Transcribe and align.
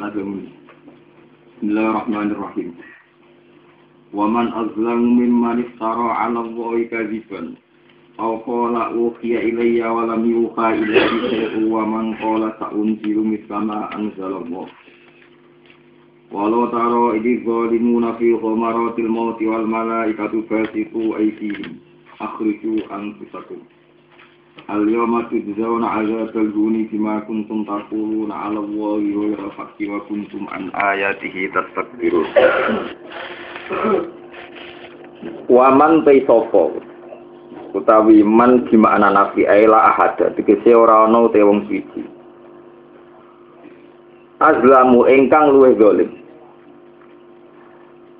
Waman 0.00 0.16
azlamu 0.16 0.48
Bismillahirrahmanirrahim. 1.60 2.72
Waman 4.16 4.48
azlamu 4.48 5.08
mimman 5.20 5.60
iftara 5.60 6.24
'ala 6.24 6.40
Allahi 6.40 6.88
kadziban 6.88 7.60
aw 8.16 8.40
qala 8.48 8.96
uhiya 8.96 9.44
ilayya 9.44 9.92
wa 9.92 10.08
lam 10.08 10.24
yuha 10.24 10.72
ilayhi 10.72 11.20
shay'un 11.28 11.68
wa 11.68 11.84
man 11.84 12.16
qala 12.16 12.56
sa'unzilu 12.56 13.28
mithla 13.28 13.60
ma 13.60 13.92
anzalallah. 13.92 14.72
Walau 16.32 16.72
taro 16.72 17.12
idi 17.20 17.44
zalimuna 17.44 18.16
fi 18.16 18.32
ghamaratil 18.40 19.04
mauti 19.04 19.44
wal 19.52 19.68
malaikatu 19.68 20.48
basitu 20.48 21.12
aydihim 21.12 21.76
akhriju 22.24 22.88
anfusakum. 22.88 23.60
Al-yawma 24.68 25.24
tujzauna 25.32 25.86
'adzabal 25.88 26.52
huni 26.52 26.84
bima 26.92 27.24
kuntum 27.24 27.64
taquluna 27.64 28.34
'ala 28.34 28.60
Allahi 28.60 29.08
ghayra 29.16 29.48
haqqi 29.56 29.88
wa 29.88 30.04
kuntum 30.04 30.44
an 30.52 30.68
ayatihi 30.76 31.48
tastakbirun. 31.56 32.28
Waman 35.48 36.04
te 36.04 36.20
sapa 36.28 36.64
utawi 37.72 38.20
man 38.26 38.66
gimana 38.68 39.08
nafi 39.08 39.48
aila 39.48 39.94
ahada 39.94 40.34
tegese 40.36 40.74
ora 40.76 41.08
ana 41.08 41.24
te 41.32 41.40
wong 41.40 41.64
siji. 41.70 42.02
Azlamu 44.44 45.08
ingkang 45.08 45.56
luwih 45.56 45.76
zalim. 45.80 46.10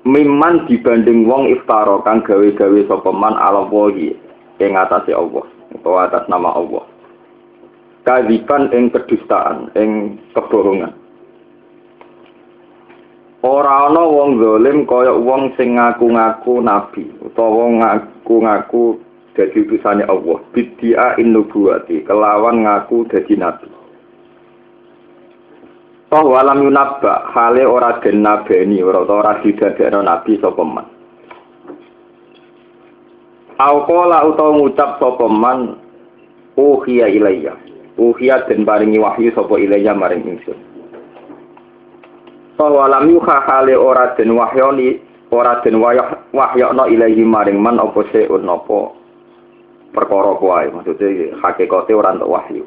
Miman 0.01 0.65
dibanding 0.65 1.29
wong 1.29 1.53
iftara 1.53 2.01
kang 2.01 2.25
gawe-gawe 2.25 2.79
sapa 2.89 3.11
man 3.13 3.37
ala 3.37 3.69
wahi 3.69 4.17
ing 4.57 4.73
atase 4.73 5.13
Allah 5.13 5.60
utawa 5.75 6.07
atas 6.07 6.27
nama 6.27 6.53
Allah. 6.55 6.85
Kadiban 8.01 8.73
ing 8.73 8.89
kedustaan, 8.89 9.69
ing 9.77 10.17
kebohongan. 10.33 10.93
Ora 13.41 13.89
ana 13.89 14.05
wong 14.05 14.37
zalim 14.37 14.85
kaya 14.85 15.17
wong 15.17 15.57
sing 15.57 15.73
ngaku-ngaku 15.73 16.61
nabi 16.61 17.09
utawa 17.25 17.73
ngaku-ngaku 17.73 19.01
dadi 19.33 19.65
utusane 19.65 20.05
Allah. 20.05 20.37
Bidia 20.53 21.17
innubuwati 21.17 22.05
kelawan 22.05 22.61
ngaku 22.69 23.09
dadi 23.09 23.33
nabi. 23.33 23.65
Toh 26.11 26.27
walam 26.27 26.67
yunabba 26.67 27.31
hale 27.31 27.63
ora 27.63 27.97
den 28.03 28.19
nabeni 28.19 28.83
ora 28.83 29.07
ora 29.07 29.39
didadekno 29.39 30.03
nabi 30.03 30.35
sapa 30.43 30.61
man. 30.67 30.90
Au 33.59 33.83
qala 33.89 34.23
utawa 34.29 34.55
ngucap 34.55 34.99
sapa 35.01 35.25
man 35.27 35.75
uhiya 36.55 37.11
ilayya. 37.11 37.57
Uhiya 37.99 38.47
den 38.47 38.63
paringi 38.63 38.99
wahyu 38.99 39.33
sapa 39.35 39.59
ilayya 39.59 39.91
maring 39.97 40.23
ingsun. 40.23 40.57
Toh 42.55 42.71
walam 42.71 43.09
yuha 43.09 43.37
hale 43.49 43.73
ora 43.75 44.13
den 44.15 44.31
wahyoni 44.37 45.01
ora 45.33 45.59
den 45.65 45.81
wahyokno 45.81 46.83
ilayhi 46.87 47.25
maring 47.25 47.57
man 47.57 47.81
apa 47.81 48.05
seun 48.13 48.45
apa 48.45 48.79
perkara 49.91 50.37
kuwi 50.39 50.71
maksudnya 50.71 51.35
hakikate 51.43 51.91
ora 51.91 52.15
entuk 52.15 52.31
wahyu. 52.31 52.63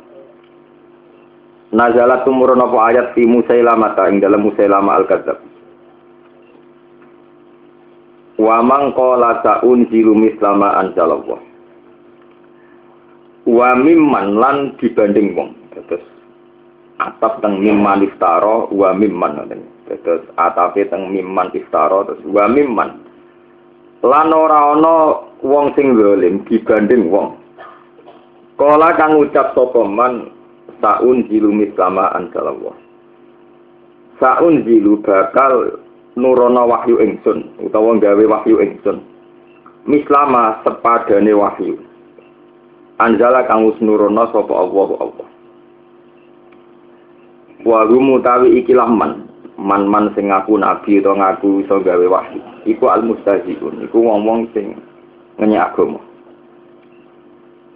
Nazalat 1.75 2.23
tumurun 2.23 2.62
apa 2.62 2.78
ayat 2.93 3.06
fi 3.19 3.27
Musailamah 3.27 3.99
ing 4.06 4.23
dalam 4.23 4.47
Musailama 4.47 4.94
al-Kadzab. 5.03 5.53
Wa 8.34 8.59
man 8.67 8.91
qala 8.99 9.39
ta'unzilu 9.47 10.15
mislama 10.19 10.75
anzalallah. 10.83 11.39
Wa 13.47 13.71
mimman 13.78 14.41
lan 14.41 14.56
dibanding 14.83 15.39
wong. 15.39 15.55
Terus 15.71 16.03
atap 16.99 17.39
teng 17.43 17.62
mimman 17.62 18.03
iftara 18.03 18.67
wa 18.71 18.91
mimman 18.94 19.39
ngoten. 19.39 19.62
Terus 19.87 20.27
atape 20.34 20.89
teng 20.91 21.15
mimman 21.15 21.55
iftara 21.55 22.03
terus 22.11 22.23
wa 22.27 22.50
mimman. 22.50 23.05
Lan 24.03 24.28
ora 24.34 24.75
ana 24.75 24.97
wong 25.44 25.73
sing 25.78 25.94
zalim 25.94 26.43
dibanding 26.50 27.09
wong. 27.12 27.39
Kala 28.59 28.94
kang 28.99 29.19
ucap 29.19 29.55
sapa 29.55 29.83
man 29.87 30.31
saun 30.83 31.27
zilu 31.31 31.50
mislama 31.55 32.11
anzalallah. 32.15 32.75
Saun 34.23 34.62
zilu 34.67 34.99
bakal 35.03 35.84
nurono 36.14 36.62
wahyu 36.70 37.02
ingsun 37.02 37.58
utawa 37.58 37.98
gawe 37.98 38.25
wahyu 38.26 38.62
ingsun. 38.62 39.02
Mislama 39.84 40.62
sepadane 40.64 41.32
wahyu. 41.34 41.76
Anjala 43.02 43.44
kang 43.50 43.66
wis 43.66 43.78
nurono 43.82 44.30
sapa 44.30 44.54
Allah 44.54 44.88
Allah. 45.02 45.28
Wa 47.66 47.84
mutawi 47.91 48.62
ikilah 48.62 48.86
man 48.86 49.26
man 49.58 49.91
man 49.91 50.14
sing 50.14 50.30
ngaku 50.30 50.54
nabi 50.58 51.02
utawa 51.02 51.34
ngaku 51.34 51.66
iso 51.66 51.82
gawe 51.82 52.06
wahyu. 52.06 52.41
Iku 52.64 52.84
al 52.88 53.02
mustaziun, 53.04 53.84
iku 53.84 53.98
ngomong 54.00 54.48
sing 54.54 54.78
ngenyek 55.36 55.75
agama. 55.75 56.00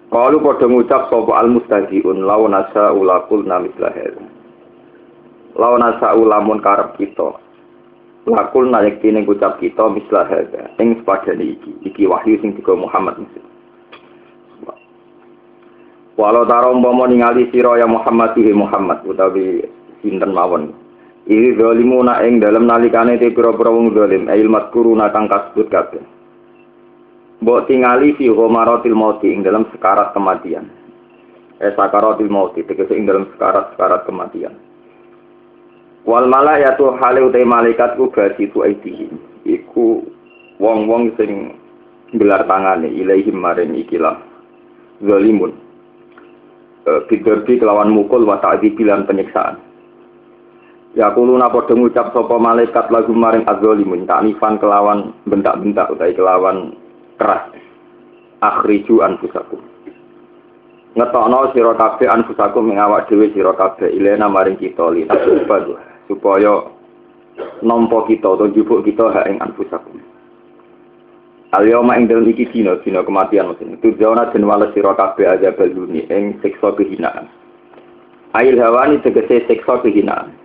Kalau 0.08 0.40
pada 0.40 0.64
ngucap 0.64 1.12
sopo 1.12 1.36
al 1.36 1.52
mustajiun 1.52 2.24
lau 2.24 2.48
nasa 2.48 2.96
ulakul 2.96 3.44
namis 3.44 3.76
lahir. 3.76 4.16
Lau 5.52 5.76
nasa 5.76 6.16
ulamun 6.16 6.64
karep 6.64 6.96
kita. 6.96 7.47
Lakul 8.28 8.68
naik 8.68 9.00
kini 9.00 9.24
ngucap 9.24 9.56
kita 9.56 9.88
mislah 9.88 10.28
hadza. 10.28 10.68
Ing 10.76 11.00
sepadane 11.00 11.56
iki. 11.56 11.72
Iki 11.88 12.04
wahyu 12.04 12.36
sing 12.44 12.52
tiga 12.60 12.76
Muhammad 12.76 13.16
mesti. 13.16 13.40
Walau 16.18 16.44
taro 16.44 16.74
umpama 16.74 17.06
ningali 17.08 17.48
sira 17.48 17.78
ya 17.78 17.86
Muhammad 17.86 18.34
tuhi 18.34 18.52
Muhammad 18.52 19.00
utawi 19.06 19.64
sinten 20.04 20.34
mawon. 20.34 20.74
Iki 21.24 21.56
zalimuna 21.56 22.20
ing 22.26 22.42
dalam 22.42 22.68
nalikane 22.68 23.16
te 23.16 23.32
pira-pira 23.32 23.70
wong 23.72 23.94
zalim 23.96 24.28
ail 24.28 24.50
madkuruna 24.50 25.08
kang 25.14 25.30
kasebut 25.30 25.70
kabeh. 25.72 26.02
Mbok 27.38 27.70
tingali 27.70 28.18
fi 28.18 28.28
ghomaratil 28.28 28.98
mauti 28.98 29.30
ing 29.30 29.46
dalam 29.46 29.70
sekarat 29.70 30.10
kematian. 30.10 30.66
Eh 31.62 31.70
sakaratil 31.78 32.28
mauti 32.28 32.66
tegese 32.66 32.98
ing 32.98 33.06
dalam 33.06 33.30
sekarat-sekarat 33.32 34.02
kematian. 34.04 34.67
Wal 36.08 36.24
malayatu 36.24 36.96
hale 36.96 37.20
utai 37.20 37.44
malaikat 37.44 38.00
ku 38.00 38.08
basitu 38.08 38.64
aitihi. 38.64 39.12
Iku 39.44 40.08
wong-wong 40.56 41.12
sing 41.20 41.52
gelar 42.16 42.48
tangane 42.48 42.88
ilaihim 42.88 43.36
maring 43.36 43.76
ikilah 43.76 44.16
zalimun. 45.04 45.52
E, 46.88 47.04
kelawan 47.60 47.92
mukul 47.92 48.24
wa 48.24 48.40
ta'dibi 48.40 48.88
lan 48.88 49.04
penyiksaan. 49.04 49.60
Ya 50.96 51.12
kuluna 51.12 51.52
padha 51.52 51.76
ngucap 51.76 52.16
sapa 52.16 52.40
malaikat 52.40 52.88
lagu 52.88 53.12
maring 53.12 53.44
azzalimun 53.44 54.08
taknifan 54.08 54.56
kelawan 54.56 55.12
bentak-bentak 55.28 55.92
utawi 55.92 56.16
kelawan 56.16 56.72
keras 57.20 57.52
akhriju 58.40 59.04
anfusakum 59.04 59.60
ngetokno 60.96 61.52
sira 61.52 61.76
kabeh 61.76 62.08
anfusakum 62.08 62.72
ing 62.72 62.78
awak 62.80 63.06
dhewe 63.10 63.30
ilena 63.92 64.26
maring 64.26 64.56
kita 64.58 64.88
li 64.90 65.04
supaya 66.08 66.66
nampa 67.62 68.08
kita 68.08 68.26
utawa 68.26 68.50
jupuk 68.50 68.82
kita 68.82 69.12
hak 69.12 69.28
ing 69.30 69.38
anfusakum 69.38 70.00
Al-yawma 71.48 71.96
ing 71.96 72.12
dalem 72.12 72.28
iki 72.28 72.44
dina 72.52 72.76
dina 72.84 73.00
kematian 73.00 73.52
mesti 73.52 73.80
turjauna 73.80 74.28
den 74.32 74.44
wales 74.44 74.68
sira 74.76 74.92
kabeh 74.92 75.24
aja 75.24 75.54
baluni 75.56 76.04
ing 76.10 76.36
siksa 76.44 76.74
kehinaan 76.76 77.28
Ail 78.36 78.60
hawani 78.60 79.00
tegese 79.00 79.48
siksa 79.48 79.80
kehinaan 79.80 80.36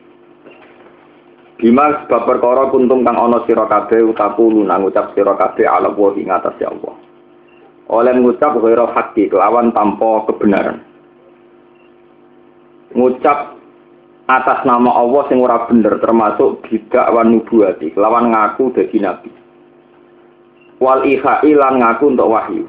Bima 1.64 2.04
sebab 2.04 2.28
perkara 2.28 2.68
kuntum 2.76 3.08
kang 3.08 3.16
ana 3.16 3.40
sira 3.48 3.64
kabeh 3.72 4.04
utaku 4.04 4.52
nang 4.68 4.84
ngucap 4.84 5.16
sira 5.16 5.32
kabeh 5.40 5.64
ala 5.64 5.96
wa 5.96 6.12
ing 6.12 6.28
atas 6.28 6.60
ya 6.60 6.68
Allah. 6.68 6.92
Oleh 7.88 8.20
ngucap 8.20 8.60
ghairal 8.60 8.92
haqqi 8.92 9.32
kelawan 9.32 9.72
tanpa 9.72 10.28
kebenaran. 10.28 10.84
Ngucap 12.92 13.56
atas 14.28 14.64
nama 14.64 14.96
Allah 14.96 15.24
sing 15.28 15.44
ora 15.44 15.68
bener 15.68 16.00
termasuk 16.00 16.64
bidak 16.68 17.12
wan 17.12 17.36
nubuwati 17.36 17.92
kelawan 17.92 18.32
ngaku 18.32 18.72
dadi 18.72 18.98
nabi. 19.04 19.32
Wal 20.80 21.04
ihai 21.08 21.52
lan 21.56 21.80
ngaku 21.80 22.04
untuk 22.12 22.32
wahyu. 22.32 22.66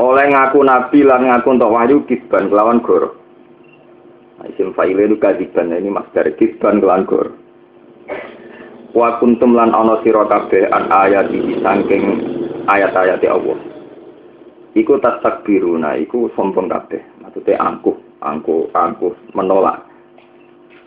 oleh 0.00 0.32
ngaku 0.32 0.64
nabi 0.64 0.98
lan 1.04 1.28
ngaku 1.28 1.48
untuk 1.60 1.72
wahyu 1.76 1.96
kisban 2.08 2.48
kelawan 2.48 2.80
gor. 2.80 3.20
Nah, 4.40 4.48
isim 4.48 4.72
fa'ile 4.72 5.04
itu 5.04 5.20
kadiban 5.20 5.76
ini 5.76 5.92
masdar 5.92 6.24
kisban 6.40 6.80
kelawan 6.80 7.04
gor. 7.04 7.36
Wa 8.96 9.20
kuntum 9.20 9.52
lan 9.52 9.76
ana 9.76 10.00
sira 10.00 10.24
kabeh 10.24 10.66
an 10.72 10.88
ayat 10.88 11.28
iki 11.30 11.60
saking 11.60 12.04
ayat-ayat 12.66 13.22
Allah. 13.28 13.58
Iku 14.74 15.02
tastakbiruna, 15.02 15.98
iku 15.98 16.30
sombong 16.38 16.70
kabeh. 16.70 17.02
Maksudnya 17.22 17.58
angkuh, 17.58 17.98
angkuh, 18.22 19.16
menolak. 19.34 19.90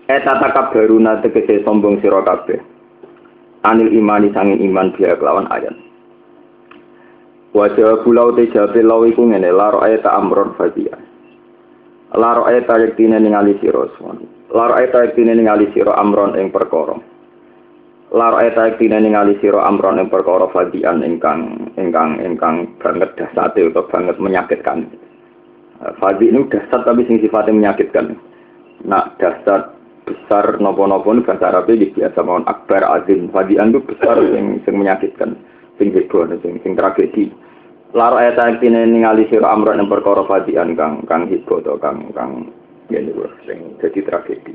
Eta 0.09 0.35
takabbaruna 0.35 1.23
tegese 1.23 1.63
sombong 1.63 2.03
sira 2.03 2.19
kabeh. 2.27 2.59
Anil 3.63 3.95
imani 3.95 4.35
sanging 4.35 4.59
iman 4.67 4.91
biya 4.93 5.15
kelawan 5.15 5.47
ayat. 5.47 5.71
Wajah 7.55 8.03
pulau 8.03 8.35
te 8.35 8.51
jabe 8.51 8.83
law 8.83 9.07
iku 9.07 9.23
ngene 9.29 9.53
laro 9.53 9.79
ayat 9.79 10.03
amron 10.03 10.57
fadiyah. 10.59 10.99
Laro 12.17 12.43
ayat 12.43 12.67
yektine 12.67 13.17
ningali 13.21 13.55
sira 13.63 13.87
suwan. 13.95 14.21
Laro 14.51 14.75
ayat 14.75 14.91
yektine 14.91 15.37
ningali 15.37 15.71
sira 15.71 15.95
amron 15.95 16.35
ing 16.35 16.51
perkara. 16.51 16.99
Laro 18.11 18.35
ayat 18.41 18.57
yektine 18.57 18.99
ningali 18.99 19.39
sira 19.39 19.63
amron 19.63 20.01
ing 20.01 20.11
perkara 20.11 20.51
fadian 20.51 20.99
ingkang 21.05 21.71
ingkang 21.79 22.19
ingkang 22.19 22.69
banget 22.83 23.15
dasate 23.15 23.71
atau 23.71 23.87
banget 23.87 24.19
menyakitkan. 24.19 24.91
Fadi 25.99 26.31
ini 26.31 26.47
dasar 26.47 26.87
tapi 26.87 27.03
sing 27.03 27.19
sifatnya 27.19 27.51
menyakitkan. 27.51 28.15
Nak 28.87 29.19
dasar 29.19 29.75
besar 30.03 30.59
nopo-nopo 30.59 31.11
ini 31.11 31.23
bahasa 31.27 31.51
Arab 31.51 31.67
ini 31.71 31.91
biasa 31.91 32.19
mohon 32.23 32.47
akbar 32.47 32.87
azim. 32.87 33.27
Fadian 33.31 33.75
itu 33.75 33.83
besar 33.83 34.19
yang, 34.23 34.63
yang 34.63 34.75
menyakitkan. 34.75 35.35
Sing 35.75 35.91
bego, 35.91 36.23
sing, 36.39 36.59
sing 36.63 36.71
tragedi. 36.79 37.31
Laro 37.93 38.17
ayat 38.17 38.39
ini 38.63 38.89
ningali 38.89 39.29
sira 39.29 39.53
amron 39.53 39.77
yang 39.77 39.91
perkara 39.91 40.25
fadian 40.25 40.73
kang 40.73 41.05
kang 41.05 41.29
hibo 41.29 41.61
atau 41.61 41.77
kang 41.77 42.09
kang 42.15 42.49
ini 42.89 43.11
sing 43.45 43.75
jadi 43.83 43.99
tragedi. 44.07 44.53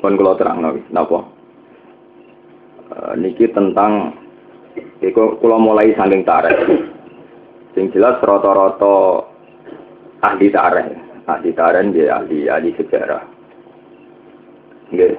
Pun 0.00 0.20
terang 0.20 0.60
nabi, 0.60 0.84
napa? 0.92 1.24
Uh, 2.92 3.16
niki 3.16 3.48
tentang 3.48 4.12
Iku 5.04 5.38
kalau 5.38 5.58
mulai 5.60 5.94
saking 5.94 6.24
tareh. 6.24 6.56
Sing 7.74 7.90
jelas 7.90 8.22
rata-rata 8.22 9.26
ahli 10.22 10.46
tareh, 10.54 10.88
ahli 11.26 11.50
tareh 11.50 11.82
dia 11.90 12.22
ahli 12.22 12.46
ahli 12.46 12.70
sejarah. 12.78 13.22
Nggih. 14.94 15.18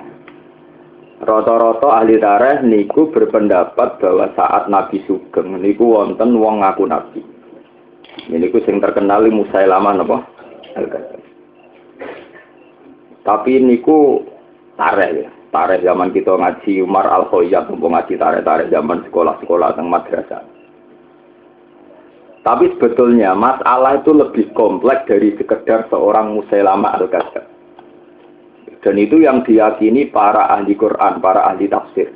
Rata-rata 1.19 1.99
ahli 1.99 2.15
tareh 2.15 2.63
niku 2.63 3.11
berpendapat 3.11 3.99
bahwa 3.99 4.31
saat 4.39 4.71
Nabi 4.71 5.03
Sugeng 5.03 5.59
niku 5.59 5.99
wonten 5.99 6.39
wong 6.39 6.63
ngaku 6.63 6.83
nabi. 6.87 7.19
Niku 8.31 8.63
sing 8.63 8.79
terkenal 8.79 9.27
Musailamah 9.27 9.93
napa? 9.99 10.17
Tapi 13.27 13.51
niku 13.59 14.23
tareh 14.79 15.27
ya. 15.27 15.29
Tareh 15.51 15.83
zaman 15.83 16.15
kita 16.15 16.35
ngaji 16.35 16.83
Umar 16.83 17.07
Al 17.11 17.27
Khoyyab 17.27 17.67
mumpung 17.67 17.95
ngaji 17.95 18.15
tareh-tareh 18.15 18.71
zaman 18.71 19.03
sekolah-sekolah 19.07 19.75
teng 19.75 19.87
madrasah. 19.87 20.54
Tapi 22.45 22.77
sebetulnya 22.77 23.33
masalah 23.33 24.05
itu 24.05 24.13
lebih 24.13 24.53
kompleks 24.53 25.09
dari 25.09 25.33
sekedar 25.33 25.89
seorang 25.89 26.37
Musailamah 26.37 27.01
Al-Kadzab. 27.01 27.45
Dan 28.85 29.01
itu 29.01 29.17
yang 29.25 29.41
diyakini 29.41 30.13
para 30.13 30.53
ahli 30.53 30.77
Quran, 30.77 31.25
para 31.25 31.49
ahli 31.49 31.65
tafsir. 31.65 32.13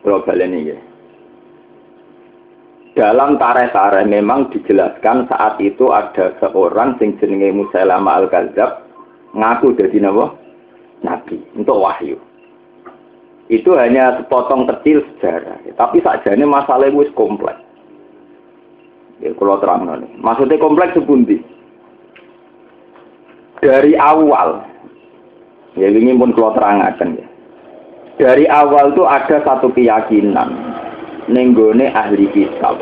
Global 0.00 0.40
ini 0.40 0.72
ya. 0.72 0.78
Dalam 2.96 3.36
tareh-tareh 3.36 4.08
memang 4.08 4.48
dijelaskan 4.48 5.28
saat 5.28 5.60
itu 5.60 5.92
ada 5.92 6.32
seorang 6.40 6.96
sing 6.96 7.20
jenenge 7.20 7.52
Musailama 7.52 8.24
Al-Kadzab 8.24 8.88
ngaku 9.36 9.76
jadi 9.76 10.00
napa? 10.00 10.32
Nabi 11.04 11.44
untuk 11.60 11.76
wahyu. 11.76 12.16
Itu 13.52 13.76
hanya 13.76 14.16
sepotong 14.16 14.64
kecil 14.64 15.04
sejarah. 15.12 15.60
Tapi 15.76 16.00
sajane 16.00 16.48
masalah 16.48 16.88
itu 16.88 17.12
kompleks. 17.12 17.65
Ya, 19.24 19.32
kalau 19.32 19.56
terang 19.58 19.88
nih. 19.88 20.10
Maksudnya 20.20 20.60
kompleks 20.60 20.92
sepundi. 20.92 21.40
Dari 23.64 23.96
awal 23.96 24.76
Ya 25.76 25.92
ini 25.92 26.16
pun 26.16 26.32
kalau 26.32 26.56
terangkan 26.56 27.20
ya. 27.20 27.26
Dari 28.16 28.48
awal 28.48 28.96
tuh 28.96 29.04
ada 29.04 29.44
satu 29.44 29.68
keyakinan 29.76 30.56
nenggone 31.28 31.92
ahli 31.92 32.32
kitab. 32.32 32.80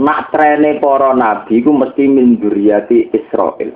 Nak 0.00 0.32
trene 0.32 0.80
para 0.80 1.12
nabi 1.12 1.60
ku 1.60 1.76
mesti 1.76 2.08
min 2.08 2.40
Israel. 3.12 3.70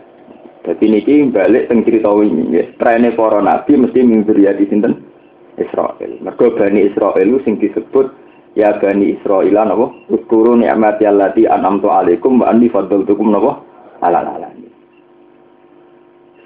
Jadi 0.64 0.84
niki 0.88 1.28
balik 1.28 1.68
teng 1.68 1.84
cerita 1.84 2.08
ini 2.24 2.56
ya. 2.56 2.64
Trene 2.80 3.12
para 3.12 3.44
nabi 3.44 3.76
mesti 3.76 4.00
min 4.00 4.24
sinten? 4.24 5.04
Israel. 5.60 6.12
Mergo 6.22 6.54
Bani 6.54 6.88
Israel 6.88 7.28
sing 7.42 7.58
disebut 7.60 8.08
ya 8.58 8.74
Bani 8.82 9.14
Israel 9.14 9.54
napa? 9.54 9.86
Uskuru 10.10 10.58
ni'mati 10.58 11.06
allati 11.06 11.46
an'amtu 11.46 11.86
alaikum 11.94 12.42
wa 12.42 12.50
anni 12.50 12.66
faddaltukum 12.66 13.30
napa? 13.30 13.62
Ala 14.02 14.26
alamin. 14.26 14.66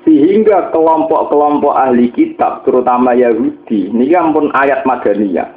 Sehingga 0.05 0.69
kelompok-kelompok 0.75 1.73
ahli 1.73 2.13
kitab, 2.13 2.69
terutama 2.69 3.17
Yahudi, 3.17 3.89
ini 3.89 4.13
pun 4.13 4.53
ayat 4.53 4.85
Madaniyah. 4.85 5.49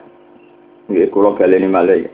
Kalau 0.86 1.34
balik 1.34 1.60
ini 1.60 1.68
malah 1.68 1.98
ya. 1.98 2.10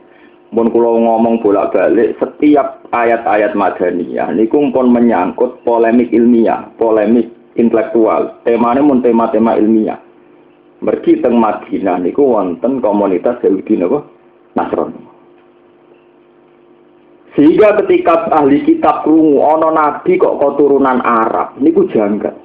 Pun 0.48 0.68
kalau 0.72 0.96
ngomong 0.96 1.44
bolak-balik, 1.44 2.16
setiap 2.16 2.88
ayat-ayat 2.88 3.52
Madaniyah, 3.52 4.32
ini 4.32 4.48
pun 4.48 4.72
menyangkut 4.72 5.60
polemik 5.60 6.08
ilmiah, 6.08 6.72
polemik 6.80 7.28
intelektual. 7.60 8.40
Temanya 8.48 8.80
pun 8.80 9.04
tema-tema 9.04 9.60
ilmiah. 9.60 10.00
Mergi 10.82 11.22
teng 11.22 11.38
Madinah 11.38 12.02
niku 12.02 12.26
wonten 12.26 12.82
komunitas 12.82 13.38
Yahudi 13.44 13.78
napa 13.78 14.02
Nasrani. 14.52 15.00
Sehingga 17.32 17.80
ketika 17.80 18.28
ahli 18.28 18.60
kitab 18.68 19.08
krungu 19.08 19.40
ono 19.40 19.72
nabi 19.72 20.20
kok 20.20 20.36
keturunan 20.36 21.00
Arab, 21.00 21.56
niku 21.56 21.88
janggal. 21.88 22.36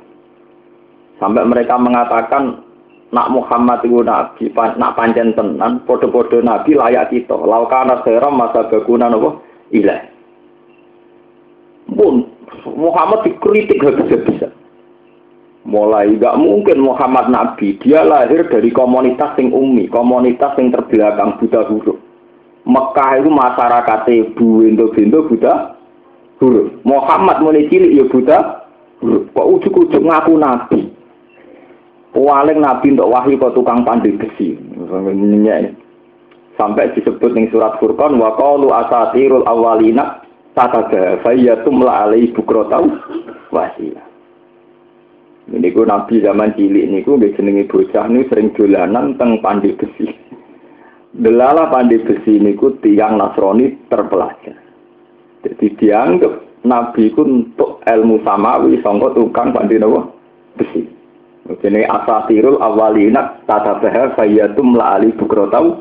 Sampai 1.19 1.43
mereka 1.43 1.75
mengatakan 1.75 2.63
nak 3.11 3.31
Muhammad 3.35 3.83
itu 3.83 3.99
nabi, 3.99 4.47
nak 4.55 4.95
pancen 4.95 5.35
tenan, 5.35 5.83
podo-podo 5.83 6.39
nabi 6.39 6.79
layak 6.79 7.11
kita. 7.11 7.35
Laukana 7.35 7.99
seram 8.07 8.39
masa 8.39 8.63
bagunan 8.71 9.11
apa? 9.11 9.29
Ilah. 9.75 10.01
Pun 11.91 12.23
Muhammad 12.71 13.27
dikritik 13.27 13.83
habis-habisan. 13.83 14.55
Mulai 15.67 16.15
gak 16.15 16.39
mungkin 16.39 16.79
Muhammad 16.79 17.27
Nabi, 17.27 17.75
dia 17.83 17.99
lahir 17.99 18.47
dari 18.47 18.71
komunitas 18.71 19.35
yang 19.35 19.51
umi, 19.51 19.91
komunitas 19.91 20.55
yang 20.55 20.71
terbelakang 20.71 21.35
Buddha 21.43 21.67
huruf. 21.67 21.99
Mekah 22.63 23.19
itu 23.19 23.27
masyarakat 23.27 23.99
ibu 24.07 24.63
bento-bento 24.63 25.27
Buddha 25.27 25.75
huruf. 26.39 26.71
Muhammad 26.87 27.43
mulai 27.43 27.67
cilik 27.67 27.99
ya 27.99 28.07
Buddha 28.07 28.63
huruf. 29.03 29.27
Kok 29.35 29.49
ujuk-ujuk 29.59 30.07
ngaku 30.07 30.33
nabi. 30.39 30.87
Paling 32.15 32.63
nabi 32.63 32.95
untuk 32.95 33.11
wahyu 33.11 33.35
kok 33.35 33.51
tukang 33.51 33.83
pandai 33.83 34.15
besi. 34.15 34.55
Sampai 36.55 36.95
disebut 36.95 37.35
ning 37.35 37.51
surat 37.51 37.75
Furqan 37.83 38.15
wa 38.15 38.39
qalu 38.39 38.71
asatirul 38.71 39.43
awalina 39.43 40.23
tatada 40.55 41.19
fayyatum 41.27 41.83
la 41.83 42.07
alai 42.07 42.31
bukrotau 42.31 42.87
wasila. 43.51 44.06
Ini 45.47 45.71
ku 45.71 45.87
nabi 45.87 46.19
zaman 46.19 46.59
cilik 46.59 46.91
niku 46.91 47.15
nggih 47.15 47.31
jenenge 47.39 47.71
bocah 47.71 48.11
niku 48.11 48.27
sering 48.27 48.51
dolanan 48.51 49.15
teng 49.15 49.39
pandai 49.39 49.79
besi. 49.79 50.11
Delala 51.15 51.71
pandai 51.71 52.03
besi 52.03 52.35
ini 52.35 52.51
ku 52.51 52.75
tiang 52.83 53.15
Nasrani 53.15 53.87
terpelajar. 53.87 54.59
Jadi 55.47 55.65
dianggap 55.79 56.67
Nabi 56.67 57.15
ku 57.15 57.23
untuk 57.23 57.79
ilmu 57.87 58.19
samawi 58.27 58.83
sangka 58.83 59.15
tukang 59.15 59.55
pandai 59.55 59.79
nopo 59.79 60.11
besi. 60.59 60.83
Jadi 61.47 61.87
asatirul 61.87 62.59
awalina 62.59 63.39
tata 63.47 63.79
seher 63.79 64.11
sayyatum 64.19 64.75
la 64.75 64.99
ali 64.99 65.15
bukrotau 65.15 65.79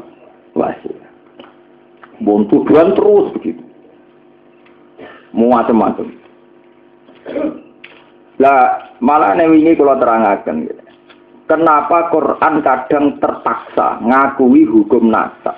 wasi. 0.55 0.95
Bom 2.23 2.47
terus 2.47 3.35
begitu. 3.35 3.67
Mau 5.35 5.53
macam-macam. 5.53 6.07
Lah 8.37 8.93
malah 9.01 9.33
ini 9.39 9.73
kalau 9.73 9.97
terangkan 9.97 10.69
gitu. 10.69 10.83
Kenapa 11.47 12.11
Quran 12.11 12.59
kadang 12.59 13.23
terpaksa 13.23 14.03
ngakui 14.03 14.67
hukum 14.67 15.15
nasab? 15.15 15.55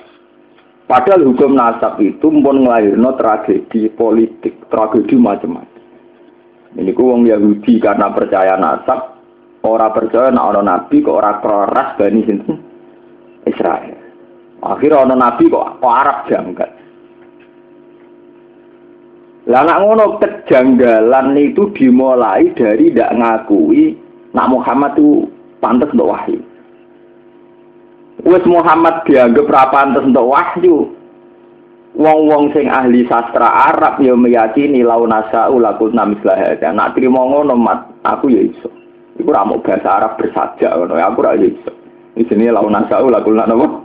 Padahal 0.84 1.24
hukum 1.32 1.56
nasab 1.56 1.96
itu 2.00 2.28
pun 2.28 2.64
ngelahirno 2.64 3.16
tragedi 3.16 3.88
politik, 3.96 4.68
tragedi 4.68 5.16
macam-macam. 5.16 5.80
Ini 6.76 6.92
ku 6.92 7.08
wong 7.08 7.24
Yahudi 7.24 7.80
karena 7.80 8.12
percaya 8.12 8.60
nasab, 8.60 9.16
orang 9.64 9.96
percaya 9.96 10.28
nak 10.28 10.48
orang 10.52 10.68
nabi 10.68 11.00
kok 11.00 11.16
orang 11.16 11.40
keras 11.40 11.88
bani 11.96 12.20
sinten 12.28 12.56
Israel. 13.48 13.96
Akhirnya 14.60 15.08
ana 15.08 15.16
nabi 15.16 15.48
kok 15.48 15.80
kok 15.80 15.96
Arab 16.04 16.18
jangkat. 16.28 16.70
Lah 19.48 19.64
nak 19.64 19.80
ngono 19.80 20.20
kejanggalan 20.20 21.32
itu 21.40 21.72
dimulai 21.72 22.52
dari 22.52 22.92
tidak 22.92 23.16
ngakui 23.16 23.96
nak 24.36 24.52
Muhammad 24.52 24.92
itu 25.00 25.24
pantas 25.56 25.88
untuk 25.96 26.12
wahyu. 26.12 26.36
Wes 28.28 28.44
Muhammad 28.44 29.08
dianggap 29.08 29.48
ra 29.48 29.72
pantas 29.72 30.04
untuk 30.04 30.28
wahyu. 30.28 30.92
Wong-wong 31.96 32.52
sing 32.52 32.68
ahli 32.68 33.08
sastra 33.08 33.72
Arab 33.72 33.96
ya 34.04 34.12
meyakini 34.12 34.84
launasa 34.84 35.48
ulakul 35.48 35.96
namislah 35.96 36.36
ada. 36.36 36.68
Nak 36.68 36.92
trimo 36.92 37.24
ngono 37.24 37.56
mat, 37.56 37.88
aku 38.04 38.28
ya 38.28 38.44
iso. 38.44 38.68
Iku 39.16 39.32
ra 39.32 39.48
mau 39.48 39.64
bahasa 39.64 39.96
Arab 39.96 40.20
bersajak 40.20 40.76
ngono, 40.76 41.00
aku 41.00 41.24
ra 41.24 41.32
ya 41.40 41.48
iso. 41.48 41.72
Di 42.12 42.22
sini 42.28 42.52
launasa 42.52 43.00
ulakul 43.00 43.32
napa? 43.32 43.80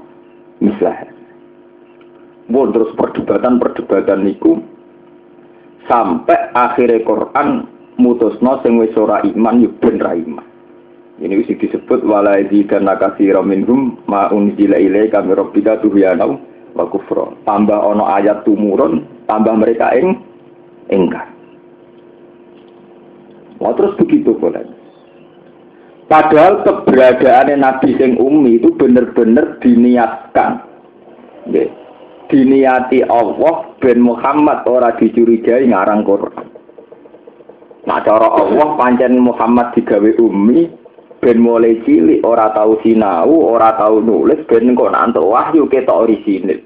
Mislah. 0.59 1.07
Bon 2.51 2.67
terus 2.75 2.91
perdebatan-perdebatan 2.99 4.27
niku 4.27 4.72
sampai 5.87 6.53
akhirnya 6.55 7.03
Quran 7.03 7.67
mutusno 7.99 8.59
sing 8.63 8.79
wis 8.79 8.95
ora 8.95 9.21
iman 9.23 9.63
yo 9.63 9.69
ben 9.79 9.99
ra 9.99 10.15
iman. 10.15 10.45
Ini 11.21 11.39
wis 11.39 11.51
disebut 11.53 12.03
wala 12.03 12.41
idzikana 12.41 12.97
katsira 12.97 13.45
minhum 13.45 14.01
ma 14.09 14.27
unzila 14.33 14.81
ilaika 14.81 15.21
min 15.21 15.37
rabbika 15.37 15.79
tuhyana 15.79 16.25
wa 16.73 16.85
kufra. 16.89 17.31
Tambah 17.45 17.79
ono 17.79 18.09
ayat 18.09 18.43
tumurun, 18.43 19.05
tambah 19.29 19.53
mereka 19.53 19.93
ing 19.93 20.17
engkar. 20.89 21.29
Wah 23.61 23.71
terus 23.77 23.95
begitu 23.95 24.33
boleh. 24.35 24.65
Padahal 26.09 26.65
keberadaan 26.67 27.63
Nabi 27.63 27.95
sing 27.95 28.19
umi 28.19 28.59
itu 28.59 28.75
benar-benar 28.75 29.61
diniatkan. 29.63 30.59
Yeah 31.47 31.82
diniati 32.33 33.05
Allah 33.05 33.77
ben 33.77 34.01
Muhammad 34.01 34.65
ora 34.65 34.97
dicurigai 34.97 35.69
ngarang 35.69 36.01
Quran. 36.01 36.49
Nah 37.85 38.01
cara 38.01 38.25
Allah 38.33 38.73
pancen 38.73 39.21
Muhammad 39.21 39.77
digawe 39.77 40.17
umi 40.17 40.65
ben 41.21 41.37
mulai 41.37 41.77
cilik 41.85 42.25
ora 42.25 42.49
tahu 42.57 42.81
sinau, 42.81 43.29
ora 43.53 43.77
tahu 43.77 44.01
nulis 44.01 44.41
ben 44.49 44.73
kok 44.73 44.89
nantuk 44.89 45.29
wahyu 45.29 45.69
ketok 45.69 46.09
orisinil. 46.09 46.57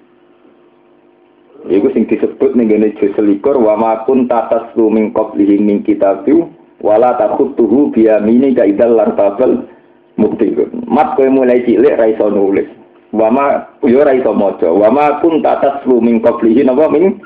Iku 1.68 1.92
sing 1.92 2.08
disebut 2.08 2.56
ning 2.56 2.72
ngene 2.72 2.96
juz 2.96 3.12
selikur 3.20 3.60
wa 3.60 3.76
ma 3.76 3.92
kun 4.08 4.32
tataslu 4.32 4.88
min 4.88 5.12
qablihi 5.12 5.60
min 5.60 5.84
kitabi 5.84 6.48
wala 6.80 7.20
takhutuhu 7.20 7.92
bi 7.92 8.08
yamini 8.08 8.56
ka 8.56 8.64
idal 8.64 8.96
lartabal 8.96 9.68
mubtilun. 10.16 10.88
Mat 10.88 11.20
kowe 11.20 11.28
mulai 11.28 11.68
cilik 11.68 12.00
ra 12.00 12.08
iso 12.08 12.32
nulis. 12.32 12.77
Wama 13.16 13.80
yo 13.88 14.04
ora 14.04 14.12
iso 14.12 14.36
maca. 14.36 14.68
Wama 14.68 15.24
kun 15.24 15.40
tatas 15.40 15.84
lu 15.88 16.04
min 16.04 16.20
qablihi 16.20 16.68
napa 16.68 16.92
min 16.92 17.20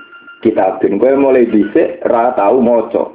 kitabin. 0.45 1.01
Kowe 1.01 1.13
mulai 1.17 1.50
dhisik 1.50 2.05
ra 2.05 2.33
tau 2.38 2.61
maca. 2.61 3.09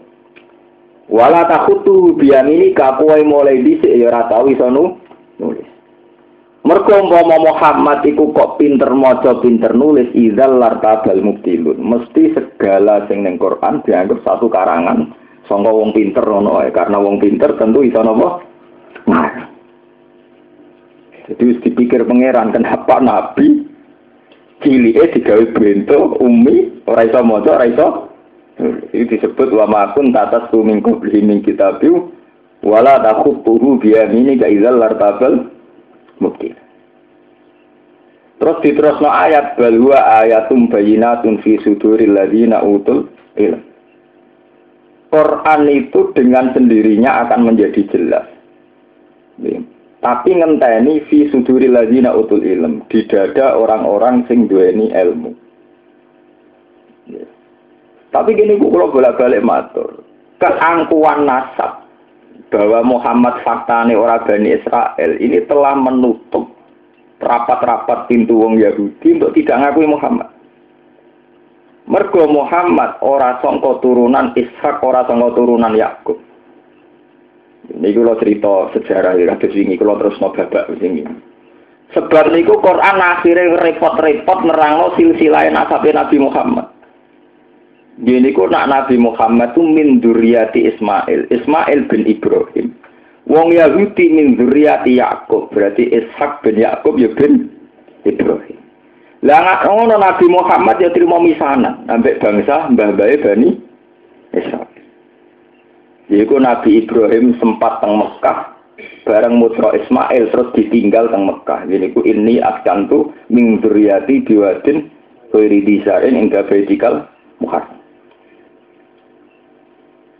Wala 1.06 1.46
takhutu 1.46 2.18
biyamini 2.18 2.74
ka 2.74 2.98
kowe 2.98 3.18
mulai 3.22 3.62
dhisik 3.62 3.94
ya 3.94 4.10
ora 4.10 4.26
tau 4.26 4.50
iso 4.50 4.66
nulis. 4.66 5.68
Mergo 6.66 6.98
umpama 6.98 7.38
Muhammad 7.38 8.02
iku 8.02 8.34
kok 8.34 8.58
pinter 8.58 8.90
maca, 8.90 9.38
pinter 9.38 9.70
nulis, 9.70 10.10
idzal 10.18 10.58
lartabal 10.58 11.22
mubtilun. 11.22 11.78
Mesti 11.78 12.34
segala 12.34 13.06
sing 13.06 13.22
ning 13.22 13.38
Quran 13.38 13.86
dianggap 13.86 14.26
satu 14.26 14.50
karangan 14.50 15.14
sangka 15.46 15.70
wong 15.70 15.94
pinter 15.94 16.26
ngono 16.26 16.58
karena 16.74 16.98
wong 16.98 17.22
pinter 17.22 17.54
tentu 17.54 17.86
iso 17.86 18.02
napa? 18.02 18.42
Nah, 19.06 19.54
jadi 21.26 21.58
dipikir 21.62 22.06
pangeran 22.06 22.54
kenapa 22.54 23.02
Nabi 23.02 23.66
eh 24.66 25.08
digawe 25.12 25.44
bento 25.52 26.16
umi 26.22 26.82
ora 26.88 27.04
iso 27.04 27.20
maca 27.22 27.50
ora 27.60 27.66
iso 27.68 27.88
ini 28.94 29.04
disebut 29.04 29.52
wa 29.52 29.68
makun 29.68 30.16
tatas 30.16 30.48
tu 30.48 30.64
min 30.64 30.80
qabli 30.80 31.20
min 31.20 31.44
kitabiu 31.44 32.08
wala 32.64 32.98
takhutuhu 33.04 33.76
bi 33.76 33.92
yamini 33.92 34.40
ka 34.40 34.48
idzal 34.48 34.80
lartabal 34.80 35.52
mukti 36.24 36.56
Terus 38.36 38.60
diterusno 38.60 39.08
ayat 39.08 39.56
bahwa 39.56 39.96
ayatum 40.20 40.68
bayinatun 40.68 41.40
fi 41.40 41.56
suduril 41.64 42.12
ladzina 42.12 42.60
utul 42.60 43.08
ilm. 43.32 43.64
Quran 45.08 45.62
itu 45.72 46.12
dengan 46.12 46.52
sendirinya 46.52 47.24
akan 47.24 47.48
menjadi 47.48 47.80
jelas. 47.88 48.28
Tapi 50.00 50.30
ngenteni 50.36 51.02
fi 51.08 51.26
suduri 51.32 51.72
lazina 51.72 52.12
utul 52.12 52.44
ilm 52.44 52.84
di 52.92 53.04
dada 53.08 53.56
orang-orang 53.56 54.28
sing 54.28 54.44
duweni 54.46 54.92
ilmu. 54.92 55.32
Tapi 58.12 58.30
gini 58.32 58.56
bu 58.56 58.72
kalau 58.72 58.92
bolak-balik 58.92 59.44
matur, 59.44 60.00
keangkuhan 60.40 61.28
nasab 61.28 61.84
bahwa 62.48 62.80
Muhammad 62.86 63.44
faktane 63.44 63.92
orang 63.92 64.24
Bani 64.24 64.56
Israel 64.56 65.12
ini 65.20 65.42
telah 65.44 65.74
menutup 65.76 66.48
rapat-rapat 67.20 68.08
pintu 68.08 68.40
wong 68.40 68.60
Yahudi 68.60 69.20
untuk 69.20 69.34
tidak 69.36 69.56
ngakui 69.68 69.88
Muhammad. 69.88 70.28
Mergo 71.86 72.26
Muhammad 72.26 72.98
ora 72.98 73.38
sangka 73.38 73.78
turunan 73.78 74.34
Ishak, 74.34 74.82
ora 74.82 75.06
sangka 75.06 75.38
turunan 75.38 75.74
Yakub. 75.76 76.18
Ini 77.66 77.88
kalau 77.96 78.14
cerita 78.22 78.52
sejarah 78.78 79.18
ya, 79.18 79.34
ada 79.34 79.48
sini 79.50 79.74
kalau 79.74 79.98
terus 79.98 80.18
mau 80.22 80.30
babak 80.30 80.70
sini. 80.78 81.02
Sebab 81.94 82.34
niku 82.34 82.58
Quran 82.58 82.98
akhirnya 82.98 83.62
repot-repot 83.62 84.38
nerangno 84.42 84.94
silsilah 84.98 85.46
nasabe 85.54 85.94
Nabi 85.94 86.18
Muhammad. 86.18 86.66
Gini 87.96 88.28
ku 88.36 88.44
nak 88.44 88.68
Nabi 88.68 89.00
Muhammad 89.00 89.56
itu 89.56 89.64
min 89.64 90.04
duriyati 90.04 90.68
Ismail, 90.68 91.32
Ismail 91.32 91.88
bin 91.88 92.04
Ibrahim. 92.04 92.76
Wong 93.24 93.56
Yahudi 93.56 94.12
min 94.12 94.36
duriyati 94.36 95.00
Yakub, 95.00 95.48
berarti 95.48 95.88
Ishak 95.88 96.44
bin 96.44 96.60
Yakub 96.60 97.00
ya 97.00 97.08
bin 97.16 97.48
Ibrahim. 98.04 98.60
Lah 99.24 99.64
ngono 99.64 99.96
Nabi 99.96 100.28
Muhammad 100.28 100.76
ya 100.76 100.92
terima 100.92 101.16
misanan 101.16 101.88
ambek 101.88 102.20
bangsa 102.20 102.68
mbah-mbahe 102.68 103.16
Bani 103.24 103.48
Israel. 104.36 104.75
Yaitu 106.06 106.38
Nabi 106.38 106.86
Ibrahim 106.86 107.34
sempat 107.42 107.82
teng 107.82 107.98
Mekah 107.98 108.54
bareng 109.06 109.38
mutra 109.38 109.72
Ismail 109.74 110.30
terus 110.34 110.52
ditinggal 110.54 111.10
teng 111.10 111.26
Mekah. 111.26 111.66
Jadi 111.66 111.94
ku 111.94 112.02
ini 112.06 112.42
akan 112.42 112.86
tuh 112.90 113.10
min 113.30 113.58
dzurriyyati 113.62 114.26
biwadin 114.26 114.90
ghairi 115.30 115.62
disarin 115.66 116.18
hingga 116.18 116.46
vertikal 116.46 117.06
muhar. 117.42 117.66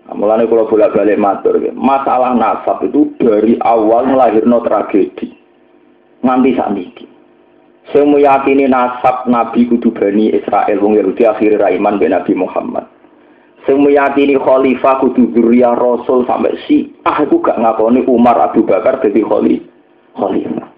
Nah, 0.06 0.14
mulane 0.14 0.46
kalau 0.46 0.70
bolak-balik 0.70 1.18
matur, 1.18 1.58
masalah 1.74 2.30
nasab 2.38 2.78
itu 2.86 3.10
dari 3.18 3.58
awal 3.58 4.06
melahirno 4.06 4.62
tragedi 4.62 5.34
nganti 6.22 6.50
saat 6.54 6.74
ini. 6.78 7.06
Saya 7.90 8.02
meyakini 8.02 8.66
nasab 8.66 9.30
Nabi 9.30 9.66
kudu 9.70 9.94
Bani 9.94 10.34
Israel 10.34 10.82
wong 10.82 10.98
Yahudi 10.98 11.22
akhirnya 11.22 11.70
raiman 11.70 12.02
ben 12.02 12.14
Nabi 12.14 12.34
Muhammad. 12.34 12.86
Sing 13.66 13.82
meyakini 13.82 14.38
khalifah 14.38 15.02
kudu 15.02 15.34
dzurriyyah 15.34 15.74
rasul 15.74 16.22
sampai 16.22 16.54
si 16.70 16.94
ah 17.02 17.18
aku 17.18 17.42
gak 17.42 17.58
ngakoni 17.58 18.06
Umar 18.06 18.38
Abu 18.38 18.62
Bakar 18.62 19.02
jadi 19.02 19.26
khalifah. 19.26 20.70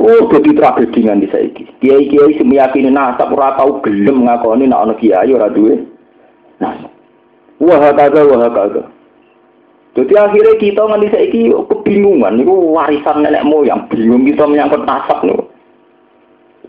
Oh, 0.00 0.24
jadi 0.32 0.50
tragedi 0.56 1.04
nganti 1.04 1.28
saiki. 1.28 1.64
Kiai-kiai 1.82 2.38
sing 2.38 2.48
meyakini 2.48 2.88
nasab 2.88 3.36
ora 3.36 3.52
tau 3.58 3.84
gelem 3.84 4.24
ngakoni 4.24 4.64
nek 4.64 4.80
ana 4.80 4.94
kiai 4.96 5.28
ora 5.34 5.52
duwe 5.52 5.76
nasab. 6.56 6.88
Wah 7.60 7.92
kagak, 7.92 8.24
wah. 8.24 8.88
Jadi 9.90 10.14
akhirnya 10.16 10.54
kita 10.56 10.82
nganti 10.86 11.08
saiki 11.12 11.40
kebingungan 11.50 12.38
niku 12.38 12.72
warisan 12.72 13.26
nenek 13.26 13.44
moyang 13.44 13.90
bingung 13.90 14.24
kita 14.24 14.46
menyangkut 14.46 14.86
nasab 14.86 15.20
niku. 15.26 15.44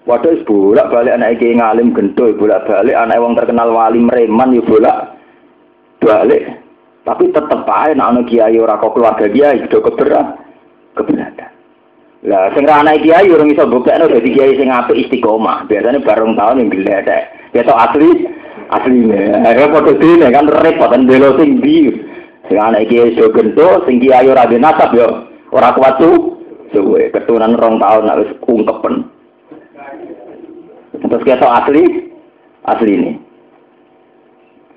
Waduh 0.01 0.41
bolak 0.49 0.89
balik 0.89 1.13
anak 1.13 1.37
iki 1.37 1.61
ngalim 1.61 1.93
gento 1.93 2.33
bolak 2.33 2.65
balik 2.65 2.97
anak 2.97 3.21
wong 3.21 3.37
terkenal 3.37 3.69
wali 3.69 4.01
mereman 4.01 4.57
ya 4.57 4.65
bolak 4.65 4.97
balik. 6.01 6.57
Tapi 7.05 7.29
tetep 7.29 7.61
aja 7.65 7.93
anak 7.93 8.09
anak 8.09 8.25
kiai 8.29 8.57
ora 8.57 8.81
kok 8.81 8.97
keluarga 8.97 9.29
kiai 9.29 9.61
do 9.69 9.77
keberat 9.81 10.41
keberatan. 10.97 11.49
Lah 12.25 12.49
sing 12.53 12.65
anak 12.65 13.01
kiai 13.05 13.29
orang 13.29 13.53
iso 13.53 13.65
buktekno 13.69 14.09
dadi 14.09 14.29
kiai 14.33 14.57
sing 14.57 14.73
apik 14.73 15.05
istiqomah. 15.05 15.69
Biasanya 15.69 16.01
bareng 16.01 16.33
tahun 16.33 16.61
yang. 16.65 17.05
Ya 17.53 17.61
tok 17.61 17.81
asli 17.81 18.25
asline. 18.73 19.37
Ya 19.57 19.65
padha 19.69 19.93
dene 20.01 20.27
kan 20.33 20.49
repot 20.49 20.89
kan 20.89 21.05
belo 21.05 21.37
sing 21.37 21.61
ndi. 21.61 21.93
Sing 22.49 22.57
anak 22.57 22.89
kiai 22.89 23.13
do 23.13 23.29
gento 23.33 23.85
sing 23.85 24.01
kiai 24.01 24.25
ora 24.25 24.49
nasab 24.49 24.97
yo 24.97 25.29
ora 25.53 25.77
kuat 25.77 26.01
tuh. 26.01 26.41
Suwe 26.71 27.11
keturunan 27.11 27.59
rong 27.59 27.83
tahun 27.83 28.09
harus 28.09 28.29
ungkepen. 28.47 29.20
Terus 31.11 31.27
kita 31.27 31.43
asli, 31.43 32.07
asli 32.63 32.91
ini. 32.95 33.11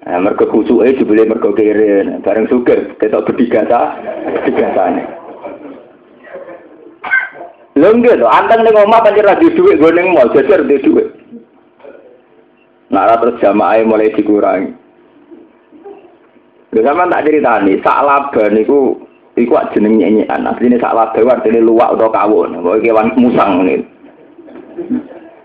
Nah, 0.02 0.18
mereka 0.18 0.50
kusuk 0.50 0.82
eh 0.82 0.98
jebule 0.98 1.30
mereka 1.30 1.54
kiri, 1.54 2.10
bareng 2.26 2.50
suger, 2.50 2.98
kita 2.98 3.22
berdigasa, 3.22 4.02
berdigasa 4.34 4.82
ini. 4.90 5.04
Lho 7.78 7.88
nggih 7.88 8.18
to, 8.18 8.26
anteng 8.26 8.66
ning 8.66 8.74
omah 8.74 9.00
pancen 9.00 9.24
ra 9.24 9.38
dhuwit 9.38 9.78
nggo 9.78 9.88
ning 9.94 10.10
mall, 10.10 10.30
jajar 10.34 10.66
dhe 10.66 10.82
dhuwit. 10.82 11.08
Nah, 12.90 13.14
terus 13.14 13.38
jamaah 13.38 13.86
mulai 13.86 14.10
dikurangi. 14.12 14.74
Lha 16.74 16.80
sampean 16.82 17.14
tak 17.14 17.24
critani, 17.30 17.78
sak 17.78 18.02
laba 18.02 18.44
niku 18.50 18.98
iku 19.38 19.54
jeneng 19.70 20.02
nyanyian. 20.02 20.50
Asline 20.50 20.82
sak 20.82 20.98
laba 20.98 21.14
artine 21.14 21.62
luwak 21.62 21.94
utawa 21.94 22.10
kawon, 22.10 22.58
kok 22.58 22.82
kewan 22.82 23.14
musang 23.14 23.62
ngene. 23.62 23.86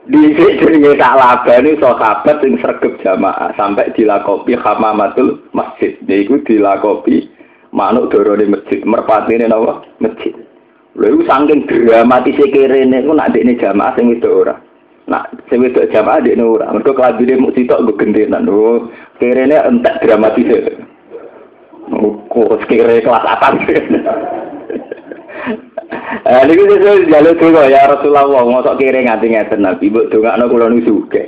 Di 0.10 0.34
jenenge 0.34 0.98
sak 0.98 1.22
laba 1.22 1.54
ini 1.62 1.78
sahabat 1.78 2.42
sing 2.42 2.58
sregep 2.58 2.98
jamaah 3.06 3.54
sampai 3.54 3.94
dilakopi 3.94 4.58
hamamatul 4.58 5.38
masjid. 5.54 5.94
Niku 6.02 6.42
dilakopi 6.50 7.30
manuk 7.70 8.10
dorone 8.10 8.50
masjid, 8.50 8.82
merpatine 8.82 9.46
napa? 9.46 9.86
Masjid. 10.02 10.34
Lha 10.98 11.14
saking 11.14 11.70
dramatis 11.70 12.42
kerene 12.42 13.06
ku 13.06 13.14
nak 13.14 13.38
dekne 13.38 13.54
jamaah 13.62 13.94
sing 13.94 14.10
wedok 14.10 14.34
ora. 14.34 14.58
Nak 15.06 15.46
sing 15.46 15.62
wedok 15.62 15.94
jamaah 15.94 16.26
dekne 16.26 16.42
ora. 16.42 16.74
Mergo 16.74 16.98
kelabine 16.98 17.38
mung 17.38 17.54
sitok 17.54 17.86
nggo 17.86 17.94
gentenan. 18.02 18.50
Oh, 18.50 18.90
kerene 19.22 19.62
entek 19.62 20.02
dramatis. 20.02 20.74
Oh, 21.94 22.18
kok 22.34 22.66
kere 22.66 23.06
kelas 23.06 23.30
atas. 23.30 23.62
Eh 25.90 26.42
niki 26.46 26.64
sesuk 26.70 27.10
jaluk 27.10 27.42
donga 27.42 27.66
ya 27.66 27.90
Rasulullah 27.90 28.46
mosok 28.46 28.78
kere 28.78 29.02
nganti 29.02 29.34
ngeten 29.34 29.66
Nabi 29.66 29.90
mbok 29.90 30.14
dongakno 30.14 30.46
kula 30.46 30.70
nu 30.70 30.86
sugih. 30.86 31.28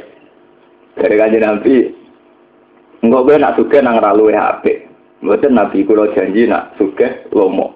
Dari 0.93 1.15
kanjeng 1.17 1.41
Nabi 1.41 1.75
Enggak 3.01 3.25
gue 3.25 3.35
nak 3.41 3.55
suge 3.57 3.81
nang 3.81 3.97
ralu 3.97 4.29
HP. 4.29 4.85
Mboten 5.25 5.57
Nabi 5.57 5.81
kula 5.81 6.13
janji 6.13 6.45
nak 6.45 6.77
sugih 6.77 7.25
lomo. 7.33 7.73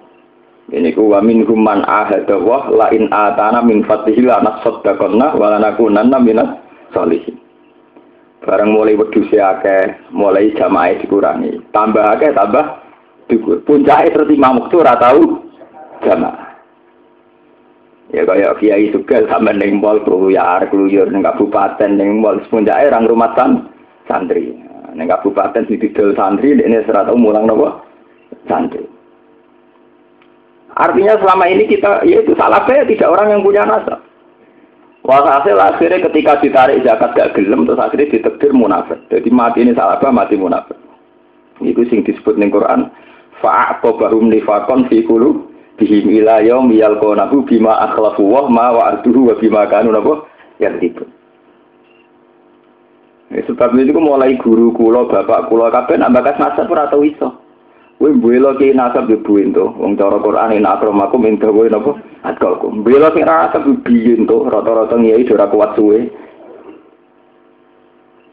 Ini 0.70 0.94
ku 0.94 1.10
wa 1.10 1.18
min 1.22 1.42
human 1.46 1.82
ahada 1.82 2.38
wa 2.38 2.70
la 2.70 2.90
in 2.94 3.10
atana 3.10 3.62
min 3.62 3.82
fatihi 3.82 4.22
la 4.22 4.42
nasaddaqna 4.42 5.34
wa 5.34 5.46
la 5.50 5.58
nakunanna 5.58 6.18
minas 6.22 6.62
sholihin. 6.94 7.38
Barang 8.46 8.70
mulai 8.70 8.94
wedhus 8.94 9.26
akeh, 9.34 10.14
mulai 10.14 10.54
jamaah 10.54 10.94
dikurangi. 11.02 11.58
Tambah 11.74 12.06
akeh 12.14 12.30
tambah 12.30 12.66
dhuwur. 13.26 13.66
Puncake 13.66 14.14
terus 14.14 14.30
Imam 14.30 14.62
Muktu 14.62 14.82
ora 14.82 14.94
tau 14.94 15.42
jamaah. 16.06 16.45
Ya 18.14 18.22
kaya 18.22 18.54
kiai 18.62 18.94
juga 18.94 19.26
sama 19.26 19.50
ning 19.50 19.82
mall 19.82 19.98
keluyar 20.06 20.62
keluyur 20.70 21.10
ning 21.10 21.26
kabupaten 21.26 21.90
ning 21.98 22.22
mall 22.22 22.38
puncake 22.46 22.86
orang 22.86 23.10
rumah 23.10 23.34
san 23.34 23.66
santri. 24.06 24.54
Ning 24.94 25.10
kabupaten 25.10 25.66
didol 25.66 26.14
santri 26.14 26.54
ini 26.54 26.86
serata 26.86 27.10
mulang 27.18 27.50
nopo 27.50 27.82
santri. 28.46 28.86
Artinya 30.76 31.16
selama 31.16 31.48
ini 31.48 31.64
kita, 31.72 32.04
ya 32.04 32.20
itu 32.20 32.36
salah 32.36 32.60
saya 32.68 32.84
tidak 32.84 33.08
orang 33.08 33.32
yang 33.32 33.40
punya 33.40 33.64
nasab. 33.64 33.96
Walhasil 35.08 35.56
akhirnya 35.56 36.04
ketika 36.04 36.36
ditarik 36.44 36.84
zakat 36.84 37.16
gak 37.16 37.32
gelem, 37.32 37.64
terus 37.64 37.80
akhirnya 37.80 38.12
ditekdir 38.12 38.52
munafik. 38.52 39.00
Jadi 39.08 39.32
mati 39.32 39.64
ini 39.64 39.72
salah 39.72 39.96
apa, 39.96 40.12
mati 40.12 40.36
munafik. 40.36 40.76
Itu 41.64 41.80
sing 41.88 42.04
disebut 42.04 42.36
ning 42.36 42.52
Quran. 42.52 42.92
Fa'aqobahum 43.40 44.28
nifakon 44.28 44.84
fi 44.92 45.00
kulu 45.08 45.55
bihim 45.76 46.08
ila 46.24 46.40
yaum 46.40 46.72
yalqonahu 46.72 47.44
bima 47.44 47.76
akhlafu 47.88 48.24
wa 48.24 48.48
ma 48.48 48.72
wa'aduhu 48.72 49.28
wa 49.28 49.34
bima 49.36 49.68
kanu 49.68 49.92
napa 49.92 50.24
yang 50.60 50.80
tipu. 50.80 51.04
Ya, 53.26 53.42
sebab 53.42 53.74
itu 53.74 53.90
mulai 53.98 54.38
guru 54.38 54.70
kulo, 54.70 55.10
bapak 55.10 55.50
kulo 55.50 55.66
kabeh 55.68 55.98
nak 55.98 56.14
bakas 56.14 56.38
nasab 56.38 56.70
ora 56.70 56.86
tau 56.86 57.02
iso. 57.02 57.42
Kowe 57.98 58.12
mbela 58.12 58.54
ki 58.54 58.76
nasab 58.76 59.10
yo 59.10 59.18
buin 59.24 59.50
to. 59.50 59.72
Wong 59.80 59.98
cara 59.98 60.20
Quran 60.20 60.60
ina 60.60 60.78
akramakum 60.78 61.26
inda 61.26 61.50
kowe 61.50 61.66
napa? 61.66 61.96
Atkalkum. 62.22 62.86
Mbela 62.86 63.10
sing 63.10 63.26
nasab 63.26 63.66
biyen 63.82 64.30
to, 64.30 64.46
rata-rata 64.46 64.94
ngiyai 64.94 65.26
ora 65.32 65.50
kuat 65.50 65.74
suwe. 65.74 66.06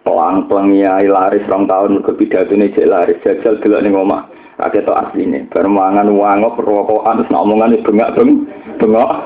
Pelang 0.03 0.45
pengiai 0.51 1.07
laris 1.07 1.47
rong 1.47 1.65
tahun 1.65 2.03
ke 2.03 2.11
pidatune 2.19 2.69
cek 2.75 2.85
laris 2.85 3.23
jajal 3.23 3.57
delok 3.63 3.81
ning 3.81 3.95
omah. 3.95 4.29
Akeh 4.61 4.85
to 4.85 4.93
asline. 4.93 5.49
Bar 5.49 5.65
mangan 5.65 6.13
wangop 6.13 6.61
rokokan 6.61 7.25
terus 7.25 7.33
omongan 7.33 7.81
bengak 7.81 8.13
beng 8.13 8.45
bengok. 8.77 9.09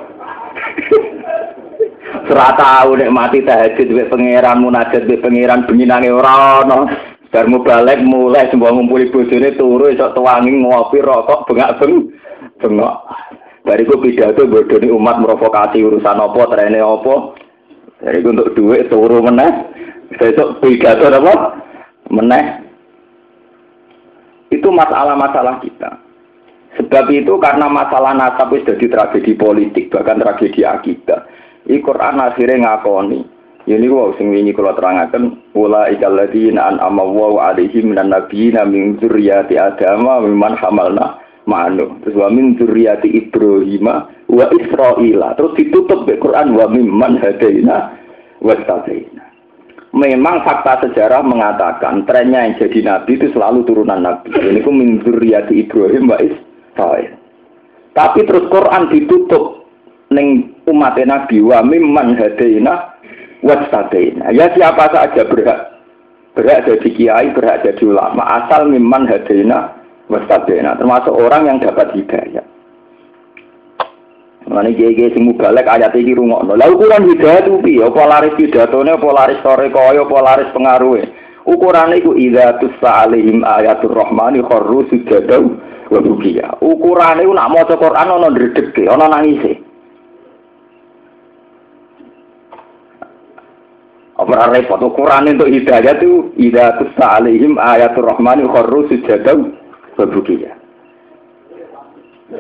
Serata 2.28 2.84
tahu 2.84 2.95
nek 2.95 3.12
mati 3.12 3.43
tahajud 3.43 3.88
wek 3.91 4.10
pangeran 4.12 4.63
munajat 4.63 5.08
wek 5.08 5.23
pangeran 5.23 5.67
bengi 5.67 5.86
nange 5.88 6.12
ora 6.12 6.63
ono. 6.63 6.88
Bar 7.28 7.45
balik 7.52 7.99
mulai 8.08 8.47
semua 8.47 8.71
ngumpuli 8.71 9.12
bojone 9.12 9.52
turu 9.60 9.91
esok 9.91 10.15
tuwangi 10.15 10.63
ngopi 10.63 11.04
rokok 11.04 11.43
bengak-beng 11.52 12.08
bengok. 12.63 12.95
Bariku 13.67 13.99
pidato 13.99 14.47
bodoni 14.47 14.88
umat 14.88 15.19
merovokasi 15.19 15.84
urusan 15.84 16.23
apa, 16.23 16.41
trene 16.56 16.80
apa. 16.80 17.36
Bariku 17.99 18.32
untuk 18.32 18.56
duit 18.56 18.88
turu 18.88 19.19
meneh. 19.19 19.52
Besok 20.15 20.63
pidato 20.63 21.12
apa? 21.12 21.60
Meneh. 22.08 22.66
Itu 24.47 24.71
masalah-masalah 24.71 25.60
kita. 25.60 25.99
Sebab 26.77 27.10
itu 27.10 27.33
karena 27.41 27.67
masalah 27.67 28.13
nasab 28.13 28.53
itu 28.53 28.77
jadi 28.77 28.86
tragedi 28.88 29.33
politik, 29.33 29.89
bahkan 29.89 30.21
tragedi 30.21 30.62
akidah. 30.62 31.25
Ini 31.67 31.83
Quran 31.83 32.21
akhirnya 32.21 32.63
ngakoni 32.63 33.38
ini 33.67 33.91
wow 33.91 34.15
sing 34.15 34.31
wingi 34.31 34.55
kula 34.55 34.79
terangaken 34.79 35.43
ula 35.51 35.91
ikal 35.91 36.15
ladina 36.15 36.71
an 36.71 36.79
amawa 36.79 37.51
alaihim 37.51 37.91
minan 37.91 38.15
nabiyina 38.15 38.63
min 38.63 38.95
dzurriyyati 38.95 39.60
adama 39.60 40.23
mimman 40.23 40.55
hamalna 40.55 41.19
ma'anu. 41.43 41.99
Terus 41.99 42.15
wa 42.15 42.31
min 42.31 42.55
dzurriyyati 42.55 43.12
Ibrahim 43.27 43.91
wa 44.31 44.45
Israila. 44.55 45.36
Terus 45.36 45.51
ditutup 45.60 46.07
di 46.07 46.15
Quran 46.15 46.55
wa 46.55 46.71
mimman 46.71 47.19
hadaina 47.19 47.91
wa 48.39 48.55
tabaina. 48.55 49.27
Memang 49.95 50.43
fakta 50.43 50.84
sejarah 50.84 51.23
mengatakan 51.23 52.04
trennya 52.04 52.43
yang 52.43 52.60
jadi 52.60 52.80
nabi 52.84 53.15
itu 53.15 53.32
selalu 53.32 53.63
turunan 53.63 54.04
nabi. 54.04 54.30
Ini 54.36 54.60
ku 54.62 54.71
min 54.71 55.00
Ibrahim 55.00 56.04
wa 56.12 56.17
Israil. 56.19 57.15
Tapi 57.95 58.19
terus 58.28 58.45
Quran 58.52 58.91
ditutup 58.93 59.65
ning 60.12 60.54
umat 60.67 61.00
nabi 61.02 61.39
wa 61.39 61.63
mimman 61.63 62.19
hadaina 62.19 63.00
wastabaina. 63.41 64.30
Ya 64.36 64.52
siapa 64.54 64.91
saja 64.91 65.23
berhak 65.23 65.82
berhak 66.38 66.69
jadi 66.69 66.89
kiai, 66.93 67.28
berhak 67.34 67.65
jadi 67.65 67.84
ulama 67.88 68.21
asal 68.43 68.69
miman 68.69 69.10
hadaina 69.10 69.73
wastabaina 70.12 70.78
termasuk 70.78 71.15
orang 71.15 71.47
yang 71.50 71.58
dapat 71.63 71.95
hidayah. 71.95 72.45
Mana 74.47 74.71
kiai 74.71 75.12
sing 75.12 75.27
mubalek 75.27 75.67
ayat 75.67 75.91
iki 75.91 76.15
rungokno. 76.15 76.55
Lah 76.55 76.71
ukuran 76.71 77.12
hidayah 77.12 77.43
itu 77.43 77.60
piye? 77.60 77.83
Apa 77.83 78.01
laris 78.07 78.38
pidatone, 78.39 78.95
apa 78.95 79.07
laris 79.12 79.43
sore 79.43 79.67
kaya, 79.67 80.07
apa 80.07 80.17
laris 80.23 80.49
pengaruhe? 80.55 81.03
Ukurane 81.47 81.99
iku 81.99 82.15
idza 82.15 82.60
tusa 82.60 83.07
alaihim 83.07 83.43
ayatul 83.43 83.95
rahmani 83.95 84.43
kharru 84.43 84.88
sujada 84.88 85.39
wa 85.91 85.99
bukiya. 85.99 86.60
Ukurane 86.63 87.27
iku 87.27 87.33
nak 87.36 87.51
maca 87.51 87.75
Quran 87.75 88.07
ana 88.07 88.27
ndredege, 88.31 88.83
ana 88.88 89.05
nangise. 89.12 89.53
Apa 94.15 94.51
repot 94.51 94.81
ukuran 94.81 95.29
untuk 95.29 95.51
hidayah 95.51 95.93
itu 95.99 96.31
ida 96.39 96.79
tusa 96.79 97.19
alaihim 97.19 97.60
ayatul 97.60 98.12
rahmani 98.12 98.47
kharru 98.47 98.88
sujadaw 98.88 99.39
babukiyah. 99.99 100.55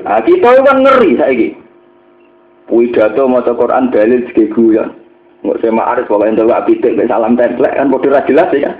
Nah, 0.03 0.19
kita 0.23 0.67
kan 0.67 0.83
ngeri 0.83 1.15
saiki. 1.15 1.66
Widato 2.67 3.31
maca 3.31 3.55
Quran 3.55 3.87
dalil 3.95 4.27
segi 4.27 4.51
guyon. 4.51 4.91
Nggak 5.45 5.57
saya 5.63 5.71
ma'arif 5.71 6.09
pokoke 6.11 6.27
entuk 6.27 6.51
apitik 6.51 6.99
salam 7.07 7.39
templek 7.39 7.77
kan 7.77 7.87
padha 7.87 8.19
ra 8.19 8.27
jelas 8.27 8.51
ya. 8.51 8.71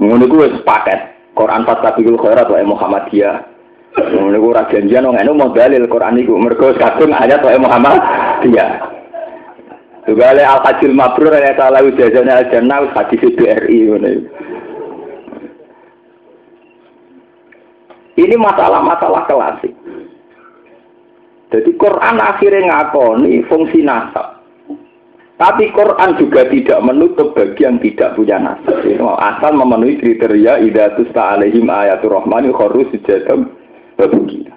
Ngono 0.00 0.24
kuwi 0.24 0.64
paket. 0.64 1.00
Quran 1.36 1.68
fatabikul 1.68 2.16
khairat 2.16 2.48
wa 2.48 2.64
Muhammadiyah. 2.64 3.36
Ngono 4.00 4.36
kuwi 4.40 4.52
ora 4.56 4.64
janjian 4.72 5.04
wong 5.04 5.20
mau 5.36 5.52
dalil 5.52 5.84
Quran 5.84 6.20
iku 6.24 6.40
mergo 6.40 6.72
kadung 6.80 7.12
ayat 7.12 7.44
wa 7.44 7.68
Muhammadiyah. 7.68 8.70
Juga 10.06 10.32
oleh 10.32 10.46
al 10.46 10.62
hajil 10.62 10.94
mabrur 10.94 11.34
ya 11.34 11.52
salah 11.58 11.82
ujazannya 11.82 12.32
al 12.32 12.46
jannah 12.48 12.86
hadis 12.94 13.26
BRI 13.26 13.90
Ini 18.16 18.32
masalah-masalah 18.40 19.28
klasik. 19.28 19.74
Jadi 21.52 21.70
Quran 21.78 22.16
akhirnya 22.18 22.66
ngakoni 22.66 23.46
fungsi 23.46 23.86
nasab. 23.86 24.42
Tapi 25.36 25.68
Quran 25.76 26.16
juga 26.16 26.48
tidak 26.48 26.80
menutup 26.80 27.36
bagi 27.36 27.62
yang 27.62 27.76
tidak 27.78 28.16
punya 28.16 28.40
nasab. 28.40 28.82
Asal 29.20 29.52
memenuhi 29.52 30.00
kriteria 30.00 30.64
idatus 30.64 31.12
ta'alaihim 31.12 31.68
ayatul 31.68 32.16
rahmani 32.16 32.50
khorus 32.50 32.88
sujadam 32.90 33.52
babukia. 34.00 34.56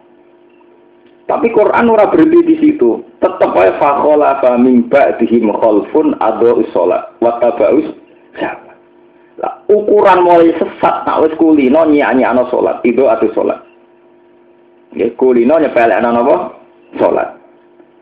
Tapi 1.30 1.54
Quran 1.54 1.94
ora 1.94 2.10
berhenti 2.10 2.42
di 2.42 2.56
situ. 2.58 3.06
Tetap 3.22 3.54
aja 3.54 3.78
fakhola 3.78 4.42
min 4.58 4.90
ba'dihim 4.90 5.54
khalfun 5.54 6.18
adu 6.18 6.66
sholat 6.74 7.14
wa 7.22 7.38
tabaus 7.38 7.86
lah, 9.40 9.64
ukuran 9.72 10.28
mulai 10.28 10.52
sesat 10.60 11.08
nak 11.08 11.24
wis 11.24 11.32
kulino 11.40 11.88
nyanyi 11.88 12.28
ana 12.28 12.44
sholat 12.52 12.84
itu 12.84 13.08
atau 13.08 13.32
sholat. 13.32 13.60
Ya 14.92 15.08
kulino 15.16 15.56
nyepelek 15.56 15.96
ana 15.96 16.12
apa? 16.12 16.59
Sholat. 16.98 17.38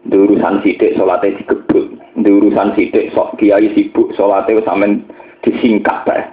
Di 0.08 0.16
urusan 0.16 0.64
sidik 0.64 0.96
sholatnya 0.96 1.36
digebut. 1.44 2.00
Di 2.16 2.30
urusan 2.32 2.72
sidik 2.80 3.12
sok 3.12 3.36
kiai 3.36 3.74
sibuk 3.76 4.16
sholatnya 4.16 4.64
sampai 4.64 5.04
disingkat 5.44 6.08
bae. 6.08 6.24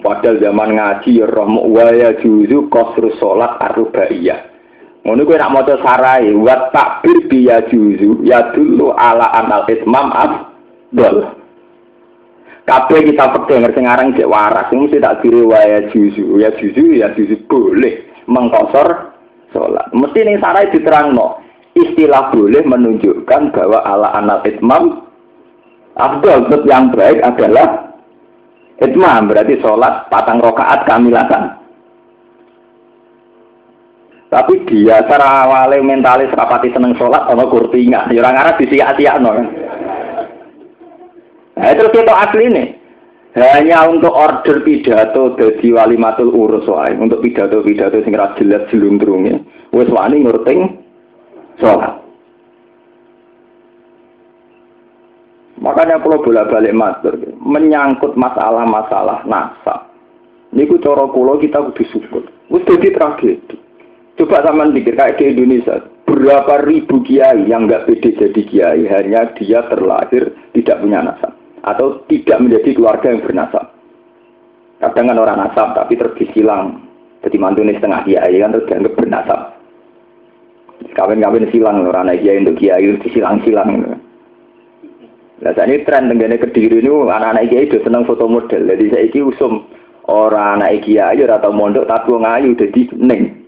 Padahal 0.00 0.40
zaman 0.40 0.80
ngaji 0.80 1.20
ya 1.20 1.28
roh 1.28 1.68
waya 1.68 2.16
juzu 2.24 2.72
kosru 2.72 3.12
sholat 3.20 3.60
arbaiyah. 3.60 4.40
Ngono 5.04 5.28
kowe 5.28 5.36
nak 5.36 5.52
maca 5.52 5.76
sarai 5.84 6.32
wa 6.32 6.72
takbir 6.72 7.28
bi 7.28 7.44
ya 7.44 7.60
juzu 7.68 8.24
ya 8.24 8.56
dulu 8.56 8.96
ala 8.96 9.28
anal 9.36 9.68
itmam 9.68 10.08
afdal. 10.08 11.36
Kabeh 12.64 13.12
kita 13.12 13.28
pakai 13.28 13.60
ngerti 13.60 13.80
ngarang 13.84 14.16
cek 14.16 14.24
waras, 14.24 14.72
mesti 14.72 14.96
tak 14.96 15.20
kiri 15.20 15.44
waya 15.44 15.84
juzu, 15.92 16.40
ya 16.40 16.48
juzu 16.56 16.96
ya 16.96 17.12
juzu 17.12 17.36
boleh 17.44 18.08
mengkosor 18.24 19.13
sholat. 19.54 19.86
Mesti 19.94 20.18
nih 20.26 20.42
sarai 20.42 20.74
diterang 20.74 21.14
no. 21.14 21.38
Istilah 21.74 22.30
boleh 22.34 22.62
menunjukkan 22.66 23.50
bahwa 23.54 23.82
ala 23.82 24.14
anak 24.18 24.46
itmam 24.46 25.06
Abdul 25.94 26.66
yang 26.66 26.90
baik 26.90 27.22
adalah 27.22 27.94
itmam 28.82 29.30
berarti 29.30 29.58
sholat 29.62 30.10
patang 30.10 30.42
rokaat 30.42 30.82
kamilatan. 30.90 31.62
Tapi 34.34 34.66
dia 34.66 34.98
cara 35.06 35.46
awalnya 35.46 35.78
mentalis 35.86 36.34
rapati 36.34 36.74
seneng 36.74 36.98
sholat 36.98 37.30
sama 37.30 37.46
kurtinga. 37.46 38.10
Ya 38.10 38.18
orang 38.18 38.42
Arab 38.42 38.58
disiak-siak 38.58 39.22
no. 39.22 39.30
Nah, 41.54 41.70
terus 41.70 41.94
kita 41.94 42.10
asli 42.10 42.50
nih. 42.50 42.83
Hanya 43.34 43.90
untuk 43.90 44.14
order 44.14 44.62
pidato 44.62 45.34
dari 45.34 45.74
walimatul 45.74 46.30
urus 46.30 46.70
wae, 46.70 46.94
untuk 46.94 47.18
pidato-pidato 47.18 47.98
sing 48.06 48.14
ra 48.14 48.30
jelas 48.38 48.70
jelundrunge. 48.70 49.42
Wis 49.74 49.90
wani 49.90 50.22
ngurting 50.22 50.78
sholat. 51.58 51.98
Makanya 55.58 55.98
kalau 55.98 56.22
bolak-balik 56.22 56.78
matur, 56.78 57.18
menyangkut 57.42 58.14
masalah-masalah 58.14 59.26
nasab. 59.26 59.90
Niku 60.54 60.78
cara 60.78 61.10
kula 61.10 61.34
kita 61.42 61.58
kudu 61.58 61.82
syukur. 61.90 62.22
Wis 62.54 62.62
dadi 62.70 62.94
tragedi. 62.94 63.56
Coba 64.14 64.46
zaman 64.46 64.70
pikir 64.70 64.94
kayak 64.94 65.18
di 65.18 65.34
Indonesia, 65.34 65.82
berapa 66.06 66.62
ribu 66.70 67.02
kiai 67.02 67.50
yang 67.50 67.66
nggak 67.66 67.90
pede 67.90 68.14
jadi 68.14 68.40
kiai 68.46 68.86
hanya 68.86 69.34
dia 69.34 69.66
terlahir 69.66 70.30
tidak 70.54 70.78
punya 70.78 71.02
nasab 71.02 71.33
atau 71.64 72.04
tidak 72.12 72.38
menjadi 72.44 72.70
keluarga 72.76 73.06
yang 73.08 73.24
bernasab. 73.24 73.72
Kadang 74.84 75.08
kan 75.08 75.18
orang 75.18 75.38
nasab 75.40 75.72
tapi 75.72 75.96
terbisilang. 75.96 76.84
Jadi 77.24 77.36
mantu 77.40 77.64
ini 77.64 77.80
setengah 77.80 78.04
kiai 78.04 78.36
kan 78.36 78.52
terus 78.52 78.68
dianggap 78.68 78.94
bernasab. 79.00 79.40
Kawin-kawin 80.92 81.48
silang 81.48 81.88
orang 81.88 82.12
anak 82.12 82.20
kiai 82.20 82.44
untuk 82.44 82.60
kiai 82.60 82.84
disilang-silang. 83.00 83.96
Nah, 85.40 85.64
ini 85.66 85.82
tren 85.88 86.12
tenggane 86.12 86.36
kediri 86.36 86.84
ini 86.84 86.92
anak-anak 86.92 87.48
kiai 87.48 87.64
itu 87.64 87.80
senang 87.80 88.04
foto 88.04 88.28
model. 88.28 88.68
Jadi 88.68 88.84
saya 88.92 89.08
ini 89.08 89.20
usum 89.24 89.64
orang 90.04 90.60
anak 90.60 90.84
kiai 90.84 91.24
atau 91.24 91.48
mondok 91.48 91.88
tapi 91.88 92.12
ngayu 92.12 92.52
jadi 92.60 92.80
neng. 93.00 93.40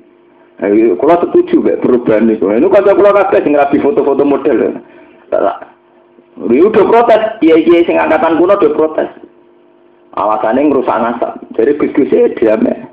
Kalau 0.56 1.20
setuju 1.20 1.60
gak 1.60 1.84
perubahan 1.84 2.32
itu. 2.32 2.48
Ini 2.48 2.64
kalau 2.72 2.96
kalau 2.96 3.12
kakek 3.12 3.44
sing 3.44 3.52
rapi 3.52 3.76
foto-foto 3.76 4.24
model. 4.24 4.80
Riu 6.36 6.68
do 6.68 6.84
protes, 6.84 7.40
iya 7.40 7.56
iya 7.56 7.80
sing 7.88 7.96
angkatan 7.96 8.36
kuno 8.36 8.60
do 8.60 8.68
protes. 8.76 9.08
Alasannya 10.16 10.68
ngerusak 10.68 11.00
nasab. 11.00 11.32
Jadi 11.56 11.76
Gus-Gus 11.80 12.12
ya 12.12 12.28
diamnya. 12.36 12.88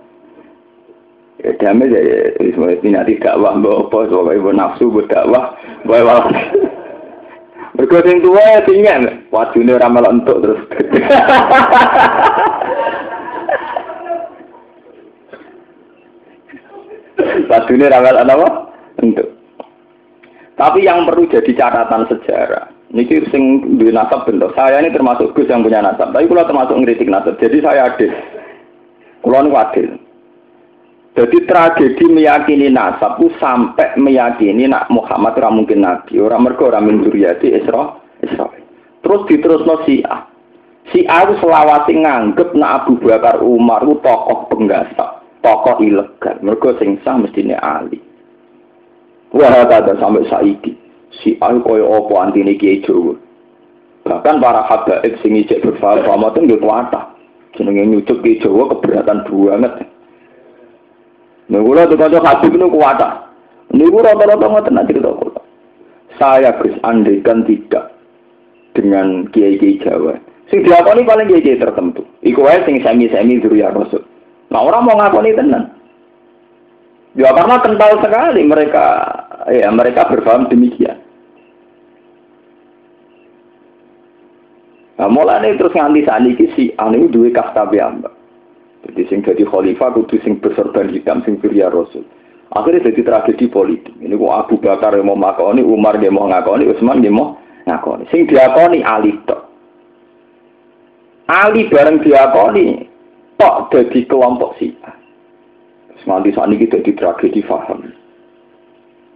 Ya 1.44 1.52
diamnya 1.60 1.92
ya, 1.92 2.32
semuanya 2.40 2.80
pinati 2.80 3.20
dakwah, 3.20 3.60
mbak 3.60 3.92
apa, 3.92 4.08
semuanya 4.08 4.40
ibu 4.40 4.52
nafsu, 4.56 4.88
mbak 4.88 5.12
dakwah, 5.12 5.56
mbak 5.84 6.00
ibu 6.00 6.08
nafsu. 6.08 6.60
Bergoseng 7.74 8.22
tua 8.22 8.38
ya 8.38 8.62
tinggal, 8.70 9.02
wajunnya 9.34 9.82
ramai 9.82 10.06
lontok 10.06 10.38
terus. 10.46 10.62
Wajunnya 17.50 17.90
ramai 17.90 18.14
lontok 18.14 18.38
apa? 18.40 18.50
Untuk. 19.02 19.28
Tapi 20.54 20.86
yang 20.86 21.10
perlu 21.10 21.26
jadi 21.26 21.50
catatan 21.58 22.06
sejarah, 22.14 22.70
Niki 22.94 23.26
sing 23.34 23.74
duwe 23.82 23.90
nasab 23.90 24.30
bentuk. 24.30 24.54
Saya 24.54 24.78
ini 24.78 24.94
termasuk 24.94 25.34
Gus 25.34 25.50
yang 25.50 25.66
punya 25.66 25.82
nasab. 25.82 26.14
Tapi 26.14 26.30
kalau 26.30 26.46
termasuk 26.46 26.78
ngeritik 26.78 27.10
nasab. 27.10 27.42
Jadi 27.42 27.58
saya 27.66 27.90
adil. 27.90 28.14
Kalau 29.26 29.42
ini 29.42 29.50
adil. 29.50 29.90
Jadi 31.18 31.38
tragedi 31.50 32.06
meyakini 32.06 32.70
nasab 32.70 33.18
itu 33.18 33.34
sampai 33.42 33.98
meyakini 33.98 34.70
nak 34.70 34.94
Muhammad 34.94 35.34
ora 35.42 35.50
mungkin 35.50 35.82
nabi. 35.82 36.22
Orang 36.22 36.46
mergo 36.46 36.70
ora 36.70 36.78
min 36.78 37.02
duriyati 37.02 37.58
Isra. 37.58 37.98
Isra. 38.22 38.46
Terus 39.02 39.26
diterusno. 39.26 39.82
Si 39.90 40.06
A 41.10 41.18
itu 41.26 41.34
selawati 41.42 41.98
nganggep 41.98 42.54
nak 42.54 42.86
Abu 42.86 43.02
Bakar 43.02 43.42
Umar 43.42 43.82
itu 43.82 43.98
tokoh 44.06 44.52
penggasak, 44.54 45.26
tokoh 45.42 45.82
ilegal. 45.82 46.38
Mergo 46.46 46.78
sing 46.78 47.02
sah 47.02 47.18
mestine 47.18 47.58
Ali. 47.58 47.98
Wah, 49.34 49.66
ada 49.66 49.98
sampai 49.98 50.30
saiki 50.30 50.83
si 51.22 51.38
koyo 51.38 51.86
opo 51.86 52.18
antine 52.18 52.58
kiai 52.58 52.82
Jawa. 52.82 53.14
Bahkan 54.04 54.42
para 54.42 54.66
habaib 54.66 55.14
sing 55.22 55.38
ijek 55.38 55.62
berfaham 55.62 56.26
itu 56.26 56.40
nggih 56.42 56.60
kuwata. 56.60 57.14
Jenenge 57.54 57.86
nyucuk 57.86 58.26
kiai 58.26 58.42
Jawa 58.42 58.74
keberatan 58.74 59.28
banget. 59.28 59.74
Nah, 61.52 61.60
kula 61.60 61.86
kanca 61.86 62.20
habib 62.24 62.56
niku 62.56 62.80
kuwata. 62.80 63.30
Niku 63.74 64.02
rata-rata 64.02 64.48
ngoten 64.48 64.74
nak 64.74 64.88
cerita 64.90 65.12
kula. 65.12 65.42
Saya 66.18 66.56
Gus 66.62 66.78
andekan 66.86 67.46
tidak 67.46 67.94
dengan 68.74 69.30
kiai-kiai 69.30 69.82
Jawa. 69.82 70.18
Sing 70.50 70.66
diakoni 70.66 71.06
paling 71.06 71.30
kiai-kiai 71.30 71.62
tertentu. 71.62 72.06
Iku 72.26 72.42
wae 72.42 72.64
sing 72.66 72.82
semi-semi 72.82 73.42
ya 73.54 73.70
Rasul. 73.70 74.02
Nah, 74.50 74.62
orang 74.62 74.86
mau 74.86 74.98
ngakoni 74.98 75.34
tenan. 75.34 75.74
Ya 77.14 77.30
karena 77.30 77.62
kental 77.62 78.02
sekali 78.02 78.42
mereka 78.42 78.86
ya 79.52 79.68
mereka 79.74 80.08
berpaham 80.08 80.48
demikian. 80.48 81.04
Nah, 85.04 85.10
mulane 85.10 85.58
terus 85.58 85.74
nganti 85.74 86.06
saat 86.06 86.24
ini 86.24 86.48
si 86.56 86.64
anu 86.80 87.10
duwe 87.10 87.34
kasta 87.34 87.68
mbak. 87.68 88.14
Jadi 88.88 89.02
sing 89.08 89.20
jadi 89.24 89.44
khalifah 89.48 89.96
kudu 89.96 90.20
sing 90.22 90.40
bersorban 90.44 90.92
hitam 90.92 91.24
sing 91.24 91.40
pria 91.40 91.72
rasul. 91.72 92.04
Akhirnya 92.54 92.92
jadi 92.92 93.02
tragedi 93.02 93.50
politik. 93.50 93.96
Ini 93.98 94.14
kok 94.14 94.36
Abu 94.36 94.56
Bakar 94.62 94.94
yang 94.94 95.10
mau 95.10 95.18
ngakoni, 95.18 95.66
Umar 95.66 95.98
yang 95.98 96.14
mau 96.14 96.30
ngakoni, 96.30 96.70
Utsman 96.70 97.02
yang 97.02 97.18
mau 97.18 97.40
ngakoni. 97.66 98.06
Sing 98.14 98.30
diakoni 98.30 98.86
Ali 98.86 99.18
tok. 99.26 99.42
Ali 101.32 101.66
bareng 101.72 102.04
diakoni 102.04 102.86
tok 103.42 103.74
jadi 103.74 104.00
kelompok 104.06 104.60
si 104.62 104.76
Terus 104.76 106.04
nganti 106.06 106.30
saat 106.36 106.52
ini 106.52 106.70
jadi 106.70 106.92
tragedi 106.94 107.42
faham. 107.48 108.03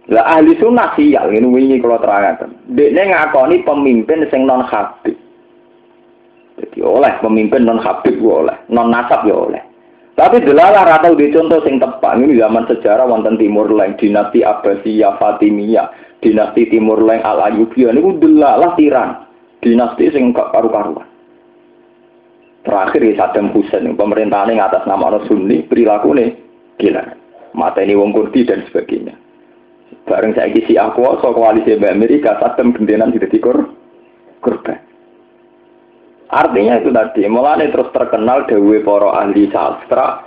Lah 0.08 0.24
ahli 0.24 0.56
sunnah 0.56 0.96
sial 0.96 1.28
ini 1.28 1.44
wingi 1.44 1.76
kalau 1.84 2.00
terangkan. 2.00 2.48
Dia 2.72 3.04
ngakoni 3.04 3.60
pemimpin 3.60 4.24
sing 4.32 4.48
non 4.48 4.64
habib. 4.64 5.12
Jadi 6.58 6.78
oleh 6.80 7.12
pemimpin 7.20 7.68
non 7.68 7.76
habib 7.76 8.16
oleh, 8.24 8.56
non 8.72 8.88
nasab 8.88 9.28
ya 9.28 9.36
oleh. 9.36 9.62
Tapi 10.18 10.42
delalah 10.42 10.82
ratau 10.82 11.14
di 11.14 11.30
contoh 11.30 11.62
sing 11.62 11.78
tepat 11.78 12.18
ini 12.18 12.40
zaman 12.40 12.66
sejarah 12.66 13.06
wonten 13.06 13.38
Timur 13.38 13.70
Leng, 13.70 13.94
dinasti 13.94 14.42
Abbasiyah 14.42 15.14
Fatimiyah, 15.14 16.18
dinasti 16.18 16.66
Timur 16.66 16.98
Leng 17.04 17.22
Al 17.22 17.52
Ayyubiyah 17.52 17.94
niku 17.94 18.18
delalah 18.18 18.74
tiran. 18.74 19.28
Dinasti 19.62 20.10
sing 20.10 20.34
gak 20.34 20.50
karu-karuan. 20.50 21.06
Terakhir 22.66 23.00
ya 23.00 23.14
Saddam 23.14 23.54
Hussein 23.54 23.94
pemerintahan 23.94 24.54
atas 24.58 24.86
nama 24.90 25.18
Sunni 25.30 25.62
perilaku 25.66 26.14
nih 26.14 26.34
gila. 26.82 27.02
Mata 27.54 27.82
ini 27.82 27.94
wong 27.94 28.10
Kurdi 28.10 28.42
dan 28.46 28.66
sebagainya. 28.66 29.27
Bareng 30.08 30.32
saya 30.32 30.48
isi 30.52 30.76
aku, 30.80 31.04
so 31.20 31.36
koalisi 31.36 31.76
Amerika, 31.76 32.40
Saddam 32.40 32.72
gentenan 32.72 33.12
tidak 33.12 33.32
dikur 33.32 33.56
kurban. 34.40 34.80
Artinya 36.28 36.80
itu 36.80 36.92
tadi, 36.92 37.24
mulai 37.28 37.72
terus 37.72 37.92
terkenal 37.92 38.44
dewi 38.44 38.84
poro 38.84 39.12
ahli 39.12 39.48
sastra, 39.48 40.24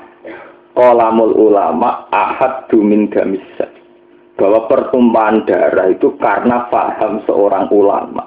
kolamul 0.74 1.34
ulama 1.38 2.10
ahad 2.10 2.69
dumin 2.69 3.10
gamisa. 3.10 3.69
Bahwa 4.38 4.65
pertumpahan 4.65 5.45
darah 5.45 5.93
itu 5.93 6.17
karena 6.17 6.65
paham 6.74 7.21
seorang 7.30 7.69
ulama. 7.69 8.26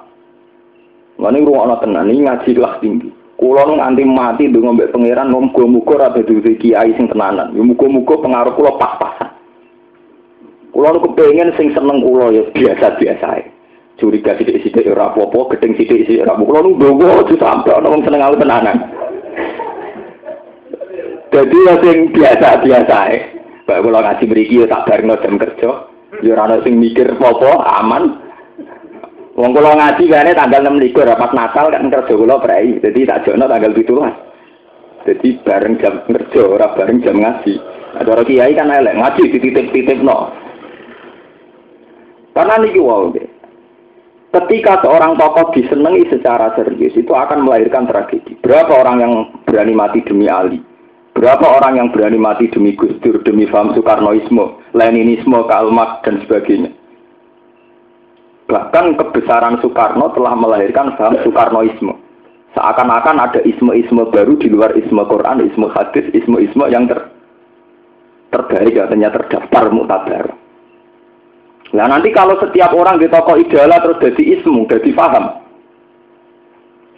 Mana 1.19 1.39
ruang 1.39 1.75
tenan 1.79 2.11
ini 2.11 2.27
ngaji 2.27 2.51
kelas 2.55 2.79
tinggi. 2.79 3.09
Kulo 3.35 3.75
nganti 3.75 4.03
mati 4.07 4.47
dengan 4.47 4.79
mbak 4.79 4.95
pangeran 4.95 5.27
muga 5.27 5.63
muga 5.67 5.95
ada 6.07 6.23
duwe 6.23 6.55
kiai 6.55 6.95
sing 6.95 7.11
tenanan. 7.11 7.51
Ya 7.51 7.63
muga 7.63 7.87
muga 7.91 8.15
pengaruh 8.23 8.55
kulo 8.55 8.79
pas-pasan. 8.79 9.24
Kulo 10.75 10.99
kepengen 10.99 11.55
sing 11.55 11.71
seneng 11.71 12.03
kulo 12.03 12.35
ya 12.35 12.43
biasa-biasa 12.51 13.47
curiga 13.95 14.35
sidik-sidik 14.35 14.91
ora 14.91 15.07
apa-apa, 15.07 15.55
gedeng 15.55 15.79
sidik-sidik 15.79 16.27
ora 16.27 16.35
apa-apa. 16.35 16.51
Kulo 16.51 16.59
nu 16.67 16.71
ndonga 16.75 17.07
aja 17.23 17.35
sampe 17.39 17.71
ana 17.71 17.87
wong 17.87 18.03
seneng 18.03 18.19
aku 18.19 18.35
tenanan. 18.43 18.77
Dadi 21.31 21.59
ya 21.63 21.73
sing 21.79 21.97
biasa-biasa 22.11 22.95
ae. 23.07 23.17
Bae 23.63 23.79
kula 23.79 24.03
ngaji 24.03 24.23
mriki 24.27 24.59
ya 24.59 24.67
tak 24.67 24.83
barengno 24.83 25.15
jam 25.23 25.39
kerja. 25.39 25.71
Ya 26.19 26.29
ora 26.35 26.43
ana 26.43 26.59
sing 26.67 26.75
mikir 26.75 27.07
apa-apa, 27.07 27.51
aman. 27.79 28.03
Wong 29.39 29.55
kula 29.55 29.79
ngaji 29.79 30.11
kene 30.11 30.35
tanggal 30.35 30.75
6 30.75 30.83
likur 30.83 31.07
pas 31.07 31.31
Natal 31.31 31.71
kan 31.71 31.87
kerja 31.87 32.13
kula 32.19 32.35
prei. 32.43 32.83
Jadi 32.83 33.07
tak 33.07 33.23
jono 33.23 33.47
tanggal 33.47 33.71
17. 33.71 35.07
Jadi 35.07 35.27
bareng 35.39 35.79
jam 35.79 36.03
kerja 36.03 36.41
ora 36.43 36.67
bareng 36.75 36.99
jam 36.99 37.15
ngaji. 37.15 37.63
Ada 37.95 38.27
kiai 38.27 38.51
kan 38.59 38.75
elek 38.75 38.99
ngaji 38.99 39.23
dititip-titip 39.31 40.03
no. 40.03 40.43
Karena 42.35 42.59
niki 42.59 42.83
wow. 42.83 43.15
Ketika 44.35 44.83
seorang 44.83 45.15
tokoh 45.15 45.55
disenangi 45.55 46.03
secara 46.11 46.51
serius 46.59 46.91
itu 46.99 47.15
akan 47.15 47.47
melahirkan 47.47 47.87
tragedi. 47.87 48.35
Berapa 48.43 48.83
orang 48.83 48.97
yang 48.99 49.13
berani 49.47 49.71
mati 49.71 50.03
demi 50.03 50.27
Ali? 50.27 50.59
Berapa 51.15 51.47
orang 51.47 51.79
yang 51.79 51.87
berani 51.95 52.19
mati 52.19 52.51
demi 52.51 52.75
Gus 52.75 52.91
Dur, 52.99 53.23
demi 53.23 53.47
faham 53.47 53.71
Soekarnoisme, 53.71 54.59
Leninisme, 54.75 55.39
Karl 55.47 55.71
Marx, 55.71 56.03
dan 56.03 56.19
sebagainya. 56.27 56.75
Bahkan 58.51 58.99
kebesaran 58.99 59.63
Soekarno 59.63 60.11
telah 60.11 60.35
melahirkan 60.35 60.99
faham 60.99 61.15
Soekarnoisme. 61.23 61.95
Seakan-akan 62.51 63.23
ada 63.23 63.39
isme-isme 63.47 64.03
baru 64.11 64.35
di 64.35 64.51
luar 64.51 64.75
isme 64.75 64.99
Quran, 65.07 65.47
isme 65.47 65.71
hadis, 65.71 66.11
isme-isme 66.11 66.67
yang 66.67 66.91
ter 66.91 67.07
terbaik 68.35 68.75
katanya 68.75 69.15
terdaftar 69.15 69.71
mutabar. 69.71 70.35
Nah 71.75 71.91
nanti 71.91 72.07
kalau 72.15 72.39
setiap 72.39 72.71
orang 72.71 73.03
di 73.03 73.11
toko 73.11 73.35
idola 73.35 73.83
terus 73.83 73.99
jadi 73.99 74.39
ismu, 74.39 74.63
jadi 74.71 74.95
paham. 74.95 75.43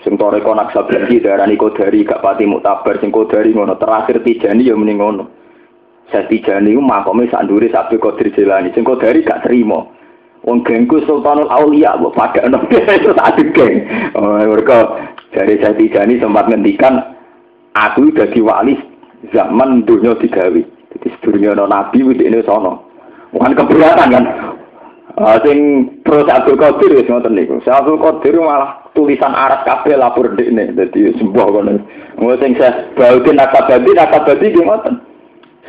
Sing 0.06 0.14
toreko 0.22 0.54
naksabandi 0.54 1.18
darani 1.26 1.58
kodari 1.58 2.06
gak 2.06 2.22
pati 2.22 2.46
mutabar 2.46 3.02
sing 3.02 3.10
kodari 3.10 3.50
ngono 3.58 3.74
terakhir 3.82 4.22
tijani 4.22 4.70
ya 4.70 4.78
mending 4.78 5.02
ngono. 5.02 5.26
Saya 6.14 6.30
tijani 6.30 6.78
ku 6.78 6.82
makome 6.86 7.26
sak 7.34 7.50
ndure 7.50 7.74
sak 7.74 7.90
kodir 7.98 8.30
jelani 8.38 8.70
sing 8.78 8.86
kodari 8.86 9.26
gak 9.26 9.50
terima. 9.50 9.82
Wong 10.46 10.62
gengku 10.62 11.02
Sultanul 11.10 11.50
Aulia 11.50 11.98
kok 11.98 12.14
pada 12.14 12.46
ono 12.46 12.62
itu 13.02 13.12
satu 13.18 13.44
geng. 13.52 13.74
Oh, 14.14 14.38
dari 15.34 15.58
saya 15.58 15.74
tijani 15.74 16.22
sempat 16.22 16.46
ngendikan 16.48 17.02
aku 17.74 18.14
udah 18.14 18.30
wali 18.46 18.78
zaman 19.34 19.82
dunia 19.90 20.14
digawe. 20.22 20.62
Jadi 20.94 21.08
sedurunge 21.18 21.52
nabi 21.58 22.06
wis 22.06 22.22
ini 22.22 22.46
sono. 22.46 22.86
Bukan 23.34 23.58
keberatan 23.58 24.14
kan. 24.14 24.26
Uh, 25.18 25.34
sing 25.42 25.90
terus 26.06 26.30
Abdul 26.30 26.62
Qadir 26.62 26.94
wis 26.94 27.10
ngoten 27.10 27.34
malah 28.46 28.86
tulisan 28.94 29.34
Arab 29.34 29.66
kabeh 29.66 29.98
lapor 29.98 30.30
dekne. 30.38 30.78
Dadi 30.78 31.10
sembuh 31.18 31.48
kono. 31.58 31.74
Ngono 32.22 32.38
sing 32.38 32.54
saya 32.54 32.86
bautin 32.94 33.42
nakabadi 33.42 33.98
nakabadi 33.98 34.54
ki 34.54 34.62
ngoten. 34.62 35.02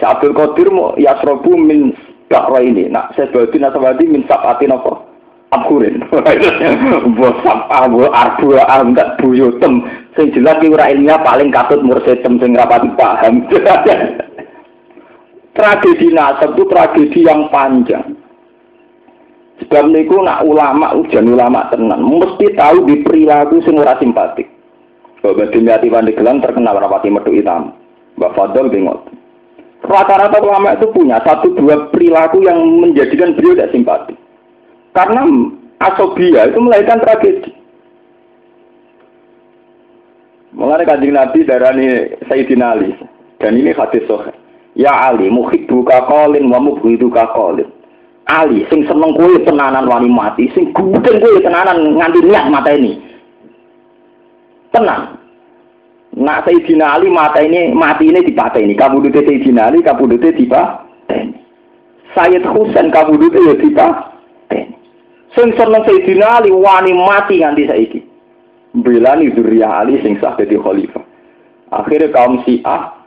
Abdul 0.04 0.36
mau 0.68 0.92
yasrobu 1.00 1.56
min 1.56 1.96
bakra 2.28 2.60
ini. 2.60 2.92
Nak 2.92 3.16
saya 3.16 3.32
bautin 3.32 3.64
nakabadi 3.64 4.04
min 4.04 4.28
sabati 4.28 4.68
napa? 4.68 5.00
Abkurin. 5.56 6.04
Sapa 7.40 7.76
mbok 7.88 8.12
arbu 8.12 8.52
enggak 8.52 9.16
buyutem. 9.16 9.80
Sing 10.12 10.28
jelas 10.36 10.60
ilmiah 10.92 11.24
paling 11.24 11.48
katut 11.48 11.80
sing 12.36 12.52
paham. 13.00 13.48
tragedi 15.56 16.12
nasab 16.12 16.52
itu 16.52 16.68
tragedi 16.68 17.24
yang 17.24 17.48
panjang. 17.48 18.17
Sebab 19.68 19.92
niku 19.92 20.24
nak 20.24 20.48
ulama 20.48 20.96
ujian 20.96 21.28
ulama 21.28 21.68
tenan, 21.68 22.00
mesti 22.00 22.56
tahu 22.56 22.88
di 22.88 23.04
perilaku 23.04 23.60
sing 23.68 23.76
simpatik. 23.76 24.48
Bapak 25.20 25.52
Dimyati 25.52 25.92
Pandeglang 25.92 26.40
terkenal 26.40 26.80
rapati 26.80 27.12
metu 27.12 27.36
hitam. 27.36 27.76
Mbak 28.16 28.32
Fadol 28.32 28.72
bingung. 28.72 29.04
Rata-rata 29.84 30.40
ulama 30.40 30.72
itu 30.72 30.88
punya 30.88 31.20
satu 31.20 31.52
dua 31.52 31.92
perilaku 31.92 32.42
yang 32.48 32.58
menjadikan 32.80 33.36
beliau 33.36 33.60
tidak 33.60 33.72
simpatik. 33.76 34.16
Karena 34.96 35.28
asobia 35.84 36.48
itu 36.48 36.58
melahirkan 36.64 37.04
tragedi. 37.04 37.52
Mengenai 40.56 40.88
kanjeng 40.88 41.12
Nabi 41.12 41.38
darani 41.44 41.86
Sayyidina 42.24 42.72
Ali. 42.72 42.96
Dan 43.38 43.54
ini 43.60 43.70
hadis 43.70 44.02
soheh. 44.10 44.34
Ya 44.74 44.90
Ali, 44.90 45.30
muhibbuka 45.30 46.08
qalin 46.10 46.50
wa 46.50 46.58
mubghiduka 46.58 47.30
qalin. 47.36 47.70
Ali 48.28 48.60
sing 48.68 48.84
seneng 48.84 49.16
kowe 49.16 49.40
tenanan 49.40 49.88
wani 49.88 50.12
mati, 50.12 50.52
sing 50.52 50.68
gudeng 50.76 51.16
kowe 51.16 51.40
tenanan 51.40 51.96
nganti 51.96 52.20
niat 52.28 52.52
mata 52.52 52.76
ini. 52.76 53.00
Tenang. 54.68 55.16
Nak 56.12 56.44
Sayyidina 56.44 56.92
Ali 56.92 57.08
mata 57.08 57.40
ini 57.40 57.72
mati 57.72 58.12
ini 58.12 58.20
dipateni. 58.20 58.76
Kabudute 58.76 59.24
Sayyidina 59.24 59.72
Ali 59.72 59.80
kabudute 59.80 60.36
dipateni. 60.36 61.40
Sayyid 62.12 62.44
Husain 62.52 62.92
kabudute 62.92 63.40
ya 63.40 63.54
dipateni. 63.56 64.76
Sing 65.32 65.48
seneng 65.56 65.88
Sayyidina 65.88 66.44
Ali 66.44 66.52
wani 66.52 66.92
mati 66.92 67.40
nganti 67.40 67.64
saiki. 67.64 68.00
Belani 68.76 69.32
zuriyah 69.32 69.80
Ali 69.80 70.04
sing 70.04 70.20
sah 70.20 70.36
dadi 70.36 70.60
khalifah. 70.60 71.00
Akhirnya 71.72 72.12
kaum 72.12 72.44
Syiah 72.44 72.97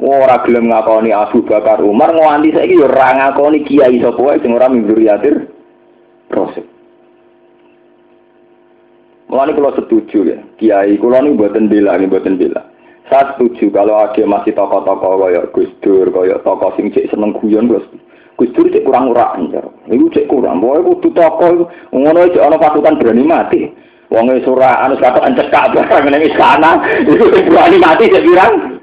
ora 0.00 0.40
gelem 0.48 0.72
ngakoni 0.72 1.12
Abu 1.12 1.44
Bakar 1.44 1.84
Umar 1.84 2.16
nganti 2.16 2.56
saiki 2.56 2.80
yo 2.80 2.88
ora 2.88 3.12
ngakoni 3.12 3.64
kiai 3.68 4.00
sapa 4.00 4.16
wae 4.16 4.40
sing 4.40 4.56
ora 4.56 4.72
yatir 4.72 5.44
proses. 6.30 6.64
Mulane 9.30 9.54
kalau 9.54 9.76
setuju 9.78 10.18
ya, 10.26 10.38
kiai 10.58 10.98
kula 10.98 11.22
niku 11.22 11.38
mboten 11.38 11.70
bela, 11.70 11.94
mboten 12.02 12.34
bela. 12.34 12.66
Saya 13.06 13.34
setuju 13.34 13.70
kalau 13.70 14.02
ada 14.02 14.22
masih 14.26 14.54
tokoh-tokoh 14.54 15.22
kaya 15.22 15.46
Gus 15.54 15.70
Dur, 15.82 16.10
kaya 16.10 16.42
tokoh 16.42 16.74
sing 16.74 16.90
cek 16.90 17.10
seneng 17.14 17.34
guyon 17.38 17.70
Gus. 17.70 17.86
Gus 18.34 18.50
Dur 18.58 18.66
cek 18.70 18.82
kurang 18.82 19.14
ora 19.14 19.38
ya. 19.54 19.62
Iku 19.86 20.10
cek 20.10 20.26
kurang. 20.26 20.58
Pokoke 20.58 20.82
kudu 20.82 21.08
tokoh 21.14 21.50
ngono 21.94 22.26
cek 22.26 22.42
ana 22.42 22.58
pasukan 22.58 22.98
berani 22.98 23.22
mati. 23.22 23.60
Wong 24.10 24.34
wis 24.34 24.46
ora 24.50 24.82
anu 24.82 24.98
kata 24.98 25.22
encekak 25.22 25.78
barang 25.78 26.10
ning 26.10 26.26
istana, 26.26 26.82
iku 27.06 27.30
berani 27.30 27.78
mati 27.78 28.10
cek 28.10 28.26
pirang? 28.26 28.79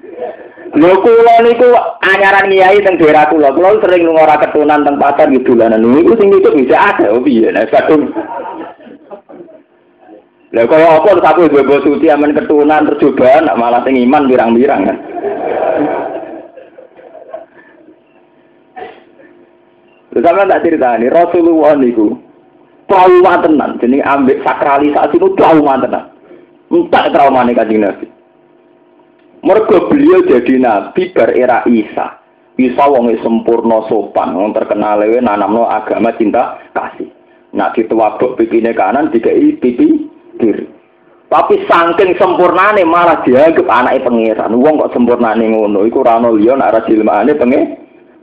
Lho 0.75 0.91
kula 0.99 1.36
niku 1.47 1.69
anyaran 2.03 2.51
kiai 2.51 2.84
teng 2.84 2.99
daerah 2.99 3.32
kula. 3.32 3.56
Kula 3.56 3.80
sering 3.80 4.03
lunga 4.03 4.27
ora 4.27 4.36
ketunan 4.43 4.84
teng 4.84 4.99
pasar 4.99 5.32
gitu 5.32 5.56
dolanan. 5.56 5.80
Niku 5.80 6.19
sing 6.19 6.27
itu 6.34 6.49
bisa 6.51 6.75
ada 6.75 7.15
oh 7.15 7.23
piye 7.23 7.47
nek 7.53 7.71
kadung. 7.71 8.12
Lah 10.51 10.63
kaya 10.63 10.88
apa 10.99 11.12
satu 11.23 11.47
bebo 11.47 11.80
suci 11.84 12.08
aman 12.12 12.36
ketunan 12.36 12.88
percobaan 12.88 13.51
malah 13.56 13.84
sing 13.88 13.95
iman 13.99 14.27
birang-birang 14.27 14.82
kan. 14.88 14.97
Terus 20.17 20.23
sama 20.34 20.49
tak 20.49 20.65
cerita 20.65 20.97
ini, 20.97 21.13
Rasulullah 21.13 21.77
niku 21.77 22.17
trauma 22.89 23.38
tenan, 23.38 23.77
jadi 23.77 24.01
ambil 24.01 24.41
sakralisasi 24.41 25.13
itu 25.13 25.30
trauma 25.38 25.77
tenan. 25.77 26.10
Entah 26.73 27.06
trauma 27.13 27.45
nih 27.45 27.53
kajian 27.53 27.86
Nabi. 27.86 28.16
Mergo 29.47 29.88
beliau 29.88 30.27
jadi 30.27 30.60
nabi 30.60 31.15
bar 31.15 31.31
era 31.31 31.63
Isa. 31.71 32.19
Isa 32.60 32.83
wong 32.83 33.15
sempurna 33.23 33.88
sopan, 33.88 34.36
wong 34.36 34.51
terkenal 34.51 34.99
lewe 34.99 35.23
nanamno 35.23 35.71
agama 35.71 36.12
cinta 36.19 36.60
kasih. 36.75 37.07
Nak 37.55 37.79
ditewabuk 37.79 38.36
pipine 38.36 38.75
kanan 38.75 39.07
dikai 39.07 39.55
pipi 39.55 40.12
kiri. 40.36 40.67
Tapi 41.31 41.63
saking 41.63 42.19
sempurnane 42.19 42.83
malah 42.83 43.23
dianggap 43.23 43.71
anaknya 43.71 44.03
pangeran. 44.03 44.51
Wong 44.60 44.83
kok 44.83 44.91
sempurnane 44.91 45.47
ngono 45.47 45.88
iku 45.88 46.03
ora 46.03 46.19
ono 46.19 46.36
liya 46.36 46.60
nek 46.60 46.67
ora 46.67 46.81
jilmane 46.83 47.31
penge 47.39 47.62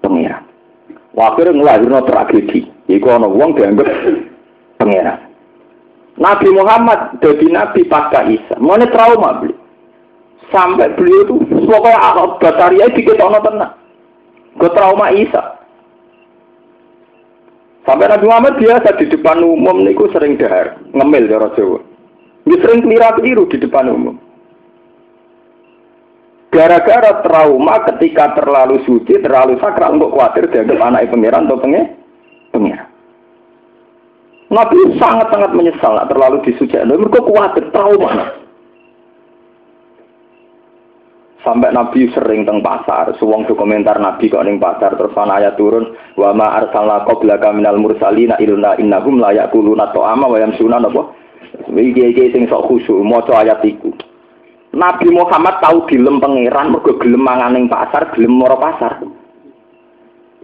pangeran. 0.05 0.45
Wakir 1.17 1.49
nglahirno 1.57 2.05
tragedi. 2.05 2.69
Iku 2.93 3.07
ana 3.09 3.33
wong 3.33 3.57
dianggap 3.57 3.89
pangeran. 4.77 5.25
Nabi 6.21 6.49
Muhammad 6.53 7.17
jadi 7.25 7.47
nabi 7.49 7.81
pasca 7.89 8.29
Isa. 8.29 8.61
Mana 8.61 8.85
trauma 8.93 9.41
beli 9.41 9.64
sampai 10.53 10.93
beliau 10.97 11.25
itu 11.25 11.35
pokoknya 11.69 12.01
alat 12.01 12.31
bataria 12.41 12.87
diketono 12.93 13.39
tenang 13.41 13.73
ke 14.59 14.69
trauma 14.73 15.09
Isa. 15.13 15.43
Sampai 17.85 18.09
Nabi 18.09 18.25
Muhammad 18.25 18.57
biasa 18.57 18.97
di 18.97 19.13
depan 19.13 19.45
umum 19.45 19.85
niku 19.85 20.09
sering 20.09 20.41
dahar 20.41 20.81
ngemil 20.97 21.29
cara 21.29 21.53
Jawa 21.53 21.81
dia 22.45 22.61
sering 22.61 22.85
kelira 22.85 23.13
keliru 23.17 23.45
di 23.49 23.57
depan 23.57 23.89
umum. 23.89 24.17
Gara-gara 26.53 27.25
trauma 27.27 27.83
ketika 27.93 28.37
terlalu 28.39 28.79
suci 28.87 29.19
terlalu 29.19 29.59
sakral 29.59 29.99
untuk 29.99 30.15
khawatir 30.15 30.47
dianggap 30.53 30.87
anak 30.87 31.11
pangeran 31.11 31.51
atau 31.51 31.59
pengen 31.59 31.85
pengeran 32.55 32.89
Nabi 34.55 34.79
sangat-sangat 35.03 35.51
menyesal 35.51 35.99
terlalu 36.07 36.47
disuci. 36.47 36.79
Mereka 36.79 37.27
khawatir 37.27 37.75
trauma. 37.75 38.44
Sampai 41.45 41.77
Nabi 41.77 42.09
sering 42.17 42.49
teng 42.49 42.65
pasar, 42.65 43.13
suwong 43.21 43.45
komentar 43.45 44.01
Nabi 44.01 44.33
kok 44.33 44.49
ning 44.49 44.57
pasar 44.57 44.97
terus 44.97 45.13
ana 45.13 45.37
ayat 45.37 45.61
turun 45.61 45.93
wa 46.17 46.33
ma 46.33 46.57
arsalna 46.57 47.05
qablaka 47.05 47.53
minal 47.53 47.77
mursalina 47.77 48.41
illa 48.41 48.73
innahum 48.81 49.21
la 49.21 49.29
yaquluna 49.37 49.93
ta'ama 49.93 50.25
wa 50.25 50.41
yamsuna 50.41 50.81
napa. 50.81 51.13
Iki-iki 51.69 52.33
sing 52.33 52.49
sok 52.49 52.65
khusyuk 52.65 53.05
maca 53.05 53.45
ayat 53.45 53.61
iku. 53.61 53.93
Nabi 54.73 55.13
Muhammad 55.13 55.61
tahu 55.61 55.85
gelem 55.85 56.17
pangeran 56.17 56.73
mergo 56.73 56.97
gelem 56.97 57.21
mangan 57.21 57.53
ning 57.53 57.69
pasar, 57.69 58.09
gelem 58.17 58.33
moro 58.33 58.57
pasar. 58.57 59.05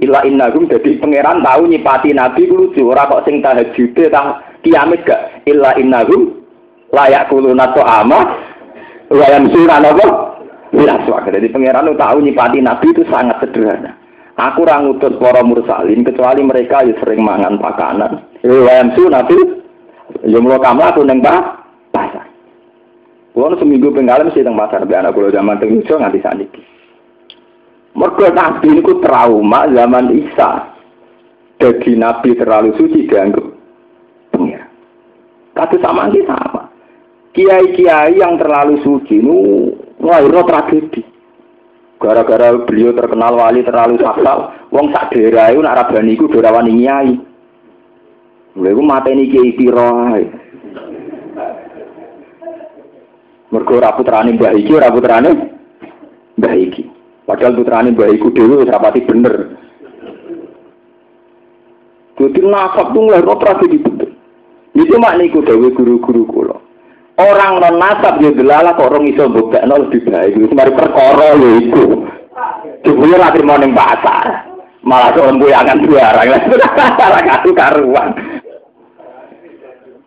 Ila 0.04 0.20
innahum 0.28 0.68
dadi 0.68 1.00
pangeran 1.00 1.40
tahu 1.40 1.64
nyipati 1.64 2.12
Nabi 2.12 2.44
ku 2.44 2.68
lucu, 2.68 2.84
kok 2.92 3.24
sing 3.24 3.40
tahajude 3.40 4.04
tah 4.12 4.44
Kiamat 4.60 5.08
gak 5.08 5.48
illa 5.48 5.72
innahum 5.80 6.36
layak 6.92 7.32
kuluna 7.32 7.72
ama 7.72 8.20
wa 9.08 9.26
yamsuna 9.32 9.80
apa? 9.80 10.29
Bila 10.70 11.02
suaka. 11.02 11.34
Jadi 11.34 11.50
pangeran 11.50 11.90
itu 11.90 11.98
tahu 11.98 12.16
nyipati 12.22 12.58
nabi 12.62 12.86
itu 12.94 13.02
sangat 13.10 13.42
sederhana. 13.42 13.98
Aku 14.38 14.64
orang 14.64 14.88
ngutus 14.88 15.18
para 15.18 15.42
mursalin 15.42 16.06
kecuali 16.06 16.40
mereka 16.46 16.86
yang 16.86 16.96
sering 17.02 17.20
mangan 17.20 17.58
pakanan. 17.58 18.24
Wa 18.40 18.72
yamsuna 18.78 19.20
nabi 19.20 19.36
ya 20.24 20.38
mulo 20.38 20.56
kamu 20.62 20.80
aku 20.80 21.02
neng 21.02 21.20
pasar. 21.20 22.24
Kulo 23.34 23.58
seminggu 23.58 23.90
pengalaman 23.90 24.30
mesti 24.30 24.46
teng 24.46 24.56
pasar 24.56 24.86
be 24.86 24.94
anak 24.94 25.12
kulo 25.12 25.28
zaman 25.34 25.58
teng 25.58 25.74
iso 25.82 25.98
nganti 25.98 26.22
saniki. 26.22 26.62
Mergo 27.98 28.30
nabi 28.30 28.68
niku 28.70 29.02
trauma 29.02 29.66
zaman 29.66 30.14
Isa. 30.14 30.70
Jadi 31.60 31.98
nabi 31.98 32.32
terlalu 32.38 32.72
suci 32.78 33.04
dianggap 33.10 33.44
pengira. 34.32 34.64
Kata 35.52 35.76
sama 35.82 36.08
ini 36.08 36.24
sama. 36.24 36.69
Kiai-kiai 37.30 38.18
yang 38.18 38.42
terlalu 38.42 38.82
suci 38.82 39.22
nu 39.22 39.70
lahirnya 40.02 40.42
tragedi. 40.42 41.02
Gara-gara 42.00 42.56
beliau 42.64 42.96
terkenal 42.96 43.36
wali 43.36 43.60
terlalu 43.60 44.00
sakral, 44.00 44.56
wong 44.72 44.88
sak 44.88 45.12
daerah 45.12 45.52
itu 45.52 45.60
nak 45.60 45.76
rabani 45.84 46.16
iku 46.16 46.32
dorawani 46.32 46.72
nyai. 46.72 47.12
Lha 48.56 48.68
iku 48.72 48.82
mateni 48.82 49.30
kiai 49.30 49.52
pira 49.54 50.16
Mergo 53.50 53.72
ora 53.82 53.94
putrane 53.98 54.38
Mbah 54.38 54.54
iki 54.54 54.70
ora 54.74 54.94
putrane 54.94 55.30
Mbah 56.38 56.54
iki. 56.54 56.82
Padahal 57.26 57.58
putrane 57.58 57.90
Mbah 57.90 58.10
iku 58.14 58.30
dhewe 58.30 58.62
wis 58.62 58.70
rapati 58.70 59.02
bener. 59.06 59.34
Jadi 62.20 62.40
nasab 62.44 62.92
tuh 62.92 63.00
ngelahir 63.00 63.32
tragedi 63.40 63.78
betul. 63.80 64.10
Itu 64.76 64.94
mak 65.00 65.16
niku 65.18 65.40
dewe 65.40 65.72
guru-guru 65.72 66.22
kula. 66.28 66.59
Orang 67.20 67.60
non 67.60 67.76
nasab 67.76 68.16
ya 68.24 68.32
delala 68.32 68.72
kok 68.72 68.88
orang 68.88 69.04
iso 69.12 69.28
mbuktekno 69.28 69.76
lebih 69.76 70.08
baik. 70.08 70.40
Itu 70.40 70.54
mari 70.56 70.72
perkara 70.72 71.36
lho 71.36 71.48
iku. 71.60 71.84
Jebule 72.80 73.20
ra 73.20 73.28
trimo 73.28 73.60
ning 73.60 73.76
pasar. 73.76 74.48
Malah 74.80 75.12
sok 75.12 75.36
mbuyangan 75.36 75.84
barang. 75.84 76.28
Ora 76.96 77.20
katu 77.20 77.52
karuan. 77.52 78.16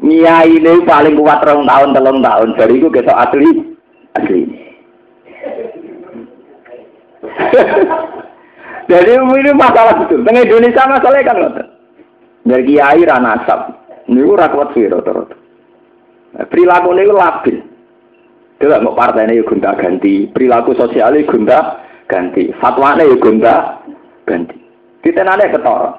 Mia 0.02 0.42
ini 0.50 0.82
paling 0.90 1.14
kuat 1.22 1.46
rong 1.46 1.70
tahun 1.70 1.94
telung 1.94 2.20
tahun. 2.26 2.58
Jadi 2.58 2.74
itu 2.82 2.90
kesok 2.90 3.22
asli 3.30 3.50
asli. 4.18 4.42
Jadi 8.92 9.12
ini 9.16 9.52
masalah 9.54 10.02
betul. 10.02 10.26
Tengah 10.26 10.44
Indonesia 10.44 10.84
masalahnya 10.90 11.28
kan 11.30 11.38
ngoten. 11.40 11.68
Dari 12.44 12.64
kiai 12.68 13.06
ra 13.06 13.22
nasab. 13.22 13.80
Niku 14.10 14.34
ra 14.34 14.50
kuat 14.50 14.74
sira 14.74 15.00
Perilaku 16.34 16.90
niku 16.98 17.14
labil. 17.14 17.58
Delok 18.58 18.82
mau 18.82 18.96
partai 18.96 19.28
ini 19.28 19.44
gonta 19.44 19.76
ganti, 19.76 20.26
perilaku 20.32 20.74
sosial 20.74 21.20
gonta 21.28 21.84
ganti, 22.08 22.50
fatwane 22.58 23.06
ya 23.06 23.16
gonta 23.20 23.56
ganti. 24.24 24.56
Kita 25.04 25.22
nanya 25.22 25.52
ketara. 25.52 25.92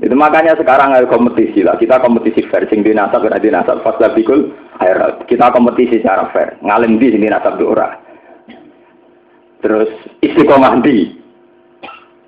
Itu 0.00 0.16
makanya 0.16 0.56
sekarang 0.56 0.92
ada 0.96 1.08
kompetisi 1.08 1.64
lah. 1.64 1.76
Kita 1.76 2.00
kompetisi 2.00 2.44
fair, 2.48 2.68
sing 2.68 2.84
di 2.84 2.92
nasab 2.92 3.24
di 3.24 3.50
nasab 3.52 3.80
pas 3.80 3.96
bikul 4.12 4.52
akhirat. 4.80 5.24
Kita 5.24 5.52
kompetisi 5.52 6.00
secara 6.00 6.28
fair. 6.32 6.56
Ngalim 6.64 6.96
di 6.96 7.12
sing 7.12 7.20
di 7.20 7.28
nasab. 7.28 7.60
Terus 9.60 9.90
istiqomah 10.24 10.80
di. 10.84 11.16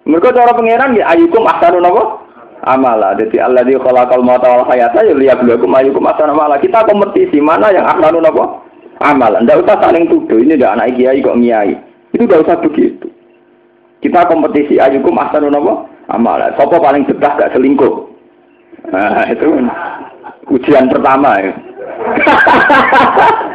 Mereka 0.08 0.34
cara 0.34 0.52
pangeran 0.52 0.96
ya 0.96 1.12
ayukum 1.12 1.46
ahsanu 1.46 1.78
napa? 1.80 2.21
Amala. 2.62 3.14
Jadi 3.18 3.38
Allah 3.42 3.66
di 3.66 3.74
khalaqal 3.74 4.22
mauta 4.22 4.48
wal 4.48 4.66
hayata 4.70 5.02
ya 5.02 5.14
liyabluwakum 5.14 5.74
ayyukum 5.74 6.06
ahsanu 6.06 6.34
amala. 6.34 6.58
Kita 6.62 6.86
kompetisi 6.86 7.42
mana 7.42 7.74
yang 7.74 7.86
ahsanu 7.86 8.22
napa? 8.22 8.62
Amal. 9.02 9.34
Ndak 9.42 9.66
usah 9.66 9.82
saling 9.82 10.06
tuduh. 10.06 10.38
Ini 10.38 10.54
ndak 10.54 10.78
anak 10.78 10.94
kiai 10.94 11.18
kok 11.18 11.34
ngiyai. 11.34 11.74
Itu 12.14 12.22
ndak 12.22 12.46
usah 12.46 12.56
begitu. 12.62 13.10
Kita 14.02 14.26
kompetisi 14.30 14.78
ayyukum 14.78 15.18
ahsanu 15.18 15.50
napa? 15.50 15.90
Amala. 16.10 16.54
Sopo 16.54 16.78
paling 16.78 17.06
betah 17.06 17.38
gak 17.38 17.52
selingkuh? 17.54 18.10
Nah, 18.90 19.22
itu 19.30 19.46
ujian 20.50 20.90
pertama 20.90 21.38
ya. 21.38 21.54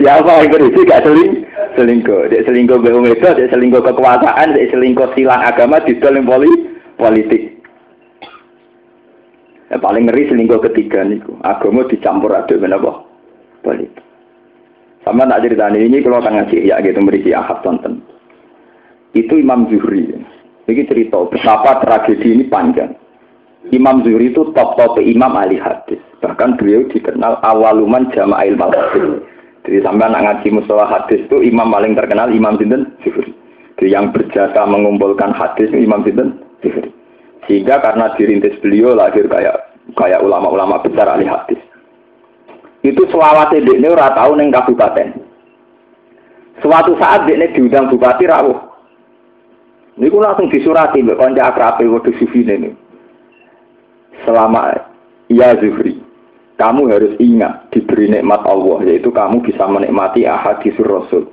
Siapa 0.00 0.30
yang 0.42 0.48
berisi 0.48 0.80
gak 0.88 1.04
seling 1.04 1.44
selingkuh? 1.76 2.32
Dia 2.32 2.44
selingkuh 2.46 2.78
be 2.80 2.90
itu, 3.10 3.28
dia 3.34 3.50
selingkuh 3.50 3.82
kekuasaan, 3.82 4.54
dia 4.54 4.70
selingkuh 4.70 5.12
silang 5.12 5.42
agama 5.42 5.82
di 5.84 5.98
dalam 5.98 6.24
poli 6.24 6.48
politik. 6.96 7.58
Yang 9.68 9.80
paling 9.84 10.04
ngeri 10.08 10.28
selingkuh 10.32 10.60
ketiga 10.70 11.04
niku. 11.04 11.36
Agama 11.44 11.84
dicampur 11.84 12.32
aduk 12.32 12.60
menapa? 12.60 13.04
Politik. 13.60 14.00
Sama 15.04 15.24
nak 15.24 15.40
cerita 15.40 15.72
ini 15.72 16.04
kalau 16.04 16.20
akan 16.20 16.44
ngasih 16.44 16.68
ya 16.68 16.80
gitu 16.84 17.00
berisi 17.00 17.32
ahad 17.32 17.64
tonton. 17.64 18.04
Itu 19.16 19.40
Imam 19.40 19.64
Zuhri. 19.72 20.04
Ini 20.68 20.84
cerita 20.84 21.24
betapa 21.32 21.80
tragedi 21.80 22.36
ini 22.36 22.44
panjang. 22.44 22.92
Imam 23.72 24.04
Zuhri 24.04 24.32
itu 24.32 24.52
top-top 24.52 25.00
imam 25.00 25.32
ahli 25.32 25.56
hadis. 25.56 26.00
Bahkan 26.20 26.60
beliau 26.60 26.84
dikenal 26.92 27.40
awaluman 27.40 28.12
jama'il 28.12 28.60
hadis. 28.60 29.24
Jadi 29.68 29.84
sampai 29.84 30.08
anak 30.08 30.22
ngaji 30.24 30.48
mustalah 30.56 30.88
hadis 30.88 31.28
itu 31.28 31.44
imam 31.44 31.68
paling 31.68 31.92
terkenal 31.92 32.32
Imam 32.32 32.56
Sinten 32.56 32.88
Zuhri. 33.04 33.36
Jadi 33.76 33.92
yang 33.92 34.16
berjasa 34.16 34.64
mengumpulkan 34.64 35.36
hadis 35.36 35.68
Imam 35.76 36.00
Sinten 36.08 36.40
Zuhri. 36.64 36.88
Sehingga 37.44 37.76
karena 37.84 38.16
dirintis 38.16 38.56
beliau 38.64 38.96
lahir 38.96 39.28
kayak 39.28 39.76
kayak 39.92 40.24
ulama-ulama 40.24 40.80
besar 40.80 41.12
ahli 41.12 41.28
hadis. 41.28 41.60
Itu 42.80 43.04
selawat 43.12 43.52
ini 43.60 43.84
ora 43.92 44.08
tahu 44.16 44.40
neng 44.40 44.56
kabupaten. 44.56 45.20
Suatu 46.64 46.96
saat 46.96 47.28
dia 47.28 47.52
diundang 47.52 47.92
bupati 47.92 48.24
rawuh. 48.24 48.56
Ini 50.00 50.08
langsung 50.08 50.48
disurati 50.48 51.04
mbak 51.04 51.20
konco 51.20 51.44
akrabe 51.44 51.84
waduh 51.84 52.16
sufi 52.16 52.40
ini. 52.40 52.72
Selama 54.24 54.72
ya 55.28 55.52
Zuhri, 55.60 56.00
kamu 56.58 56.90
harus 56.90 57.14
ingat 57.22 57.70
diberi 57.70 58.10
nikmat 58.10 58.42
Allah 58.42 58.82
yaitu 58.82 59.14
kamu 59.14 59.40
bisa 59.46 59.62
menikmati 59.70 60.26
ahadisur 60.26 60.84
rasul. 60.90 61.24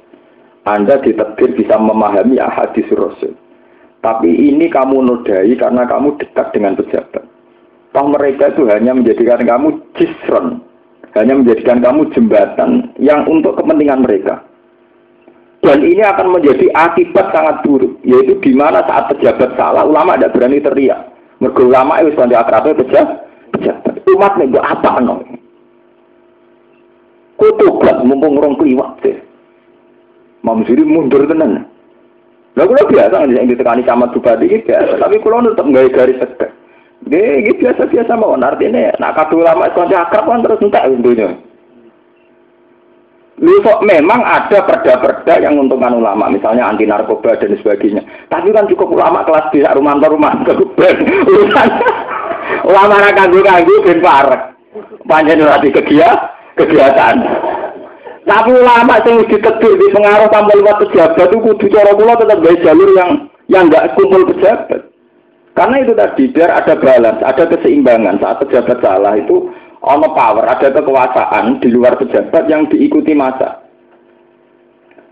Anda 0.66 1.02
ditetir 1.02 1.58
bisa 1.58 1.82
memahami 1.82 2.38
ahadisur 2.38 3.10
rasul. 3.10 3.34
Tapi 4.06 4.30
ini 4.30 4.70
kamu 4.70 5.02
nodai 5.02 5.58
karena 5.58 5.90
kamu 5.90 6.22
dekat 6.22 6.54
dengan 6.54 6.78
pejabat. 6.78 7.26
Toh 7.90 8.06
mereka 8.06 8.54
itu 8.54 8.70
hanya 8.70 8.94
menjadikan 8.94 9.42
kamu 9.42 9.82
jisron 9.98 10.62
hanya 11.16 11.34
menjadikan 11.40 11.80
kamu 11.80 12.12
jembatan 12.12 12.92
yang 13.00 13.24
untuk 13.26 13.56
kepentingan 13.56 14.04
mereka. 14.04 14.44
Dan 15.64 15.82
ini 15.82 16.04
akan 16.04 16.38
menjadi 16.38 16.70
akibat 16.76 17.34
sangat 17.34 17.66
buruk 17.66 17.98
yaitu 18.06 18.38
di 18.44 18.54
mana 18.54 18.86
saat 18.86 19.10
pejabat 19.10 19.58
salah 19.58 19.88
ulama 19.88 20.14
tidak 20.20 20.38
berani 20.38 20.62
teriak. 20.62 21.10
Mergo 21.42 21.66
ulama 21.66 22.04
itu 22.04 22.14
sudah 22.14 22.46
akrabnya 22.46 22.78
pejabat 22.84 23.25
pejabat 23.56 23.96
umat 24.12 24.34
nih 24.38 24.60
apa 24.60 25.00
no? 25.00 25.24
Kutugas 27.36 28.00
mumpung 28.04 28.40
rong 28.40 28.56
kliwat 28.60 29.00
deh. 29.04 29.18
Mam 30.44 30.64
mundur 30.68 31.26
tenan. 31.28 31.68
Lah 32.56 32.64
kula 32.64 32.88
biasa 32.88 33.28
yang 33.28 33.52
ditekani 33.52 33.84
camat 33.84 34.16
bupati 34.16 34.48
iki 34.48 34.64
biasa, 34.64 34.96
tapi 34.96 35.20
kula 35.20 35.44
tetep 35.44 35.68
gawe 35.68 35.90
garis 35.92 36.22
tegak. 36.24 36.52
Nggih, 37.04 37.44
iki 37.44 37.52
biasa-biasa 37.60 38.16
mawon 38.16 38.48
artine 38.48 38.96
nak 38.98 39.14
kadung 39.20 39.44
lama 39.44 39.68
kanca 39.76 40.08
akrab 40.08 40.26
kan 40.26 40.42
terus 40.42 40.64
entek 40.64 40.88
untunya. 40.88 41.36
Besok 43.36 43.84
memang 43.84 44.24
ada 44.24 44.64
perda-perda 44.64 45.44
yang 45.44 45.60
menguntungkan 45.60 45.92
ulama, 45.92 46.32
misalnya 46.32 46.72
anti 46.72 46.88
narkoba 46.88 47.36
dan 47.36 47.52
sebagainya. 47.60 48.00
Tapi 48.32 48.56
kan 48.56 48.64
cukup 48.72 48.96
ulama 48.96 49.28
kelas 49.28 49.52
B, 49.52 49.60
rumah 49.60 50.00
rumah 50.00 50.40
keguben. 50.48 50.96
Urusan 51.28 51.68
ulama 52.66 53.02
ra 53.02 53.12
kanggo-kanggo 53.14 53.76
ben 53.86 54.00
parek. 54.02 54.42
Panjen 55.06 55.46
ora 55.46 55.62
kegiatan, 55.62 56.18
kegiatan. 56.58 57.16
Tapi 58.26 58.52
ulama 58.58 58.98
sing 59.06 59.22
ditegur 59.30 59.78
di 59.78 59.88
pengaruh 59.94 60.28
tanpa 60.34 60.58
lewat 60.58 60.82
pejabat 60.82 61.30
itu 61.30 61.38
kudu 61.46 61.66
cara 61.70 61.94
kula 61.94 62.18
tetap 62.18 62.42
gawe 62.42 62.58
jalur 62.66 62.90
yang 62.98 63.10
yang 63.46 63.70
enggak 63.70 63.94
kumpul 63.94 64.26
pejabat. 64.34 64.90
Karena 65.56 65.76
itu 65.86 65.94
tadi 65.96 66.24
biar 66.34 66.52
ada 66.52 66.74
balance, 66.76 67.22
ada 67.24 67.44
keseimbangan 67.48 68.20
saat 68.20 68.42
pejabat 68.44 68.82
salah 68.82 69.16
itu 69.16 69.54
ono 69.86 70.10
power, 70.12 70.44
ada 70.50 70.68
kekuasaan 70.74 71.62
di 71.62 71.70
luar 71.70 71.96
pejabat 71.96 72.50
yang 72.50 72.68
diikuti 72.68 73.14
masa. 73.14 73.62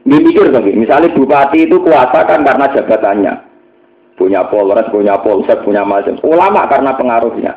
Dipikir 0.04 0.52
lagi, 0.52 0.76
misalnya 0.76 1.16
bupati 1.16 1.64
itu 1.64 1.80
kuasa 1.80 2.28
kan 2.28 2.44
karena 2.44 2.68
jabatannya. 2.76 3.34
Punya 4.14 4.46
polres, 4.46 4.86
punya 4.94 5.18
polsek, 5.20 5.66
punya 5.66 5.82
macam. 5.82 6.22
Ulama 6.22 6.70
karena 6.70 6.92
pengaruhnya. 6.94 7.54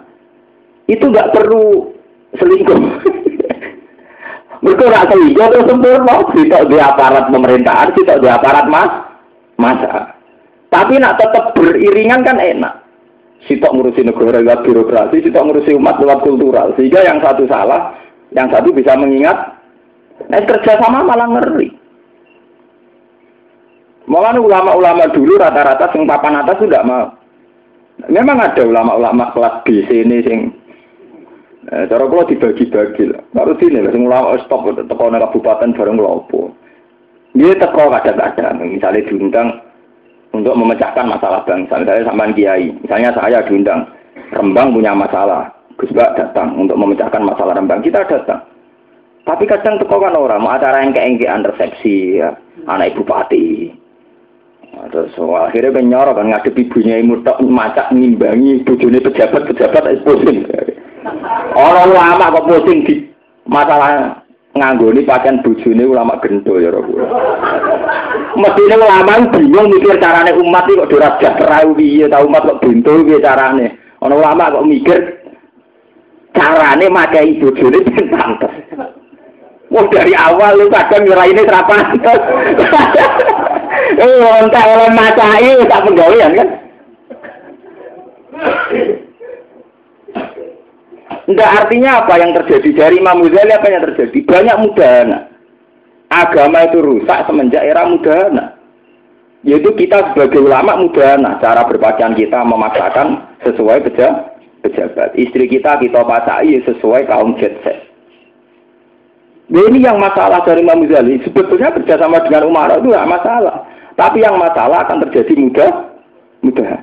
Itu 0.88 1.12
nggak 1.12 1.36
perlu 1.36 1.92
selingkuh. 2.32 2.80
Mereka 4.64 5.04
selingkuh 5.12 5.46
terus 5.52 5.68
sempurna. 5.68 6.16
Tidak 6.32 6.62
di 6.72 6.76
aparat 6.80 7.28
pemerintahan, 7.28 7.92
tidak 7.92 8.18
di 8.24 8.28
aparat 8.30 8.66
mas, 8.72 8.92
masa. 9.60 10.16
Tapi 10.72 10.98
nak 10.98 11.20
tetap 11.20 11.54
beriringan 11.54 12.24
kan 12.24 12.40
enak. 12.40 12.82
Sitok 13.46 13.78
ngurusi 13.78 14.02
negara 14.02 14.42
lewat 14.42 14.66
birokrasi, 14.66 15.22
sitok 15.22 15.44
ngurusi 15.46 15.76
umat 15.78 16.02
lewat 16.02 16.24
kultural. 16.24 16.74
Sehingga 16.74 17.04
yang 17.04 17.22
satu 17.22 17.46
salah, 17.46 17.94
yang 18.34 18.50
satu 18.50 18.74
bisa 18.74 18.96
mengingat. 18.98 19.54
Nah, 20.26 20.40
kerja 20.42 20.80
sama 20.80 21.04
malah 21.04 21.28
ngeri. 21.28 21.85
Malah 24.06 24.38
ulama-ulama 24.38 25.10
dulu 25.10 25.34
rata-rata 25.38 25.90
sing 25.90 26.06
papan 26.06 26.38
atas 26.38 26.62
sudah 26.62 26.82
mau. 26.86 27.10
Memang 28.06 28.38
ada 28.38 28.62
ulama-ulama 28.62 29.34
kelas 29.34 29.66
B 29.66 29.82
sini 29.88 30.22
sing 30.22 30.40
Eh, 31.66 31.84
cara 31.90 32.06
kula 32.06 32.30
dibagi-bagi 32.30 33.10
lah. 33.10 33.22
Baru 33.34 33.58
sini 33.58 33.82
lah, 33.82 33.90
sing 33.90 34.06
ulama 34.06 34.38
stop 34.46 34.70
nang 34.70 35.18
kabupaten 35.18 35.74
bareng 35.74 35.98
lopo. 35.98 36.54
Dia 37.34 37.58
teko 37.58 37.90
kadang-kadang, 37.90 38.62
misalnya 38.70 39.02
diundang 39.10 39.48
untuk 40.30 40.54
memecahkan 40.54 41.10
masalah 41.10 41.42
bangsa. 41.42 41.82
Misalnya 41.82 42.06
sampean 42.06 42.38
kiai, 42.38 42.70
misalnya 42.70 43.10
saya 43.18 43.42
diundang, 43.50 43.82
Rembang 44.30 44.74
punya 44.74 44.94
masalah, 44.94 45.50
Gus 45.74 45.90
Bak 45.90 46.14
datang 46.14 46.54
untuk 46.54 46.78
memecahkan 46.78 47.22
masalah 47.22 47.58
Rembang. 47.58 47.82
Kita 47.82 48.06
datang. 48.06 48.46
Tapi 49.26 49.42
kadang 49.50 49.82
teko 49.82 49.98
kan 49.98 50.14
orang, 50.14 50.46
mau 50.46 50.54
acara 50.54 50.86
yang 50.86 50.94
keengkean 50.94 51.42
resepsi, 51.42 52.22
ya. 52.22 52.30
anak 52.70 52.94
ibu 52.94 53.02
pati. 53.02 53.74
Terus 54.86 55.10
so, 55.18 55.34
akhirnya 55.34 55.74
kan 55.74 55.84
nyorok 55.88 56.16
kan 56.20 56.26
ngadepi 56.30 56.68
ibunya 56.68 57.02
ibu 57.02 57.18
tak 57.26 57.42
macak 57.42 57.90
ngimbangi 57.90 58.62
bujuni 58.62 59.02
pejabat-pejabat 59.02 60.04
pusing. 60.06 60.46
Orang 61.56 61.90
ulama 61.90 62.30
kok 62.38 62.46
pusing 62.46 62.86
di 62.86 62.94
masalah 63.50 64.22
nganggoni 64.54 65.04
pakaian 65.04 65.42
bujuni 65.42 65.84
ulama 65.84 66.20
gento 66.22 66.60
ya 66.62 66.70
Rabu. 66.70 66.96
Mestinya 68.36 68.76
ulama 68.78 69.26
bingung 69.32 69.72
mikir 69.72 69.96
carane 69.96 70.32
umat 70.36 70.68
kok 70.68 70.90
dorat 70.92 71.14
jahtera 71.18 71.64
piye 71.72 72.06
ta 72.06 72.22
umat 72.22 72.44
kok 72.44 72.60
bento 72.62 72.92
piye 73.04 73.18
carane. 73.20 73.66
Orang 74.04 74.20
ulama 74.22 74.54
kok 74.54 74.66
mikir 74.70 74.98
carane 76.36 76.86
makai 76.92 77.40
bojone 77.40 77.78
ben 77.80 78.06
pantes. 78.12 78.54
Wah 79.76 79.86
dari 79.92 80.16
awal 80.16 80.56
lu 80.56 80.72
kadang 80.72 81.04
ini 81.04 81.42
serapan. 81.44 81.80
Eh, 83.96 84.28
entah 84.42 84.64
oleh 84.66 84.90
macai 84.92 85.52
tak 85.68 85.84
penggawean 85.84 86.32
kan. 86.36 86.48
Enggak 91.26 91.50
artinya 91.64 92.02
apa 92.02 92.14
yang 92.18 92.32
terjadi 92.34 92.70
dari 92.72 92.96
Imam 92.98 93.22
Ghazali 93.24 93.52
apa 93.52 93.68
yang 93.70 93.82
terjadi? 93.88 94.18
Banyak 94.26 94.56
mudahana. 94.64 95.18
Agama 96.12 96.66
itu 96.66 96.78
rusak 96.82 97.30
semenjak 97.30 97.62
era 97.62 97.86
mudahana. 97.86 98.58
Yaitu 99.46 99.70
kita 99.76 100.12
sebagai 100.12 100.44
ulama 100.44 100.76
mudahana. 100.76 101.38
Cara 101.38 101.62
berpakaian 101.64 102.16
kita 102.16 102.42
memaksakan 102.42 103.38
sesuai 103.48 103.86
pejabat. 103.86 105.14
Istri 105.14 105.46
kita 105.56 105.78
kita 105.78 106.00
pasai 106.02 106.58
sesuai 106.64 107.06
kaum 107.06 107.38
jet 107.38 107.54
set. 107.62 107.85
Nah, 109.46 109.62
ini 109.70 109.78
yang 109.86 110.02
masalah 110.02 110.42
dari 110.42 110.66
Imam 110.66 110.82
Ghazali. 110.82 111.22
Sebetulnya 111.22 111.70
kerjasama 111.70 112.18
dengan 112.26 112.50
Umar 112.50 112.74
itu 112.74 112.90
tidak 112.90 113.10
masalah. 113.10 113.62
Tapi 113.94 114.18
yang 114.20 114.36
masalah 114.36 114.82
akan 114.84 115.06
terjadi 115.06 115.32
mudah, 115.38 115.70
mudahan. 116.42 116.82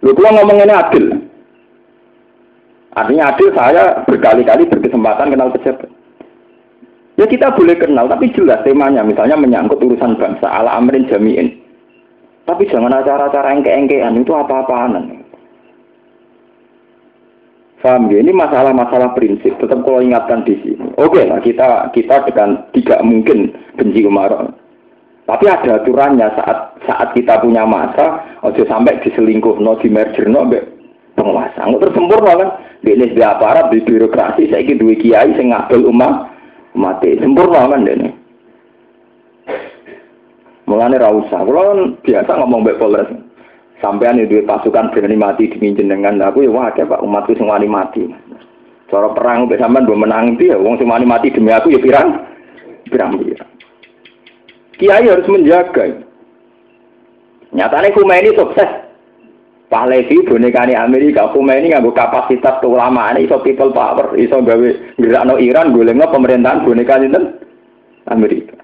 Lu 0.00 0.16
kalau 0.16 0.40
ngomong 0.40 0.64
ini 0.64 0.74
adil. 0.74 1.04
Artinya 2.96 3.24
adil 3.30 3.48
saya 3.52 4.02
berkali-kali 4.08 4.66
berkesempatan 4.72 5.30
kenal 5.36 5.52
pejabat. 5.52 5.90
Ya 7.18 7.26
kita 7.26 7.50
boleh 7.52 7.76
kenal, 7.76 8.06
tapi 8.08 8.30
jelas 8.32 8.62
temanya. 8.62 9.02
Misalnya 9.04 9.36
menyangkut 9.36 9.82
urusan 9.82 10.16
bangsa, 10.16 10.48
ala 10.48 10.78
amrin 10.78 11.06
jami'in. 11.10 11.50
Tapi 12.46 12.64
jangan 12.72 12.94
acara-acara 12.94 13.52
engke-engkean, 13.58 14.16
itu 14.16 14.32
apa-apaan. 14.32 15.27
Faham 17.78 18.10
ya? 18.10 18.18
Ini 18.18 18.34
masalah-masalah 18.34 19.14
prinsip. 19.14 19.54
Tetap 19.62 19.86
kalau 19.86 20.02
ingatkan 20.02 20.42
di 20.42 20.58
sini. 20.66 20.90
Oke 20.98 21.22
lah, 21.22 21.38
kita 21.38 21.94
kita 21.94 22.26
dengan 22.26 22.66
tidak 22.74 23.00
mungkin 23.06 23.54
benci 23.78 24.02
Umar. 24.02 24.34
Tapi 25.28 25.44
ada 25.44 25.84
aturannya 25.84 26.26
saat 26.40 26.58
saat 26.88 27.08
kita 27.12 27.38
punya 27.44 27.62
masa, 27.68 28.24
ojo 28.42 28.64
sampai 28.64 28.96
diselingkuh, 29.04 29.60
no 29.60 29.76
di 29.78 29.92
merger, 29.92 30.24
no 30.26 30.48
penguasa. 31.14 31.68
Nggak 31.68 31.92
tersempurna 31.92 32.32
kan? 32.34 32.50
Di 32.80 32.94
ini 32.94 33.12
di 33.12 33.20
aparat, 33.20 33.68
di 33.74 33.82
birokrasi, 33.82 34.48
saya 34.48 34.62
ingin 34.64 34.80
dua 34.80 34.94
kiai, 34.96 35.34
saya 35.34 35.46
ngabel 35.52 35.90
umat, 35.90 36.32
mati. 36.78 37.18
Sempurna 37.20 37.68
kan 37.68 37.84
ini. 37.84 38.10
Mulanya 40.64 41.04
rausa. 41.08 41.42
Kalau 41.44 41.96
biasa 42.04 42.30
ngomong 42.38 42.60
baik 42.64 42.78
polres. 42.80 43.08
Sampean 43.78 44.18
itu 44.18 44.42
pasukan 44.42 44.90
berani 44.90 45.14
mati 45.14 45.46
diminjen 45.46 45.86
dengan 45.86 46.18
aku 46.18 46.42
ya 46.42 46.50
wah 46.50 46.74
pak 46.74 46.98
umatku 46.98 47.38
semua 47.38 47.62
mati. 47.62 48.10
Cara 48.90 49.14
perang 49.14 49.46
sampai 49.46 49.60
sampean 49.62 49.86
belum 49.86 50.02
menang 50.02 50.24
itu 50.34 50.50
ya 50.50 50.58
wong 50.58 50.82
semua 50.82 50.98
mati 50.98 51.30
demi 51.30 51.54
aku 51.54 51.70
ya 51.70 51.78
pirang 51.78 52.26
pirang 52.90 53.14
pirang. 53.22 53.50
Kiai 54.78 55.06
harus 55.06 55.30
menjaga. 55.30 55.84
Nyatanya 57.54 57.94
Khomeini 57.96 58.36
sukses 58.36 58.70
Pahlavi 59.68 60.24
bonekane 60.24 60.72
Amerika, 60.72 61.28
Khomeini 61.32 61.72
nganggo 61.72 61.92
kapasitas 61.92 62.60
keulamaan 62.60 63.20
iso 63.20 63.40
people 63.44 63.72
power, 63.72 64.16
iso 64.16 64.40
gawe 64.40 64.68
gerakno 64.96 65.36
Iran 65.36 65.76
golekno 65.76 66.08
pemerintahan 66.08 66.64
boneka 66.64 67.00
sinten 67.00 67.36
Amerika. 68.08 68.56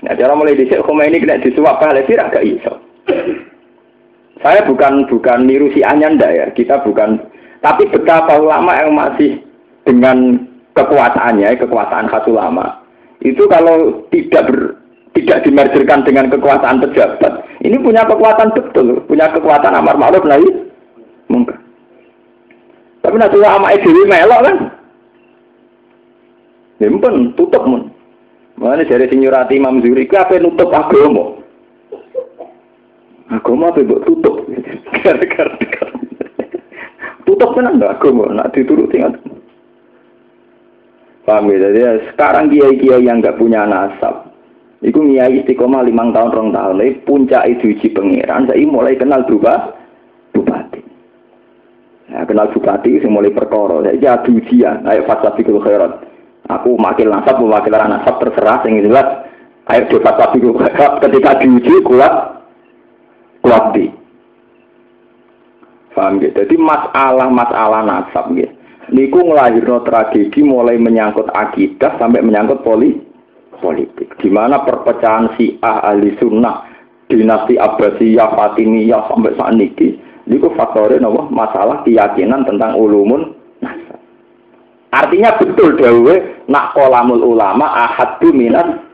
Nah, 0.00 0.16
cara 0.16 0.32
mulai 0.32 0.56
dhisik 0.56 0.80
Khomeini 0.80 1.20
kena 1.20 1.40
disuap 1.44 1.76
Pahlavi 1.80 2.12
ra 2.16 2.32
gak 2.32 2.44
iso. 2.44 2.72
Saya 4.44 4.64
bukan 4.68 5.08
bukan 5.08 5.48
niru 5.48 5.72
si 5.72 5.80
Anyanda 5.80 6.28
ya, 6.28 6.46
kita 6.52 6.84
bukan 6.84 7.20
tapi 7.64 7.88
betapa 7.88 8.36
ulama 8.36 8.76
yang 8.76 8.92
masih 8.92 9.40
dengan 9.88 10.44
kekuasaannya, 10.76 11.56
kekuasaan 11.56 12.06
khas 12.12 12.28
ulama. 12.28 12.84
Itu 13.24 13.48
kalau 13.48 14.04
tidak 14.12 14.46
ber, 14.46 14.76
tidak 15.16 15.40
dimerjerkan 15.48 16.04
dengan 16.04 16.28
kekuasaan 16.28 16.84
pejabat. 16.84 17.48
Ini 17.64 17.80
punya 17.80 18.04
kekuatan 18.04 18.52
betul, 18.52 19.00
punya 19.08 19.32
kekuatan 19.32 19.72
amar 19.72 19.96
ma'ruf 19.96 20.22
nahi 20.28 20.46
mungkin. 21.32 21.56
Tapi 23.00 23.16
nanti 23.16 23.38
sama 23.40 23.72
dewi 23.72 24.02
melok 24.04 24.40
kan. 24.44 24.56
Ya 26.76 26.92
pun 26.92 27.32
tutup 27.38 27.64
mun. 27.64 27.88
Mana 28.60 28.84
dari 28.84 29.08
sinyurati 29.08 29.56
Imam 29.56 29.80
Zuri, 29.80 30.08
apa 30.12 30.36
nutup 30.40 30.72
agama? 30.72 31.40
Agama 33.26 33.74
apa 33.74 33.82
buat 33.82 34.06
tutup? 34.06 34.46
Gara-gara 35.02 35.54
tutup 37.26 37.52
kan 37.52 37.68
enggak 37.68 38.00
agama, 38.00 38.32
nak 38.32 38.54
dituruti 38.56 38.96
nggak. 38.96 39.18
Paham 41.28 41.50
ya? 41.52 41.68
Jadi 41.68 41.80
sekarang 42.14 42.48
kiai-kiai 42.48 43.02
yang 43.02 43.18
nggak 43.18 43.36
punya 43.36 43.66
nasab, 43.66 44.30
Iku 44.80 45.02
ngiyai 45.02 45.42
istiqomah 45.42 45.82
limang 45.82 46.14
tahun 46.14 46.30
rong 46.30 46.50
tahun. 46.54 46.78
Ini 46.78 47.02
puncak 47.02 47.42
itu 47.50 47.74
uji 47.74 47.90
pengiran. 47.90 48.46
Saya 48.46 48.62
mulai 48.68 48.94
kenal 48.94 49.26
berubah 49.26 49.74
bupati. 50.30 50.80
Ya, 52.12 52.22
kenal 52.28 52.52
bupati 52.54 53.00
saya 53.02 53.10
mulai 53.10 53.34
perkara. 53.34 53.82
Saya 53.82 53.98
jadi 53.98 54.30
ujian. 54.30 54.86
Ayo 54.86 55.02
fasafikul 55.08 55.64
khairat. 55.64 56.06
Aku 56.46 56.78
makil 56.78 57.10
nasab, 57.10 57.42
wakil 57.42 57.72
nasab 57.74 58.20
terserah. 58.20 58.62
Yang 58.68 58.92
jelas. 58.92 59.08
Ayo 59.66 59.82
di 59.90 59.96
fasafikul 59.98 60.54
khairat. 60.60 60.92
Ketika 61.02 61.40
diuji 61.40 61.74
kuat. 61.82 62.35
Kuat 63.46 63.64
di. 63.78 63.86
Paham 65.94 66.20
gitu. 66.20 66.34
Jadi 66.34 66.56
masalah-masalah 66.60 67.80
nasab 67.86 68.34
gitu. 68.34 68.52
Niku 68.92 69.18
ngelahirno 69.22 69.82
tragedi 69.82 70.44
mulai 70.46 70.78
menyangkut 70.78 71.26
akidah 71.32 71.96
sampai 71.98 72.22
menyangkut 72.22 72.62
politik 72.62 73.06
politik. 73.58 74.12
Di 74.20 74.28
mana 74.28 74.62
perpecahan 74.62 75.34
si 75.36 75.56
ahli 75.64 76.14
sunnah, 76.20 76.68
dinasti 77.08 77.56
Abbasiyah, 77.56 78.36
Fatimiyah 78.36 79.08
sampai 79.08 79.34
saat 79.34 79.56
ini, 79.56 79.96
itu 80.28 80.48
faktornya 80.54 81.02
nopo 81.02 81.30
masalah 81.32 81.82
keyakinan 81.82 82.44
tentang 82.44 82.76
ulumun 82.76 83.32
nasab. 83.64 83.98
Artinya 84.92 85.34
betul 85.40 85.76
dawe 85.78 86.14
nak 86.46 86.76
kolamul 86.76 87.22
ulama 87.36 87.66
ahadu 87.90 88.30
minat 88.32 88.86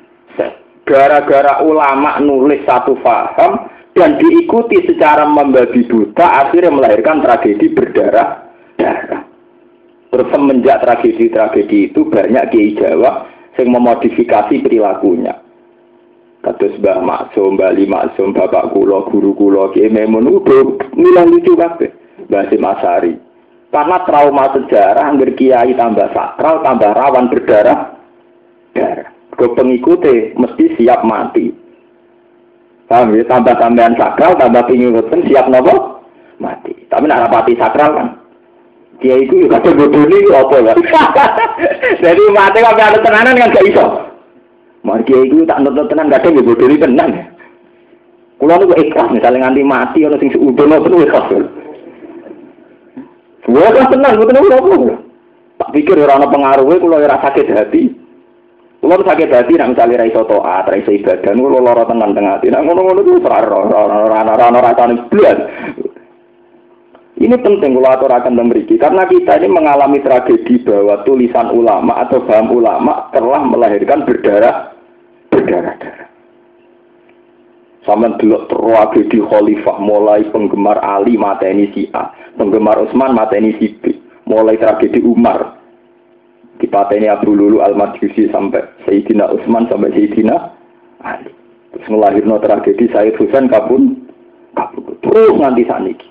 gara-gara 0.82 1.62
ulama 1.62 2.18
nulis 2.18 2.58
satu 2.66 2.98
faham 3.06 3.70
dan 3.92 4.16
diikuti 4.16 4.80
secara 4.88 5.28
membabi 5.28 5.84
buta 5.84 6.48
akhirnya 6.48 6.72
melahirkan 6.72 7.20
tragedi 7.20 7.72
berdarah-darah. 7.76 9.22
Terus 10.12 10.28
semenjak 10.28 10.84
tragedi-tragedi 10.84 11.92
itu 11.92 12.04
banyak 12.08 12.44
kiai 12.52 12.76
Jawa 12.76 13.28
sing 13.56 13.68
memodifikasi 13.72 14.60
perilakunya. 14.60 15.40
Kados 16.42 16.74
Mbah 16.82 17.00
Maksum, 17.00 17.54
Mbah 17.54 17.72
Li 17.72 17.86
Maksum, 17.86 18.34
Bapak 18.34 18.74
kula, 18.74 19.06
guru 19.08 19.30
kula, 19.32 19.70
Ki 19.72 19.86
Memun 19.86 20.26
milah 20.98 21.24
lucu 21.24 21.54
kabeh. 21.54 21.94
Mbah 22.28 22.50
Asari. 22.50 23.14
Karena 23.72 24.04
trauma 24.04 24.52
sejarah 24.52 25.16
angger 25.16 25.32
kiai 25.32 25.72
tambah 25.72 26.12
sakral, 26.12 26.60
tambah 26.60 26.92
rawan 26.92 27.32
berdarah 27.32 27.96
darah. 28.76 29.08
Ke 29.32 29.48
pengikutnya 29.56 30.36
mesti 30.36 30.76
siap 30.76 31.08
mati. 31.08 31.61
Paham 32.92 33.16
ya? 33.16 33.24
Tambah 33.24 33.56
sampean 33.56 33.96
sakral, 33.96 34.36
tambah 34.36 34.68
pingin 34.68 34.92
siap 35.24 35.48
nopo? 35.48 36.04
Mati. 36.36 36.76
Tapi 36.92 37.08
nak 37.08 37.24
rapati 37.24 37.56
sakral 37.56 37.96
kan. 37.96 38.08
Dia 39.00 39.16
itu 39.16 39.48
juga 39.48 39.64
bodoh 39.64 40.04
ini 40.04 40.28
apa 40.28 40.56
ya? 40.60 40.72
Jadi 42.04 42.22
mati 42.36 42.60
kalau 42.60 42.76
ada 42.76 43.00
tenanan 43.00 43.40
kan 43.40 43.48
gak 43.56 43.64
iso. 43.64 43.86
Mari 44.84 45.08
dia 45.08 45.24
itu 45.24 45.42
tak 45.48 45.64
nonton 45.64 45.88
tenan 45.88 46.12
gak 46.12 46.20
ada 46.20 46.44
bodoh 46.44 46.68
ini 46.68 46.76
tenang. 46.76 47.10
Kulo 48.36 48.60
niku 48.60 48.74
ikhlas 48.76 49.08
misalnya 49.08 49.48
nganti 49.48 49.62
mati 49.64 49.98
ana 50.04 50.20
sing 50.20 50.28
seudon 50.28 50.76
apa 50.76 50.86
ikhlas. 50.92 51.26
Kan 53.48 53.86
tenang, 53.88 54.12
apa? 54.20 54.94
Tak 55.64 55.70
pikir 55.72 55.96
ora 55.96 56.20
ana 56.20 56.28
pengaruhe 56.28 56.76
kulo 56.76 57.00
ora 57.00 57.16
sakit 57.24 57.56
hati. 57.56 57.88
Kulo 58.82 58.98
sakit 58.98 59.30
hati 59.30 59.54
nek 59.54 59.78
misale 59.78 59.94
ra 59.94 60.10
iso 60.10 60.26
taat, 60.26 60.66
ra 60.66 60.74
iso 60.74 60.90
ibadah, 60.90 61.30
kulo 61.38 61.62
lara 61.62 61.86
tenan 61.86 62.18
teng 62.18 62.26
ati. 62.26 62.50
Ngono-ngono 62.50 63.06
ku 63.06 63.14
ora 63.22 63.38
ora 63.46 63.78
ora 64.10 64.26
ora 64.26 64.58
rasane 64.58 65.06
blas. 65.06 65.38
Ini 67.22 67.38
penting 67.38 67.78
kalau 67.78 67.94
aturakan 67.94 68.34
memiliki 68.34 68.74
karena 68.74 69.06
kita 69.06 69.38
ini 69.38 69.46
mengalami 69.46 70.02
tragedi 70.02 70.66
bahwa 70.66 71.06
tulisan 71.06 71.54
ulama 71.54 72.02
atau 72.02 72.26
paham 72.26 72.50
ulama 72.50 73.06
telah 73.14 73.46
melahirkan 73.46 74.02
berdarah 74.02 74.74
berdarah-darah. 75.30 76.10
Sama 77.86 78.18
dulu 78.18 78.50
tragedi 78.50 79.22
khalifah 79.22 79.78
mulai 79.78 80.26
penggemar 80.34 80.82
Ali 80.82 81.14
mateni 81.14 81.70
si 81.70 81.86
A, 81.94 82.10
penggemar 82.34 82.82
Utsman 82.82 83.14
mateni 83.14 83.54
si 83.62 83.70
B, 83.78 83.94
mulai 84.26 84.58
tragedi 84.58 84.98
Umar 85.06 85.61
dipateni 86.62 87.10
Abu 87.10 87.34
Lulu 87.34 87.58
Al 87.58 87.74
Majusi 87.74 88.30
sampai 88.30 88.62
Sayyidina 88.86 89.34
Utsman 89.34 89.66
sampai 89.66 89.90
Sayyidina 89.90 90.36
Ali. 91.02 91.34
Terus 91.74 91.86
ngelahirno 91.90 92.38
tragedi 92.38 92.86
Sayyid 92.94 93.18
Husain 93.18 93.50
kabun 93.50 94.06
kabun 94.54 94.94
terus 95.02 95.34
nganti 95.34 95.66
saniki. 95.66 96.08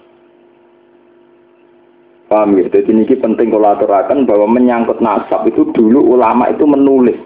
Paham 2.27 2.59
ya? 2.59 2.67
Jadi 2.71 2.95
ini 2.95 3.03
penting 3.07 3.51
kalau 3.51 3.75
aturakan 3.75 4.23
bahwa 4.23 4.47
menyangkut 4.47 5.03
nasab 5.03 5.47
itu 5.47 5.67
dulu 5.75 6.15
ulama 6.15 6.47
itu 6.47 6.63
menulis. 6.63 7.19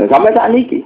Dan 0.00 0.08
sampai 0.08 0.32
saat 0.32 0.56
ini, 0.56 0.80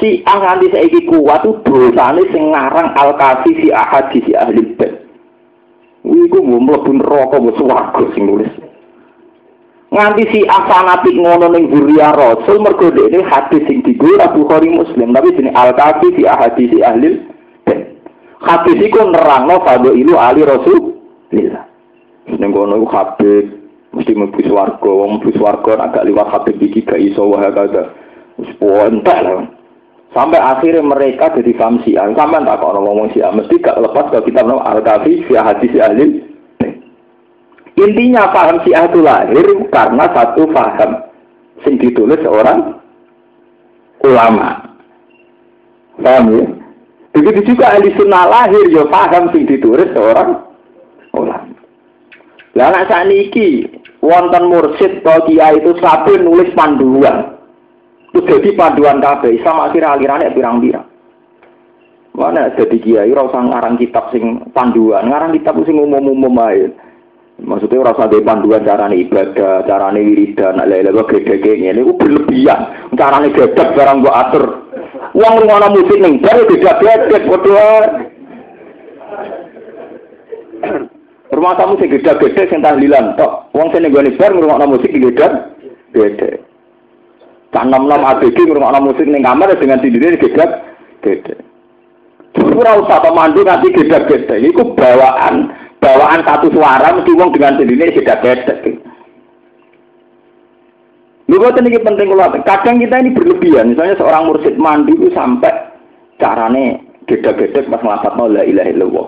si 0.00 0.24
ah 0.24 0.40
nanti 0.40 0.72
saya 0.72 0.88
kuat 0.88 1.44
itu 1.44 1.60
dosanya 1.68 2.24
sing 2.32 2.48
ngarang 2.48 2.96
al 2.96 3.12
kafi 3.20 3.60
si 3.60 3.68
ahadi 3.68 4.24
si 4.24 4.32
ahli 4.32 4.64
bed. 4.72 5.04
Iku 6.00 6.40
mau 6.40 6.64
mlebu 6.64 6.96
neraka 6.96 7.36
mbok 7.36 7.60
swarga 7.60 8.04
sing 8.16 8.24
nulis. 8.24 8.48
Nganti 9.90 10.22
si 10.30 10.40
fanatik 10.46 11.18
ngono 11.18 11.50
ning 11.50 11.66
Buria 11.66 12.14
Rasul 12.14 12.62
mergo 12.62 12.94
ini 12.94 13.26
hadis 13.26 13.66
sing 13.66 13.82
Abu 14.22 14.46
Bukhari 14.46 14.70
Muslim 14.70 15.10
tapi 15.10 15.34
sini 15.34 15.50
al 15.50 15.74
kafi 15.74 16.14
si 16.14 16.22
ahadi 16.22 16.70
si 16.70 16.78
ahli. 16.78 17.18
Hadis 18.40 18.78
iku 18.78 19.02
nerangno 19.10 19.58
ilu 19.90 20.14
ali 20.14 20.46
Rasul. 20.46 20.94
Lillah. 21.34 21.66
Ning 22.30 22.50
kono 22.54 22.78
iku 22.78 22.88
Habib 22.94 23.44
mesti 23.90 24.14
mlebu 24.14 24.40
swarga, 24.46 24.86
wong 24.86 25.18
mlebu 25.18 25.30
swarga 25.34 25.82
agak 25.82 26.06
liwat 26.06 26.30
Habib 26.30 26.62
iki 26.62 26.86
gak 26.86 27.02
iso 27.02 27.26
wae 27.26 27.50
kagak. 27.50 27.90
Wis 28.38 28.50
lah. 29.02 29.50
Sampai 30.10 30.42
akhirnya 30.42 30.82
mereka 30.82 31.34
jadi 31.34 31.54
paham. 31.54 31.82
Sampai 31.86 32.42
tak 32.42 32.58
kalau 32.58 32.82
ngomong 32.82 33.14
Syiah, 33.14 33.30
mesti 33.30 33.62
gak 33.62 33.78
lepas 33.78 34.10
kalau 34.10 34.26
kita 34.26 34.42
Al-Kafi, 34.42 35.22
Syiah 35.26 35.46
hadis 35.46 35.70
ahli. 35.78 36.29
Intinya 37.80 38.28
paham 38.28 38.60
Syiah 38.60 38.84
itu 38.92 39.00
lahir 39.00 39.46
karena 39.72 40.04
satu 40.12 40.44
paham 40.52 41.00
yang 41.64 41.74
ditulis 41.80 42.20
seorang 42.20 42.76
ulama. 44.04 44.76
Paham 45.96 46.24
ya? 46.28 46.44
Begitu 47.10 47.54
juga 47.54 47.74
ahli 47.74 47.90
sunnah 47.96 48.28
lahir, 48.28 48.68
ya 48.68 48.84
paham 48.86 49.32
yang 49.32 49.48
ditulis 49.48 49.88
seorang 49.96 50.44
ulama. 51.16 51.56
Lah 52.52 52.66
anak 52.68 52.90
saniki 52.90 53.64
wonten 54.04 54.50
mursid 54.50 55.00
to 55.00 55.14
kiai 55.24 55.56
itu 55.56 55.72
sapi 55.80 56.20
nulis 56.20 56.52
panduan. 56.52 57.38
Itu 58.10 58.26
jadi 58.26 58.58
panduan 58.58 58.98
kabeh 58.98 59.38
sama 59.40 59.70
akhir 59.70 59.86
alirannya 59.86 60.34
pirang-pirang. 60.34 60.86
Mana 62.10 62.50
jadi 62.58 62.76
kiai 62.82 63.10
ora 63.14 63.30
usah 63.30 63.42
ngarang 63.48 63.78
kitab 63.78 64.10
sing 64.10 64.44
panduan, 64.50 65.08
ngarang 65.08 65.32
kitab 65.32 65.56
sing 65.62 65.78
umum-umum 65.78 66.36
ae. 66.42 66.68
Maksudnya 67.40 67.80
ora 67.80 67.96
usah 67.96 68.12
panduan 68.20 68.68
carane 68.68 69.00
ibadah, 69.00 69.64
carane 69.64 70.00
wiridan, 70.04 70.60
lha-lha 70.60 70.92
kok 70.92 71.24
gede 71.24 71.56
ngene 71.56 71.80
iku 71.80 71.96
berlebihan. 71.96 72.60
Carane 72.92 73.32
gedek 73.32 73.72
barang 73.72 74.04
mbok 74.04 74.18
atur. 74.18 74.44
Wong 75.16 75.34
ngono 75.48 75.66
musik 75.72 75.98
ning 75.98 76.20
bar 76.20 76.36
beda-beda 76.44 77.18
padha 77.26 77.68
Rumah 81.30 81.54
tamu 81.56 81.78
sing 81.80 81.88
gede-gede 81.88 82.42
sing 82.50 82.60
tahlilan 82.60 83.16
tok. 83.16 83.48
Wong 83.56 83.72
sing 83.72 83.88
nggone 83.88 84.18
bar 84.20 84.30
ngrungokno 84.36 84.66
musik 84.76 84.92
gede 84.92 85.26
gede. 85.96 86.30
Cak 87.50 87.64
nom-nom 87.66 88.04
ABG 88.04 88.36
ngrungokno 88.36 88.78
musik 88.84 89.06
ning 89.08 89.24
kamar 89.24 89.54
dengan 89.56 89.80
sendiri 89.80 90.20
gede 90.20 90.44
gede. 91.00 91.34
Ora 92.36 92.76
usah 92.76 93.00
pemandu 93.00 93.42
nanti 93.42 93.72
gede-gede. 93.72 94.36
Iku 94.52 94.76
bawaan 94.76 95.59
bawaan 95.80 96.20
satu 96.22 96.52
suara 96.52 96.92
mesti 96.92 97.12
wong 97.16 97.32
dengan 97.32 97.56
sendiri 97.56 97.90
gede-gede. 97.96 98.78
Lu 101.30 101.38
ini 101.38 101.78
penting 101.78 102.10
kalau 102.10 102.42
kadang 102.42 102.76
kita 102.82 102.96
ini 103.00 103.10
berlebihan. 103.14 103.72
Misalnya 103.72 103.94
seorang 103.96 104.28
mursid 104.28 104.58
mandi 104.58 104.92
itu 104.98 105.08
sampai 105.14 105.72
carane 106.18 106.84
gede-gede 107.06 107.70
pas 107.70 107.80
ngelapat 107.80 108.12
la 108.28 108.42
ilaha 108.44 108.70
illallah 108.70 109.06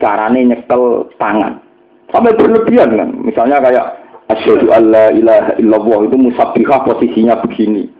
carane 0.00 0.40
nyekel 0.46 1.10
tangan. 1.20 1.60
Sampai 2.14 2.38
berlebihan 2.38 2.94
kan. 2.94 3.10
Misalnya 3.18 3.58
kayak 3.60 3.86
asyhadu 4.30 4.70
alla 4.70 5.10
ilaha 5.10 5.58
illallah 5.58 6.06
itu 6.06 6.16
musabbihah 6.16 6.86
posisinya 6.86 7.42
begini. 7.42 7.90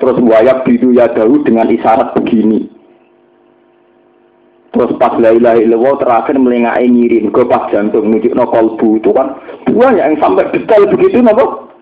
Terus 0.00 0.16
wayak 0.16 0.64
bidu 0.64 0.96
ya 0.96 1.12
dahu 1.12 1.44
dengan 1.44 1.68
isyarat 1.68 2.16
begini. 2.16 2.72
Terus 4.70 4.94
pas 5.02 5.18
la 5.18 5.34
ilaha 5.34 5.58
illallah 5.58 5.94
terakhir 5.98 6.38
melengai 6.38 6.86
ngirim 6.86 7.34
ke 7.34 7.42
pas 7.50 7.66
jantung 7.74 8.06
menuju 8.06 8.38
no 8.38 8.46
kolbu 8.46 9.02
itu 9.02 9.10
kan 9.10 9.34
dua 9.66 9.90
yang 9.98 10.14
sampai 10.22 10.46
detail 10.54 10.86
begitu 10.86 11.18
nopo. 11.18 11.74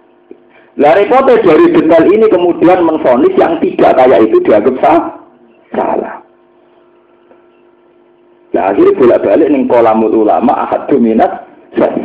Lah 0.81 0.97
repotnya 0.97 1.43
dari 1.45 1.69
detail 1.75 2.05
ini 2.09 2.27
kemudian 2.33 2.87
menfonis 2.87 3.35
yang 3.37 3.61
tidak 3.61 3.93
kayak 3.99 4.25
itu 4.25 4.41
dianggap 4.41 4.77
sah, 4.81 5.01
salah. 5.75 6.23
Nah 8.57 8.73
akhirnya 8.73 8.97
bolak-balik 8.97 9.49
nih 9.53 9.69
kolamul 9.69 10.25
ulama 10.25 10.65
ahad 10.65 10.89
dominat 10.89 11.45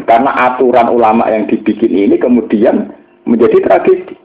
karena 0.03 0.31
aturan 0.51 0.91
ulama 0.91 1.31
yang 1.31 1.47
dibikin 1.47 1.95
ini 1.95 2.19
kemudian 2.19 2.91
menjadi 3.23 3.63
tragedi. 3.63 4.19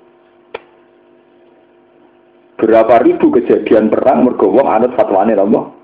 Berapa 2.59 3.06
ribu 3.06 3.30
kejadian 3.30 3.86
perang 3.86 4.26
mergowong 4.26 4.66
anut 4.66 4.98
fatwane 4.98 5.38
Allah. 5.38 5.78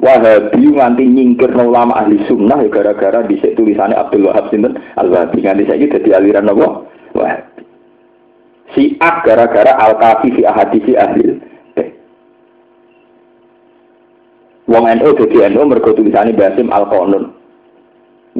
Wahabi 0.00 0.64
nganti 0.64 1.04
nyingkir 1.04 1.52
ulama 1.52 1.92
ahli 2.00 2.24
sunnah 2.24 2.64
ya 2.64 2.72
gara-gara 2.72 3.20
di 3.28 3.36
tulisannya 3.36 4.00
Abdul 4.00 4.32
Wahab 4.32 4.48
Sinten 4.48 4.80
Al-Wahabi 4.96 5.44
nganti 5.44 5.68
saya 5.68 5.84
jadi 5.92 6.10
aliran 6.16 6.48
Allah 6.48 6.88
Wahabi. 7.12 7.62
Si 8.72 8.96
gara-gara 8.96 9.76
Al-Kafi 9.76 10.40
fi 10.40 10.42
ahadisi 10.48 10.96
ahli 10.96 11.36
Wong 14.72 14.84
NU 14.88 15.08
jadi 15.20 15.52
NU 15.52 15.68
mergo 15.68 15.92
tulisannya 15.92 16.32
Basim 16.32 16.72
Al 16.72 16.88
Qanun. 16.88 17.36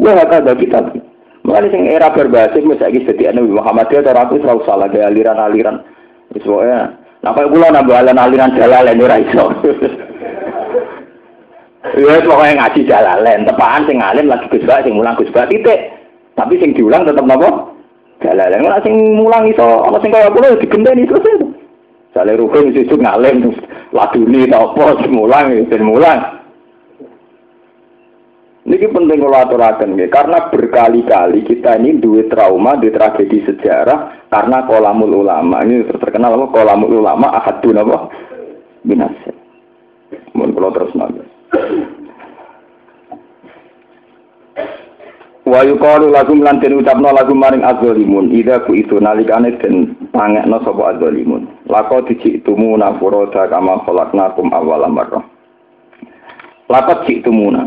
Wah 0.00 0.16
ada 0.16 0.54
kitab. 0.56 0.96
Makanya 1.44 1.68
sing 1.74 1.82
era 1.90 2.08
berbasim 2.14 2.72
wis 2.72 2.80
saiki 2.80 3.04
dadi 3.04 3.28
NU 3.36 3.52
Muhammadiyah 3.52 4.06
ora 4.08 4.24
aku 4.24 4.40
selalu 4.40 4.64
salah 4.64 4.88
aliran-aliran. 4.88 5.84
Wis 6.32 6.46
wae. 6.48 6.72
Nah 7.20 7.32
kaya 7.36 7.52
nambah 7.52 8.16
aliran 8.16 8.56
jalalen 8.56 8.96
ora 8.96 9.20
iso. 9.20 9.44
Ya 11.80 12.20
pokoknya 12.20 12.60
ngaji 12.60 12.80
jalalen, 12.84 13.48
tepaan 13.48 13.88
sing 13.88 14.04
alim 14.04 14.28
lagi 14.28 14.52
Gus 14.52 14.68
sing 14.68 14.92
mulang 14.92 15.16
Gus 15.16 15.32
titik. 15.32 15.80
Tapi 16.36 16.60
sing 16.60 16.76
diulang 16.76 17.08
tetap 17.08 17.24
napa? 17.24 17.72
Jalalen. 18.20 18.68
Ora 18.68 18.84
sing 18.84 19.16
mulang 19.16 19.48
iso 19.48 19.64
ana 19.88 19.96
sing 20.04 20.12
kaya 20.12 20.28
kula 20.28 20.60
digenteni 20.60 21.08
selesai. 21.08 21.40
Sale 22.10 22.34
rukun 22.34 22.74
sesuk 22.74 23.00
ngalim 23.00 23.54
laduni 23.94 24.50
ta 24.50 24.60
apa 24.60 24.98
semulang 25.00 25.56
ben 25.70 25.82
mulang. 25.86 26.20
Ini 28.60 28.86
penting 28.92 29.24
kalau 29.24 29.40
aturakan 29.40 29.96
ya, 29.96 30.06
karena 30.12 30.52
berkali-kali 30.52 31.42
kita 31.48 31.80
ini 31.80 31.96
duit 31.96 32.28
trauma, 32.28 32.76
di 32.76 32.92
tragedi 32.92 33.42
sejarah 33.48 34.28
karena 34.28 34.68
kolamul 34.68 35.24
ulama. 35.24 35.64
Ini 35.64 35.88
terkenal 35.96 36.36
apa? 36.36 36.46
Kolamul 36.52 37.00
ulama 37.00 37.40
ahadun 37.40 37.80
apa? 37.80 38.12
Binasa. 38.84 39.32
Mohon 40.36 40.50
kalau 40.54 40.70
terus 40.76 40.92
nanti. 40.92 41.29
Wa 45.50 45.66
yuqalu 45.66 46.14
lagu 46.14 46.38
lan 46.38 46.62
den 46.62 46.78
ucapno 46.78 47.10
lagu 47.10 47.34
maring 47.34 47.66
adzalimun 47.66 48.30
ida 48.30 48.62
ku 48.62 48.78
itu 48.78 49.02
nalikane 49.02 49.58
den 49.58 49.98
pangekno 50.14 50.62
sapa. 50.62 50.94
Lako 51.66 52.06
dijitumuna 52.06 52.94
furoda 53.02 53.50
kama 53.50 53.82
khalaqnakum 53.82 54.54
awwal 54.54 54.86
marrah. 54.86 55.26
Lako 56.70 57.02
jitumuna. 57.02 57.66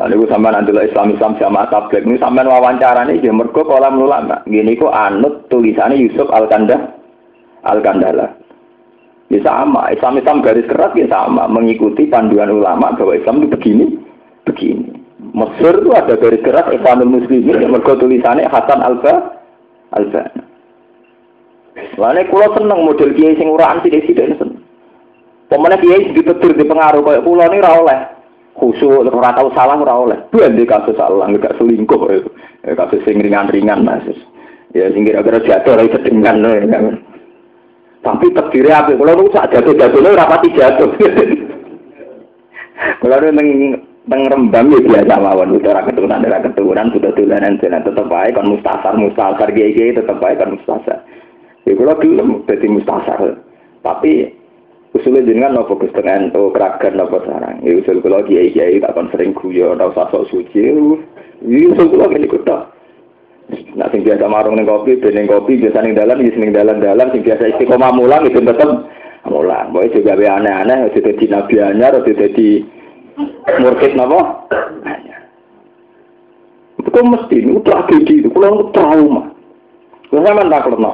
Lalu 0.00 0.24
gue 0.24 0.32
sampean 0.32 0.56
adalah 0.56 0.88
Islam 0.88 1.12
Islam 1.12 1.36
sama 1.36 1.68
tablet 1.68 2.08
ini 2.08 2.16
sampean 2.16 2.48
wawancara 2.48 3.04
nih 3.04 3.20
dia 3.20 3.36
mergo 3.36 3.60
kolam 3.60 4.00
ulama. 4.00 4.40
Gini 4.48 4.72
kok 4.72 4.88
anut 4.88 5.52
tulisannya 5.52 6.00
Yusuf 6.00 6.32
Al 6.32 6.48
Kanda 6.48 6.96
Al 7.68 7.84
Kandala. 7.84 8.39
Ya 9.30 9.38
sama, 9.46 9.86
Islam 9.94 10.18
Islam 10.18 10.42
garis 10.42 10.66
keras 10.66 10.90
ya 10.98 11.06
sama, 11.06 11.46
mengikuti 11.46 12.10
panduan 12.10 12.50
ulama 12.50 12.90
bahwa 12.98 13.14
Islam 13.14 13.46
itu 13.46 13.54
begini, 13.54 13.86
begini. 14.42 14.90
Mesir 15.30 15.78
itu 15.78 15.90
ada 15.94 16.18
garis 16.18 16.42
keras 16.42 16.66
Islamul 16.74 17.22
Muslimin 17.22 17.62
yang 17.62 17.70
mergo 17.70 17.94
tulisannya 17.94 18.50
Hasan 18.50 18.82
Alba 18.82 19.38
Alba. 19.94 20.26
Lainnya 21.94 22.26
kulo 22.26 22.50
seneng 22.58 22.82
model 22.82 23.14
kiai 23.14 23.38
sing 23.38 23.46
uraan 23.46 23.78
desi 23.86 24.10
dan 24.10 24.34
seneng. 24.34 24.58
Pemenang 25.46 25.78
kiai 25.78 26.10
ditetir 26.10 26.58
di 26.58 26.64
pengaruh 26.66 27.02
kayak 27.04 27.22
pulau 27.22 27.46
ini 27.46 27.62
oleh 27.62 28.00
khusyuk 28.58 29.06
ora 29.06 29.30
tau 29.36 29.54
salah 29.54 29.78
ora 29.78 29.94
oleh. 29.94 30.18
Di 30.34 30.64
kasus 30.66 30.98
salah 30.98 31.30
nggak 31.30 31.56
selingkuh 31.60 32.02
itu. 32.10 32.30
Ya, 32.66 32.74
kasus 32.74 33.00
sing 33.06 33.22
ringan-ringan 33.22 33.86
mas. 33.86 34.02
Ya 34.74 34.90
sing 34.90 35.06
kira-kira 35.06 35.38
jatuh 35.46 35.78
ora 35.78 35.86
sedengan 35.86 36.42
ya. 36.42 36.64
Tapi 38.00 38.32
takdirnya 38.32 38.80
apa? 38.80 38.96
Kalau 38.96 39.12
lu 39.12 39.28
sak 39.28 39.52
jatuh-jatuhnya 39.52 40.16
rapati 40.16 40.48
jatuh. 40.56 40.88
Kalau 43.04 43.16
lu 43.20 43.28
teng 44.10 44.22
rembang 44.26 44.66
ya 44.72 44.80
biasa 44.80 45.14
mawon 45.22 45.60
udah 45.60 45.76
ra 45.76 45.86
keturunan 45.86 46.24
ra 46.24 46.42
keturunan 46.42 46.90
sudah 46.90 47.12
tulanan 47.14 47.60
jenengan 47.62 47.86
tetep 47.86 48.10
ae 48.10 48.34
kan 48.34 48.48
mustasar 48.48 48.94
mustasar 48.98 49.48
kiai 49.54 49.94
tetep 49.94 50.18
ae 50.18 50.34
kan 50.34 50.56
mustasar 50.56 50.98
ya 51.68 51.72
kula 51.78 51.94
gelem 52.00 52.42
dadi 52.48 52.66
mustasar 52.66 53.38
tapi 53.86 54.34
usulnya 54.96 55.22
jenengan 55.22 55.62
Gus 55.62 55.94
dengan 55.94 56.34
oh 56.34 56.50
keragan 56.50 56.98
nopo 56.98 57.22
sarang. 57.24 57.62
Ya 57.62 57.78
usul 57.78 58.02
kula 58.02 58.26
kiai 58.26 58.50
kiai 58.50 58.82
tak 58.82 58.98
kon 58.98 59.08
sering 59.14 59.32
guyon 59.32 59.78
ora 59.78 59.94
usah 59.94 60.10
sok 60.10 60.26
suci. 60.28 60.74
Ya 61.46 61.58
usul 61.70 61.86
kula 61.94 62.10
Nah, 63.50 63.90
sing 63.90 64.06
biasa 64.06 64.30
marung 64.30 64.58
ning 64.58 64.66
kopi, 64.66 64.98
ben 64.98 65.26
kopi 65.26 65.58
biasa 65.58 65.82
ning 65.82 65.94
dalan, 65.98 66.22
ya 66.22 66.30
ning 66.38 66.54
dalan-dalan, 66.54 67.10
sing 67.10 67.22
biasa 67.26 67.50
istiqomah 67.54 67.90
mulang 67.94 68.22
itu 68.26 68.38
tetep 68.38 68.70
mulang. 69.26 69.74
Boy 69.74 69.90
juga 69.90 70.14
aneh-aneh, 70.14 70.90
itu 70.90 71.02
jadi 71.02 71.24
nabi 71.30 71.54
anyar, 71.58 71.98
itu 71.98 72.12
jadi 72.14 72.48
murkit 73.58 73.92
napa? 73.98 74.46
Itu 76.80 77.00
mesti 77.06 77.36
itu 77.42 77.60
tragedi 77.62 78.14
itu, 78.24 78.28
kalau 78.34 78.70
trauma. 78.74 79.30
Kalau 80.10 80.26
saya 80.26 80.42
tak 80.50 80.62
keleno, 80.66 80.90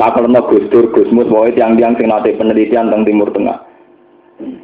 tak 0.00 0.10
keleno 0.16 0.40
Gus 0.48 0.64
Dur, 0.72 0.88
Gus 0.96 1.12
Mus, 1.12 1.28
bahwa 1.28 1.52
tiang-tiang 1.52 1.96
sing 2.00 2.08
nate 2.08 2.32
penelitian 2.36 2.88
tentang 2.88 3.04
Timur 3.04 3.28
Tengah. 3.32 3.58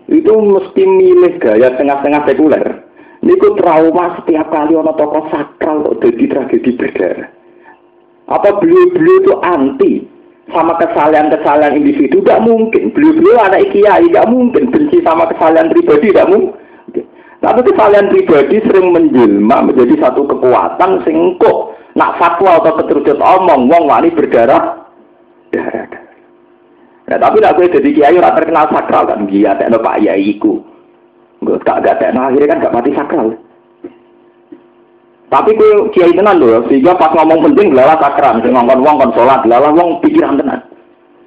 Itu 0.08 0.32
mesti 0.40 0.82
milih 0.82 1.36
gaya 1.36 1.76
tengah-tengah 1.76 2.24
sekuler. 2.24 2.87
Niku 3.28 3.60
trauma 3.60 4.16
setiap 4.16 4.48
kali 4.48 4.72
ono 4.72 4.96
tokoh 4.96 5.28
sakral 5.28 5.84
kok 5.84 6.00
jadi 6.00 6.24
tragedi 6.32 6.70
berdarah. 6.80 7.28
Apa 8.28 8.56
beliau-beliau 8.56 9.20
itu 9.20 9.32
anti 9.44 9.92
sama 10.48 10.80
kesalahan-kesalahan 10.80 11.76
individu? 11.76 12.24
Tidak 12.24 12.40
mungkin. 12.40 12.88
Beliau-beliau 12.96 13.44
anak 13.44 13.68
kiai, 13.68 14.08
tidak 14.08 14.32
mungkin. 14.32 14.72
Benci 14.72 15.04
sama 15.04 15.28
kesalahan 15.28 15.68
pribadi, 15.68 16.08
tidak 16.08 16.28
mungkin. 16.32 17.04
Tapi 17.38 17.60
kesalahan 17.68 18.08
pribadi 18.08 18.56
sering 18.64 18.96
menjelma 18.96 19.58
menjadi 19.60 19.94
satu 20.08 20.24
kekuatan 20.24 21.04
sing 21.04 21.36
kok 21.36 21.76
nak 21.94 22.18
fatwa 22.18 22.64
atau 22.64 22.80
keterucut 22.82 23.20
omong 23.20 23.70
wong 23.70 23.84
wani 23.86 24.10
berdarah 24.10 24.88
darah. 25.54 25.86
Nah, 27.08 27.16
tapi 27.16 27.40
nak 27.40 27.56
gue 27.56 27.72
jadi 27.72 27.88
kiai 27.94 28.20
ora 28.20 28.36
terkenal 28.36 28.68
sakral 28.68 29.08
kan 29.08 29.24
dia 29.30 29.56
tak 29.56 29.72
Pak 29.72 29.96
Yai 30.04 30.36
iku. 30.36 30.60
Gak 31.38 31.78
gak 31.86 32.12
nah, 32.14 32.28
akhirnya 32.32 32.50
kan 32.50 32.62
gak 32.66 32.74
mati 32.74 32.90
sakral. 32.96 33.28
Tapi 35.28 35.50
gue 35.52 35.92
kiai 35.92 36.16
tenan 36.16 36.40
loh, 36.40 36.64
sehingga 36.66 36.96
pas 36.96 37.12
ngomong 37.12 37.52
penting 37.52 37.76
lalah 37.76 38.00
sakral, 38.00 38.40
sing 38.40 38.56
ngomong 38.56 38.80
wong 38.80 38.96
kon 38.96 39.12
salat, 39.12 39.44
lalah 39.44 39.76
wong 39.76 40.00
pikiran 40.00 40.40
tenan. 40.40 40.64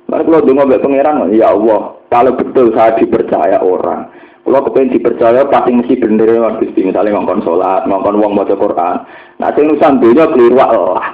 Lalu 0.09 0.25
kalau 0.27 0.41
dengar 0.43 0.81
pangeran, 0.81 1.29
ya 1.31 1.53
Allah, 1.53 1.95
kalau 2.09 2.33
betul 2.35 2.73
saya 2.73 2.97
dipercaya 2.97 3.61
orang, 3.61 4.09
kalau 4.41 4.65
kepengen 4.65 4.97
dipercaya 4.97 5.45
pasti 5.47 5.69
mesti 5.69 5.95
bener 6.01 6.27
ya 6.27 6.49
Gusti, 6.57 6.81
misalnya 6.81 7.13
ngongkon 7.13 7.45
sholat, 7.45 7.85
ngongkon 7.85 8.17
uang 8.17 8.33
baca 8.33 8.55
Quran. 8.57 8.97
Nah, 9.37 9.49
sing 9.53 9.69
nusan 9.69 10.01
dunia 10.01 10.25
keliru 10.33 10.57
Allah. 10.57 11.13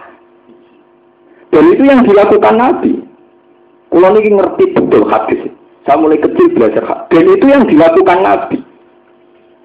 Dan 1.52 1.64
itu 1.76 1.84
yang 1.84 2.08
dilakukan 2.08 2.56
Nabi. 2.56 3.04
Kalau 3.92 4.16
ini 4.16 4.32
ngerti 4.32 4.64
betul 4.80 5.04
hadis. 5.12 5.42
Saya 5.84 6.00
mulai 6.00 6.20
kecil 6.24 6.56
belajar 6.56 6.84
hadis. 6.88 7.08
Dan 7.12 7.26
itu 7.36 7.46
yang 7.52 7.64
dilakukan 7.68 8.20
Nabi. 8.24 8.58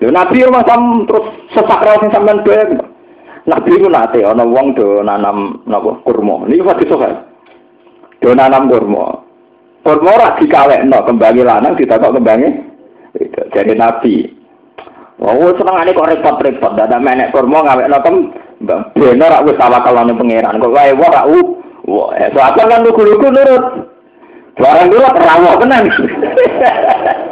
Ya, 0.02 0.10
Nabi 0.10 0.42
macam 0.50 1.06
terus 1.06 1.30
sesakral 1.54 2.02
sing 2.02 2.10
sampean 2.10 2.42
bayang. 2.42 2.82
Nabi 3.46 3.70
itu 3.70 3.86
nate 3.86 4.26
ana 4.26 4.42
wong 4.42 4.74
do 4.74 4.98
nanam 5.06 5.62
napa 5.62 6.02
kurma. 6.02 6.42
Niki 6.50 6.66
hadis 6.66 6.90
sokan. 6.90 7.22
Do 8.18 8.34
nanam 8.34 8.66
kurma. 8.66 9.22
Kurma 9.86 10.10
ora 10.10 10.34
dikawekno 10.42 11.06
kembangi 11.06 11.46
lanang 11.46 11.78
ditakok 11.78 12.18
kembangi 12.18 12.50
jadi 13.54 13.78
nabi. 13.78 14.26
Oh, 15.22 15.54
seneng 15.54 15.78
ane 15.78 15.94
kok 15.94 16.10
repot-repot, 16.10 16.74
dada 16.74 16.98
menek 16.98 17.30
kurma 17.30 17.62
ngawek 17.62 17.86
notem, 17.86 18.34
bener 18.98 19.30
rak 19.30 19.46
wis 19.46 19.54
tawakal 19.54 20.02
ane 20.02 20.18
pangeran. 20.18 20.58
Kok 20.58 20.74
wae 20.74 20.90
wah 20.98 21.10
rak 21.14 21.28
wah, 21.86 22.10
eh 22.18 22.26
soalnya 22.34 22.66
kan 22.66 22.82
lugu-lugu 22.82 23.30
nurut. 23.30 23.64
Barang 24.58 24.90
nurut 24.90 25.14
rawo 25.14 25.62
tenan. 25.62 25.84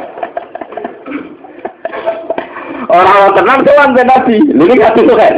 Orang 2.91 3.39
tenang 3.39 3.61
tuan 3.63 3.95
ben 3.95 4.07
nabi. 4.11 4.37
Lha 4.51 4.75
kasih 4.75 5.07
tuh 5.07 5.15
kan. 5.15 5.35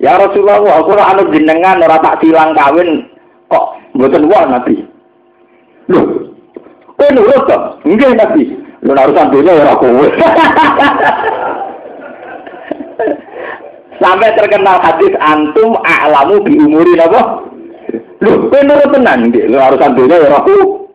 Ya 0.00 0.16
Rasulullah, 0.16 0.80
aku 0.80 0.96
ora 0.96 1.12
anu 1.12 1.28
jenengan 1.28 1.82
ora 1.82 2.00
tak 2.00 2.24
silang 2.24 2.56
kawin 2.56 3.04
kok 3.52 3.76
mboten 3.92 4.30
wah 4.32 4.48
nabi. 4.48 4.80
Loh, 5.92 6.32
kowe 6.96 7.08
nurut 7.12 7.44
kok? 7.44 7.84
Nggih 7.84 8.16
nabi. 8.16 8.48
Lu 8.80 8.96
urusan 8.96 9.28
dunia 9.28 9.60
ya 9.60 9.76
kowe. 9.76 10.06
Sampai 14.00 14.32
terkenal 14.32 14.80
hadis 14.80 15.12
antum 15.20 15.76
a'lamu 15.84 16.40
bi 16.40 16.56
umuri 16.56 16.96
napa? 16.96 17.44
Lho, 18.24 18.48
kowe 18.48 18.60
nurut 18.64 18.88
tenan 18.88 19.28
nggih, 19.28 19.52
lu 19.52 19.60
urusan 19.60 19.92
dunia 19.98 20.16
ya 20.16 20.32
aku. 20.32 20.88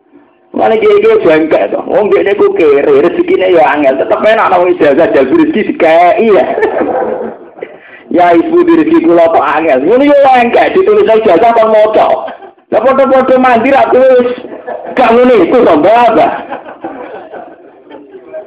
Mana 0.56 0.72
kiai-kiai 0.80 1.20
jengkel 1.20 1.68
to. 1.68 1.80
Wong 1.84 2.08
ngene 2.08 2.32
ku 2.40 2.48
kere, 2.56 2.88
rezekine 3.04 3.52
ya 3.52 3.76
angel, 3.76 4.00
tetep 4.00 4.24
enak 4.24 4.48
nang 4.48 4.64
ijazah 4.72 5.12
jalbu 5.12 5.36
rezeki 5.36 5.68
dikai 5.68 6.32
ya. 6.32 6.44
Ya 8.08 8.32
ibu 8.32 8.64
rezeki 8.64 9.04
kula 9.04 9.28
kok 9.36 9.44
angel. 9.44 9.84
Ngono 9.84 10.08
yo 10.08 10.16
engke 10.40 10.72
ditulis 10.72 11.12
ijazah 11.12 11.52
kon 11.52 11.68
maca. 11.76 12.08
Lah 12.72 12.80
padha-padha 12.80 13.36
mandi 13.36 13.68
ra 13.68 13.84
tulis. 13.92 14.32
Gak 14.96 15.12
ngene 15.12 15.44
iku 15.44 15.60
to, 15.60 15.74
Mbak. 15.76 16.32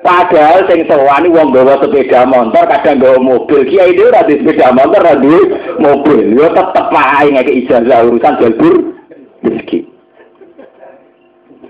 Padahal 0.01 0.66
sing 0.66 0.89
sowan 0.89 1.30
wong 1.30 1.53
gawa 1.53 1.78
sepeda 1.78 2.26
motor, 2.26 2.66
kadang 2.74 3.05
gawa 3.05 3.22
mobil. 3.22 3.62
Kiai 3.70 3.93
dhewe 3.93 4.10
ora 4.10 4.26
sepeda 4.26 4.74
motor, 4.74 5.05
ora 5.05 5.14
duwe 5.14 5.39
mobil. 5.78 6.34
Yo 6.34 6.49
tetep 6.57 6.89
wae 6.89 7.30
ngeke 7.30 7.53
ijazah 7.53 8.01
urusan 8.01 8.34
jalbur 8.41 8.97
rezeki. 9.45 9.99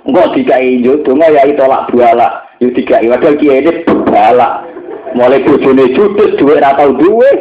Engko 0.09 0.33
dikai 0.33 0.81
yo 0.81 1.05
donga 1.05 1.29
ya 1.29 1.45
tolak 1.53 1.93
buala. 1.93 2.41
Yo 2.57 2.73
dikai 2.73 3.05
padahal 3.05 3.37
kiai 3.37 3.61
ini 3.61 3.85
balak. 4.09 4.65
Mulai 5.13 5.45
bojone 5.45 5.93
judes 5.93 6.33
duwe 6.41 6.57
ora 6.57 6.73
tau 6.73 6.97
duwe. 6.97 7.29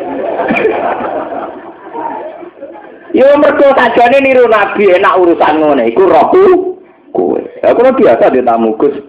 Yo 3.18 3.24
mergo 3.40 3.72
sajane 3.72 4.20
niru 4.20 4.44
nabi 4.52 4.92
enak 4.92 5.16
urusan 5.16 5.64
ngene 5.64 5.88
iku 5.88 6.04
rohku 6.04 6.76
kowe. 7.12 7.40
Aku 7.64 7.80
biasa 7.96 8.28
ditamu 8.28 8.76
Gus. 8.76 9.00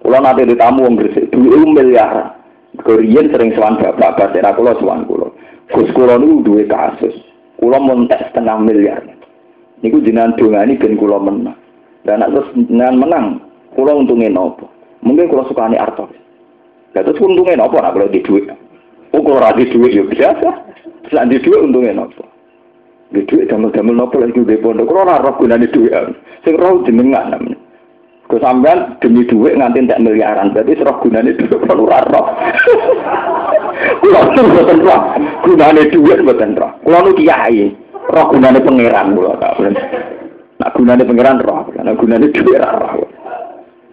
Kalau 0.00 0.22
nanti 0.22 0.46
ditamu 0.46 0.86
wong 0.86 0.94
gresik 0.94 1.34
duit 1.34 1.66
miliar. 1.66 2.38
Korean 2.86 3.26
sering 3.34 3.50
sewan 3.58 3.74
bapak 3.82 3.98
bapak 3.98 4.38
era 4.38 4.54
kulo 4.54 4.78
sewan 4.78 5.02
kulo. 5.06 5.34
Gus 5.74 5.90
kulo 5.94 6.14
niku 6.14 6.46
duwe 6.46 6.62
kasus. 6.70 7.14
Kulo 7.58 7.78
montek 7.82 8.30
setengah 8.30 8.58
miliar. 8.62 9.02
Niku 9.82 9.98
jenengan 9.98 10.38
dongani 10.38 10.78
ben 10.78 10.94
kulo 10.94 11.18
menang. 11.18 11.58
Dan 12.04 12.24
terus 12.24 12.48
jenengan 12.56 12.96
menang, 12.96 13.26
kulo 13.76 13.92
untungnya 14.00 14.32
nopo. 14.32 14.68
Mungkin 15.04 15.28
kulo 15.28 15.44
sukani 15.48 15.76
arto. 15.76 16.08
Lah 16.96 17.02
terus 17.04 17.20
untungnya 17.20 17.60
nopo 17.60 17.76
nak 17.76 17.92
kulo 17.92 18.08
di 18.08 18.24
duit. 18.24 18.48
Oh 19.12 19.20
kulo 19.20 19.36
ra 19.36 19.52
di 19.52 19.68
duit 19.68 19.92
yo 19.92 20.08
biasa. 20.08 20.48
Selain 21.12 21.28
di 21.28 21.42
duit 21.42 21.60
untungnya 21.60 22.00
nopo. 22.00 22.24
Di 23.12 23.20
duit 23.28 23.52
damel-damel 23.52 23.94
nopo 23.96 24.16
lagi 24.16 24.40
di 24.40 24.56
pondok. 24.56 24.88
Kulo 24.88 25.04
ora 25.04 25.20
roh 25.20 25.36
gunane 25.36 25.68
duit. 25.68 25.92
Sing 26.42 26.56
roh 26.56 26.80
jenengan 26.88 27.36
namanya. 27.36 27.58
Gue 28.30 28.38
sampean 28.38 28.94
demi 29.02 29.26
duit 29.26 29.58
nganti 29.58 29.90
tak 29.90 30.06
miliaran, 30.06 30.54
berarti 30.54 30.78
serah 30.78 30.96
gunanya 31.02 31.34
duit 31.34 31.50
kalau 31.66 31.90
roh. 31.90 32.26
Kulo 34.00 34.20
nu 34.36 34.42
mboten 34.48 34.80
roh. 34.84 35.00
Gunane 35.44 35.82
dhuwit 35.90 36.18
mboten 36.24 36.56
roh. 36.56 36.72
Kulo 36.84 36.98
nu 37.04 37.10
kiai. 37.16 37.68
Roh 38.10 38.26
gunane 38.32 38.58
pangeran 38.62 39.14
kulo 39.14 39.36
tak 39.36 39.58
Nak 40.60 40.76
gunane 40.76 41.02
pangeran 41.08 41.40
roh. 41.40 41.72
Nak 41.72 41.96
gunane 41.96 42.28
dhuwit 42.28 42.60
roh. 42.60 43.08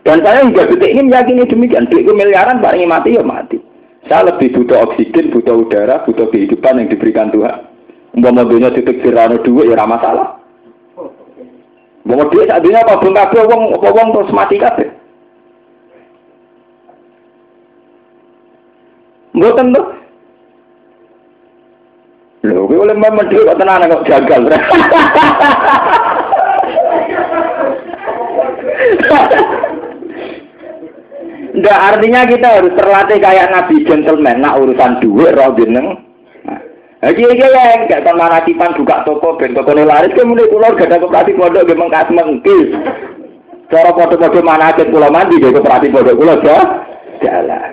Dan 0.04 0.24
saya 0.24 0.44
hingga 0.44 0.68
detik 0.68 0.92
ini 0.92 1.08
meyakini 1.08 1.48
demikian. 1.48 1.88
Duit 1.88 2.08
miliaran 2.08 2.60
paling 2.60 2.88
mati 2.88 3.16
ya 3.16 3.24
mati. 3.24 3.60
Saya 4.08 4.32
lebih 4.32 4.56
butuh 4.56 4.88
oksigen, 4.88 5.36
butuh 5.36 5.68
udara, 5.68 6.04
butuh 6.08 6.32
kehidupan 6.32 6.80
yang 6.80 6.88
diberikan 6.88 7.28
Tuhan. 7.32 7.68
Umpama 8.16 8.48
dunia 8.48 8.72
titik 8.72 9.04
sirano 9.04 9.36
dua 9.44 9.68
ya 9.68 9.76
salah. 10.00 10.40
Umpama 12.08 12.32
dia 12.32 12.48
saat 12.48 12.64
dunia 12.64 12.84
apa 12.84 13.04
belum 13.04 13.16
kabeh 13.20 13.42
wong 13.52 13.62
apa 13.76 13.88
wong 13.92 14.08
terus 14.16 14.32
mati 14.36 14.56
kabeh. 14.60 14.88
Mboten 19.36 19.76
tuh. 19.76 19.88
Lho, 22.48 22.64
kowe 22.64 22.80
oleh 22.80 22.96
mbak 22.96 23.28
dhuwit 23.28 23.44
kok 23.44 23.60
tenan 23.60 23.92
kok 23.92 24.04
gagal. 24.08 24.42
Enggak 31.58 31.80
artinya 31.90 32.22
kita 32.30 32.48
harus 32.62 32.74
terlatih 32.78 33.18
kayak 33.18 33.50
Nabi 33.50 33.82
gentleman, 33.82 34.46
nak 34.46 34.62
urusan 34.62 35.02
duit 35.02 35.34
roh 35.34 35.58
jeneng. 35.58 36.06
Nah, 36.46 37.10
iki 37.10 37.26
iki 37.26 37.46
ya 37.46 37.82
enggak 37.82 38.06
kon 38.06 38.18
manakipan 38.18 38.78
buka 38.78 39.02
toko 39.06 39.38
ben 39.42 39.58
toko 39.58 39.74
laris 39.74 40.14
ke 40.14 40.22
mulai 40.22 40.50
kula 40.54 40.78
gak 40.78 40.94
ada 40.94 41.02
koperasi 41.02 41.34
pondok 41.34 41.66
ge 41.66 41.74
mengkas 41.74 42.10
mengkis. 42.14 42.70
Cara 43.68 43.92
foto-foto 43.92 44.40
manakib 44.46 44.94
kula 44.94 45.10
mandi 45.10 45.42
ge 45.42 45.50
koperasi 45.50 45.90
pondok 45.90 46.18
kula 46.18 46.34
ya 46.46 46.60
jalan. 47.26 47.72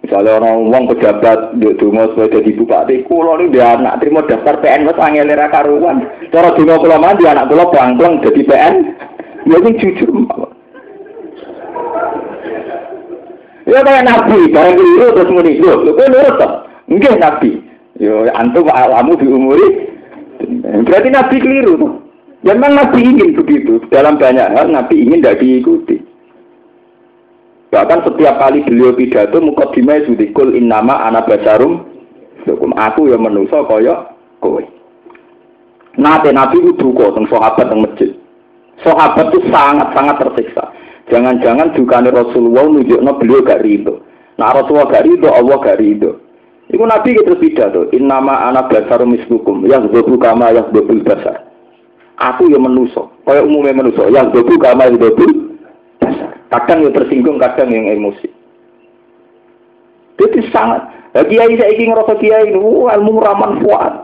Misalnya 0.00 0.40
orang 0.40 0.56
uang 0.72 0.84
pejabat 0.96 1.60
di 1.60 1.76
dungo 1.76 2.16
supaya 2.16 2.32
jadi 2.40 2.56
bupati, 2.56 3.04
kulo 3.04 3.36
ini 3.36 3.52
dia 3.52 3.76
anak 3.76 4.00
terima 4.00 4.24
daftar 4.24 4.56
PN 4.64 4.88
mas 4.88 4.96
angel 4.96 5.28
karuan. 5.52 6.08
Cara 6.32 6.56
dungo 6.56 6.80
kulo 6.80 6.96
mandi 6.96 7.28
anak 7.28 7.52
kulo 7.52 7.68
pelang 7.68 8.00
jadi 8.24 8.40
PN, 8.40 8.74
ya 9.44 9.56
ini 9.60 9.70
jujur. 9.76 10.08
Ya 13.70 13.86
kayak 13.86 14.02
nabi, 14.02 14.50
barang 14.50 14.74
keliru 14.74 15.06
terus 15.14 15.30
muni, 15.30 15.62
lho, 15.62 15.84
lho, 15.86 15.94
kok 15.94 16.08
nurut 16.10 16.34
toh? 16.42 16.52
Enggak 16.90 17.22
nabi. 17.22 17.50
Yo 18.02 18.26
antum 18.34 18.66
alamu 18.66 19.14
di 19.14 19.30
umuri. 19.30 19.68
Berarti 20.90 21.08
nabi 21.12 21.36
keliru 21.38 21.78
toh. 21.78 21.92
Ya 22.42 22.56
memang 22.58 22.74
nabi 22.74 23.04
ingin 23.04 23.36
begitu. 23.38 23.78
Dalam 23.92 24.18
banyak 24.18 24.58
hal 24.58 24.74
nabi 24.74 25.06
ingin 25.06 25.22
tidak 25.22 25.38
diikuti. 25.38 26.02
Bahkan 27.70 28.02
setiap 28.02 28.34
kali 28.42 28.66
beliau 28.66 28.90
pidato 28.98 29.38
mukadimah 29.38 30.02
sudikul 30.02 30.58
innama 30.58 31.06
anak 31.06 31.30
basarum 31.30 31.86
hukum 32.42 32.74
aku 32.74 33.14
yang 33.14 33.22
menuso 33.22 33.62
kaya 33.70 34.10
kowe. 34.42 34.58
Nate 35.94 36.34
nabi 36.34 36.58
itu 36.58 36.74
duka 36.74 37.14
teng 37.14 37.30
sahabat 37.30 37.66
teng 37.70 37.82
masjid. 37.82 38.10
Sahabat 38.82 39.30
itu 39.30 39.38
sangat-sangat 39.52 40.16
tersiksa. 40.18 40.64
Jangan-jangan 41.10 41.74
juga 41.74 42.02
Rasulullah 42.06 42.70
nunjukno 42.70 43.18
beliau 43.18 43.42
gak 43.42 43.62
ridho. 43.66 43.98
Nah 44.38 44.54
Rasulullah 44.54 44.88
gak 44.88 45.04
ridho, 45.04 45.28
Allah 45.28 45.58
gak 45.58 45.78
ridho. 45.82 46.22
Iku 46.70 46.86
Nabi 46.86 47.18
kita 47.18 47.34
pidato, 47.34 47.90
innama 47.90 48.46
anak 48.46 48.70
basar 48.70 49.02
mislukum, 49.02 49.66
yang 49.66 49.90
dobu 49.90 50.14
kama 50.22 50.54
yang 50.54 50.70
dobu 50.70 51.02
basar. 51.02 51.50
Aku 52.22 52.46
yang 52.46 52.62
menuso, 52.62 53.10
kaya 53.26 53.42
umumnya 53.42 53.74
menuso, 53.74 54.06
yang 54.06 54.30
dobu 54.30 54.54
kama 54.54 54.86
yang 54.86 55.02
dobu 55.02 55.26
basar. 55.26 55.49
Kadang 56.50 56.82
yang 56.82 56.94
tersinggung, 56.94 57.38
kadang 57.38 57.70
yang 57.70 57.86
emosi. 57.94 58.26
Itu 60.18 60.42
sangat. 60.50 60.82
Ya, 61.14 61.22
kiai 61.26 61.54
saya 61.58 61.74
ingin 61.74 61.94
ngerasa 61.94 62.14
kiai 62.18 62.50
ini, 62.50 62.58
ilmu 62.58 63.22
raman 63.22 63.62
kuat. 63.62 63.94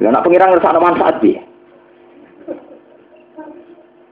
Ya, 0.00 0.12
nak 0.12 0.24
pengiran 0.24 0.52
ngerasa 0.52 0.80
manfaat 0.80 1.16
dia. 1.24 1.40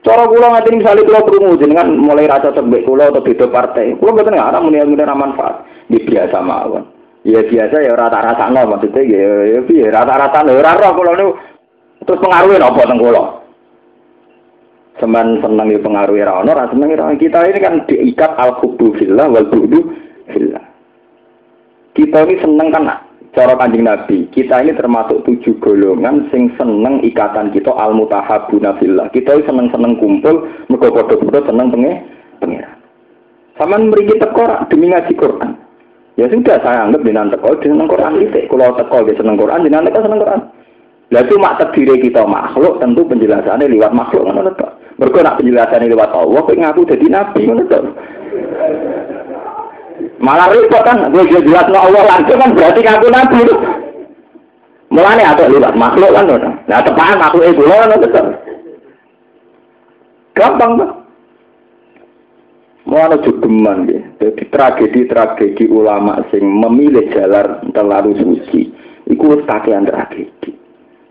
Cara 0.03 0.27
kula 0.27 0.51
ngati 0.51 0.75
misalnya 0.75 1.07
kula 1.07 1.21
krungu 1.23 1.55
jenengan 1.63 1.95
mulai 1.95 2.27
rasa 2.27 2.51
sebek 2.51 2.83
kula 2.83 3.07
atau 3.07 3.23
beda 3.23 3.47
partai. 3.47 3.95
Kula 3.95 4.11
mboten 4.11 4.35
ngarep 4.35 4.59
muni 4.59 4.83
muni 4.83 4.99
manfaat. 4.99 5.63
Di 5.87 5.95
biasa 6.03 6.43
mawon. 6.43 6.83
Ya 7.23 7.39
biasa 7.39 7.79
ya 7.79 7.95
rata-rata 7.95 8.51
no 8.51 8.67
maksudnya 8.67 8.99
ya 8.99 9.31
ya 9.47 9.59
piye 9.63 9.87
rata-rata 9.87 10.43
lho 10.43 10.59
ora 10.59 10.75
roh 10.75 10.91
kula 10.91 11.11
niku 11.15 11.31
terus 12.03 12.19
pengaruhe 12.19 12.59
napa 12.59 12.83
teng 12.83 12.99
kula. 12.99 13.23
Semen 15.03 15.43
seneng 15.43 15.67
ya 15.67 15.83
pengaruhi 15.83 16.23
ra 16.23 16.39
ono, 16.39 16.55
ra 16.55 16.71
seneng 16.71 16.95
ra 16.95 17.11
kita 17.19 17.43
ini 17.51 17.59
kan 17.59 17.83
diikat 17.91 18.39
al 18.39 18.55
hubbu 18.63 18.95
fillah 18.95 19.27
wal 19.27 19.51
bu'du 19.51 19.91
fillah. 20.31 20.63
Kita 21.91 22.23
ini 22.23 22.39
seneng 22.39 22.71
kan 22.71 22.87
cara 23.35 23.59
kanjeng 23.59 23.83
Nabi, 23.83 24.31
kita 24.31 24.63
ini 24.63 24.71
termasuk 24.71 25.27
tujuh 25.27 25.59
golongan 25.59 26.31
sing 26.31 26.55
seneng 26.55 27.03
ikatan 27.03 27.51
kita 27.51 27.75
al 27.75 27.91
mutahabuna 27.91 28.79
fillah. 28.79 29.11
Kita 29.11 29.43
seneng 29.43 29.67
seneng 29.75 29.99
kumpul, 29.99 30.47
mergo 30.71 30.87
seneng 31.43 31.67
penge 31.67 31.99
pengira. 32.39 32.71
Sama 33.59 33.83
mriki 33.83 34.15
teko 34.23 34.71
demi 34.71 34.87
ngaji 34.87 35.13
Quran. 35.19 35.51
Ya 36.15 36.31
sudah 36.31 36.63
saya 36.63 36.87
anggap 36.87 37.03
dengan 37.03 37.27
teko 37.27 37.59
dengan 37.59 37.91
Quran 37.91 38.23
itu. 38.23 38.47
Kalau 38.47 38.71
teko 38.79 39.03
dia 39.03 39.19
seneng 39.19 39.35
Quran, 39.35 39.67
dengan 39.67 39.83
teko 39.83 39.99
seneng 39.99 40.23
Quran. 40.23 40.41
Lah 41.11 41.23
cuma 41.27 41.59
terdiri 41.59 41.99
kita 42.01 42.23
makhluk, 42.23 42.79
tentu 42.79 43.03
penjelasannya 43.03 43.67
lewat 43.67 43.91
makhluk 43.91 44.31
ngono 44.31 44.55
to. 44.55 44.69
Mergo 45.01 45.19
nak 45.21 45.41
penjelasannya 45.41 45.89
lewat 45.89 46.11
Allah, 46.13 46.41
kok 46.45 46.53
ngaku 46.53 46.81
jadi 46.85 47.05
nabi 47.09 47.39
ngono. 47.49 47.91
Malah 50.21 50.47
repot 50.53 50.81
kan, 50.85 51.09
gue 51.11 51.23
jelas 51.29 51.67
no 51.67 51.79
Allah 51.81 52.03
langsung 52.07 52.37
kan 52.39 52.53
berarti 52.53 52.79
ngaku 52.81 53.07
nabi 53.09 53.37
itu. 53.41 53.55
Mulane 54.93 55.23
atau 55.25 55.49
lihat 55.49 55.73
makhluk 55.73 56.13
kan, 56.13 56.29
nah 56.69 56.79
tepat 56.85 57.17
makhluk 57.17 57.49
itu 57.49 57.65
loh, 57.65 57.97
betul. 57.97 58.27
Gampang. 60.37 61.01
Mau 62.83 62.99
ada 62.99 63.15
jogeman 63.23 63.87
ya. 63.87 64.01
Jadi 64.19 64.43
tragedi-tragedi 64.51 65.71
ulama 65.71 66.19
sing 66.29 66.43
memilih 66.43 67.07
jalan 67.15 67.71
terlalu 67.71 68.11
suci. 68.19 68.69
Iku 69.07 69.39
kakean 69.47 69.87
tragedi. 69.87 70.51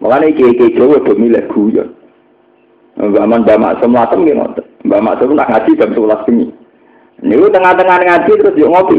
Mulane 0.02 0.36
kiai-kiai 0.36 0.76
Jawa 0.76 1.00
do 1.00 1.16
milih 1.16 1.48
guyon. 1.48 1.88
Mbak 3.03 3.26
Man 3.26 3.42
Mbak 3.42 3.59
Maksum 3.59 3.90
latem 3.98 4.22
nggih 4.22 4.38
Mbak 4.86 5.03
Maksum 5.03 5.34
nak 5.34 5.50
ngaji 5.50 5.74
jam 5.74 5.90
11 5.90 6.26
bengi. 6.30 6.46
Niku 7.22 7.46
tengah-tengah 7.50 7.98
ngaji 7.98 8.32
terus 8.38 8.55
yuk 8.55 8.70
ngopi. 8.70 8.98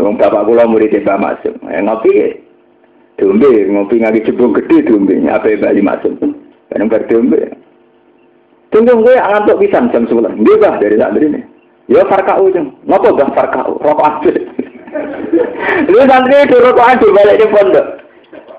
Wong 0.00 0.16
bapak 0.16 0.48
kula 0.48 0.64
murid 0.64 0.96
Mbak 0.96 1.20
Maksum. 1.20 1.54
Ya 1.68 1.84
ngopi 1.84 2.12
diombe, 3.20 3.50
ngopi 3.68 4.00
ngaji 4.00 4.24
jebung 4.24 4.56
gede 4.56 4.88
diombe, 4.88 5.20
apa 5.28 5.52
Mbak 5.52 5.76
Maksum. 5.84 6.16
Kan 6.72 6.88
bar 6.88 7.04
diombe. 7.04 7.52
Tunggu 8.68 9.00
gue 9.00 9.16
ngantuk 9.16 9.60
pisan 9.64 9.88
jam 9.92 10.04
11. 10.04 10.44
Nggih, 10.44 10.56
Bah, 10.60 10.76
dari 10.76 11.00
santri 11.00 11.24
ini. 11.24 11.40
Ya 11.88 12.04
farkau 12.04 12.52
jeng. 12.52 12.76
Napa 12.84 13.16
Bah 13.16 13.32
farkau? 13.32 13.80
Rokok 13.80 14.04
aja. 14.04 14.32
Lu 15.92 16.04
santri 16.04 16.36
itu 16.36 16.56
rokok 16.60 16.84
aja 16.84 17.06
balik 17.08 17.38
di 17.40 17.46
pondok. 17.48 17.86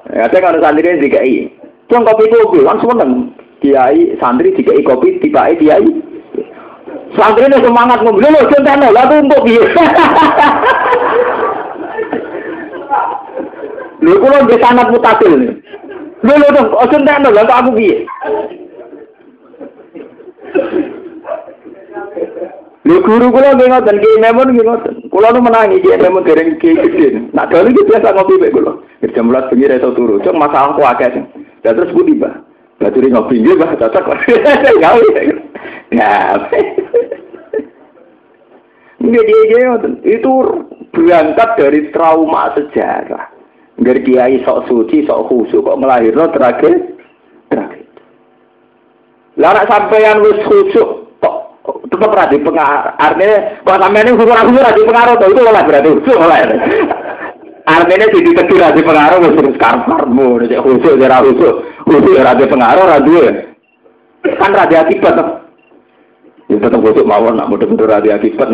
Ada 0.10 0.38
kalau 0.42 0.62
santri 0.66 0.90
ini 0.90 1.04
dikai. 1.06 1.46
Cung 1.86 2.06
kopi 2.06 2.26
kopi, 2.30 2.66
langsung 2.66 2.94
seneng. 2.98 3.34
Kiai 3.60 4.16
santri 4.24 4.55
dikai 4.55 4.84
kopi, 4.88 5.20
tiba 5.20 5.51
kiai 5.60 5.84
Santri 7.18 7.49
ini 7.49 7.57
semangat 7.60 8.05
ngomong, 8.05 8.22
lho, 8.22 8.47
centeno, 8.53 8.93
lah 8.93 9.10
tumpuk 9.10 9.43
piye. 9.43 9.64
Lho 13.99 14.16
kula 14.16 14.45
nggih 14.45 14.62
sanad 14.62 14.88
mutasil. 14.93 15.34
Lho 16.22 16.34
lho 16.38 16.47
dong, 16.53 16.70
centeno, 16.88 17.34
lah 17.34 17.49
aku 17.49 17.74
piye. 17.74 18.05
Lho 22.86 22.97
guru 23.01 23.28
kula 23.34 23.57
nggih 23.57 23.70
ngoten, 23.74 23.97
ki 23.99 24.22
memon 24.22 24.53
nggih 24.53 24.66
ngoten. 24.70 24.93
Kula 25.10 25.34
nu 25.34 25.41
menangi 25.41 25.82
ki 25.82 25.97
memon 25.97 26.24
dereng 26.24 26.62
ki 26.62 26.78
gede. 26.78 27.34
Nak 27.34 27.49
dalu 27.49 27.74
iki 27.74 27.89
biasa 27.89 28.14
ngopi 28.14 28.38
mek 28.38 28.53
kula. 28.53 28.78
Jam 29.18 29.34
11 29.34 29.49
bengi 29.49 29.66
reso 29.66 29.97
turu. 29.97 30.22
Cuk 30.22 30.38
masalah 30.38 30.78
ku 30.78 30.86
akeh. 30.86 31.26
Dan 31.66 31.76
terus 31.76 31.91
budi, 31.91 32.16
Mbah. 32.80 32.88
Baturi 32.88 33.12
ngopi 33.12 33.36
nggih, 33.44 33.56
Mbah, 33.60 33.76
cocok. 33.76 34.06
Gawe. 34.84 35.08
Nah, 35.92 36.48
itu 40.04 40.34
berangkat 40.96 41.50
dari 41.60 41.80
trauma 41.92 42.56
sejarah. 42.56 43.26
Dari 43.80 44.04
kiai 44.04 44.44
sok 44.44 44.68
suci, 44.68 45.08
sok 45.08 45.32
khusyuk 45.32 45.64
kok 45.64 45.80
melahirno 45.80 46.28
terakhir 46.36 47.00
terakhir. 47.48 47.88
Lah 49.40 49.56
nek 49.56 49.72
sampeyan 49.72 50.20
wis 50.20 50.44
khusyuk 50.44 51.16
kok 51.24 51.56
tetep 51.88 52.12
ra 52.12 52.28
dipengaruh. 52.28 53.00
Artinya 53.00 53.64
kok 53.64 53.80
sampeyan 53.80 54.20
khusyuk 54.20 54.36
khusyuk 54.36 54.68
ra 54.68 54.76
dipengaruh 54.76 55.16
to 55.16 55.26
itu 55.32 55.42
oleh 55.48 55.64
berarti 55.64 55.90
khusyuk 55.96 56.20
oleh. 56.20 56.40
Artinya 57.70 58.10
jadi 58.10 58.32
kecil 58.34 58.58
Raja 58.58 58.82
pengaruh, 58.82 59.18
wis 59.30 59.38
terus 59.38 59.60
karparmu, 59.62 60.42
cek 60.42 60.58
khusuk, 60.66 60.94
cek 60.98 61.06
khusuk, 61.22 61.38
khusus, 61.38 61.54
khusus 61.86 62.18
ada 62.18 62.42
ya 62.42 62.50
pengaruh, 62.50 62.82
ora 62.82 62.98
ya. 63.06 63.32
Kan 64.42 64.58
Raja 64.58 64.78
akibat 64.90 65.14
to. 65.14 65.26
Ya 66.50 66.58
tetep 66.58 66.82
khusuk 66.82 67.06
mawon 67.06 67.38
nak 67.38 67.46
mudeng-mudeng 67.54 67.86
ra 67.86 68.02
akibat. 68.02 68.50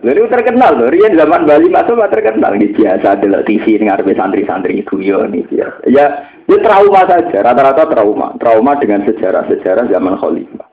Lalu 0.00 0.32
terkenal 0.32 0.80
loh, 0.80 0.88
Rian 0.88 1.12
zaman 1.12 1.44
Bali 1.44 1.68
masuk 1.68 1.98
terkenal 2.08 2.56
nih 2.56 2.72
biasa 2.72 3.20
di 3.20 3.28
TV 3.44 3.84
ngarepe 3.84 4.16
santri-santri 4.16 4.80
guyon 4.86 5.34
nih 5.34 5.44
biasa. 5.44 5.82
Ya, 5.90 6.30
ya 6.48 6.56
trauma 6.62 7.04
saja, 7.04 7.42
rata-rata 7.44 7.84
trauma, 7.84 8.32
trauma 8.40 8.80
dengan 8.80 9.04
sejarah-sejarah 9.04 9.92
zaman 9.92 10.16
Khalifah. 10.16 10.69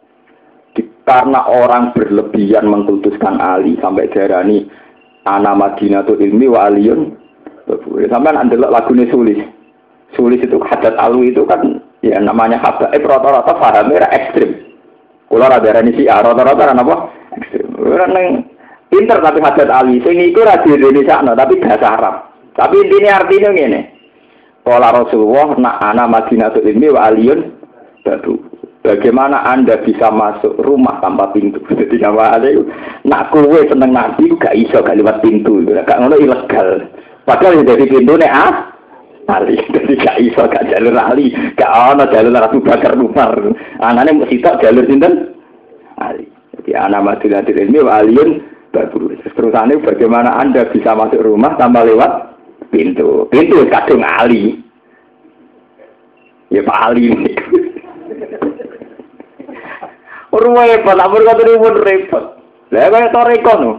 Karena 1.07 1.47
orang 1.47 1.95
berlebihan 1.95 2.68
mengkultuskan 2.68 3.39
Ali 3.39 3.80
sampai 3.80 4.11
darah 4.11 4.43
ini 4.43 4.68
anak 5.24 5.55
Madinah 5.55 6.03
tuh 6.03 6.20
ilmi 6.20 6.51
wa 6.51 6.68
aliyun. 6.68 7.15
Sampai 8.11 8.36
nanti 8.36 8.59
lagunya 8.59 9.07
sulis. 9.07 9.39
Sulis 10.15 10.39
itu 10.43 10.59
hadat 10.59 10.99
alu 10.99 11.24
itu 11.28 11.47
kan 11.47 11.80
ya 12.03 12.20
namanya 12.20 12.59
hadat. 12.59 12.91
Eh 12.91 12.99
rata-rata 12.99 13.55
fahamnya 13.55 14.07
ekstrim. 14.11 14.76
Kalau 15.28 15.47
ada 15.47 15.80
ini 15.84 15.95
sih, 15.95 16.07
rata-rata 16.07 16.76
apa? 16.76 16.95
Ekstrim. 17.39 17.76
Karena 17.76 18.43
Pinter 18.88 19.20
tapi 19.20 19.39
hadat 19.43 19.68
Ali. 19.68 19.99
Sing 19.99 20.15
iku 20.15 20.47
ra 20.47 20.63
di 20.63 20.72
Indonesia 20.72 21.20
no, 21.20 21.36
tapi 21.36 21.59
bahasa 21.59 21.88
Arab. 21.99 22.15
Tapi 22.55 22.76
intinya 22.88 23.20
artinya 23.20 23.49
ngene. 23.51 23.82
Kala 24.63 24.95
Rasulullah 24.95 25.55
nak 25.59 25.76
ana 25.84 26.07
Madinatul 26.07 26.68
Ilmi 26.68 26.88
wa 26.91 27.11
aliyun. 27.11 27.39
Bagaimana 28.86 29.43
Anda 29.43 29.82
bisa 29.82 30.13
masuk 30.13 30.61
rumah 30.61 31.01
tanpa 31.01 31.34
pintu? 31.34 31.59
Jadi 31.80 31.97
nama 31.99 32.38
ada 32.38 32.49
nak 33.03 33.34
kue 33.34 33.65
seneng 33.67 33.91
nabi 33.91 34.32
gak 34.38 34.55
iso 34.55 34.80
gak 34.80 34.95
lewat 34.95 35.19
pintu, 35.25 35.65
gak 35.65 35.97
ngono 35.97 36.15
ilegal. 36.15 36.86
Padahal 37.28 37.59
yang 37.59 37.67
dari 37.67 37.86
pintu 37.91 38.15
nih 38.15 38.32
ah, 38.32 38.71
Ali, 39.28 39.59
jadi 39.75 39.93
gak 39.99 40.17
iso 40.23 40.47
gak 40.47 40.71
jalur 40.71 40.95
Ali, 40.95 41.36
gak 41.59 41.67
ono 41.67 42.07
jalur 42.07 42.32
Rasul 42.32 42.63
Bakar 42.63 42.95
Umar. 42.95 43.36
Anaknya 43.84 44.23
mesti 44.23 44.39
tak 44.39 44.63
jalur 44.63 44.88
sinten 44.88 45.36
Ali. 45.99 46.32
Jadi 46.55 46.71
anak 46.71 47.03
Madinatul 47.03 47.59
Ilmi 47.59 47.80
wa 47.84 47.99
aliyun 47.99 48.39
Terus 48.71 49.34
Terusannya 49.34 49.82
bagaimana 49.82 50.38
Anda 50.38 50.69
bisa 50.69 50.93
masuk 50.93 51.23
rumah 51.23 51.57
tanpa 51.57 51.82
lewat 51.82 52.39
pintu. 52.69 53.25
Pintu 53.34 53.65
kadung 53.67 54.05
Ali. 54.05 54.61
Ya 56.53 56.63
Pak 56.63 56.80
Ali 56.91 57.11
ini. 60.45 60.77
repot, 60.77 60.97
ampun 60.97 61.23
kata 61.25 61.53
pun 61.57 61.75
repot. 61.81 62.23
Lah 62.71 63.09
toriko 63.09 63.53
no. 63.57 63.71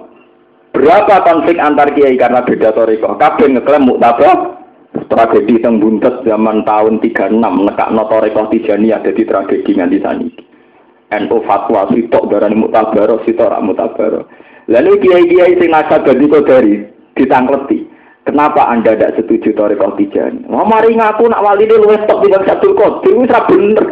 Berapa 0.73 1.25
konflik 1.25 1.59
antar 1.61 1.93
kiai 1.93 2.17
karena 2.17 2.45
beda 2.45 2.73
toriko? 2.73 3.17
Kabeh 3.19 3.47
ngeklaim 3.53 3.89
muktabah 3.89 4.59
tragedi 5.09 5.61
teng 5.61 5.81
buntet 5.81 6.25
zaman 6.25 6.65
tahun 6.65 7.01
36 7.01 7.41
nekak 7.41 7.93
no 7.93 8.05
toriko 8.09 8.49
tijani 8.49 8.93
ada 8.93 9.13
di 9.13 9.25
tragedi 9.25 9.71
nganti 9.77 9.99
saniki. 10.01 10.43
NU 11.09 11.41
fatwa 11.49 11.89
sitok 11.89 12.29
darani 12.29 12.57
mutabaro 12.57 13.25
sitok 13.25 13.49
rak 13.49 13.65
mutabaro. 13.65 14.29
Lalu 14.69 15.01
kiai-kiai 15.01 15.57
sing 15.57 15.73
nasab 15.73 16.05
dadi 16.05 16.29
dari 16.45 16.75
ditangkleti. 17.17 17.98
Kenapa 18.29 18.69
anda 18.69 18.93
tidak 18.93 19.17
setuju 19.17 19.57
Torikoh 19.57 19.97
Tijani? 19.97 20.45
Wah 20.53 20.61
mari 20.69 20.93
ngaku 20.93 21.33
nak 21.33 21.41
wali 21.41 21.65
ini 21.65 21.81
luwes 21.81 22.05
top 22.05 22.21
di 22.21 22.29
Satu 22.29 22.77
Qadir, 22.77 23.25
itu 23.25 23.41
bener. 23.49 23.85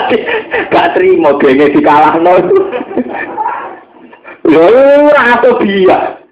Gak 0.72 0.96
terima 0.96 1.36
gengnya 1.36 1.68
dikalah 1.68 2.16
no. 2.16 2.40
Lalu 4.48 5.12
atau 5.36 5.60
biar. 5.60 6.24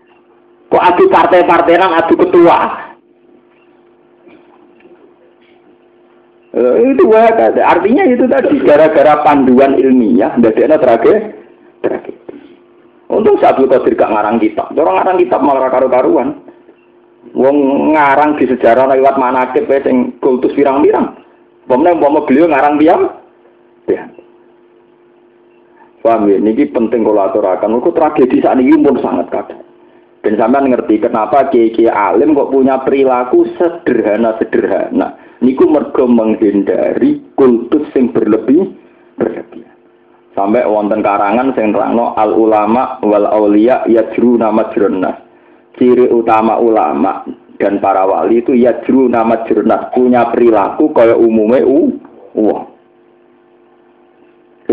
Kok 0.72 0.84
adu 0.88 1.04
partai-partai 1.12 1.76
nang 1.76 1.92
adu 1.92 2.16
ketua. 2.16 2.58
itu 6.54 7.02
wah 7.10 7.34
artinya 7.66 8.06
itu 8.06 8.30
tadi 8.30 8.62
gara-gara 8.62 9.26
panduan 9.26 9.74
ilmiah 9.74 10.38
tidak 10.38 10.70
ada 10.70 10.78
tragedi 10.78 11.34
tragedi 11.82 12.14
Untung 13.10 13.42
Abdul 13.42 13.68
Qadir 13.68 13.94
gak 13.94 14.10
ngarang 14.10 14.38
kitab. 14.40 14.72
Orang 14.74 14.96
ngarang 14.96 15.18
kitab 15.20 15.40
malah 15.44 15.68
karu-karuan. 15.68 16.43
Wong 17.32 17.56
ngarang 17.96 18.36
di 18.36 18.44
sejarah 18.44 18.92
lewat 18.92 19.16
manakib 19.16 19.64
wis 19.64 19.80
sing 19.86 20.20
kultus 20.20 20.52
pirang-pirang. 20.52 21.16
Pemene 21.64 21.96
umpama 21.96 22.28
beliau 22.28 22.52
ngarang 22.52 22.76
diam. 22.76 23.08
Ya. 23.88 24.04
Paham 26.04 26.28
ya, 26.28 26.36
ini 26.36 26.68
penting 26.68 27.00
kalau 27.00 27.24
aturakan. 27.24 27.80
Itu 27.80 27.96
tragedi 27.96 28.44
saat 28.44 28.60
ini 28.60 28.76
pun 28.76 29.00
sangat 29.00 29.32
kadang. 29.32 29.64
Dan 30.20 30.36
sampai 30.36 30.68
ngerti 30.68 31.00
kenapa 31.00 31.48
kiai 31.48 31.88
alim 31.88 32.36
kok 32.36 32.52
punya 32.52 32.80
perilaku 32.84 33.48
sederhana-sederhana. 33.56 35.16
Niku 35.40 35.64
mergo 35.68 36.04
menghindari 36.04 37.24
kultus 37.36 37.88
yang 37.96 38.12
berlebih 38.12 38.68
berlebihan. 39.16 39.76
Sampai 40.36 40.64
wonten 40.68 41.00
karangan 41.04 41.52
sing 41.56 41.72
nerangno 41.72 42.12
al 42.16 42.36
ulama 42.36 43.00
wal 43.04 43.28
aulia 43.28 43.84
yajru 43.88 44.36
nama 44.36 44.68
jurnas. 44.72 45.23
Ciri 45.74 46.06
utama 46.06 46.58
ulama 46.62 47.26
dan 47.58 47.82
para 47.82 48.06
wali 48.06 48.42
itu 48.42 48.54
yajru 48.54 49.10
nama 49.10 49.42
jurnas 49.46 49.90
punya 49.94 50.30
perilaku 50.30 50.90
kaya 50.94 51.18
umume 51.18 51.62
u 51.66 51.78
wong. 52.34 52.62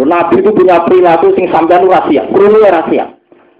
Nabi 0.01 0.39
itu 0.39 0.49
punya 0.55 0.81
perilaku 0.87 1.35
sing 1.35 1.51
sampean 1.51 1.85
rahasia, 1.85 2.25
perlu 2.31 2.63
rahasia. 2.63 3.11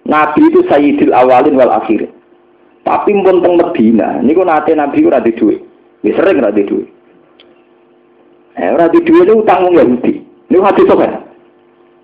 Nabi 0.07 0.47
itu 0.49 0.65
sayyidil 0.65 1.13
awalin 1.13 1.59
wal 1.59 1.69
akhirin. 1.69 2.09
Tapi 2.81 3.13
pun 3.13 3.45
teng 3.45 3.61
Medina, 3.61 4.17
niku 4.25 4.41
nate 4.41 4.73
Nabi 4.73 5.05
ora 5.05 5.21
di 5.21 5.37
dhuwit. 5.37 5.61
Wis 6.01 6.17
sering 6.17 6.41
ora 6.41 6.49
di 6.49 6.65
dhuwit. 6.65 6.89
Eh 8.57 8.69
ora 8.73 8.89
di 8.89 9.05
dhuwit 9.05 9.29
itu 9.29 9.37
utang 9.37 9.69
wong 9.69 9.77
Yahudi. 9.77 10.13
Niku 10.49 10.63
hadis 10.65 10.89
apa? 10.89 11.21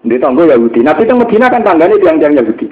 Di 0.05 0.15
tangga 0.21 0.43
Yahudi. 0.45 0.79
Nabi 0.85 1.01
itu 1.01 1.13
Medina 1.17 1.49
kan 1.49 1.65
tangganya 1.65 1.97
tiang-tiang 1.97 2.37
Yahudi. 2.37 2.67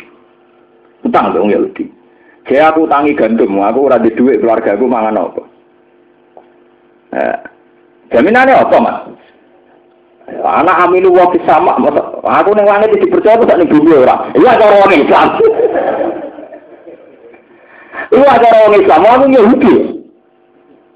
Utang 1.02 1.34
dong 1.34 1.50
Yahudi. 1.50 2.05
Saya 2.46 2.70
aku 2.70 2.86
utangi 2.86 3.18
gandum, 3.18 3.58
aku 3.58 3.90
ora 3.90 3.98
di 3.98 4.14
duit 4.14 4.38
keluarga 4.38 4.78
aku 4.78 4.86
mangan 4.86 5.18
apa. 5.18 5.44
Eh, 7.16 7.38
jaminannya 8.14 8.54
apa 8.54 8.78
mas? 8.78 8.98
Anak 10.46 10.90
amilu 10.90 11.14
waktu 11.14 11.42
sama, 11.46 11.78
aku 12.22 12.50
neng 12.54 12.70
langit 12.70 12.98
dipercaya 12.98 13.42
tak 13.46 13.58
nih 13.62 13.70
bumi 13.70 13.94
orang. 13.98 14.30
Iya 14.38 14.52
cara 14.58 14.76
orang 14.78 15.02
Islam. 15.02 15.28
Iya 18.14 18.32
cara 18.42 18.58
orang 18.66 18.82
Islam, 18.82 19.02
aku 19.06 19.26
Yahudi. 19.34 19.76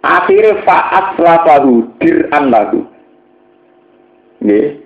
Akhirnya 0.06 0.62
faat 0.66 1.18
lafahu 1.18 1.86
dir'an 2.02 2.50
lagu. 2.50 2.82
Nih, 4.40 4.80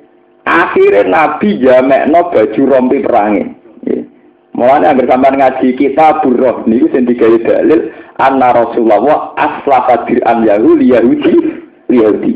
Akhirnya 0.43 1.07
Nabi 1.07 1.55
jamekno 1.63 2.27
baju 2.27 2.61
rompi 2.67 2.99
perangi. 2.99 3.62
Mulanya 4.53 4.93
bersama 4.93 5.33
ngaji 5.33 5.73
kita 5.73 6.21
buroh 6.21 6.61
niku 6.69 6.85
sing 6.93 7.09
digawe 7.09 7.41
dalil 7.41 7.89
anna 8.21 8.53
Rasulullah 8.53 9.33
aslafa 9.33 10.05
an 10.29 10.45
Yahudi 10.45 10.93
Yahudi 10.93 11.33
Yahudi. 11.89 12.33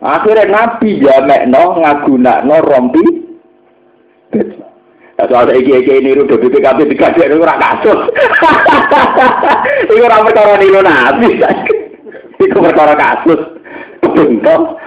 Akhirnya 0.00 0.48
Nabi 0.48 1.04
jamekno 1.04 1.84
ngagunakno 1.84 2.56
rompi 2.64 3.04
baju. 4.32 4.62
Soal 5.18 5.50
iki 5.58 5.84
iki 5.84 6.00
niru 6.00 6.30
do 6.30 6.38
BPKB 6.38 6.96
dikasih 6.96 7.34
ora 7.36 7.58
kasus. 7.58 8.00
Iku 9.90 10.00
ora 10.00 10.22
perkara 10.22 10.54
niru 10.62 10.80
Nabi. 10.80 11.42
Iku 12.40 12.56
perkara 12.62 12.94
kasus. 12.96 13.40
Bentuk 14.00 14.78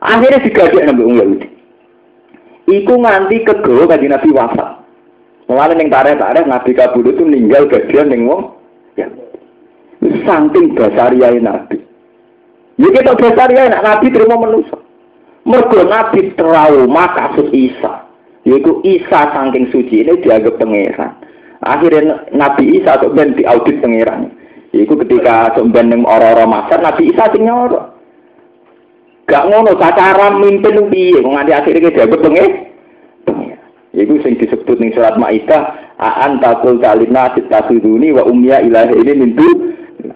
Akhirnya 0.00 0.40
digadik 0.40 0.82
nabi 0.84 1.02
Wong 1.04 1.16
Yahudi. 1.20 1.59
Iku 2.70 3.02
nganti 3.02 3.42
kego 3.42 3.90
kaji 3.90 4.06
Nabi 4.06 4.30
wafat. 4.30 4.70
Mulane 5.50 5.74
ning 5.74 5.90
tarik-tarik 5.90 6.46
Nabi 6.46 6.70
kabul 6.78 7.10
itu 7.10 7.26
meninggal 7.26 7.66
bagian 7.66 8.06
ning 8.06 8.30
wong 8.30 8.54
ya. 8.94 9.10
Saking 10.22 10.78
basariai 10.78 11.42
Nabi. 11.42 11.82
Ya 12.78 12.88
kita 12.94 13.18
basariai 13.18 13.74
Nabi 13.74 14.14
terima 14.14 14.38
manusia. 14.38 14.78
Mergo 15.42 15.82
Nabi 15.82 16.30
trauma 16.38 17.10
kasus 17.18 17.50
Isa. 17.50 18.06
Yaitu 18.46 18.78
Isa 18.86 19.20
saking 19.34 19.74
suci 19.74 20.06
ini 20.06 20.22
dianggap 20.22 20.62
pangeran. 20.62 21.18
Akhirnya 21.66 22.30
Nabi 22.30 22.78
Isa 22.78 23.02
sebenarnya 23.02 23.36
diaudit 23.36 23.82
pangeran. 23.82 24.30
Iku 24.70 24.94
ketika 25.02 25.58
sebenarnya 25.58 26.06
orang-orang 26.06 26.48
Masar 26.54 26.78
Nabi 26.78 27.10
Isa 27.10 27.26
sing. 27.34 27.50
Gak 29.30 29.46
ngono 29.46 29.78
cara 29.78 30.26
mimpin 30.34 30.90
piye 30.90 31.22
wong 31.22 31.38
nganti 31.38 31.54
akhire 31.54 31.78
dianggap 31.94 32.18
penge. 32.18 32.46
Iku 33.94 34.18
sing 34.26 34.34
disebut 34.42 34.82
ning 34.82 34.90
surat 34.90 35.14
Maidah, 35.14 35.94
"Aan 36.02 36.42
taqul 36.42 36.82
talina 36.82 37.30
tasuduni 37.30 38.10
wa 38.10 38.26
umya 38.26 38.58
ilahi 38.66 38.98
ini 39.06 39.12
mintu 39.14 39.46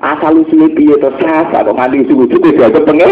asal 0.03 0.43
usul 0.43 0.67
piye 0.75 0.99
to 0.99 1.15
sasa 1.23 1.63
kok 1.63 1.79
nganti 1.79 2.03
usul-usul 2.03 2.43
dianggap 2.43 2.83
penge. 2.91 3.11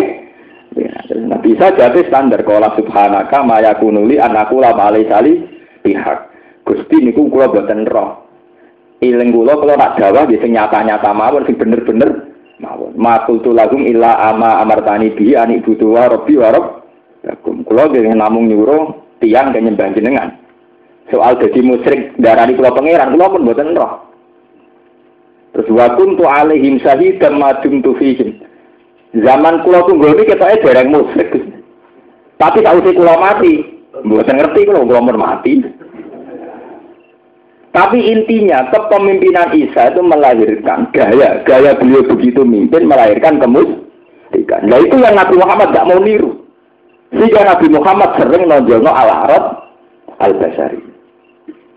Ya, 0.72 0.90
nah, 1.28 1.38
bisa 1.38 1.70
jadi 1.76 2.00
standar 2.09 2.42
kalau 2.42 2.72
subhanaka 2.74 3.44
maya 3.44 3.76
kunuli 3.78 4.18
anakku 4.18 4.59
malai 4.59 5.07
sali 5.07 5.38
pihak. 5.86 6.32
Gusti 6.66 6.98
niku 6.98 7.30
kula 7.30 7.46
boten 7.50 7.86
roh. 7.86 8.26
Iling 9.03 9.34
kula 9.34 9.59
kalau 9.59 9.74
nak 9.74 9.98
jawab 9.98 10.30
ya 10.30 10.38
sing 10.38 10.55
nyata-nyata 10.55 11.11
mawon 11.14 11.46
sing 11.46 11.59
bener-bener 11.59 12.21
mawon. 13.03 13.18
Makul 13.18 13.42
tu 13.42 13.50
lagum 13.50 13.82
illa 13.82 14.30
ama 14.30 14.62
amartani 14.62 15.11
bi 15.11 15.34
anik 15.34 15.66
butuh 15.66 15.90
wa 15.90 16.07
rabbi 16.07 16.38
wa. 16.38 16.78
Yakum. 17.26 17.66
Kulo 17.66 17.90
dengan 17.90 18.26
namung 18.26 18.46
nyuruh 18.50 19.18
tiang 19.18 19.50
dan 19.50 19.66
nyembah 19.66 19.94
jenengan. 19.94 20.38
Soal 21.11 21.38
jadi 21.38 21.61
musyrik 21.62 22.14
darani 22.18 22.55
kula 22.55 22.74
pangeran 22.74 23.14
kula 23.14 23.26
pun 23.30 23.42
mboten 23.42 23.74
roh. 23.74 24.07
Terus 25.53 25.68
wa 25.70 25.86
kuntu 25.98 26.24
alaihim 26.24 26.80
syahidan 26.80 27.38
ma 27.38 27.59
dumtu 27.62 27.94
fihim. 27.98 28.42
Zaman 29.12 29.62
kula 29.62 29.84
tunggu 29.86 30.18
iki 30.18 30.34
ketoke 30.34 30.62
dereng 30.64 30.90
musyrik. 30.90 31.30
Tapi 32.40 32.59
tak 32.64 32.74
usah 32.80 32.94
kula 32.96 33.14
mati, 33.20 33.61
mboten 34.03 34.40
ngerti 34.40 34.66
kula 34.66 34.82
kula 34.82 35.14
mati. 35.14 35.62
Tapi 37.72 37.98
intinya 38.04 38.68
kepemimpinan 38.68 39.56
Isa 39.56 39.96
itu 39.96 40.04
melahirkan 40.04 40.92
gaya, 40.92 41.40
gaya 41.48 41.72
beliau 41.80 42.04
begitu 42.04 42.44
mimpin 42.44 42.84
melahirkan 42.84 43.40
kemusyrikan. 43.40 44.68
Nah 44.68 44.76
itu 44.76 45.00
yang 45.00 45.16
Nabi 45.16 45.40
Muhammad 45.40 45.72
gak 45.72 45.88
mau 45.88 45.96
niru. 45.96 46.36
Sehingga 47.16 47.48
Nabi 47.48 47.72
Muhammad 47.72 48.10
sering 48.20 48.44
nonjolno 48.44 48.92
al-Arab 48.92 49.44
al-Basari. 50.20 50.80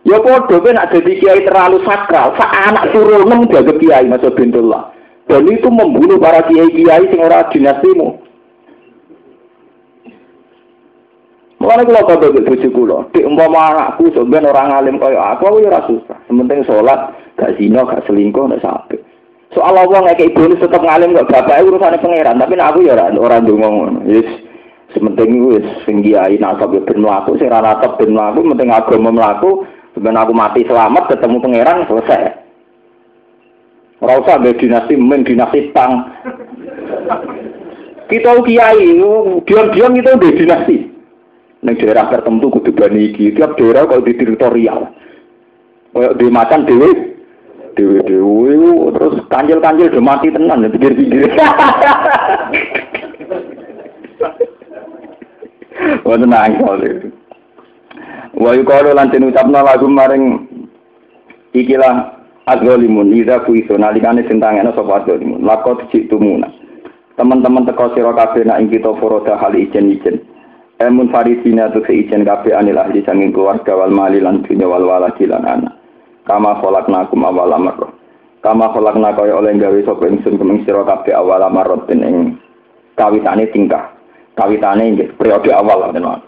Ya 0.06 0.20
podo 0.22 0.62
kan 0.62 0.78
ada 0.78 1.00
di 1.02 1.18
kiai 1.18 1.48
terlalu 1.48 1.82
sakral, 1.82 2.38
sak 2.38 2.52
anak 2.70 2.94
turunem 2.94 3.50
jaga 3.50 3.74
kiai 3.80 4.06
masuk 4.06 4.38
bintullah. 4.38 4.94
Dan 5.26 5.50
itu 5.50 5.66
membunuh 5.66 6.22
para 6.22 6.46
kiai-kiai 6.46 7.10
sing 7.10 7.24
ora 7.24 7.50
dinastimu. 7.50 8.22
Mulane 11.66 11.82
kula 11.82 12.06
kandha 12.06 12.30
mbek 12.30 12.46
bojo 12.46 12.70
kula, 12.70 12.98
dik 13.10 13.26
umpama 13.26 13.74
anakku 13.74 14.14
sampean 14.14 14.46
orang 14.46 14.70
alim 14.70 15.02
kaya 15.02 15.18
aku 15.34 15.50
aku 15.50 15.66
ya 15.66 15.82
susah. 15.90 16.14
Sementing 16.30 16.62
salat, 16.62 17.10
gak 17.42 17.58
zina, 17.58 17.82
gak 17.82 18.06
selingkuh, 18.06 18.46
nek 18.46 18.62
sampe. 18.62 19.02
Soal 19.50 19.74
Allah 19.74 20.14
ngekek 20.14 20.38
bonus 20.38 20.62
tetep 20.62 20.78
ngalim 20.78 21.18
kok 21.18 21.26
bapak 21.26 21.66
urusane 21.66 21.98
pangeran, 21.98 22.38
tapi 22.38 22.54
aku 22.62 22.86
ya 22.86 22.94
ora 22.94 23.10
ora 23.18 23.42
ndonga 23.42 23.66
ngono. 23.66 24.00
Yes. 24.06 24.30
Sementing 24.94 25.42
wis 25.42 25.66
sing 25.90 26.06
kiai 26.06 26.38
nasab 26.38 26.70
ya 26.70 26.86
ben 26.86 27.02
mlaku, 27.02 27.34
sing 27.42 27.50
ora 27.50 27.74
nasab 27.74 27.98
ben 27.98 28.14
mlaku, 28.14 28.46
penting 28.46 28.70
agama 28.70 29.10
mlaku, 29.10 29.66
Sebenarnya 29.98 30.28
aku 30.28 30.34
mati 30.38 30.62
selamat 30.70 31.04
ketemu 31.18 31.38
pangeran 31.42 31.88
selesai. 31.90 32.22
Ora 34.06 34.22
usah 34.22 34.38
mbek 34.38 34.62
dinasti 34.62 34.94
men 35.02 35.26
dinasti 35.26 35.74
tang. 35.74 36.14
Kita 38.06 38.38
kiai, 38.46 39.02
diam-diam 39.50 39.98
kita 39.98 40.14
udah 40.14 40.34
dinasti. 40.38 40.95
Neng 41.66 41.82
daerah 41.82 42.14
tertentu 42.14 42.54
kudu 42.54 42.78
bani 42.78 43.10
iki, 43.10 43.34
tiap 43.34 43.58
daerah 43.58 43.90
kalau 43.90 44.06
di 44.06 44.14
teritorial. 44.14 44.94
Kayak 45.98 46.14
di 46.22 46.28
macan 46.30 46.62
dewe, 46.70 47.18
dewe 47.74 48.06
dewe, 48.06 48.54
terus 48.94 49.26
kanjil-kanjil 49.34 49.90
udah 49.90 50.04
mati 50.06 50.30
tenan, 50.30 50.70
pinggir-pinggir. 50.70 51.34
Wah 56.06 56.18
tenang 56.22 56.54
soalnya. 56.62 57.10
Wa 58.38 58.54
yuqalu 58.54 58.94
lan 58.94 59.10
den 59.10 59.26
ucapna 59.26 59.66
lagu 59.66 59.90
maring 59.90 60.46
ikilah 61.56 62.22
adzalimun 62.46 63.16
idza 63.16 63.42
kuiso 63.48 63.74
nalikane 63.80 64.22
sentangena 64.30 64.76
sapa 64.76 65.02
adzalimun 65.02 65.42
lakot 65.42 65.82
citumuna 65.90 66.52
teman-teman 67.16 67.64
teko 67.64 67.96
sira 67.96 68.12
kabeh 68.12 68.44
nak 68.44 68.60
ing 68.60 68.70
foroda 69.00 69.40
hal 69.40 69.56
ijen-ijen 69.56 70.20
emun 70.82 71.08
farisina 71.12 71.72
tu 71.72 71.80
ijen 71.88 72.28
kabeh 72.28 72.56
anil 72.56 72.80
ahli 72.80 73.04
sanging 73.06 73.32
keluarga 73.32 73.76
wal 73.76 73.94
mali 73.94 74.20
lan 74.20 74.44
wal 74.48 74.86
waladi 74.86 75.30
anak 75.30 75.76
kama 76.28 76.58
khalaqnakum 76.60 77.22
awal 77.24 77.52
amr 77.54 77.92
kama 78.44 78.70
khalaqna 78.76 79.16
kaya 79.16 79.38
oleh 79.40 79.56
gawe 79.56 79.80
sapa 79.86 80.04
ingsun 80.10 80.36
kemeng 80.36 80.66
sira 80.68 80.84
kabeh 80.84 81.16
awal 81.16 81.42
amr 81.42 81.86
ing 81.90 82.38
kawitane 83.00 83.48
tingkah 83.54 83.96
kawitane 84.36 84.96
nggih 84.96 85.10
periode 85.16 85.50
awal 85.56 85.90
tenan 85.94 86.22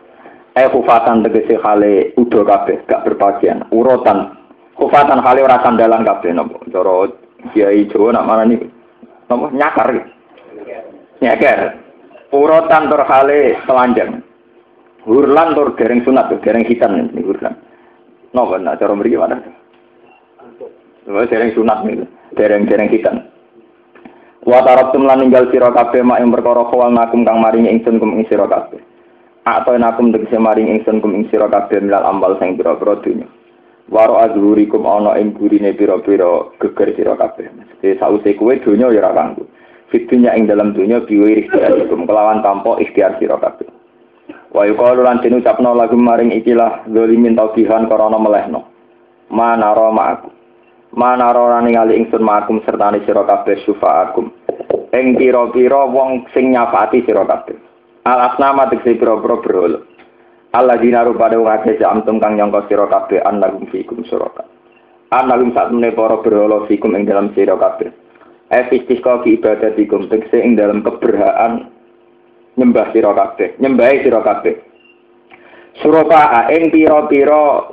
Eh 0.57 0.65
kufatan 0.73 1.21
tegesi 1.21 1.53
hale 1.61 2.17
udo 2.17 2.41
kabeh, 2.41 2.81
gak 2.89 3.05
berbagian. 3.05 3.69
Urutan. 3.69 4.33
Kufatan 4.73 5.21
hale 5.21 5.45
ora 5.45 5.61
sandalan 5.61 6.01
kabeh 6.01 6.33
nopo. 6.33 6.65
Cara 6.73 7.05
Kiai 7.53 7.85
Jawa 7.93 8.17
nak 8.17 8.25
mana 8.25 8.43
nih? 8.49 8.65
Nopo 9.29 9.53
nyakar. 9.53 9.93
Nyakar. 11.21 11.77
Urutan 12.33 12.89
tur 12.89 13.05
hale 13.05 13.53
telanjang. 13.69 14.25
Hurlan 15.07 15.55
tur 15.55 15.71
dereng 15.79 16.03
sunat, 16.03 16.35
dereng 16.43 16.67
hitam 16.67 16.99
nih 17.15 17.23
hurlan. 17.23 17.55
Nopo 18.35 18.59
nak 18.59 18.75
cara 18.75 18.91
mriki 18.91 19.15
mana? 19.15 19.39
Nopo 21.07 21.23
dereng 21.31 21.55
sunat 21.55 21.87
nih, 21.87 22.03
dereng-dereng 22.35 22.91
hitam. 22.91 23.23
Wa 24.43 24.67
tarabtum 24.67 25.07
lan 25.07 25.23
ninggal 25.23 25.47
sira 25.47 25.71
kabeh 25.71 26.03
mak 26.03 26.19
ing 26.19 26.31
perkara 26.31 26.67
kawal 26.67 26.91
nakum 26.91 27.23
kang 27.23 27.39
maringi 27.39 27.71
ingsun 27.71 28.03
kum 28.03 28.19
ing 28.19 28.27
sira 28.27 28.47
kabeh. 28.51 28.83
Atau 29.47 29.79
nakum 29.79 30.11
tegese 30.11 30.39
maring 30.39 30.75
ingsun 30.75 30.99
kum 30.99 31.15
ing 31.15 31.31
sira 31.31 31.47
kabeh 31.47 31.83
milal 31.83 32.03
ambal 32.03 32.35
sing 32.39 32.59
pira-pira 32.59 32.99
dunya. 32.99 33.27
Waro 33.87 34.19
azhurikum 34.19 34.83
ana 34.83 35.15
ing 35.19 35.35
gurine 35.35 35.71
pira-pira 35.71 36.51
geger 36.59 36.95
sira 36.99 37.15
kabeh. 37.15 37.47
Mesti 37.47 37.95
sause 37.95 38.35
kuwe 38.35 38.59
dunya 38.59 38.91
ya 38.91 39.07
ora 39.07 39.15
kanggo. 39.15 39.47
Fitunya 39.87 40.35
ing 40.35 40.51
dalam 40.51 40.75
dunya 40.75 40.99
biwi 40.99 41.47
ikhtiarikum 41.47 42.03
kelawan 42.03 42.43
tanpa 42.43 42.75
ikhtiar 42.83 43.15
sira 43.19 43.39
kabeh. 43.39 43.76
Wa 44.57 44.65
yuqalu 44.65 45.05
lan 45.05 45.21
den 45.21 45.37
ucapno 45.37 45.77
lagu 45.77 45.93
maring 45.93 46.33
ikilah 46.33 46.89
zalimin 46.89 47.37
taubihan 47.37 47.85
karana 47.85 48.17
melehno. 48.17 48.65
Manara 49.29 49.93
ma'akum. 49.93 50.33
Manara 50.97 51.37
ora 51.37 51.61
ningali 51.61 51.93
ingsun 51.93 52.25
ma'akum 52.25 52.65
sertane 52.65 53.05
sira 53.05 53.21
kabeh 53.21 53.61
syufa'akum. 53.61 54.33
Ing 54.97 55.13
pira-pira 55.13 55.85
wong 55.85 56.25
sing 56.33 56.57
nyafaati 56.57 57.05
sira 57.05 57.21
kabeh. 57.21 57.53
Al 58.09 58.33
asnama 58.33 58.65
tegese 58.73 58.97
pira-pira 58.97 59.37
berhala. 59.45 59.79
Allah 60.57 60.81
dinaru 60.81 61.13
pada 61.13 61.37
wong 61.37 61.53
akeh 61.53 61.77
amtum 61.85 62.17
kang 62.17 62.33
nyangka 62.33 62.65
sira 62.65 62.89
kabeh 62.89 63.21
annagum 63.29 63.69
fikum 63.69 64.01
suraka. 64.09 64.41
Annagum 65.13 65.53
sak 65.53 65.69
temene 65.69 65.93
para 65.93 66.17
berhala 66.17 66.65
fikum 66.65 66.97
ing 66.97 67.05
dalam 67.05 67.29
sira 67.37 67.53
kabeh. 67.61 67.93
Efistika 68.49 69.21
ki 69.21 69.37
ibadatikum 69.37 70.09
tegese 70.09 70.41
ing 70.41 70.57
dalam 70.57 70.81
keberhaan 70.81 71.76
nyembah 72.57 72.89
sira 72.91 73.13
kabeh, 73.13 73.55
nyembah 73.61 74.01
sira 74.01 74.19
kabeh. 74.25 74.55
Suraka 75.77 76.49
ing 76.49 76.73
pira-pira 76.73 77.69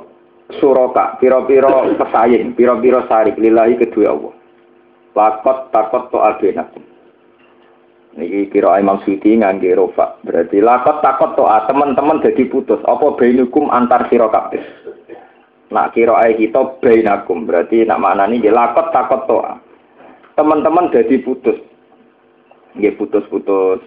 suraka, 0.61 1.17
pira-pira 1.17 1.67
pesaing, 1.99 2.53
pira-pira 2.53 3.01
sarik 3.09 3.35
lillahi 3.41 3.81
kedua 3.81 4.13
Allah. 4.13 4.33
Lakot 5.15 5.73
takot 5.73 6.03
to 6.13 6.19
agenakum. 6.21 6.83
Niki 8.15 8.47
kira 8.47 8.79
Imam 8.79 9.03
Suyuti 9.03 9.35
ngangge 9.35 9.75
rofa. 9.75 10.19
Berarti 10.23 10.63
lakot 10.63 11.03
takot 11.03 11.35
toa 11.35 11.67
teman-teman 11.67 12.23
jadi 12.23 12.47
putus. 12.47 12.79
Apa 12.87 13.15
bainukum 13.19 13.67
antar 13.71 14.07
sira 14.07 14.31
kabeh. 14.31 14.63
Nak 15.71 15.91
kira 15.91 16.23
kita 16.31 16.79
bainakum. 16.79 17.43
Berarti 17.43 17.83
nak 17.83 17.99
maknani 17.99 18.39
nggih 18.39 18.55
lakot 18.55 18.91
takot 18.95 19.27
toa. 19.27 19.59
Teman-teman 20.39 20.91
jadi 20.95 21.15
putus. 21.23 21.59
Nggih 22.75 22.95
putus-putus. 22.99 23.83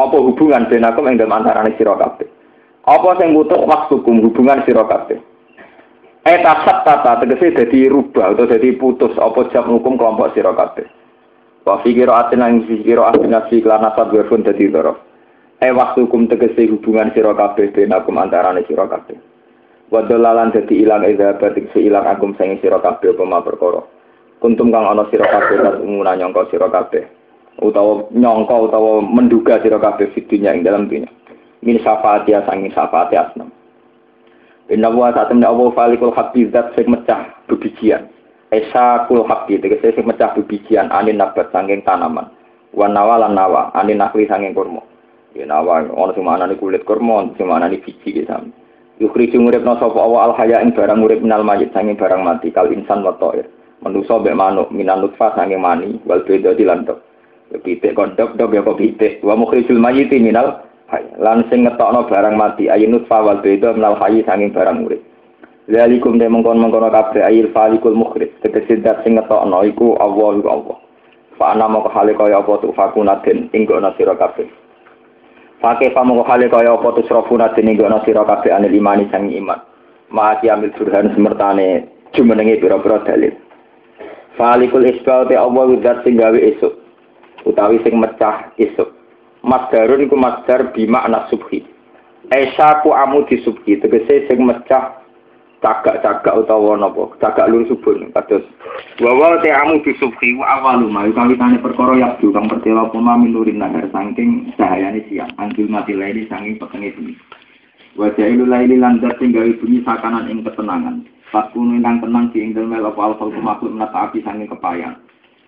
Apa 0.00 0.16
hubungan 0.16 0.72
bainakum 0.72 1.04
ing 1.04 1.20
dalem 1.20 1.36
antarané 1.36 1.76
sira 1.76 1.92
kabeh. 2.00 2.24
Apa 2.88 3.20
sing 3.20 3.36
putus 3.36 3.60
waktukum 3.60 4.24
hubungan 4.24 4.64
sira 4.64 4.88
kabeh. 4.88 5.20
Eta 6.22 6.54
tata 6.64 7.18
tegese 7.20 7.52
dadi 7.52 7.90
rubah 7.90 8.32
atau 8.32 8.46
dadi 8.46 8.72
putus 8.78 9.12
apa 9.18 9.50
jam 9.52 9.68
hukum 9.68 10.00
kelompok 10.00 10.32
sira 10.32 10.54
kabeh. 10.54 10.86
Wa 11.66 11.82
fi 11.82 11.92
qira'atin 11.92 12.40
lan 12.40 12.62
fi 12.66 12.80
qira'atin 12.80 13.30
nasi 13.30 13.60
lan 13.62 13.84
nasab 13.84 14.14
werfun 14.14 14.46
dadi 14.46 14.70
dhorof. 14.70 14.96
E 15.62 15.68
waktu 15.70 16.08
kum 16.08 16.26
tegese 16.26 16.72
hubungan 16.72 17.12
sira 17.12 17.36
kabeh 17.36 17.74
benakum 17.74 18.16
antarane 18.16 18.64
sira 18.64 18.88
kabeh. 18.88 19.18
Wa 19.92 20.02
dadi 20.08 20.74
ilang 20.80 21.04
ida 21.04 21.36
batik 21.36 21.68
si 21.76 21.86
ilang 21.86 22.08
akum 22.08 22.32
sing 22.40 22.56
sira 22.64 22.80
kabeh 22.80 23.12
apa 23.12 23.44
perkara. 23.44 23.82
Kuntum 24.40 24.72
kang 24.72 24.88
ana 24.88 25.04
sira 25.12 25.28
kabeh 25.28 25.58
lan 25.60 25.84
umuna 25.84 26.16
nyangka 26.16 26.48
kabeh. 26.48 27.21
Utawa 27.60 28.08
nyangka 28.16 28.56
utawa 28.56 29.04
menduga 29.04 29.60
sira 29.60 29.76
kabeh 29.76 30.08
fitunya 30.16 30.56
ing 30.56 30.64
dalam 30.64 30.88
dunya. 30.88 31.10
Min 31.60 31.76
syafaati 31.82 32.32
sangi 32.48 32.72
syafaati 32.72 33.14
asnam. 33.20 33.52
Inna 34.72 34.88
wa 34.88 35.12
ta'atum 35.12 35.44
Allah 35.44 35.68
falikul 35.76 36.16
habizat 36.16 36.72
sing 36.72 36.88
mecah 36.88 37.28
bebijian. 37.44 38.08
Esa 38.48 39.04
kul 39.04 39.28
hakki 39.28 39.60
tegese 39.60 39.92
sing 39.92 40.08
mecah 40.08 40.32
bibijian 40.32 40.88
anin 40.88 41.20
nabat 41.20 41.52
sanging 41.52 41.84
tanaman. 41.84 42.32
Wan 42.72 42.96
nawa 42.96 43.20
lan 43.20 43.36
nawa 43.36 43.68
anin 43.76 44.00
nakli 44.00 44.24
sanging 44.24 44.56
kurma. 44.56 44.80
Ya 45.36 45.44
nawa 45.44 45.84
ana 45.84 46.12
sing 46.16 46.24
manani 46.24 46.56
kulit 46.56 46.88
kurma, 46.88 47.28
sing 47.36 47.44
manani 47.44 47.84
biji 47.84 48.24
sami. 48.24 48.48
Yukri 48.96 49.28
sing 49.28 49.44
urip 49.44 49.60
sapa 49.60 49.92
awa 49.92 50.30
al 50.30 50.32
haya 50.40 50.64
ing 50.64 50.72
barang 50.72 51.04
urip 51.04 51.20
minal 51.20 51.44
mayit 51.44 51.68
sanging 51.76 51.98
barang 52.00 52.24
mati 52.24 52.48
kal 52.48 52.72
insan 52.72 53.04
wa 53.04 53.12
ta'ir. 53.20 53.44
Manusa 53.82 54.14
mbek 54.22 54.38
manuk 54.38 54.70
minan 54.72 55.04
nutfah 55.04 55.36
sanging 55.36 55.60
mani 55.60 56.00
wal 56.08 56.24
beda 56.24 56.56
dilantok. 56.56 57.11
Ya 57.52 57.60
pitik 57.60 57.92
kodok 57.92 58.40
dok 58.40 58.56
ya 58.56 58.64
kok 58.64 58.80
pitik. 58.80 59.20
Wa 59.20 59.36
mukhrijul 59.36 59.76
mayit 59.76 60.08
minal 60.16 60.64
hayy. 60.88 61.04
Lan 61.20 61.44
sing 61.52 61.68
ngetokno 61.68 62.08
barang 62.08 62.32
mati 62.32 62.72
ayun 62.72 62.96
nutfah 62.96 63.20
wal 63.20 63.44
beda 63.44 63.76
minal 63.76 64.00
hayy 64.00 64.24
sanging 64.24 64.56
barang 64.56 64.88
urip. 64.88 65.04
Zalikum 65.68 66.16
te 66.16 66.32
mengkon 66.32 66.56
mengkono 66.56 66.88
kabeh 66.88 67.20
ayil 67.20 67.52
falikul 67.52 67.92
mukhrij. 67.92 68.32
Tegese 68.40 68.80
dat 68.80 69.04
sing 69.04 69.20
ngetokno 69.20 69.68
iku 69.68 70.00
Allah 70.00 70.40
iku 70.40 70.48
Allah. 70.48 70.76
Fa 71.36 71.52
ana 71.52 71.68
moko 71.68 71.92
hale 71.92 72.16
kaya 72.16 72.40
apa 72.40 72.52
tu 72.64 72.72
fakunatin 72.72 73.52
ing 73.52 73.68
gono 73.68 73.92
sira 74.00 74.16
kabeh. 74.16 74.48
Fake 75.60 75.92
fa 75.92 76.00
moko 76.08 76.24
hale 76.24 76.48
kaya 76.48 76.72
apa 76.72 76.88
tu 76.96 77.04
srafuna 77.04 77.52
den 77.52 77.68
ing 77.68 77.76
gono 77.76 78.00
sira 78.08 78.24
kabeh 78.24 78.48
anil 78.48 78.72
imani 78.72 79.12
sang 79.12 79.28
iman. 79.28 79.60
Ma'ati 80.08 80.48
amil 80.48 80.72
burhan 80.72 81.12
semertane 81.12 81.88
jumenengi 82.16 82.60
pira-pira 82.60 83.00
dalil. 83.04 83.32
Falikul 84.40 84.88
isbal 84.88 85.28
te 85.28 85.36
Allah 85.36 85.68
widat 85.68 86.04
sing 86.04 86.20
gawe 86.20 86.36
esuk 86.36 86.81
utawi 87.44 87.82
sing 87.82 87.98
mecah 87.98 88.50
esuk. 88.58 88.94
Masdarun 89.42 90.06
iku 90.06 90.14
masdar 90.14 90.70
bima 90.70 91.02
anak 91.02 91.26
subhi. 91.28 91.66
Esa 92.30 92.80
ku 92.86 92.94
amu 92.94 93.26
di 93.26 93.42
subhi 93.42 93.82
tegese 93.82 94.30
sing 94.30 94.46
mecah 94.46 95.02
cagak-cagak 95.62 96.34
utawa 96.42 96.74
napa 96.74 97.06
cagak 97.22 97.46
lur 97.46 97.62
subuh 97.70 97.94
kados 98.18 98.42
wawa 98.98 99.38
te 99.46 99.54
amu 99.54 99.78
di 99.86 99.94
subhi 100.02 100.34
wa 100.34 100.58
awalu 100.58 100.90
ma 100.90 101.06
kawitane 101.06 101.62
perkara 101.62 101.94
yabdu 102.02 102.34
kang 102.34 102.50
pertela 102.50 102.90
puma 102.90 103.14
minurin 103.14 103.62
saking 103.94 104.50
cahayane 104.58 105.06
siang 105.06 105.30
angkil 105.38 105.70
mati 105.70 105.94
laili 105.94 106.26
saking 106.26 106.58
petenge 106.58 106.90
bumi 106.98 107.14
Wajah 107.92 108.24
ilu 108.24 108.48
laili 108.48 108.80
landat 108.80 109.20
sing 109.20 109.36
gawe 109.36 109.52
bunyi 109.60 109.84
sakanan 109.84 110.24
ing 110.32 110.40
ketenangan. 110.40 111.04
Pas 111.28 111.44
kuno 111.52 111.76
ingkang 111.76 112.00
tenang 112.00 112.32
di 112.32 112.40
ing 112.40 112.56
dalem 112.56 112.72
apa 112.80 112.96
alfal 112.96 113.28
makhluk 113.36 113.76
menata 113.76 114.08
api 114.08 114.24
saking 114.24 114.48
kepayang. 114.48 114.96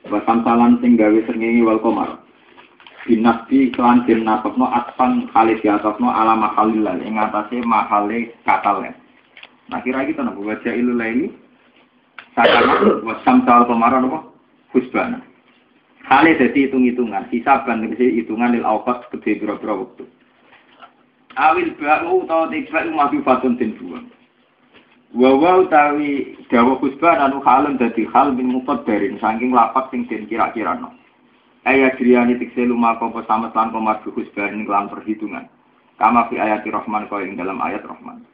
Wasam 0.08 0.44
salan 0.44 0.80
sing 0.80 0.96
gawe 0.96 1.18
srengenge 1.24 1.64
wal 1.64 1.80
komar. 1.80 2.20
Binasbi 3.04 3.72
kelan 3.72 4.04
den 4.08 4.24
napekno 4.24 4.68
atpan 4.68 5.28
kali 5.32 5.60
di 5.60 5.68
atasno 5.68 6.08
ala 6.08 6.36
mahalilal 6.36 7.00
ing 7.00 7.20
atase 7.20 7.60
mahale 7.64 8.32
katale. 8.44 8.96
Nah 9.68 9.80
kira 9.80 10.04
kita 10.04 10.24
napa 10.24 10.40
wajah 10.40 10.72
ilu 10.72 10.96
laili 10.96 11.32
sakanan 12.36 13.04
wasam 13.04 13.44
sal 13.48 13.64
komar 13.64 13.96
apa? 13.96 14.28
Husbana. 14.72 15.20
Hale 16.04 16.36
dadi 16.36 16.68
hitung-hitungan, 16.68 17.32
hisaban 17.32 17.80
tegese 17.80 18.12
hitungan 18.12 18.52
lil 18.52 18.68
awqat 18.68 19.08
gede 19.08 19.40
biro-biro 19.40 19.88
waktu 19.88 20.04
awil 21.36 21.70
ba'u 21.78 22.22
utawa 22.24 22.50
tibak 22.50 22.86
mahdufatun 22.90 23.58
den 23.58 23.74
buang. 23.78 24.06
Wa 25.14 25.30
wa 25.30 25.62
utawi 25.62 26.34
dawa 26.50 26.74
khusban 26.82 27.22
anu 27.22 27.38
halun 27.46 27.78
dadi 27.78 28.02
hal 28.10 28.34
min 28.34 28.50
muqaddarin 28.50 29.22
saking 29.22 29.54
lapat 29.54 29.86
sing 29.94 30.10
den 30.10 30.26
kira-kira 30.26 30.74
no. 30.74 30.90
Ayat 31.62 32.02
driyani 32.02 32.34
tikse 32.34 32.66
lumaka 32.66 33.06
apa 33.06 33.22
samet 33.30 33.54
lan 33.54 33.70
komardu 33.70 34.10
khusban 34.10 34.66
lan 34.66 34.90
perhitungan. 34.90 35.46
Kama 36.02 36.26
fi 36.26 36.42
ayat 36.42 36.66
Rahman 36.66 37.06
kau 37.06 37.22
ing 37.22 37.38
dalam 37.38 37.62
ayat 37.62 37.86
Rahman. 37.86 38.26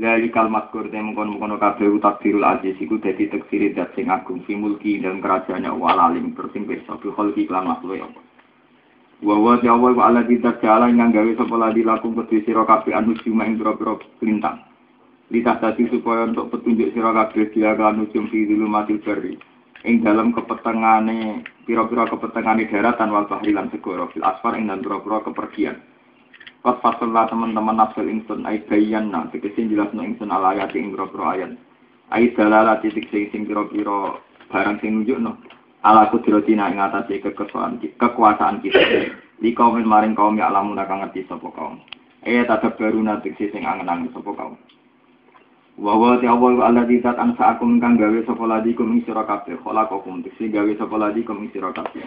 Lali 0.00 0.32
kalimat 0.32 0.72
kur 0.72 0.88
te 0.88 0.96
mengkon 0.96 1.36
mengkon 1.36 1.60
kabeh 1.60 2.00
takdirul 2.00 2.48
aziz 2.48 2.80
iku 2.80 2.96
dadi 2.96 3.28
teksiri 3.28 3.76
dat 3.76 3.92
sing 3.92 4.08
agung 4.08 4.40
fi 4.48 4.56
mulki 4.56 4.96
dan 5.04 5.20
kerajaannya 5.20 5.68
walalim 5.68 6.32
tersing 6.32 6.64
pirsa 6.64 6.96
bi 6.96 7.12
kholqi 7.12 7.44
lan 7.52 7.68
makhluk 7.68 8.00
apa. 8.00 8.20
Wawa 9.20 9.60
ti 9.60 9.68
awal 9.68 9.92
wa 9.92 10.08
ala 10.08 10.24
kita 10.24 10.60
jala 10.64 10.88
yang 10.88 11.12
gawe 11.12 11.32
sapa 11.36 11.56
ladi 11.60 11.84
lakum 11.84 12.16
kabeh 12.16 12.92
anu 12.96 13.12
cuma 13.20 13.44
ing 13.44 13.60
pira-pira 13.60 14.00
lintang. 14.24 14.64
Litas 15.26 15.58
tadi 15.58 15.90
supaya 15.90 16.30
untuk 16.30 16.54
petunjuk 16.54 16.94
sira 16.94 17.10
kabeh 17.10 17.50
dia 17.50 17.74
kan 17.74 17.98
ujung 17.98 18.30
dulu 18.30 18.66
mati 18.70 18.94
beri. 19.02 19.34
Ing 19.82 20.02
dalam 20.02 20.30
kepetengane 20.30 21.42
pira-pira 21.66 22.06
kepetengane 22.06 22.70
daratan 22.70 23.10
wal 23.10 23.26
bahri 23.26 23.50
lan 23.50 23.70
segara 23.74 24.06
fil 24.14 24.22
asfar 24.22 24.54
ing 24.54 24.70
dan 24.70 24.82
pira-pira 24.86 25.26
kepergian. 25.26 25.82
Pas 26.62 26.78
fasallah 26.82 27.26
teman-teman 27.30 27.78
nafsul 27.78 28.06
ingsun 28.06 28.46
na 28.46 28.54
tegese 29.30 29.66
jelasno 29.66 30.02
ingsun 30.02 30.30
ala 30.30 30.54
ayat 30.54 30.74
ing 30.78 30.94
pira-pira 30.94 31.26
ayat. 31.38 31.52
Ay 32.14 32.30
dalala 32.34 32.78
titik 32.78 33.10
sing 33.10 33.46
pira-pira 33.46 34.22
barang 34.50 34.78
sing 34.78 35.02
nunjukno 35.02 35.34
ala 35.86 36.10
kudratina 36.10 36.70
ing 36.70 36.82
atase 36.82 37.22
kekuasaan 37.22 37.78
kekuasaan 37.98 38.58
kita 38.62 39.10
di 39.38 39.50
kaum 39.54 39.78
maring 39.78 40.18
kaum 40.18 40.34
ya 40.34 40.50
alamun 40.50 40.78
kang 40.82 41.02
ngerti 41.02 41.26
sapa 41.30 41.46
kaum 41.54 41.78
eh 42.26 42.42
tetep 42.42 42.74
baru 42.74 42.98
nanti 43.02 43.30
sing 43.38 43.62
angen-angen 43.62 44.10
sapa 44.10 44.34
kaum 44.34 44.54
wa 45.78 45.94
wa 45.96 46.16
ta 46.20 46.32
wa 46.34 46.50
ala 46.66 46.84
di 46.88 47.00
tat 47.00 47.16
angsa 47.20 47.56
akum 47.56 47.80
kang 47.80 48.00
gawe 48.00 48.18
sapa 48.26 48.44
ladi 48.48 48.74
kum 48.74 48.96
ing 48.96 49.04
sira 49.04 49.24
kabeh 49.28 49.60
khalaqakum 49.60 50.24
dise 50.24 50.48
gawe 50.48 50.72
sapa 50.76 50.96
ladi 50.96 51.22
kum 51.22 51.44
ing 51.44 51.50
sira 51.52 51.72
kabeh 51.72 52.02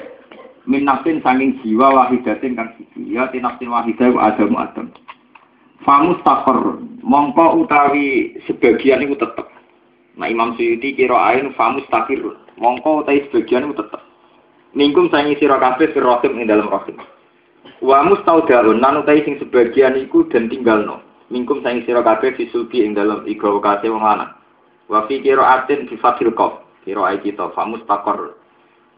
min 0.66 0.86
nafsin 0.86 1.22
sanging 1.22 1.58
jiwa 1.62 1.94
wahidatin 1.94 2.58
kang 2.58 2.74
siji 2.78 3.16
ya 3.16 3.30
tinafsin 3.30 3.70
wahidah 3.70 4.10
wa 4.14 4.30
adamu 4.30 4.58
adam 4.58 4.88
famus 5.86 6.20
takor 6.26 6.82
mongko 7.06 7.64
utawi 7.66 8.38
sebagian 8.50 9.06
itu 9.06 9.16
tetep 9.18 9.48
nah 10.20 10.28
Imam 10.28 10.58
Suyuti 10.58 10.98
kira 10.98 11.16
ain 11.32 11.54
famus 11.56 11.88
takir 11.88 12.20
mongko 12.60 13.02
utai 13.02 13.24
sebagian 13.28 13.72
itu 13.72 13.80
tetep. 13.80 14.04
Mingkum 14.76 15.10
sangi 15.10 15.40
sira 15.40 15.58
kabeh 15.58 15.90
fir 15.96 16.04
rohim 16.04 16.38
ing 16.38 16.46
dalam 16.46 16.70
rohim. 16.70 17.00
Wa 17.82 18.06
mustaudarun 18.06 18.84
nan 18.84 19.02
sing 19.08 19.40
sebagian 19.40 19.98
iku 19.98 20.28
dan 20.30 20.52
tinggalno. 20.52 21.02
Mingkum 21.30 21.62
sangi 21.62 21.86
sira 21.86 22.02
kabeh 22.02 22.34
fisulbi 22.34 22.82
ing 22.82 22.98
dalam 22.98 23.22
iga 23.30 23.54
kase 23.62 23.86
wong 23.86 24.02
lanang. 24.02 24.34
Wa 24.90 25.06
fi 25.06 25.22
qiraatin 25.22 25.86
bi 25.86 25.96
fathil 26.02 26.34
qaf. 26.34 26.66
Ai 26.90 27.22
kita 27.22 27.54
fa. 27.54 27.70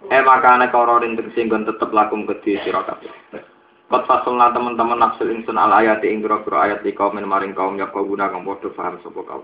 E 0.10 0.18
makane 0.24 0.72
kororin 0.72 1.20
tegese 1.20 1.44
nggon 1.44 1.68
tetep 1.68 1.92
lakum 1.92 2.24
kedhe 2.24 2.64
sira 2.64 2.88
kabeh. 2.88 3.12
Kot 3.92 4.08
fasulna 4.08 4.56
teman-teman 4.56 4.96
nafsul 4.96 5.28
insun 5.36 5.60
al 5.60 5.76
ayat 5.76 6.00
ing 6.08 6.24
pira 6.24 6.40
ayat 6.40 6.80
di 6.80 6.96
kaum 6.96 7.20
maring 7.20 7.52
kaum 7.52 7.76
ya 7.76 7.92
kau 7.92 8.08
guna 8.08 8.32
kang 8.32 8.48
padha 8.48 8.72
paham 8.72 8.96
sapa 9.04 9.20
kaum. 9.28 9.44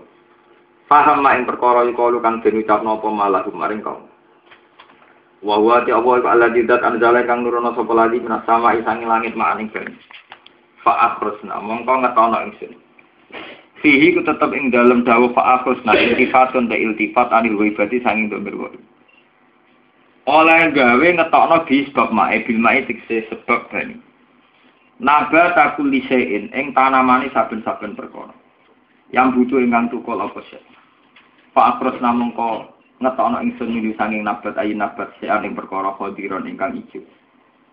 Faham 0.88 1.20
mak 1.20 1.36
ing 1.36 1.44
perkara 1.44 1.84
iku 1.84 2.16
kang 2.24 2.40
den 2.40 2.64
ucapno 2.64 2.96
apa 2.96 3.08
malah 3.12 3.44
maring 3.44 3.84
kaum. 3.84 4.08
Wa 5.44 5.60
huwa 5.60 5.84
ti 5.84 5.92
Allah 5.92 6.24
iku 6.24 6.56
didat 6.56 6.80
anzala 6.80 7.28
kang 7.28 7.44
nurono 7.44 7.76
sapa 7.76 7.92
lagi 7.92 8.24
minas 8.24 8.48
sama 8.48 8.72
isangi 8.72 9.04
langit 9.04 9.36
ma'aning. 9.36 9.68
Fa 10.88 11.12
akhrusna 11.12 11.60
mongko 11.60 12.00
ngetono 12.00 12.48
ingsun. 12.48 12.72
Fihi 13.84 14.16
ku 14.16 14.24
tetep 14.24 14.56
ing 14.56 14.72
dalem 14.72 15.04
dawuh 15.04 15.36
fa 15.36 15.60
akhrusna 15.60 15.92
iltifatun 15.92 16.64
ta 16.64 16.80
iltifat 16.80 17.28
anil 17.28 17.60
waibati 17.60 18.00
sanging 18.00 18.32
domir. 18.32 18.56
Oleh 20.24 20.72
gawe 20.72 21.08
ngetokno 21.12 21.68
di 21.68 21.84
sebab 21.92 22.08
mae 22.08 22.40
bil 22.40 22.56
mae 22.56 22.88
tikse 22.88 23.28
sebab 23.28 23.68
bani. 23.68 24.00
Naba 24.96 25.52
takul 25.52 25.92
lisein 25.92 26.48
ing 26.56 26.72
tanamane 26.72 27.28
saben-saben 27.36 27.92
perkara. 27.92 28.32
Yang 29.12 29.44
butuh 29.44 29.60
ingkang 29.60 29.92
tukul 29.92 30.16
apa 30.24 30.40
sih? 30.48 30.64
Fa 31.52 31.76
akhrusna 31.76 32.16
mongko 32.16 32.64
ngetokno 33.04 33.44
ingsun 33.44 33.76
minggu 33.76 33.92
sanging 34.00 34.24
nabat 34.24 34.56
ayi 34.56 34.72
nabat 34.72 35.12
seaning 35.20 35.52
perkara 35.52 35.92
khodiron 36.00 36.48
ingkang 36.48 36.80
ijo. 36.80 37.04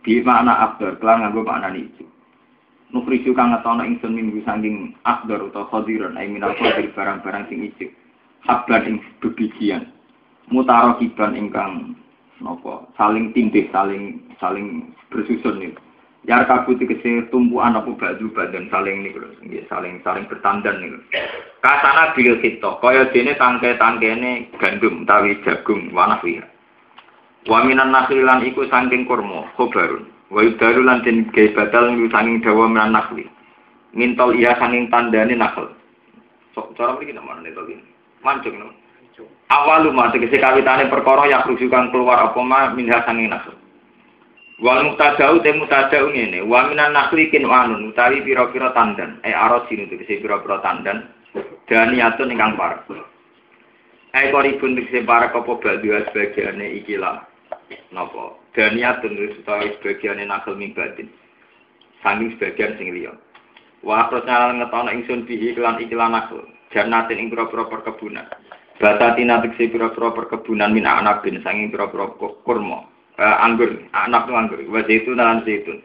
Bi 0.04 0.20
makna 0.20 0.68
afdor, 0.68 1.00
kelan 1.00 1.24
nganggo 1.24 1.48
makna 1.48 1.72
ijo. 1.72 2.12
Nufrisu 2.94 3.34
kang 3.34 3.50
ngetono 3.50 3.82
ingsun 3.82 4.14
minggu 4.14 4.46
sanging 4.46 4.94
afdor 5.10 5.50
utawa 5.50 5.66
khodiron 5.74 6.20
ayi 6.22 6.30
minal 6.30 6.54
khodir 6.54 6.94
barang-barang 6.94 7.50
sing 7.50 7.66
ijo. 7.66 7.90
Habban 8.46 8.86
ing 8.86 8.96
bebijian. 9.20 9.90
Mutaro 10.54 11.02
kiban 11.02 11.34
ingkang 11.34 11.98
nopo 12.38 12.86
saling 12.94 13.34
tindih, 13.34 13.66
saling 13.74 14.22
saling 14.38 14.94
bersusun 15.10 15.58
nih. 15.58 15.74
Ya 16.26 16.42
kabut 16.46 16.82
tegese 16.82 17.30
tumpuan 17.30 17.78
apa 17.78 17.90
baju 17.90 18.26
badan 18.34 18.70
saling 18.74 19.06
nih 19.06 19.14
nggih 19.46 19.66
saling 19.70 20.02
saling 20.06 20.26
bertandan 20.30 20.82
nih. 20.82 20.98
Kasana 21.62 22.14
bil 22.14 22.38
kita 22.42 22.82
kaya 22.82 23.10
dene 23.14 23.34
tangke-tangkene 23.38 24.54
gandum 24.62 25.06
tawi 25.10 25.38
jagung 25.42 25.90
wanafi. 25.94 26.42
Wa 27.46 27.62
minan 27.62 27.94
nakhilan 27.94 28.46
iku 28.46 28.66
saking 28.70 29.06
kurma 29.06 29.50
khobarun. 29.54 30.15
Wa 30.34 30.42
yudaru 30.42 30.82
lan 30.82 31.06
den 31.06 31.30
gawe 31.30 31.54
batal 31.54 31.94
saking 31.94 32.42
dawa 32.42 32.66
minan 32.66 32.98
nakhli. 32.98 33.30
Mintol 33.94 34.34
iya 34.34 34.58
saking 34.58 34.90
tandane 34.90 35.38
nakhl. 35.38 35.70
Sok 36.58 36.74
cara 36.74 36.98
mriki 36.98 37.14
namane 37.14 37.54
to 37.54 37.62
iki. 37.70 37.78
Mancung 38.26 38.58
no. 38.58 38.74
Awalu 39.54 39.94
ma 39.94 40.10
tegese 40.10 40.42
kawitane 40.42 40.90
perkara 40.90 41.30
ya 41.30 41.46
kang 41.46 41.94
keluar 41.94 42.26
apa 42.26 42.40
ma 42.42 42.74
minha 42.74 43.06
saking 43.06 43.30
nakhl. 43.30 43.54
Wal 44.56 44.88
muktadau 44.88 45.44
te 45.44 45.52
muktadau 45.52 46.16
ngene, 46.16 46.40
wa 46.48 46.72
minan 46.72 46.96
nakhli 46.96 47.28
kin 47.28 47.44
anun 47.44 47.92
utawi 47.92 48.24
pira-pira 48.24 48.72
tandan, 48.72 49.20
e 49.28 49.36
aros 49.36 49.68
sini 49.68 49.84
tegese 49.92 50.24
pira-pira 50.24 50.64
tandan, 50.64 51.12
daniatun 51.68 52.32
ingkang 52.32 52.56
parek. 52.56 52.88
E 54.16 54.32
koribun 54.32 54.80
tegese 54.80 55.04
parek 55.04 55.36
apa 55.36 55.60
badua 55.60 56.08
sebagiane 56.08 56.72
ikilah. 56.80 57.28
Napa? 58.56 58.72
Daniatun 58.72 59.20
utawi 59.44 59.76
sebagiane 59.76 60.24
nakhl 60.26 60.56
min 60.56 60.72
batin. 60.72 61.12
Sanging 62.00 62.32
sebagian 62.40 62.80
sing 62.80 62.96
liya. 62.96 63.12
Wa 63.84 64.08
akhirnya 64.08 64.56
ngetono 64.56 64.90
ingsun 64.96 65.28
bihi 65.28 65.54
kelan 65.54 65.84
ikilah 65.84 66.10
nakhl. 66.10 66.40
Jannatin 66.72 67.20
ing 67.20 67.30
pira-pira 67.30 67.68
perkebunan. 67.68 68.26
Batatina 68.80 69.44
tegese 69.44 69.72
pira-pira 69.72 70.12
perkebunan 70.12 70.74
min 70.74 70.88
anabin 70.88 71.44
sanging 71.44 71.72
pira-pira 71.72 72.16
kurma. 72.44 72.88
uh, 73.16 73.38
anggur, 73.44 73.72
anak 73.96 74.28
tuh 74.28 74.36
anggur, 74.36 74.60
wa 74.68 74.84
zaitun 74.84 75.16
lan 75.16 75.44
zaitun. 75.48 75.80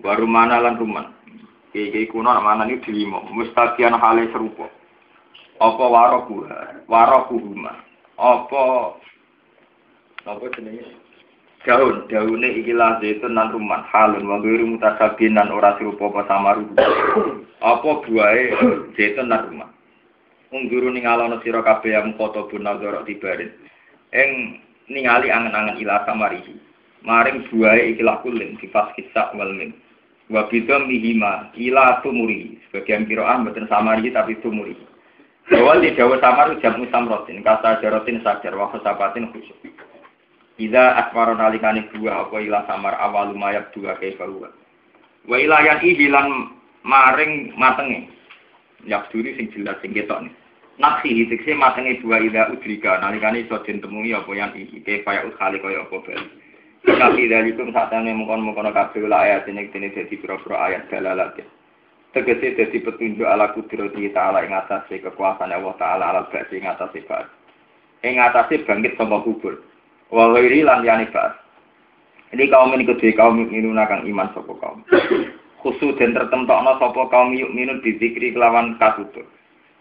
Wa 0.00 0.16
rumana 0.16 0.60
lan 0.60 0.80
ruman. 0.80 1.12
Iki 1.76 2.08
kuno 2.10 2.32
mana 2.40 2.66
ini 2.66 2.82
dilimo, 2.82 3.30
mustaqian 3.30 3.94
hale 3.94 4.26
serupa. 4.32 4.66
Apa 5.60 5.84
waroku, 5.86 6.48
waroku 6.88 7.36
huma. 7.36 7.84
Apa 8.18 8.96
apa 10.24 10.44
jenenge? 10.56 10.99
Daun, 11.60 12.08
daune 12.08 12.48
ikilah 12.56 13.04
zaitun 13.04 13.36
lan 13.36 13.52
ruman, 13.52 13.84
halun 13.92 14.24
wa 14.24 14.40
ghairi 14.40 14.64
mutasabin 14.64 15.36
lan 15.36 15.52
ora 15.52 15.76
serupa 15.76 16.08
apa 16.08 16.24
samaru. 16.24 16.64
Apa 17.60 17.90
buahe 18.00 18.42
zaitun 18.96 19.28
lan 19.28 19.44
ruman. 19.44 19.70
ungguru 20.50 20.90
ningalono 20.90 21.38
sira 21.42 21.62
kabeh 21.62 21.94
yang 21.94 22.18
foto 22.18 22.50
bunazara 22.50 23.06
tibarin 23.06 23.54
ing 24.10 24.58
ningali 24.90 25.30
angen-angen 25.30 25.78
ila 25.78 26.02
samarihi 26.02 26.58
maring 27.06 27.46
buahe 27.48 27.94
ikilah 27.94 28.18
kulin 28.26 28.58
sifat 28.58 28.90
kisah 28.98 29.30
wal 29.38 29.54
min 29.54 29.70
wa 30.26 30.50
bidam 30.50 30.90
mihima 30.90 31.50
ila 31.54 32.02
tumuri. 32.02 32.58
Sebagian 32.70 33.06
kiroah 33.06 33.38
mboten 33.42 33.66
samari 33.66 34.10
tapi 34.14 34.38
tumuri. 34.42 34.74
Bahwa 35.50 35.82
di 35.82 35.90
Jawa 35.98 36.22
samar 36.22 36.54
jamu 36.62 36.86
samrotin. 36.94 37.42
Kata 37.42 37.82
jarotin 37.82 38.22
sajar 38.22 38.54
wa 38.54 38.70
sabatin 38.70 39.34
khusyuk 39.34 39.79
Ida 40.60 41.00
asmaro 41.00 41.32
nalikani 41.32 41.88
dua 41.96 42.28
apa 42.28 42.36
ila 42.36 42.68
samar 42.68 42.92
awal 43.00 43.32
lumayak 43.32 43.72
dua 43.72 43.96
kaya 43.96 44.12
bahwa 44.20 44.52
wa 45.24 45.36
ila 45.40 45.56
yang 45.64 45.80
ihilan 45.80 46.52
maring 46.84 47.56
matenge 47.56 48.12
yak 48.84 49.08
duri 49.08 49.32
sing 49.40 49.48
jelas 49.56 49.80
sing 49.80 49.96
ketok 49.96 50.28
nih 50.28 50.34
Naksi 50.80 51.12
hitikse 51.12 51.56
matenge 51.56 52.04
dua 52.04 52.20
ida 52.20 52.52
udrika 52.52 53.00
nalikani 53.00 53.48
iso 53.48 53.56
temui 53.64 54.12
apa 54.12 54.28
yang 54.36 54.52
iki 54.52 54.84
kaya 54.84 55.24
ukhali 55.24 55.60
kaya 55.64 55.80
apa 55.80 55.96
bali 56.04 56.28
tapi 56.80 57.28
dari 57.28 57.52
itu 57.52 57.60
saat 57.76 57.92
ini 57.92 58.16
mungkin 58.16 58.40
mungkin 58.40 58.72
kabeh 58.72 59.04
lah 59.04 59.28
ayat 59.28 59.44
ini 59.52 59.68
ini 59.68 59.92
jadi 59.92 60.16
pura-pura 60.16 60.64
ayat 60.64 60.88
dalalat 60.88 61.36
ya. 61.36 61.44
Tegese 62.16 62.56
jadi 62.56 62.78
petunjuk 62.80 63.28
ala 63.28 63.52
kudrati 63.52 64.08
ta'ala 64.10 64.48
ing 64.48 64.56
atase 64.56 64.98
kekuasaan 65.04 65.52
Allah 65.52 65.76
ta'ala 65.76 66.04
ala 66.10 66.22
ba'si 66.32 66.56
ing 66.56 66.64
atase 66.64 67.04
ba'at. 67.04 67.28
Ing 68.00 68.16
atase 68.16 68.64
bangkit 68.64 68.96
sama 68.96 69.20
kubur. 69.20 69.60
Wa 70.10 70.34
ghairi 70.34 70.66
lan 70.66 70.82
yani 70.82 71.06
ba'at. 71.10 71.38
Ini 72.30 72.46
kaum 72.46 72.74
ini 72.74 72.86
kedua 72.86 73.10
kaum 73.14 73.42
minun 73.42 73.78
kang 73.86 74.06
iman 74.06 74.30
sapa 74.34 74.52
kaum. 74.58 74.82
Khusus 75.62 75.98
dan 75.98 76.14
tertentokno 76.14 76.78
sapa 76.78 77.02
kaum 77.10 77.34
yuk 77.34 77.50
minun 77.50 77.82
dizikri 77.82 78.34
kelawan 78.34 78.78
katutur. 78.78 79.26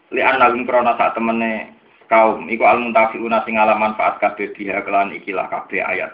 Li 0.10 0.22
annahum 0.22 0.66
krana 0.66 0.98
sak 0.98 1.14
temene 1.18 1.74
kaum 2.10 2.50
iku 2.50 2.66
al 2.66 2.82
muntafiuna 2.82 3.46
sing 3.46 3.58
ala 3.58 3.78
manfaat 3.78 4.18
kabeh 4.18 4.50
dia 4.58 4.82
kelan 4.82 5.14
ikilah 5.14 5.46
kabeh 5.50 5.86
ayat 5.86 6.10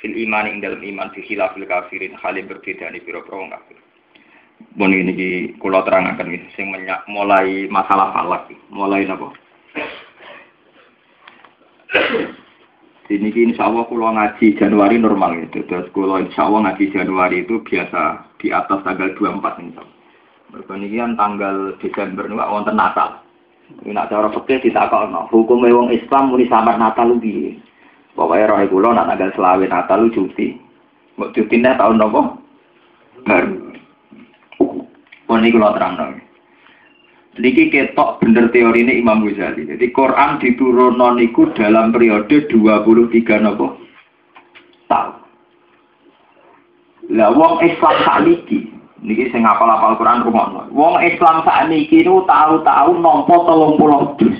fil 0.00 0.16
iman 0.16 0.48
ing 0.48 0.64
dalam 0.64 0.80
iman 0.80 1.12
fi 1.12 1.20
khilafil 1.20 1.68
kafirin 1.68 2.16
hale 2.16 2.40
berbeda 2.44 2.88
nih 2.88 3.04
pira-pira 3.04 3.36
wong 3.36 3.52
kafir. 3.52 3.76
Bon 4.80 4.88
ini 4.88 5.12
ki 5.12 5.28
kula 5.60 5.84
terangaken 5.84 6.32
iki 6.32 6.48
sing 6.56 6.72
mulai 7.08 7.68
masalah 7.68 8.12
falak 8.16 8.48
mulai 8.72 9.04
napa? 9.04 9.28
Ki 13.04 13.20
insya 13.20 13.68
Allah 13.68 13.84
kula 13.84 14.16
ngaji 14.16 14.56
Januari 14.56 14.96
normal 14.96 15.36
gitu. 15.44 15.60
Terus 15.68 15.92
kula 15.92 16.24
insya 16.24 16.48
Allah 16.48 16.72
ngaji 16.72 16.84
Januari 16.88 17.44
itu 17.44 17.60
biasa 17.60 18.32
di 18.40 18.48
atas 18.48 18.80
tanggal 18.80 19.12
24 19.12 19.60
insya 19.60 19.84
Allah. 19.84 19.92
Mereka 20.54 20.74
kan 20.78 21.12
tanggal 21.18 21.56
Desember 21.82 22.24
nih 22.30 22.38
wonten 22.38 22.78
Natal. 22.78 23.20
Ini 23.84 23.96
nak 23.96 24.12
cara 24.12 24.28
fikih 24.28 24.60
ditakokno, 24.60 25.32
hukum 25.32 25.64
wong 25.64 25.88
Islam 25.90 26.30
muni 26.30 26.44
samar 26.52 26.76
Natal 26.76 27.16
piye? 27.16 27.56
Pokoknya 28.14 28.52
roh 28.52 28.60
kula 28.70 28.88
nak 28.94 29.08
tanggal 29.12 29.30
selawe 29.34 29.64
Natal 29.66 29.98
lu 30.04 30.14
cuti. 30.14 30.54
Mbok 31.18 31.32
cutine 31.34 31.74
tahun 31.74 31.98
nopo? 31.98 32.20
Baru. 33.26 33.72
Pun 35.26 35.44
iki 35.44 35.54
kula 35.56 35.74
terangno. 35.74 36.23
Niki 37.34 37.66
ketok 37.66 38.22
bener 38.22 38.46
teori 38.54 38.86
ini 38.86 39.02
Imam 39.02 39.26
Ghazali. 39.26 39.66
Jadi 39.66 39.90
Quran 39.90 40.38
diturunno 40.38 41.18
niku 41.18 41.50
dalam 41.50 41.90
periode 41.90 42.46
23 42.46 43.42
nopo? 43.42 43.74
Tahun. 44.86 45.14
Lah 47.10 47.34
wong 47.34 47.60
Islam 47.66 47.96
sakniki 48.06 48.70
niki 49.02 49.28
sing 49.34 49.42
ngapal-apal 49.42 49.98
Quran 49.98 50.22
rumono. 50.22 50.70
Wong 50.70 51.02
Islam 51.02 51.42
sakniki 51.42 52.06
niku 52.06 52.22
tahu-tahu 52.22 52.90
nampa 53.02 53.34
30 53.34 54.18
juz 54.22 54.38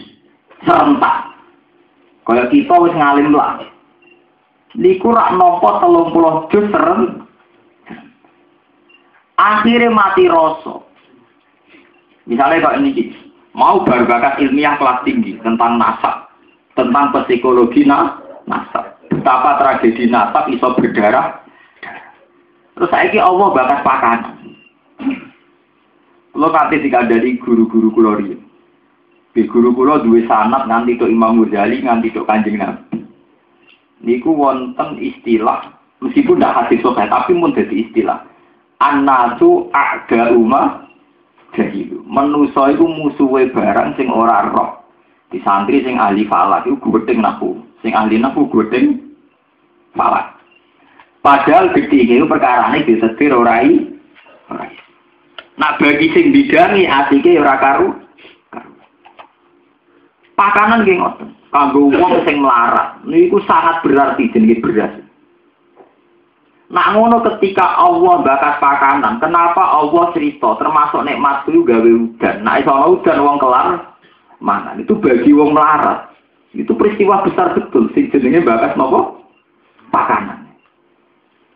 serentak. 0.62 1.34
Kaya 2.24 2.46
kita 2.48 2.74
wis 2.78 2.94
ngalim 2.94 3.34
lah. 3.34 3.60
Niku 4.74 5.10
rak 5.10 5.34
nopo 5.34 5.82
telung 5.82 6.10
puluh 6.10 6.46
juz 6.50 6.66
serem. 6.70 7.26
Akhirnya 9.34 9.90
mati 9.90 10.30
rasa. 10.30 10.83
Misalnya 12.24 12.64
kalau 12.64 12.80
ini 12.80 13.12
mau 13.52 13.84
berbakat 13.84 14.40
ilmiah 14.40 14.80
kelas 14.80 15.04
tinggi 15.04 15.36
tentang 15.44 15.76
nasab, 15.76 16.28
tentang 16.74 17.12
psikologi 17.12 17.84
nasab, 17.84 18.96
betapa 19.12 19.60
tragedi 19.60 20.08
nasab 20.08 20.48
iso 20.48 20.72
berdarah. 20.76 21.44
Terus 22.74 22.90
saya 22.90 23.22
Allah 23.22 23.48
bakat 23.54 23.80
pakanan. 23.86 24.34
Lo 26.34 26.50
nanti 26.50 26.90
dari 26.90 27.38
guru-guru 27.38 27.94
kulori. 27.94 28.34
Di 29.34 29.50
guru 29.50 29.74
kula 29.74 29.98
duwe 29.98 30.22
sanat 30.30 30.70
nganti 30.70 30.94
tok 30.94 31.10
Imam 31.10 31.42
Ghazali 31.42 31.82
nganti 31.82 32.14
tok 32.14 32.30
Kanjeng 32.30 32.54
Nabi. 32.54 33.02
Niku 33.98 34.30
wonten 34.30 34.94
istilah 35.02 35.74
meskipun 35.98 36.38
tidak 36.38 36.54
hadis 36.54 36.78
sahih 36.86 37.10
tapi 37.10 37.34
mun 37.34 37.50
dadi 37.50 37.82
istilah. 37.82 38.22
Anasu 38.78 39.74
aga 39.74 40.30
jahilu. 41.54 42.02
Menusa 42.06 42.74
iku 42.74 42.84
musuhe 42.86 43.50
barang 43.50 43.96
sing 43.96 44.10
ora 44.10 44.50
roh. 44.50 44.84
Di 45.30 45.42
santri 45.42 45.82
sing 45.82 45.98
ahli 45.98 46.26
falak 46.28 46.66
iku 46.66 47.00
gedeng 47.00 47.22
naku. 47.22 47.58
Sing 47.82 47.94
ahli 47.94 48.18
naku 48.18 48.46
gedeng 48.50 49.00
falak. 49.94 50.34
Padahal 51.24 51.72
gede 51.72 52.04
itu 52.04 52.28
perkara 52.28 52.74
disetir 52.84 53.32
orai. 53.32 53.96
Nah 55.54 55.72
bagi 55.78 56.10
sing 56.12 56.34
bidangi 56.34 56.84
asike 56.84 57.38
ora 57.38 57.56
karu 57.62 57.90
Pakanan 60.34 60.82
nggih 60.82 60.98
ngoten. 60.98 61.28
Kanggo 61.54 61.86
wong 61.94 62.26
sing 62.26 62.42
melarat 62.42 62.98
niku 63.06 63.38
sangat 63.46 63.78
berarti 63.86 64.26
jenenge 64.34 64.58
beras. 64.58 65.03
Nak 66.74 66.90
ngono 66.90 67.22
ketika 67.22 67.78
Allah 67.78 68.26
bakat 68.26 68.58
pakanan, 68.58 69.22
kenapa 69.22 69.62
Allah 69.62 70.10
cerita 70.10 70.58
termasuk 70.58 71.06
nikmat 71.06 71.46
itu 71.46 71.62
gawe 71.62 71.86
udan. 71.86 72.42
Nah 72.42 72.58
iso 72.58 72.74
udan 72.74 73.22
wong 73.22 73.38
kelar 73.38 73.94
mana? 74.42 74.74
Itu 74.74 74.98
bagi 74.98 75.30
wong 75.30 75.54
melarat. 75.54 76.10
Itu 76.50 76.74
peristiwa 76.74 77.22
besar 77.22 77.54
betul 77.54 77.94
sing 77.94 78.10
jenenge 78.10 78.42
bakat 78.42 78.74
nopo? 78.74 79.22
Pakanan. 79.94 80.50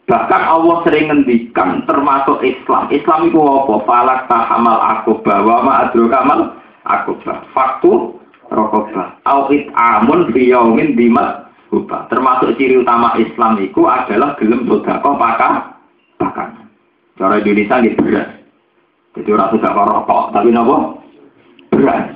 Bahkan 0.06 0.42
Allah 0.46 0.86
sering 0.86 1.10
ngendikan 1.10 1.82
termasuk 1.90 2.38
Islam. 2.46 2.86
Islam 2.94 3.26
itu 3.26 3.42
apa? 3.42 3.74
Falak 3.90 4.20
tahamal 4.30 4.78
akobah 4.78 5.38
wa 5.42 5.56
ma 5.66 5.72
adrokamal 5.82 6.54
akobah. 6.86 7.42
Faktu 7.50 8.14
rokobah. 8.54 9.18
Awit 9.26 9.66
amun 9.74 10.30
biyaumin 10.30 10.94
bima 10.94 11.47
hubah. 11.68 12.08
Termasuk 12.08 12.56
ciri 12.56 12.80
utama 12.80 13.16
Islam 13.20 13.60
itu 13.60 13.84
adalah 13.84 14.36
gelem 14.40 14.64
sodako 14.64 15.16
pakan 15.16 15.76
pakan. 16.18 16.48
Cara 17.16 17.40
Indonesia 17.40 17.80
ini 17.82 17.96
beras. 17.98 18.28
Jadi 19.18 19.28
orang 19.34 19.50
sudah 19.50 19.72
rokok, 19.74 20.22
tapi 20.30 20.48
nopo 20.54 21.02
beras. 21.74 22.14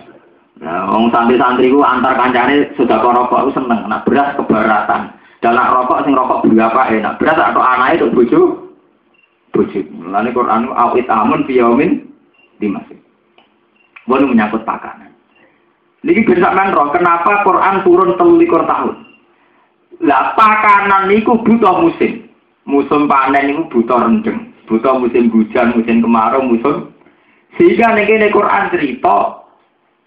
Nah, 0.63 0.87
wong 0.95 1.11
santri-santri 1.11 1.75
ku 1.75 1.83
antar 1.83 2.15
kancane 2.15 2.71
sudah 2.79 3.03
rokok 3.03 3.51
itu 3.51 3.59
seneng. 3.59 3.91
Nah, 3.91 4.01
beras 4.07 4.39
keberatan. 4.39 5.11
Dan 5.43 5.59
nak 5.59 5.75
rokok 5.75 6.07
sing 6.07 6.15
rokok 6.15 6.47
berapa 6.47 6.83
enak. 6.95 7.19
Beras 7.19 7.39
atau 7.39 7.63
anak 7.63 7.99
itu 7.99 8.07
bojo 8.15 8.41
bojo. 9.51 9.81
Mulane 9.91 10.31
Quran 10.31 10.71
awit 10.71 11.11
amun 11.11 11.43
biyaumin 11.51 12.07
dimasih. 12.63 12.99
Boleh 14.07 14.27
menyangkut 14.31 14.63
pakanan. 14.63 15.11
Niki 16.03 16.27
bersamaan 16.27 16.75
roh, 16.75 16.91
kenapa 16.91 17.47
Quran 17.47 17.87
turun 17.87 18.19
telulikur 18.19 18.67
tahun? 18.67 19.12
Lah 20.03 20.35
pakanan 20.35 21.09
niku 21.09 21.39
butuh 21.41 21.83
musim. 21.83 22.27
Musim 22.67 23.07
panen 23.07 23.55
niku 23.55 23.63
butuh 23.71 23.99
rendeng. 24.03 24.51
Butuh 24.67 24.99
musim 24.99 25.31
hujan, 25.31 25.79
musim 25.79 26.03
kemarau, 26.03 26.43
musim. 26.43 26.91
Sehingga 27.59 27.95
nek 27.95 28.33
Quran 28.33 28.73
cerita, 28.73 29.47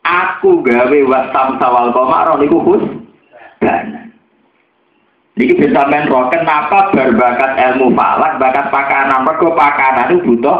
aku 0.03 0.65
gawe 0.65 0.99
wasam 1.07 1.47
sawal 1.61 1.95
komaro 1.95 2.39
niku 2.39 2.59
khus. 2.63 2.83
Dan 3.63 4.05
Niki 5.35 5.59
bersamaan 5.59 6.07
roh, 6.07 6.31
kenapa 6.31 6.95
berbakat 6.95 7.59
ilmu 7.59 7.91
falak, 7.91 8.39
bakat 8.39 8.71
pakanan, 8.71 9.27
mereka 9.27 9.51
pakanan 9.51 10.07
itu 10.15 10.23
butuh 10.31 10.59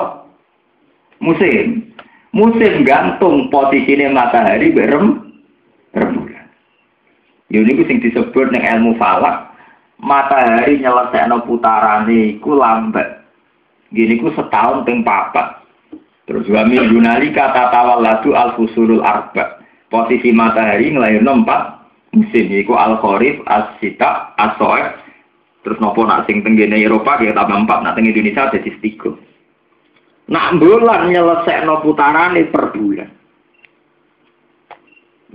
musim. 1.23 1.95
Musim 2.35 2.83
gantung 2.83 3.47
posisinya 3.47 4.11
matahari 4.11 4.75
berem. 4.75 5.24
Ini 7.53 7.85
sing 7.85 8.01
disebut 8.01 8.49
dengan 8.49 8.81
ilmu 8.81 8.97
falak. 8.97 9.53
Matahari 10.01 10.81
nyelesaikan 10.81 11.45
putarane 11.47 12.35
iku 12.35 12.57
lambat. 12.57 13.23
Gini 13.95 14.19
ku 14.19 14.33
setahun 14.33 14.83
ping 14.83 15.07
papat. 15.07 15.63
Terus 16.25 16.49
nali 16.51 17.29
kata 17.31 17.71
tawal 17.71 18.03
latu 18.03 18.35
al 18.35 18.57
fusulul 18.59 19.05
arba. 19.05 19.61
Posisi 19.87 20.33
matahari 20.33 20.91
ngelahirno 20.91 21.45
empat 21.45 21.61
musim. 22.17 22.49
Iku 22.51 22.75
al 22.75 22.99
khorif, 22.99 23.39
as 23.47 23.71
sita, 23.79 24.35
as 24.35 24.57
soek. 24.59 24.99
Terus 25.63 25.79
nopo 25.79 26.03
nak 26.03 26.27
sing 26.27 26.43
tenggene 26.43 26.81
Eropa 26.81 27.15
kita 27.21 27.31
tambah 27.31 27.63
empat. 27.63 27.79
Nak 27.85 27.93
teng 27.95 28.09
Indonesia 28.09 28.51
jadi 28.51 28.71
tiga. 28.83 29.15
Nak 30.27 30.59
bulan 30.59 31.13
nyelesaikan 31.13 31.71
putarane 31.85 32.51
per 32.51 32.75
bulan. 32.75 33.14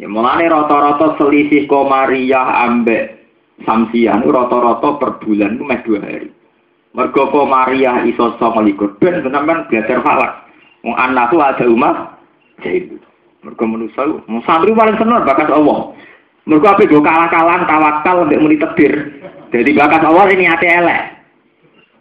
Ya 0.01 0.09
mulane 0.09 0.48
rata-rata 0.48 1.20
selisih 1.20 1.68
komariah 1.68 2.64
ambek 2.64 3.20
samsian 3.68 4.24
rata-rata 4.24 4.97
per 4.97 5.20
bulan 5.20 5.60
itu 5.60 5.64
meh 5.68 5.81
dua 5.85 6.01
hari. 6.01 6.32
Mergo 6.97 7.28
komariah 7.28 8.09
iso 8.09 8.32
sama 8.40 8.64
likur 8.64 8.97
ben 8.97 9.20
sampean 9.20 9.68
belajar 9.68 10.01
falak. 10.01 10.48
Wong 10.81 10.97
anak 10.97 11.36
ada 11.36 11.68
umat 11.68 12.16
jadi 12.64 12.97
mergo 13.44 13.64
manusia 13.68 14.09
mau 14.24 14.40
santri 14.48 14.72
paling 14.72 14.97
seneng 14.97 15.20
bakat 15.20 15.52
Allah. 15.52 15.93
Mergo 16.48 16.66
ape 16.72 16.89
go 16.89 17.05
kalah-kalan 17.05 17.68
tawakal 17.68 18.24
mbek 18.24 18.40
muni 18.40 18.56
tebir. 18.56 19.20
Jadi 19.52 19.70
bakat 19.77 20.01
Allah 20.01 20.24
ini 20.32 20.48
ati 20.48 20.64
elek. 20.64 21.02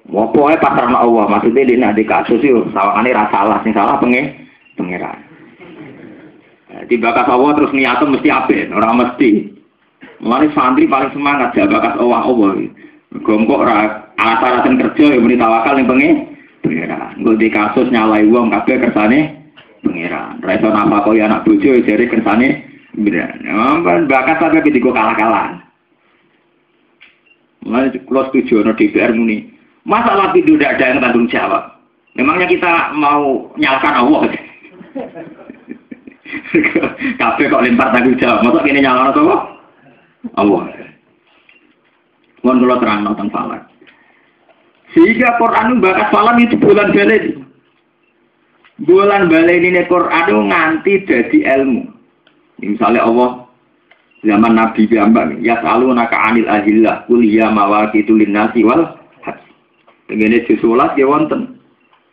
Mau 0.10 0.32
pokoknya 0.34 0.58
pasar 0.58 0.90
Allah, 0.90 1.30
maksudnya 1.30 1.70
ini 1.70 1.86
ada 1.86 2.02
kasus 2.02 2.42
itu, 2.42 2.66
sawangannya 2.74 3.14
rasa 3.14 3.30
salah, 3.30 3.58
sing 3.62 3.78
salah 3.78 4.02
pengen, 4.02 4.42
pengeran. 4.74 5.29
Di 6.90 6.98
bakat 6.98 7.30
Allah 7.30 7.54
terus 7.54 7.70
niatnya 7.70 8.10
mesti 8.10 8.30
apa? 8.34 8.58
Orang 8.74 8.98
mesti. 8.98 9.32
Mulai 10.26 10.50
santri 10.58 10.90
paling 10.90 11.14
semangat 11.14 11.54
ya 11.54 11.70
bakat 11.70 12.02
Allah 12.02 12.26
Allah. 12.26 12.66
Gombok 13.22 13.62
alat-alatan 14.18 14.82
kerja 14.82 15.06
yang 15.14 15.24
beri 15.26 15.38
tawakal 15.38 15.78
yang 15.78 15.86
pengen 15.86 16.16
pengiran. 16.66 17.14
Gue 17.22 17.38
di 17.38 17.48
kasus 17.54 17.94
nyalai 17.94 18.26
uang 18.26 18.50
kabeh 18.50 18.82
kersane 18.82 19.38
pengiran. 19.86 20.42
Reso 20.42 20.74
nama 20.74 21.06
kau 21.06 21.14
ya 21.14 21.30
anak 21.30 21.46
bojo 21.46 21.78
jadi 21.78 22.10
kersane 22.10 22.66
beneran. 22.98 23.38
Kan 23.86 24.10
bakat 24.10 24.42
tapi 24.42 24.74
di 24.74 24.82
kalah-kalah. 24.82 25.62
Mulai 27.70 27.94
kalau 28.02 28.26
setuju 28.34 28.66
no 28.66 28.74
DPR 28.74 29.14
muni. 29.14 29.46
Masalah 29.86 30.34
itu 30.34 30.58
tidak 30.58 30.82
ada 30.82 30.86
yang 30.90 31.00
tanggung 31.06 31.30
jawab. 31.30 31.64
Memangnya 32.18 32.50
kita 32.50 32.92
mau 32.98 33.48
nyalakan 33.56 33.96
Allah? 33.96 34.22
Kabeh 37.20 37.46
kok 37.50 37.64
lempar 37.66 37.90
tanggung 37.94 38.18
jawab. 38.22 38.46
Masa 38.46 38.60
kini 38.66 38.82
nyala 38.84 39.10
apa? 39.12 39.36
Allah. 40.38 40.62
Mohon 42.44 42.62
kula 42.64 42.76
terang 42.80 43.00
nonton 43.04 43.30
falak. 43.34 43.62
Sehingga 44.96 45.38
Quran 45.38 45.78
itu 45.78 45.84
bakat 45.86 46.08
falam 46.10 46.38
itu 46.42 46.56
bulan 46.58 46.90
balik. 46.96 47.24
Bulan 48.80 49.28
balik 49.28 49.60
ini 49.60 49.82
Quran 49.86 50.26
itu 50.26 50.42
nganti 50.50 50.94
jadi 51.06 51.38
ilmu. 51.60 51.84
Misalnya 52.64 53.06
Allah 53.06 53.48
zaman 54.24 54.54
Nabi 54.56 54.88
Bambang, 54.90 55.40
ya 55.40 55.60
selalu 55.64 55.96
naka 55.96 56.18
anil 56.32 56.48
ahillah, 56.48 57.08
kuliah 57.08 57.52
mawakitu 57.52 58.16
linnasi 58.16 58.66
wal. 58.66 58.98
Dengan 60.10 60.42
itu 60.42 60.58
sholat 60.58 60.98
ya 60.98 61.06
wonten. 61.06 61.59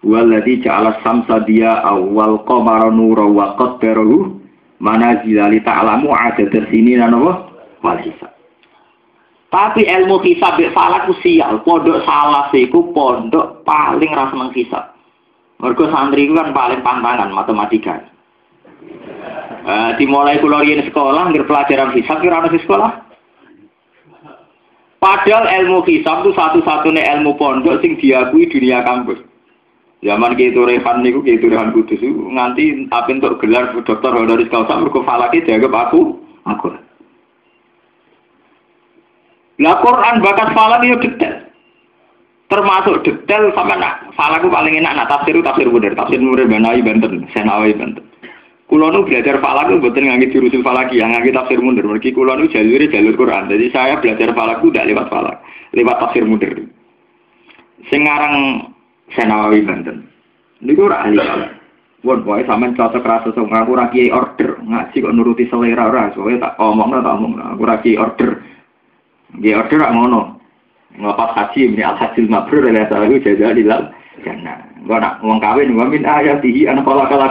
Walladzi 0.05 0.61
ja'ala 0.61 1.01
samsa 1.01 1.41
dia 1.49 1.81
awal 1.81 2.45
qamara 2.45 2.93
nura 2.93 3.25
wa 3.25 3.57
qaddarahu 3.57 4.37
manazila 4.81 5.49
li 5.49 5.61
ta'lamu 5.65 6.13
adad 6.13 6.53
sini 6.69 7.01
dan 7.01 7.17
apa? 7.17 7.33
Wal 7.81 8.01
hisab. 8.05 8.33
Tapi 9.47 9.89
ilmu 9.89 10.21
hisab 10.21 10.59
mek 10.61 10.75
falak 10.77 11.09
ku 11.09 11.15
sial, 11.25 11.63
pondok 11.65 12.05
salah 12.05 12.53
iku 12.53 12.93
pondok 12.93 13.65
paling 13.65 14.13
ra 14.13 14.29
seneng 14.29 14.53
hisab. 14.53 14.93
Mergo 15.57 15.89
santri 15.89 16.29
kan 16.29 16.53
paling 16.53 16.85
pantangan 16.85 17.33
matematika. 17.33 18.05
Uh, 19.67 19.97
dimulai 19.99 20.39
kula 20.39 20.63
riyen 20.63 20.85
sekolah 20.87 21.33
ngir 21.33 21.49
pelajaran 21.49 21.95
hisab 21.97 22.21
kira 22.21 22.39
ana 22.45 22.53
sekolah. 22.53 22.91
Padahal 25.01 25.47
ilmu 25.63 25.87
hisab 25.89 26.27
itu 26.27 26.37
satu-satunya 26.37 27.03
ilmu 27.17 27.39
pondok 27.41 27.81
sing 27.81 27.97
diakui 27.97 28.51
dunia 28.51 28.85
kampus. 28.85 29.23
Zaman 30.05 30.37
gitu 30.37 30.69
Rehan 30.69 31.01
niku 31.01 31.25
gitu 31.25 31.49
Rehan 31.49 31.73
Kudus 31.73 31.99
nganti 32.05 32.85
apa 32.93 33.09
untuk 33.09 33.41
gelar 33.41 33.73
dokter 33.81 34.13
honoris 34.13 34.53
causa 34.53 34.77
mergo 34.77 35.01
falaki 35.01 35.41
dianggap 35.41 35.73
aku 35.73 36.21
aku. 36.45 36.69
Lah 39.57 39.81
Quran 39.81 40.21
bakat 40.21 40.53
falak 40.53 40.85
itu 40.85 41.01
detail. 41.01 41.49
Termasuk 42.47 43.09
detail 43.09 43.51
sama 43.57 43.75
nak 43.81 44.13
falakku 44.13 44.53
paling 44.53 44.77
enak 44.77 44.95
nak 44.95 45.09
tafsir 45.09 45.35
tafsir 45.41 45.67
bener 45.73 45.97
tafsir 45.97 46.21
bener 46.21 46.45
benai 46.45 46.85
Banten, 46.85 47.25
Senawi 47.33 47.73
Banten. 47.73 48.05
Kulo 48.69 48.93
nu 48.93 49.07
belajar 49.07 49.41
falak 49.41 49.73
betul 49.81 50.05
ngangit 50.05 50.35
jurusul 50.35 50.61
falaki, 50.61 51.01
yang 51.01 51.17
ngangit 51.17 51.33
tafsir 51.33 51.57
mundur. 51.57 51.89
Mergi 51.89 52.13
kulo 52.13 52.37
nu 52.37 52.51
jalur 52.53 52.85
jalur 52.85 53.15
Quran. 53.17 53.49
Jadi 53.49 53.67
saya 53.73 53.97
belajar 53.97 54.35
falakku 54.37 54.69
tidak 54.69 54.93
lewat 54.93 55.07
falak, 55.09 55.37
lewat 55.73 55.97
tafsir 56.05 56.23
mundur. 56.29 56.53
Sekarang 57.89 58.35
Senawi 59.15 59.63
Banten. 59.63 60.07
Niku 60.65 60.89
ora 60.89 61.05
ahli. 61.05 61.21
Won 62.07 62.23
pokoke 62.23 62.47
sampean 62.47 62.77
cocok 62.79 63.03
rasa 63.03 63.29
sok 63.35 63.51
aku 63.51 63.75
ora 63.75 63.91
kiai 63.91 64.15
order, 64.15 64.63
ngaji 64.63 65.03
kok 65.03 65.15
nuruti 65.17 65.51
selera 65.51 65.91
ora, 65.91 66.15
soalnya 66.15 66.55
tak 66.55 66.63
omongno 66.63 67.03
tak 67.03 67.17
omong, 67.19 67.35
aku 67.41 67.63
ora 67.67 67.83
kiai 67.83 67.99
order. 67.99 68.31
Kiai 69.43 69.59
order 69.59 69.79
rak 69.83 69.95
ngono. 69.97 70.21
Ngapa 70.97 71.25
haji 71.35 71.61
ini 71.73 71.83
al 71.83 71.99
hajil 71.99 72.31
mabrur 72.31 72.63
ila 72.63 72.89
salahu 72.89 73.19
jaza 73.21 73.53
dilal 73.53 73.91
jannah. 74.23 74.65
Gua 74.87 75.03
nak 75.03 75.19
wong 75.21 75.43
kawin 75.43 75.75
wa 75.75 75.85
min 75.91 76.07
ayatihi 76.07 76.71
ana 76.71 76.81
kala 76.87 77.11
kala 77.11 77.27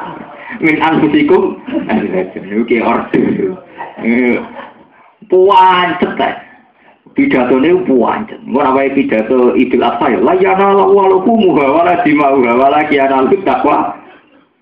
min 0.64 0.78
anfusikum. 0.78 1.58
Niku 1.90 2.62
kiai 2.70 2.86
order. 2.86 3.24
Puan 5.26 5.88
cetek 5.98 6.43
pidato 7.14 7.56
ini 7.62 7.78
puancen. 7.86 8.42
Ora 8.50 8.74
wae 8.74 8.90
pidato 8.92 9.54
Idul 9.54 9.86
Adha 9.86 10.10
ya. 10.10 10.18
La 10.20 10.34
yana 10.34 10.74
walukum 10.84 11.38
muha 11.38 11.66
wala 11.70 11.94
dimau 12.02 12.42
wala 12.42 12.84
kiana 12.90 13.24
takwa 13.46 13.94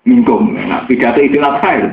minkum. 0.05 0.53
Nah, 0.55 0.85
pidato 0.85 1.19
Idul 1.19 1.43
Adha 1.43 1.71
ya. 1.73 1.89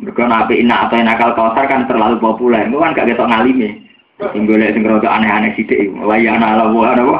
Mereka 0.00 0.24
nabi 0.24 0.64
ina 0.64 0.88
atau 0.88 0.96
nakal 0.96 1.36
kosar 1.36 1.68
kan 1.68 1.84
terlalu 1.84 2.16
populer. 2.16 2.64
Itu 2.64 2.80
kan 2.80 2.96
gak 2.96 3.12
ketok 3.12 3.28
ngalimi. 3.28 3.84
Sing 4.32 4.48
golek 4.48 4.72
sing 4.72 4.84
rada 4.84 5.08
aneh-aneh 5.12 5.52
sithik. 5.58 5.92
La 6.00 6.16
yana 6.16 6.56
la 6.56 6.72
wa 6.72 6.96
apa? 6.96 7.18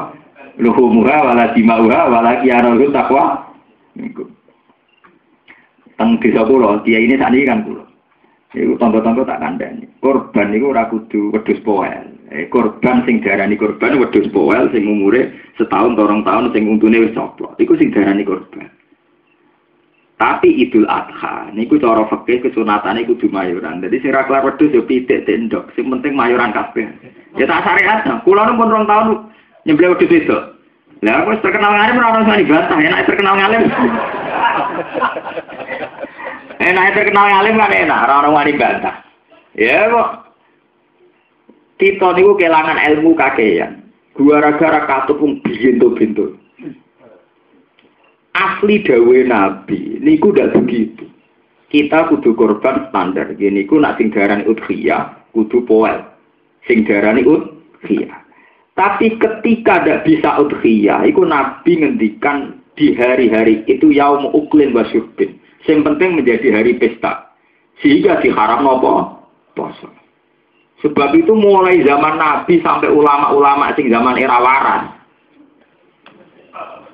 Luhumuha 0.57 1.17
wala 1.29 1.53
dimauha 1.53 2.09
wala 2.09 2.41
kiana 2.41 2.73
takwa 2.89 3.53
minkum. 3.93 4.33
Teng 6.01 6.17
desa 6.17 6.49
kula, 6.49 6.81
dia 6.81 6.97
ini 6.97 7.21
ini 7.21 7.45
kan 7.45 7.61
kula. 7.61 7.85
Iku 8.57 8.75
tangga-tangga 8.81 9.29
tak 9.29 9.41
kandhani. 9.45 9.85
Korban 10.01 10.49
niku 10.49 10.73
ora 10.73 10.89
kudu 10.89 11.31
wedhus 11.31 11.61
poel. 11.63 12.10
Eh, 12.31 12.47
korban 12.47 13.03
sing 13.03 13.19
diarani 13.19 13.59
korban 13.59 13.99
wedhus 13.99 14.31
poel 14.31 14.71
sing 14.71 14.87
umure 14.87 15.35
setahun 15.59 15.99
atau 15.99 16.07
orang 16.07 16.23
tahun 16.23 16.55
sing 16.55 16.63
untune 16.71 17.03
wis 17.03 17.11
coplok. 17.11 17.59
Iku 17.59 17.75
sing 17.75 17.91
diarani 17.91 18.23
korban. 18.23 18.71
Tapi 20.15 20.47
Idul 20.63 20.87
Adha 20.87 21.51
niku 21.51 21.83
cara 21.83 22.07
fikih 22.07 22.47
kesunatane 22.47 23.03
kudu 23.11 23.27
mayoran. 23.35 23.83
Jadi 23.83 23.99
sing 23.99 24.15
ra 24.15 24.31
kelar 24.31 24.47
wedhus 24.47 24.71
yo 24.71 24.87
pitik 24.87 25.27
tendok. 25.27 25.75
Sing 25.75 25.91
penting 25.91 26.15
mayoran 26.15 26.55
kabeh. 26.55 26.87
Ya 27.35 27.51
tak 27.51 27.67
syariat. 27.67 28.07
Kula 28.23 28.47
nu 28.47 28.55
pun 28.55 28.71
rong 28.79 28.87
tahun 28.87 29.27
nyembelih 29.67 29.99
wedhus 29.99 30.15
itu. 30.15 30.39
Lah 31.03 31.27
aku 31.27 31.35
terkenal 31.43 31.75
ngalim 31.75 31.99
ora 31.99 32.15
ono 32.15 32.29
sing 32.31 32.47
dibantah, 32.47 32.79
enak 32.79 33.05
terkenal 33.11 33.35
ngalim. 33.35 33.63
Enak 36.61 36.93
terkenal 36.93 37.25
ngalim 37.25 37.57
kan 37.57 37.73
enak, 37.73 38.05
orang 38.05 38.37
wani 38.37 38.53
bantah. 38.53 39.01
Ya 39.57 39.89
kok. 39.89 40.30
Kita 41.81 42.13
niku 42.13 42.37
kelangan 42.37 42.77
ilmu 42.77 43.17
kakean. 43.17 43.81
Gara-gara 44.13 44.85
katut 44.85 45.17
pun 45.17 45.41
bintu-bintu. 45.41 46.37
Asli 48.37 48.85
dawe 48.85 49.19
Nabi, 49.25 49.97
niku 50.05 50.37
ndak 50.37 50.61
begitu. 50.61 51.09
Kita 51.73 52.13
kudu 52.13 52.37
korban 52.37 52.93
standar. 52.93 53.33
Gini 53.33 53.65
ku 53.65 53.81
nak 53.81 53.97
sing 53.97 54.13
darani 54.13 54.45
udhiyah, 54.45 55.33
kudu 55.33 55.65
poel. 55.65 56.05
Sing 56.69 56.85
darani. 56.85 57.25
Tapi 58.77 59.07
ketika 59.17 59.81
tidak 59.81 60.05
bisa 60.05 60.37
udhiyah, 60.37 61.09
itu 61.09 61.25
Nabi 61.25 61.81
ngendikan 61.81 62.61
di 62.77 62.93
hari-hari 62.93 63.65
itu 63.65 63.89
yaum 63.89 64.29
uklin 64.37 64.77
wa 64.77 64.85
syubbin. 64.93 65.41
Yang 65.65 65.81
penting 65.87 66.11
menjadi 66.21 66.49
hari 66.53 66.77
pesta. 66.77 67.33
Sehingga 67.81 68.21
diharam 68.21 68.69
apa? 68.69 68.93
Poso. 69.57 70.00
Sebab 70.81 71.13
itu 71.13 71.37
mulai 71.37 71.85
zaman 71.85 72.17
Nabi 72.17 72.65
sampai 72.65 72.89
ulama-ulama 72.89 73.77
sing 73.77 73.93
zaman 73.93 74.17
era 74.17 74.41
waras. 74.41 74.83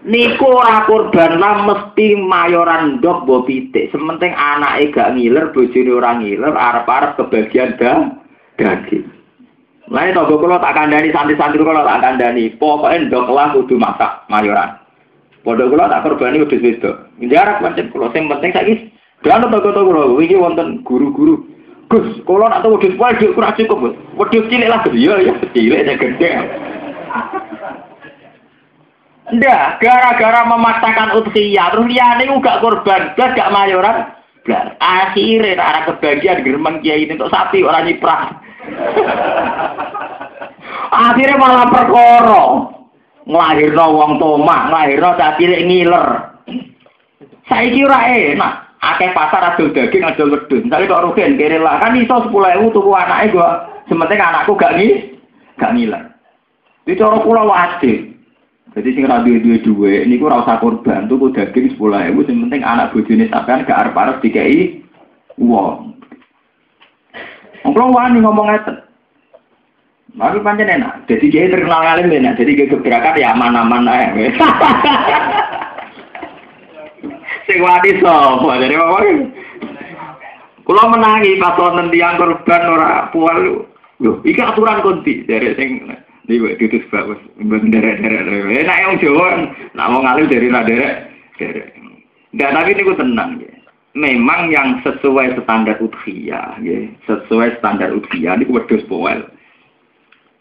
Niku 0.06 0.46
ora 0.46 0.86
korban 0.86 1.42
lah 1.42 1.66
mesti 1.66 2.14
mayoran 2.14 3.02
dok 3.02 3.26
bo 3.26 3.42
pitik. 3.42 3.90
Sementing 3.90 4.30
anake 4.34 4.94
gak 4.94 5.18
ngiler, 5.18 5.50
bojone 5.50 5.90
ora 5.90 6.14
ngiler, 6.14 6.54
arep-arep 6.54 7.18
kebagian 7.18 7.74
dah 7.74 8.14
daging. 8.54 9.06
Lain 9.86 10.14
tau 10.14 10.34
kalau 10.38 10.58
tak 10.58 10.74
kandani 10.74 11.14
santri-santri 11.14 11.62
kalau 11.62 11.86
tak 11.86 12.02
kandani, 12.02 12.50
pokoknya 12.58 13.06
dok 13.10 13.30
lah 13.30 13.54
kudu 13.54 13.78
masak 13.78 14.26
mayoran. 14.30 14.78
Pondok 15.46 15.70
kula 15.70 15.86
tak 15.86 16.02
korbani 16.02 16.42
wedhus 16.42 16.58
wedok. 16.58 17.06
Jarak 17.22 17.62
pancen 17.62 17.86
kula 17.94 18.10
sing 18.10 18.26
penting 18.26 18.50
saiki 18.50 18.74
dan 19.22 19.46
toko-toko 19.46 19.94
kula 19.94 20.02
iki 20.18 20.34
wonten 20.34 20.82
guru-guru. 20.82 21.46
Gus, 21.86 22.18
kula 22.26 22.50
nak 22.50 22.66
tahu 22.66 22.82
wedhus 22.82 22.98
wae 22.98 23.30
kurang 23.30 23.54
cukup. 23.54 23.94
Wedhus 24.18 24.50
cilik 24.50 24.66
lah 24.66 24.82
iya 24.90 25.14
ya 25.22 25.32
cilik 25.54 25.86
ya 25.86 25.94
gede. 25.94 26.30
Ndak, 29.26 29.82
gara-gara 29.82 30.46
memaksakan 30.46 31.18
udhiyah, 31.18 31.74
terus 31.74 31.90
liyane 31.90 32.30
gak 32.38 32.62
korban, 32.62 33.10
blas 33.18 33.34
gak 33.34 33.50
mayoran, 33.50 34.14
blas. 34.46 34.78
Akhirnya 34.78 35.58
arah 35.58 35.82
kebagian 35.90 36.46
geremeng 36.46 36.78
kiai 36.78 37.10
ini 37.10 37.18
untuk 37.18 37.34
sapi 37.34 37.66
orang 37.66 37.90
nyiprah. 37.90 38.30
Akhirnya 41.10 41.42
malah 41.42 41.66
perkara. 41.66 42.44
Nglahirno 43.26 43.86
wong 43.98 44.12
tomah, 44.22 44.70
nglahirno 44.70 45.18
cilik 45.18 45.64
ngiler. 45.66 46.06
Saiki 47.50 47.82
ora 47.82 47.98
enak. 48.10 48.65
Akeh 48.84 49.10
pasar 49.16 49.54
adol 49.54 49.72
daging 49.72 50.04
adol 50.04 50.36
wedhus. 50.36 50.60
Misale 50.64 50.84
kok 50.84 51.04
rugen 51.04 51.40
kere 51.40 51.56
lah 51.56 51.80
kan 51.80 51.96
iso 51.96 52.28
10.000 52.28 52.74
tuku 52.76 52.90
anake 52.92 53.32
gua. 53.32 53.48
Sementing 53.88 54.20
anakku 54.20 54.52
gak 54.58 54.76
ngi 54.76 55.16
gak 55.56 55.72
ngiler. 55.72 56.04
Iki 56.84 57.00
cara 57.00 57.18
kula 57.24 57.42
wajib. 57.48 58.12
Jadi 58.76 58.88
sing 58.92 59.08
ora 59.08 59.24
duwe 59.24 59.56
duwe 59.64 60.04
ini 60.04 60.20
niku 60.20 60.28
ora 60.28 60.44
usah 60.44 60.60
korban 60.60 61.08
tuku 61.08 61.32
daging 61.32 61.72
10.000 61.80 62.26
sing 62.28 62.36
penting 62.44 62.62
anak 62.62 62.92
bojone 62.92 63.24
sampean 63.32 63.64
gak 63.64 63.88
arep-arep 63.88 64.20
dikei 64.20 64.84
wong. 65.40 65.96
Wong 67.64 67.90
wani 67.96 68.20
ngomong 68.20 68.52
ngeten. 68.52 68.76
Tapi 70.16 70.40
pancen 70.40 70.72
enak. 70.72 71.04
Jadi 71.08 71.28
dia 71.28 71.52
terkenal 71.52 71.84
ngalim 71.84 72.08
enak. 72.08 72.40
Jadi 72.40 72.56
dia 72.56 72.70
gebrakan 72.72 73.20
ya 73.20 73.36
aman-aman 73.36 73.84
ae. 73.84 74.32
Sing 77.46 77.58
wani 77.62 77.90
sapa? 78.02 78.50
Jadi 78.58 78.74
apa 78.74 78.98
Kula 80.66 80.82
menangi 80.90 81.38
pas 81.38 81.54
wonten 81.54 81.94
tiyang 81.94 82.18
korban 82.18 82.62
ora 82.66 83.06
pual. 83.14 83.62
Lho, 84.02 84.18
iki 84.26 84.42
aturan 84.42 84.82
konti 84.82 85.22
dari 85.22 85.54
sing 85.54 85.86
Ini 86.26 86.42
buat 86.42 86.58
tutus 86.58 86.82
bagus, 86.90 87.22
buat 87.38 87.62
derek-derek. 87.70 88.66
Enak 88.66 88.78
yang 88.82 88.98
Jawa, 88.98 89.46
nak 89.78 89.88
mau 89.94 90.02
ngalih 90.02 90.26
dari 90.26 90.50
nak 90.50 90.66
derek. 90.66 91.06
Enggak, 92.34 92.50
tapi 92.50 92.74
ini 92.74 92.82
gue 92.82 92.98
tenang 92.98 93.30
ya. 93.38 93.54
Memang 93.94 94.50
yang 94.50 94.82
sesuai 94.82 95.38
standar 95.38 95.78
udhiyah, 95.78 96.58
ya. 96.66 96.90
sesuai 97.06 97.62
standar 97.62 97.94
udhiyah, 97.94 98.42
ini 98.42 98.50
wedus 98.50 98.82
poel. 98.90 99.22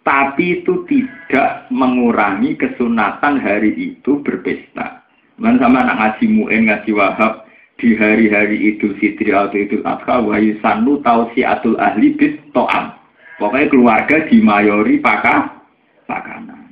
Tapi 0.02 0.60
itu 0.66 0.90
tidak 0.90 1.70
mengurangi 1.70 2.58
kesunatan 2.58 3.38
hari 3.38 3.78
itu 3.78 4.26
berpesta. 4.26 5.05
Man 5.36 5.60
sama 5.60 5.84
anak 5.84 5.98
ngaji 6.00 6.26
mu'en, 6.32 6.62
ngaji 6.72 6.92
wahab, 6.96 7.44
di 7.76 7.92
hari-hari 8.00 8.56
Idul 8.72 8.96
Fitri 9.04 9.36
atau 9.36 9.52
Idul 9.52 9.84
Adha, 9.84 10.24
wahyu 10.24 10.56
sanu 10.64 11.04
tausiatul 11.04 11.76
ahli 11.76 12.16
bis 12.16 12.40
to'am. 12.56 12.96
Pokoknya 13.36 13.68
keluarga 13.68 14.18
dimayori 14.32 15.04
pakah 15.04 15.60
makanan. 16.08 16.72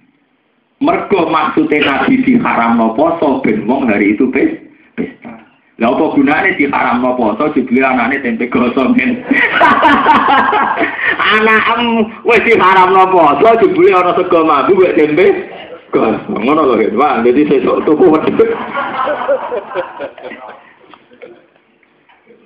Mergo 0.79 1.27
maksudnya 1.27 2.07
nabi 2.07 2.23
haram 2.39 2.79
no 2.79 2.95
poso 2.95 3.43
ben 3.43 3.67
wong 3.67 3.91
hari 3.91 4.15
itu 4.15 4.31
pesta. 4.31 5.43
Lah 5.79 5.91
apa 5.91 6.05
gunane 6.15 6.55
haram 6.55 7.03
no 7.03 7.15
poso 7.19 7.51
jebule 7.51 7.83
anane 7.83 8.19
tempe 8.23 8.47
gosong 8.47 8.95
men. 8.95 9.23
Anak 11.35 11.67
wis 12.23 12.47
haram 12.59 12.95
no 12.95 13.03
poso 13.11 13.47
jebule 13.59 13.91
ana 13.91 14.15
sego 14.15 14.43
madu 14.47 14.75
wek 14.79 14.95
tempe. 14.95 15.51
Ngono 15.93 16.61
lho, 16.73 16.75
Pak. 16.97 17.13
Dadi 17.21 17.43
sesuk 17.45 17.85
tuku 17.85 18.05
wedhus. 18.09 18.51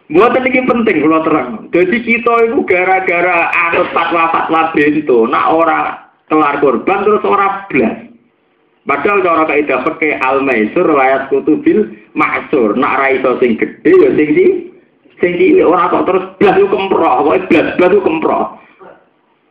Buat 0.07 0.40
ini 0.40 0.64
penting 0.64 1.03
kalau 1.03 1.19
terang. 1.28 1.49
Jadi 1.76 1.98
kita 1.99 2.48
itu 2.48 2.64
gara-gara 2.64 3.52
anut 3.52 3.91
fatwa-fatwa 3.91 4.72
bento, 4.72 5.28
nak 5.28 5.52
orang 5.52 5.99
kelar 6.32 6.64
korban 6.64 7.03
terus 7.03 7.28
ora 7.28 7.68
blas. 7.68 8.07
Padahal 8.88 9.19
cara 9.19 9.44
kaidah 9.52 9.84
pakai 9.84 10.15
al 10.24 10.48
maisur 10.48 10.88
layat 10.88 11.28
kutubil 11.28 11.91
maksur. 12.15 12.80
Nak 12.80 12.95
ra 13.03 13.07
iso 13.19 13.36
sing 13.44 13.60
gedhe 13.60 13.91
ya 13.91 14.10
sing 14.15 14.30
di 14.32 14.48
sing 15.19 15.36
di 15.36 15.60
ora 15.60 15.91
kok 15.91 16.07
terus 16.07 16.24
blas 16.40 16.56
yo 16.56 16.72
kemproh, 16.72 17.28
pokoke 17.28 17.52
blas 17.52 17.68
blas 17.76 17.91
yo 17.91 17.99
kemproh. 17.99 18.44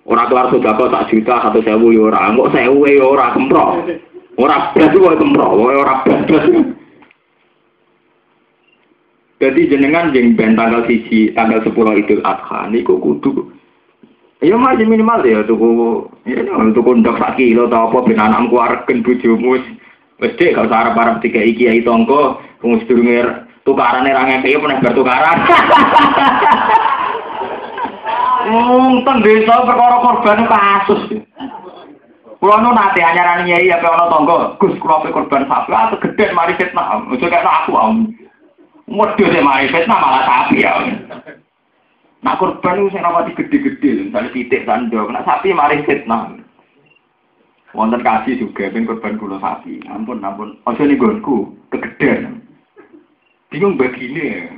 Ora 0.07 0.31
kelar 0.31 0.55
sedekah 0.55 0.87
sak 0.87 1.11
juta 1.11 1.35
satu 1.43 1.59
sewu 1.67 1.91
yo 1.91 2.07
ora, 2.07 2.31
kok 2.31 2.55
sewu 2.55 2.87
yo 2.87 3.11
ora 3.11 3.35
kemproh. 3.35 3.83
Ora 4.39 4.71
blas 4.71 4.95
yo 4.95 5.11
kemproh, 5.19 5.51
ora 5.59 6.07
blas. 6.07 6.25
Jadi 9.37 9.69
jenengan 9.69 10.15
jeng 10.17 10.33
ben 10.33 10.57
tanggal 10.57 10.87
siji 10.89 11.35
tanggal 11.37 11.61
sepuluh 11.61 11.93
Idul 11.93 12.25
Adha 12.25 12.73
niku 12.73 12.97
kudu 12.97 13.53
Ya 14.41 14.57
masih 14.57 14.89
minimal 14.89 15.25
ya 15.29 15.45
tuku 15.45 15.69
ya 16.25 16.41
tuku 16.73 16.91
ndok 17.01 17.21
sak 17.21 17.37
kilo 17.37 17.69
ta 17.69 17.85
apa 17.85 18.05
ben 18.05 18.21
anakku 18.21 18.57
areken 18.57 19.05
bojomu 19.05 19.57
wis 19.57 19.65
dek 20.41 20.57
gak 20.57 20.69
usah 20.69 20.89
arep-arep 20.89 21.25
iki 21.25 21.57
kiai 21.57 21.85
tonggo 21.85 22.41
wong 22.65 22.81
sedurunge 22.85 23.45
tukarane 23.65 24.09
ra 24.09 24.25
ngekeki 24.25 24.61
meneh 24.61 24.81
bar 24.81 24.93
tukaran. 24.97 25.39
Teng 28.47 29.19
desa 29.27 29.67
perkara 29.67 29.99
korban 29.99 30.47
kasus. 30.47 31.03
Kulo 32.39 32.63
nu 32.63 32.71
nate 32.71 33.03
anyaran 33.03 33.43
nyai 33.43 33.75
apa 33.75 33.91
ana 33.91 34.07
tonggo, 34.07 34.55
Gus 34.63 34.79
kula 34.79 35.03
pe 35.03 35.11
korban 35.11 35.51
sapi 35.51 35.75
atau 35.75 35.99
gede 35.99 36.31
mari 36.31 36.55
fitnah. 36.55 37.03
Ojo 37.11 37.27
kaya 37.27 37.43
aku 37.43 37.75
om. 37.75 38.15
Modho 38.87 39.27
mari 39.43 39.67
fitnah 39.67 39.99
malah 39.99 40.23
sapi 40.23 40.63
ya. 40.63 40.79
Nah 42.23 42.39
korban 42.39 42.87
saya 42.95 43.03
rapati 43.03 43.35
gede-gede, 43.35 44.11
misalnya 44.11 44.31
titik 44.31 44.63
sandok, 44.63 45.11
nah 45.11 45.27
sapi 45.27 45.51
mari 45.51 45.83
fitnah. 45.83 46.39
Wonten 47.75 48.07
kasih 48.07 48.39
juga, 48.39 48.71
ben 48.71 48.87
korban 48.87 49.19
gula 49.19 49.43
sapi. 49.43 49.83
Ampun, 49.91 50.23
ampun. 50.23 50.55
Ojo 50.71 50.83
nih 50.87 50.97
gonku, 50.97 51.51
kegedean. 51.75 52.47
Bingung 53.51 53.75
begini. 53.75 54.49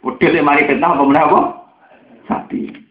Udah 0.00 0.28
sih 0.32 0.40
mari 0.40 0.64
apa 0.64 1.04
mana 1.04 1.28
apa? 1.28 1.40
Sapi. 2.24 2.87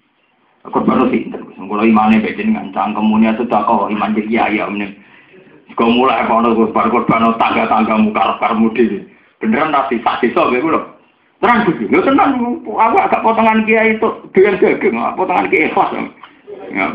Korban 0.68 1.08
itu 1.08 1.12
sih, 1.12 1.22
kalau 1.56 1.88
imannya 1.88 2.20
begini 2.20 2.60
kan, 2.60 2.76
cangkemunya 2.76 3.32
sudah 3.40 3.64
kau 3.64 3.88
iman 3.88 4.16
jadi 4.16 4.52
ya, 4.52 4.68
ini. 4.68 4.92
Kau 5.80 5.88
mulai 5.88 6.28
kalau 6.28 6.58
korban 6.58 6.92
korban 6.92 7.32
tangga-tangga 7.40 7.96
muka 7.96 8.36
karmu 8.42 8.74
di. 8.76 9.06
Beneran 9.38 9.70
tapi 9.70 10.02
saksi 10.02 10.34
so, 10.34 10.50
gue 10.50 10.66
loh. 10.66 10.98
Terang 11.38 11.70
begitu, 11.70 11.94
lo 11.94 12.02
tenang, 12.02 12.42
aku 12.66 12.98
agak 12.98 13.22
potongan 13.22 13.62
kiai 13.70 13.94
itu 13.94 14.10
dengan 14.34 14.58
daging, 14.58 14.98
potongan 15.14 15.50
kiai 15.54 15.70
khas. 15.70 15.94
Ya. 16.74 16.90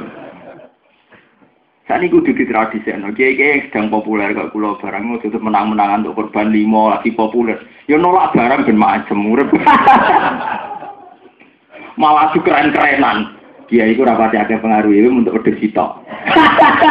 Saat 1.86 2.02
ini 2.02 2.10
gue 2.10 2.26
di 2.26 2.50
tradisi, 2.50 2.90
no. 2.98 3.14
kiai 3.14 3.38
kiai 3.38 3.70
sedang 3.70 3.94
populer 3.94 4.34
ke 4.34 4.50
pulau 4.50 4.74
barang, 4.82 5.22
itu 5.22 5.38
menang-menangan 5.38 6.02
untuk 6.02 6.26
korban 6.26 6.50
limo 6.50 6.90
lagi 6.90 7.14
populer. 7.14 7.54
Ya 7.86 8.02
nolak 8.02 8.34
barang 8.34 8.66
ben 8.66 8.82
macam 8.82 9.30
urip. 9.30 9.46
Malah 12.02 12.34
tuh 12.34 12.42
keren-kerenan. 12.42 13.41
Kiai 13.72 13.96
itu 13.96 14.04
rapati 14.04 14.36
agak 14.36 14.60
pengaruh 14.60 14.92
itu 14.92 15.08
untuk 15.08 15.40
udah 15.40 15.54
sitok. 15.56 15.90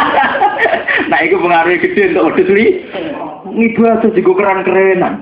nah 1.14 1.20
itu 1.22 1.38
pengaruh 1.38 1.78
gede 1.78 2.10
untuk 2.10 2.34
udah 2.34 2.48
li. 2.58 2.66
Ngibu 3.46 3.82
juga 4.18 4.32
keren-kerenan. 4.34 5.14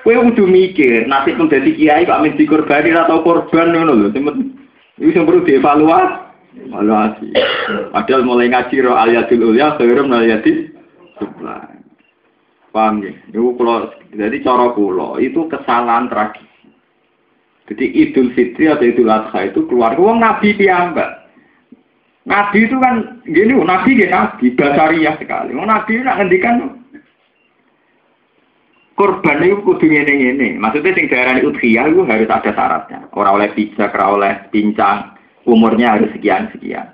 Kowe 0.00 0.16
kudu 0.16 0.48
mikir, 0.48 1.04
nasib 1.04 1.36
pun 1.36 1.52
dadi 1.52 1.76
kiai 1.76 2.08
kok 2.08 2.24
amin 2.24 2.40
dikorbani 2.40 2.96
atau 2.96 3.20
korban 3.20 3.76
ngono 3.76 4.08
lho. 4.08 4.08
Iku 4.96 5.10
sing 5.12 5.24
perlu 5.28 5.44
dievaluasi. 5.44 6.30
Evaluasi. 6.66 7.28
Padahal 7.94 8.26
mulai 8.26 8.50
ngaji 8.50 8.76
ro 8.82 8.98
aliyatul 8.98 9.54
ulya 9.54 9.78
khairum 9.78 10.10
aliyadis 10.10 10.72
supla. 11.20 11.68
Paham 12.74 13.06
ya? 13.06 13.12
Kalau 13.30 13.94
jadi 14.10 14.36
cara 14.42 14.66
kula 14.74 15.22
itu 15.22 15.46
kesalahan 15.46 16.10
tragis. 16.10 16.49
Jadi 17.70 17.86
Idul 17.94 18.34
Fitri 18.34 18.66
atau 18.66 18.82
Idul 18.82 19.06
Adha 19.06 19.46
itu 19.46 19.62
keluar 19.70 19.94
uang 19.94 20.18
Nabi 20.18 20.58
piyambak. 20.58 21.22
Nabi 22.26 22.66
itu 22.66 22.76
kan 22.82 23.22
gini, 23.24 23.54
Nabi 23.54 24.02
ya 24.02 24.06
Nabi, 24.10 24.52
basariah 24.58 25.14
sekali. 25.16 25.54
Nabi 25.54 25.90
itu 25.94 26.02
nak 26.02 26.18
ngendikan 26.18 26.54
korban 28.98 29.40
itu 29.40 29.64
kudu 29.64 29.88
ngene-ngene. 29.88 30.60
Maksudnya 30.60 30.92
sing 30.92 31.08
daerah 31.08 31.40
udhiyah 31.40 31.88
itu 31.88 32.04
harus 32.04 32.28
ada 32.28 32.52
syaratnya. 32.52 33.08
Orang 33.16 33.40
oleh 33.40 33.48
pijak, 33.56 33.96
orang 33.96 34.12
oleh 34.20 34.32
pincang, 34.52 35.16
umurnya 35.48 35.96
harus 35.96 36.12
sekian-sekian. 36.12 36.92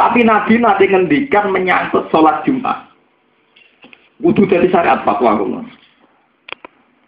Tapi 0.00 0.24
Nabi 0.24 0.56
nanti 0.56 0.88
ngendikan 0.88 1.52
menyangkut 1.52 2.08
sholat 2.08 2.40
Jumat. 2.48 2.88
Kudu 4.22 4.48
dari 4.48 4.72
syariat 4.72 5.04
fatwa 5.04 5.36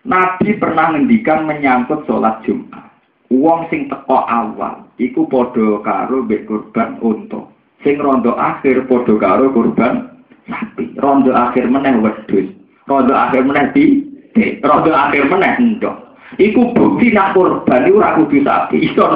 Nabi 0.04 0.48
pernah 0.60 0.92
ngendikan 0.92 1.48
menyangkut 1.48 2.04
sholat 2.04 2.44
Jumat. 2.44 2.83
Uang 3.34 3.66
sing 3.66 3.90
teko 3.90 4.22
awal, 4.30 4.86
iku 5.02 5.26
podo 5.26 5.82
karo 5.82 6.22
mbek 6.22 6.46
kurban 6.46 7.02
untuk. 7.02 7.50
Sing 7.82 7.98
rondo 7.98 8.38
akhir 8.38 8.86
podo 8.86 9.18
karo 9.18 9.50
kurban 9.50 10.22
sapi. 10.46 10.94
Rondo 11.02 11.34
akhir 11.34 11.66
meneh 11.66 11.98
wedhus. 11.98 12.46
Rondo 12.86 13.10
akhir 13.10 13.42
meneh 13.42 13.74
di 13.74 14.14
Rodo 14.34 14.90
akhir 14.90 15.30
meneh 15.30 15.78
ndok. 15.78 16.18
Iku 16.42 16.74
bukti 16.74 17.14
nak 17.14 17.38
korban 17.38 17.86
iku 17.86 18.02
ora 18.02 18.18
kudu 18.18 18.42
sapi, 18.42 18.90
iso. 18.90 19.06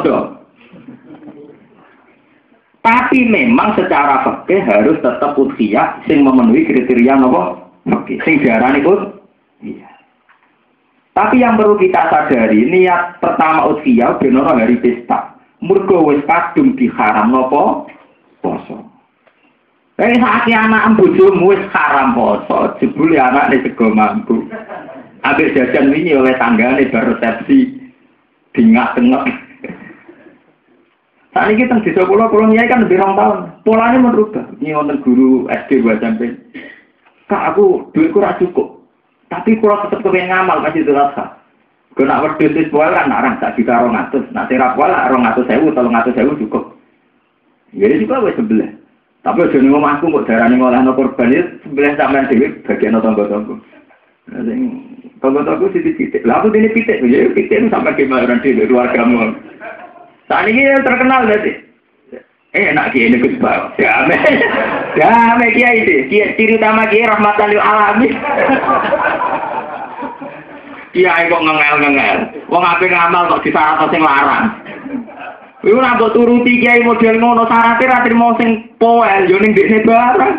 Tapi 2.79 3.19
memang 3.27 3.75
secara 3.75 4.23
fakih 4.23 4.63
harus 4.63 5.03
tetap 5.03 5.35
udhiyah 5.35 5.99
sing 6.07 6.23
memenuhi 6.23 6.63
kriteria 6.63 7.19
nopo? 7.19 7.59
Oke, 7.91 8.23
sing 8.23 8.39
diarani 8.39 8.81
pun 8.87 9.19
iya. 9.61 9.88
Tapi 11.19 11.43
yang 11.43 11.59
perlu 11.59 11.75
kita 11.75 12.15
sadari, 12.15 12.63
niat 12.71 13.19
pertama 13.19 13.75
usia 13.75 14.15
benono 14.23 14.55
hari 14.55 14.79
pesta. 14.79 15.35
Mergo 15.59 16.07
wis 16.07 16.23
kadung 16.31 16.79
diharam 16.79 17.35
nopo 17.35 17.91
poso. 18.39 18.87
Eh 19.99 20.15
saat 20.15 20.47
anak 20.47 20.95
bojomu 20.95 21.51
wis 21.51 21.67
haram 21.75 22.15
poso, 22.15 22.79
jebule 22.79 23.19
anak 23.19 23.51
ini 23.51 23.67
sego 23.67 23.91
mampu. 23.91 24.47
Habis 25.27 25.59
jajan 25.59 25.91
ini 25.91 26.15
oleh 26.15 26.39
tangga 26.39 26.79
ini 26.79 26.87
resepsi 26.87 27.59
dingak 28.55 28.95
tengok. 28.95 29.27
Saat 31.35 31.51
ini 31.51 31.67
kita 31.67 31.83
di 31.83 31.99
sekolah 31.99 32.31
pulau 32.31 32.47
nyai 32.47 32.71
kan 32.71 32.87
lebih 32.87 33.03
rong 33.03 33.19
tahun. 33.19 33.39
Polanya 33.67 33.99
merubah. 34.07 34.47
Ini 34.63 34.71
wonten 34.71 35.03
guru 35.03 35.51
SD 35.51 35.83
buat 35.83 35.99
sampai. 35.99 36.31
Kak 37.27 37.59
aku 37.59 37.91
duit 37.91 38.15
kurang 38.15 38.39
cukup. 38.39 38.78
Tapi 39.29 39.61
kalau 39.61 39.85
tetap 39.85 40.01
kepengen 40.01 40.33
ngamal 40.33 40.65
masih 40.65 40.85
terasa. 40.89 41.37
Kau 41.97 42.07
nak 42.07 42.23
wedus 42.25 42.55
wis 42.55 42.71
poel 42.71 42.95
kan 42.95 43.11
narang 43.11 43.37
tak 43.43 43.59
juta 43.59 43.85
rong 43.85 43.99
atus. 43.99 44.25
Nak 44.33 44.49
terap 44.49 44.79
poel 44.79 44.89
rong 44.89 45.27
atus 45.29 45.45
sewu, 45.51 45.75
tolong 45.75 45.93
atus 45.99 46.15
sewu 46.17 46.33
cukup. 46.41 46.79
Jadi 47.77 48.01
juga 48.01 48.25
wes 48.25 48.39
sebelah. 48.39 48.71
Tapi 49.27 49.45
aja 49.45 49.59
ning 49.61 49.75
omahku 49.77 50.09
kok 50.09 50.25
darane 50.25 50.57
ngolehno 50.57 50.97
korban 50.97 51.35
itu 51.35 51.61
sebelah 51.67 51.93
sampean 52.01 52.31
dhewe 52.33 52.65
bagian 52.65 52.97
tangga-tangga. 52.97 53.55
Sing 54.31 54.61
tangga-tangga 55.21 55.67
titik-titik. 55.77 56.25
Lah 56.25 56.41
aku 56.41 56.49
dene 56.55 56.73
pitik, 56.73 57.05
ya 57.05 57.29
pitik 57.37 57.69
sampai 57.69 57.99
keluarga 57.99 58.41
dhewe 58.41 58.65
keluargamu. 58.65 59.37
Saat 60.31 60.49
ini 60.49 60.65
terkenal 60.81 61.29
berarti. 61.29 61.68
Enak 62.49 62.97
kiai 62.97 63.13
ini 63.13 63.21
Gus 63.21 63.37
Bang. 63.45 63.77
Damai. 63.77 65.53
Kiai 65.53 65.85
itu. 65.85 66.09
Kiai 66.09 66.33
ciri 66.33 66.57
utama 66.57 66.89
kiai 66.89 67.05
rahmatan 67.05 67.53
lil 67.53 67.61
alamin. 67.61 68.13
Kiai 70.97 71.29
kok 71.29 71.45
ngengel-ngengel. 71.45 72.19
Wong 72.49 72.65
ape 72.65 72.89
ngamal 72.89 73.29
kok 73.29 73.45
disyarat 73.45 73.93
sing 73.93 74.01
larang. 74.01 74.49
Iku 75.61 75.77
ora 75.77 76.01
mbok 76.01 76.17
turuti 76.17 76.65
kiai 76.65 76.81
model 76.81 77.21
ngono 77.21 77.45
syaratnya 77.45 77.91
ra 77.91 77.99
trimo 78.07 78.33
sing 78.41 78.73
poel 78.81 79.29
yo 79.29 79.37
ning 79.43 79.53
dekne 79.53 79.85
barang. 79.85 80.35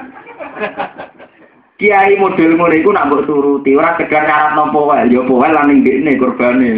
Kiai 1.77 2.17
model 2.17 2.57
ngono 2.57 2.73
iku 2.73 2.89
nak 2.89 3.05
mbok 3.13 3.29
turuti 3.29 3.77
ora 3.77 3.93
sekedar 4.01 4.25
nyarat 4.25 4.57
no 4.57 4.73
poel, 4.73 5.05
yo 5.13 5.29
poel 5.29 5.53
lan 5.53 5.69
ning 5.69 5.85
dekne 5.85 6.17
korbane. 6.17 6.69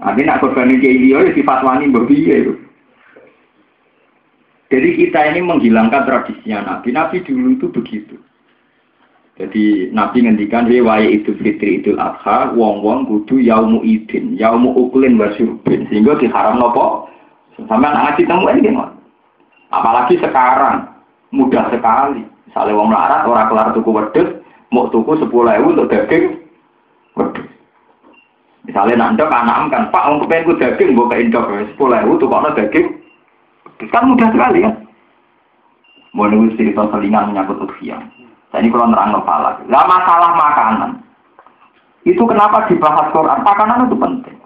Abi 0.00 0.24
nak 0.24 0.40
korbane 0.40 0.80
kiai 0.80 0.96
dia 0.96 1.20
ya 1.20 1.36
difatwani 1.36 1.92
mbok 1.92 2.08
piye. 2.08 2.69
Jadi 4.70 4.88
kita 5.02 5.34
ini 5.34 5.42
menghilangkan 5.42 6.06
tradisinya 6.06 6.58
Nabi. 6.62 6.94
Nabi 6.94 7.26
dulu 7.26 7.58
itu 7.58 7.66
begitu. 7.74 8.14
Jadi 9.34 9.90
Nabi 9.90 10.22
ngendikan 10.22 10.70
riwayat 10.70 11.10
itu 11.10 11.34
fitri 11.42 11.82
idul 11.82 11.98
adha, 11.98 12.54
wong 12.54 12.78
wong 12.86 13.08
kudu 13.10 13.42
yaumu 13.42 13.82
idin, 13.82 14.38
yaumu 14.38 14.70
uklin 14.70 15.18
wasyurbin, 15.18 15.90
sehingga 15.90 16.14
diharam 16.22 16.62
nopo. 16.62 17.10
Sampai 17.66 17.90
anak 17.90 18.16
temu 18.16 18.46
ini 18.46 18.70
gimana? 18.70 18.94
Apalagi 19.74 20.22
sekarang 20.22 20.86
mudah 21.34 21.66
sekali. 21.74 22.22
Misalnya 22.46 22.78
wong 22.78 22.88
melarat 22.94 23.26
orang 23.26 23.48
kelar 23.50 23.68
tuku 23.74 23.90
wedus, 23.90 24.28
mau 24.70 24.86
tuku 24.92 25.18
sepuluh 25.18 25.50
ewu 25.58 25.74
untuk 25.74 25.90
daging. 25.90 26.46
Misalnya 28.70 28.94
nanti 29.08 29.24
anak 29.26 29.72
kan, 29.72 29.90
Pak, 29.90 30.04
mau 30.06 30.22
kepengen 30.22 30.62
daging, 30.62 30.94
buka 30.94 31.16
indok 31.18 31.48
sepuluh 31.74 31.96
ewu 32.06 32.22
tuh 32.22 32.30
daging 32.54 32.99
Kan 33.88 34.12
mudah 34.12 34.28
sekali 34.28 34.60
ya. 34.60 34.72
Mau 36.12 36.28
cerita 36.58 36.84
selingan 36.92 37.32
menyangkut 37.32 37.64
ukhiyah. 37.64 38.02
Saya 38.50 38.66
ini 38.66 38.74
kalau 38.74 38.90
nerang 38.90 39.14
kepala. 39.14 39.62
Lah 39.70 39.84
masalah 39.86 40.34
makanan. 40.34 40.90
Itu 42.02 42.26
kenapa 42.26 42.66
dibahas 42.66 43.08
Quran? 43.14 43.46
Makanan 43.46 43.86
itu 43.86 43.96
penting. 43.96 44.36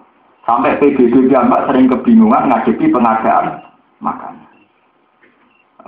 Sampai 0.45 0.77
PBB 0.77 1.25
jambak 1.33 1.65
sering 1.65 1.89
kebingungan 1.89 2.53
ngadepi 2.53 2.93
pengadaan 2.93 3.65
makanan. 3.97 4.45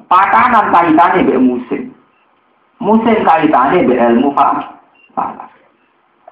Makanan 0.10 0.74
kaitannya 0.74 1.30
dengan 1.30 1.46
musim. 1.46 1.94
Musim 2.82 3.22
kaitannya 3.22 3.86
dengan 3.86 4.18
ilmu 4.18 4.34
falak. 4.34 4.74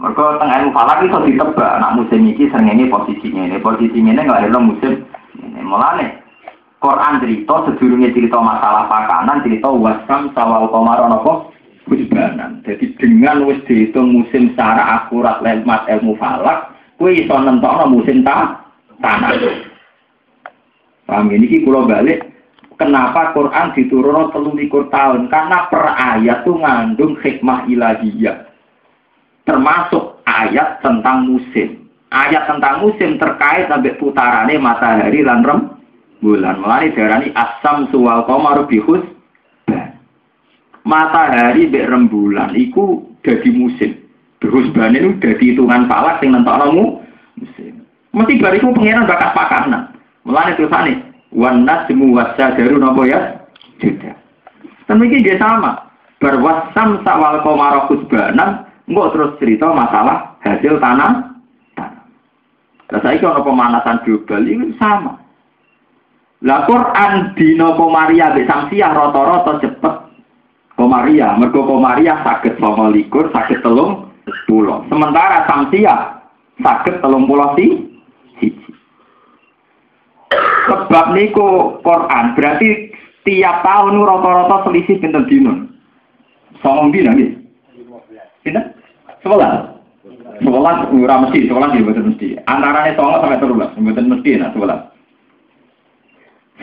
Mereka 0.02 0.42
tengah 0.42 0.58
ilmu 0.66 0.74
falak 0.74 1.06
itu 1.06 1.18
ditebak. 1.30 1.72
Nak 1.78 2.02
musim 2.02 2.26
ini 2.26 2.50
sering 2.50 2.74
ini 2.74 2.90
posisinya 2.90 3.46
ini. 3.46 3.62
Posisinya 3.62 4.12
ini 4.18 4.22
nggak 4.26 4.42
ada 4.50 4.58
musim 4.58 5.06
ini. 5.38 5.62
Mulanya 5.62 6.25
Quran 6.84 7.24
cerita 7.24 7.56
sedurungnya 7.66 8.12
cerita 8.12 8.38
masalah 8.38 8.86
pakanan 8.92 9.42
cerita 9.42 9.72
wasam 9.72 10.30
sawal 10.36 10.70
komaron 10.70 11.16
apa? 11.16 11.34
Husbanan. 11.86 12.66
Jadi 12.66 12.98
dengan 12.98 13.46
wis 13.46 13.62
dihitung 13.70 14.10
musim 14.10 14.54
secara 14.54 15.02
akurat 15.02 15.42
lewat 15.46 15.86
ilmu 15.86 16.18
falak, 16.18 16.74
kue 16.98 17.14
iso 17.14 17.38
nentokno 17.38 17.86
musim 17.94 18.26
ta 18.26 18.58
tanah. 19.02 19.38
Paham 21.06 21.30
ini 21.30 21.62
kalau 21.62 21.86
balik 21.86 22.26
kenapa 22.82 23.38
Quran 23.38 23.78
diturunkan 23.78 24.34
telung 24.34 24.58
likur 24.58 24.90
tahun? 24.90 25.30
Karena 25.30 25.70
per 25.70 25.86
ayat 25.94 26.42
tuh 26.42 26.58
ngandung 26.58 27.14
hikmah 27.22 27.70
ilahiyah. 27.70 28.50
Termasuk 29.46 30.26
ayat 30.26 30.82
tentang 30.82 31.30
musim. 31.30 31.86
Ayat 32.10 32.50
tentang 32.50 32.82
musim 32.82 33.22
terkait 33.22 33.70
sampai 33.70 33.94
putarannya 34.02 34.58
matahari 34.58 35.22
dan 35.22 35.46
rem 35.46 35.75
bulan. 36.26 36.58
Mulai 36.58 36.90
darani 36.98 37.30
asam 37.38 37.86
suwal 37.94 38.26
komar 38.26 38.66
bihus 38.66 39.06
matahari 40.82 41.70
bek 41.70 41.86
rembulan 41.86 42.58
iku 42.58 43.06
jadi 43.22 43.50
musim. 43.54 43.94
Ban 44.46 44.94
itu 44.94 45.18
jadi 45.22 45.54
hitungan 45.54 45.86
falak 45.86 46.22
sing 46.22 46.34
nentokno 46.34 47.02
musim. 47.38 47.86
Mesti 48.10 48.42
bariku 48.42 48.74
pengiran 48.74 49.06
bakat 49.06 49.38
pakanan. 49.38 49.94
Mulai 50.26 50.58
tulisane 50.58 51.06
wan 51.30 51.70
nasmu 51.70 52.18
wasadaru 52.18 52.82
napa 52.82 53.02
ya? 53.06 53.20
Tidak. 53.78 54.18
Dan 54.90 55.02
ini 55.06 55.22
dia 55.22 55.38
sama. 55.38 55.86
Berwasam 56.18 57.06
sawal 57.06 57.46
komar 57.46 57.86
husbanan 57.86 58.66
Enggak 58.86 59.18
terus 59.18 59.32
cerita 59.42 59.74
masalah 59.74 60.38
hasil 60.46 60.78
tanah 60.78 61.34
tanah. 61.74 62.06
Nah, 62.94 63.00
saya 63.02 63.18
kalau 63.18 63.42
pemanasan 63.42 64.06
global 64.06 64.46
ini 64.46 64.78
sama. 64.78 65.25
Lah 66.46 66.62
Quran 66.70 67.34
dina 67.34 67.74
komaria 67.74 68.30
mbek 68.30 68.46
samsiah 68.46 68.94
rata-rata 68.94 69.66
cepet 69.66 69.96
komaria, 70.78 71.34
mergo 71.42 71.66
komaria 71.66 72.22
saged 72.22 72.62
29 72.62 73.34
saged 73.34 73.66
telung 73.66 74.14
pulau. 74.46 74.86
Sementara 74.86 75.50
samsiah 75.50 76.22
telung 77.02 77.26
pulau 77.26 77.58
si. 77.58 77.82
Sebab 80.70 81.18
niku 81.18 81.82
Quran 81.82 82.38
berarti 82.38 82.94
tiap 83.26 83.66
tahun 83.66 84.06
rata-rata 84.06 84.70
selisih 84.70 85.02
pinten 85.02 85.26
dino. 85.26 85.66
Songong 86.62 86.94
dina 86.94 87.18
nggih. 87.18 87.42
Pinten? 88.46 88.70
Sebelas. 89.26 89.74
Sebelas 90.38 90.78
ora 90.94 91.16
mesti, 91.26 91.50
sebelas 91.50 91.74
ya 91.74 91.82
mesti. 91.82 92.28
Antarane 92.46 92.94
songo 92.94 93.18
sampai 93.18 93.42
terulas, 93.42 93.74
mboten 93.82 94.14
mesti 94.14 94.38
nah 94.38 94.54
sebelas. 94.54 94.95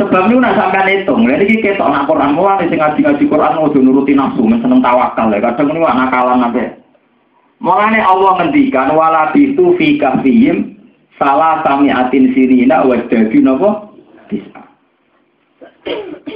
Sebab 0.00 0.32
itu 0.32 0.40
nak 0.40 0.56
sampai 0.56 1.04
hitung, 1.04 1.28
jadi 1.28 1.44
kita 1.44 1.76
ketok 1.76 1.92
nak 1.92 2.08
Quran 2.08 2.32
mulai 2.32 2.64
sing 2.64 2.80
ngaji-ngaji 2.80 3.28
Quran 3.28 3.56
mau 3.60 3.68
nuruti 3.68 4.16
nafsu, 4.16 4.40
seneng 4.48 4.80
tawakal 4.80 5.28
ya. 5.28 5.44
Kadang 5.44 5.68
ini 5.68 5.84
anak 5.84 6.08
kalah 6.08 6.36
nanti. 6.40 6.64
Mulane 7.60 8.00
Allah 8.00 8.40
ngendikan 8.40 8.96
wala 8.96 9.30
bitu 9.36 9.76
fi 9.76 10.00
kafihim 10.00 10.80
salah 11.20 11.60
sami 11.62 11.92
atin 11.92 12.32
sirina 12.32 12.82
wa 12.88 12.96
dadi 13.06 13.38
napa 13.38 13.92
bisa. 14.26 14.64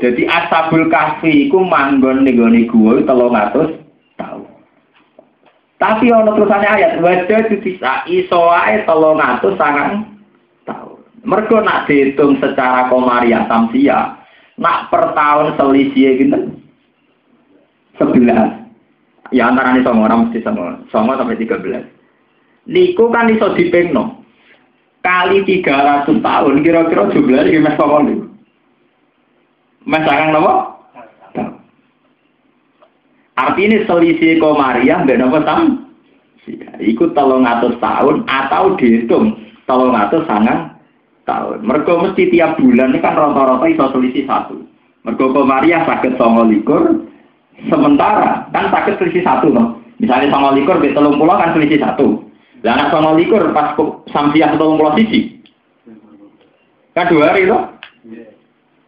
Jadi 0.05 0.23
asabul 0.29 0.93
kahfi 0.93 1.49
iku 1.49 1.65
manggon 1.65 2.23
ning 2.29 2.37
gone 2.37 2.61
gua 2.69 3.01
300 3.03 3.73
tahun. 4.21 4.47
Tapi 5.81 6.05
ana 6.13 6.31
terusane 6.37 6.67
ayat 6.69 7.01
wa 7.01 7.25
dadi 7.25 7.57
bisa 7.59 8.05
iso 8.05 8.53
ae 8.53 8.85
300 8.85 9.43
sangang 9.57 10.16
Mereka 11.27 11.59
nak 11.67 11.91
dihitung 11.91 12.39
secara 12.39 12.87
komariah 12.87 13.51
samsia, 13.51 14.15
nak 14.63 14.87
per 14.95 15.11
tahun 15.11 15.59
selisih 15.59 16.23
gitu, 16.23 16.39
sebelas. 17.99 18.63
Ya 19.35 19.51
antara 19.51 19.75
ini 19.75 19.83
sama 19.83 20.07
orang 20.07 20.31
mesti 20.31 20.39
sama, 20.47 20.87
sama 20.95 21.19
sampai 21.19 21.35
tiga 21.35 21.59
belas. 21.59 21.83
Niku 22.71 23.11
kan 23.11 23.27
iso 23.27 23.59
dipengno 23.59 24.23
kali 25.03 25.43
tiga 25.47 25.75
ratus 25.83 26.19
tahun 26.23 26.63
kira-kira 26.63 27.11
jumlahnya 27.11 27.51
gimana 27.51 27.75
sama 27.75 28.07
niku. 28.07 28.27
Mas 29.87 30.07
akan 30.07 30.31
nopo? 30.31 30.55
Artinya 33.35 33.83
selisih 33.87 34.39
komariah 34.39 35.03
mbak 35.03 35.19
nopo 35.19 35.43
sam? 35.43 35.91
Ikut 36.79 37.19
tolong 37.19 37.43
atus 37.43 37.75
tahun 37.83 38.23
atau 38.31 38.79
dihitung 38.79 39.35
tolong 39.67 39.91
atus 39.91 40.23
sangat 40.31 40.76
tahun. 41.27 41.67
Mereka 41.67 41.93
mesti 41.93 42.31
tiap 42.31 42.57
bulan 42.57 42.95
ini 42.95 43.03
kan 43.03 43.19
rata-rata 43.19 43.67
iso 43.67 43.85
selisih 43.93 44.25
satu. 44.25 44.63
Mereka 45.03 45.43
Maria 45.43 45.85
sakit 45.85 46.19
songo 46.19 46.47
likur, 46.47 47.07
sementara 47.69 48.47
kan 48.55 48.71
sakit 48.71 48.99
selisih 49.03 49.27
satu 49.27 49.51
loh. 49.53 49.79
Misalnya 49.99 50.33
songo 50.33 50.55
likur 50.55 50.79
di 50.81 50.95
telung 50.95 51.19
pulau 51.19 51.37
kan 51.37 51.53
selisih 51.53 51.83
satu. 51.83 52.27
Lah 52.65 52.73
anak 52.75 52.91
sama 52.91 53.15
likur 53.15 53.53
pas 53.53 53.77
samsiah 54.11 54.57
atau 54.57 54.75
pulau 54.75 54.97
sisi. 54.97 55.39
Kan 56.97 57.13
dua 57.13 57.31
hari 57.31 57.47
loh. 57.47 57.69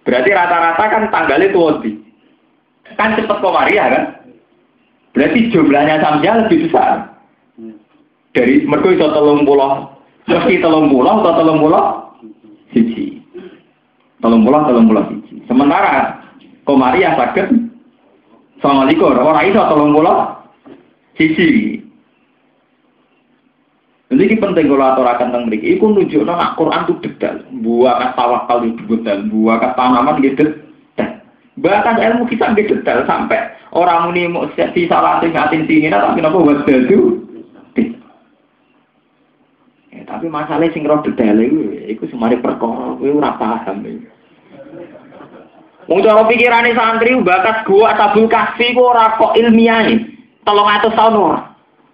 Berarti 0.02 0.30
rata-rata 0.32 0.84
kan 0.88 1.02
tanggalnya 1.12 1.52
tuh 1.52 1.84
Kan 2.96 3.14
cepet 3.14 3.38
komaria 3.44 3.84
kan? 3.92 4.04
Berarti 5.12 5.52
jumlahnya 5.52 6.00
samsiah 6.00 6.34
lebih 6.42 6.66
besar. 6.66 7.12
Dari 8.32 8.64
mereka 8.64 8.88
itu 8.96 9.06
telung 9.12 9.44
pulau. 9.44 9.94
Meski 10.26 10.58
telung 10.58 10.88
pulau 10.88 11.22
atau 11.22 11.36
telung 11.36 11.60
pulau. 11.60 12.07
Telung 14.18 14.42
pulau, 14.42 14.66
telung 14.66 14.90
pulau 14.90 15.06
sisi. 15.10 15.40
Sementara 15.46 16.18
komaria 16.66 17.14
sakit 17.14 17.46
sama 18.58 18.88
likur. 18.90 19.14
Orang 19.14 19.46
itu 19.46 19.58
telung 19.58 19.94
pulau 19.94 20.42
sisi. 21.14 21.78
Jadi 24.08 24.24
ini 24.24 24.40
penting 24.40 24.72
kalau 24.72 24.88
aturakan 24.88 25.28
tentang 25.28 25.44
mereka. 25.52 25.68
Iku 25.68 25.84
nunjuk 25.92 26.24
nak 26.24 26.56
Quran 26.56 26.88
itu 26.88 26.94
detail. 27.04 27.44
Buah 27.60 28.16
tawakal 28.16 28.64
itu 28.64 28.80
detail. 28.88 29.20
Buah 29.28 29.76
tanaman 29.76 30.24
gitu. 30.24 30.48
Bahkan 31.58 31.98
ilmu 31.98 32.24
kita 32.30 32.54
gitu 32.56 32.80
detail 32.80 33.04
sampai 33.04 33.52
orang 33.74 34.14
ini 34.14 34.30
mau 34.30 34.46
si 34.54 34.86
salah 34.86 35.18
ngatin 35.20 35.66
sini, 35.66 35.90
tapi 35.90 36.22
kenapa 36.22 36.38
buat 36.38 36.64
itu? 36.64 37.18
Ya, 39.90 40.07
tapi 40.18 40.34
masalahnya 40.34 40.74
sing 40.74 40.82
roh 40.82 40.98
detail 41.06 41.38
itu 41.38 42.02
semari 42.10 42.42
perkara, 42.42 42.98
itu 42.98 43.14
ora 43.14 43.38
paham. 43.38 43.86
Wong 45.86 46.02
cara 46.02 46.26
pikirane 46.26 46.74
santri 46.74 47.14
bakat 47.22 47.62
gua 47.62 47.94
tabul 47.94 48.26
kasih 48.26 48.74
gua 48.74 48.98
ora 48.98 49.14
kok 49.14 49.38
ilmiah 49.38 49.94
tolong 50.42 50.66
atas 50.66 50.90
tahun 50.98 51.22
ora. 51.22 51.40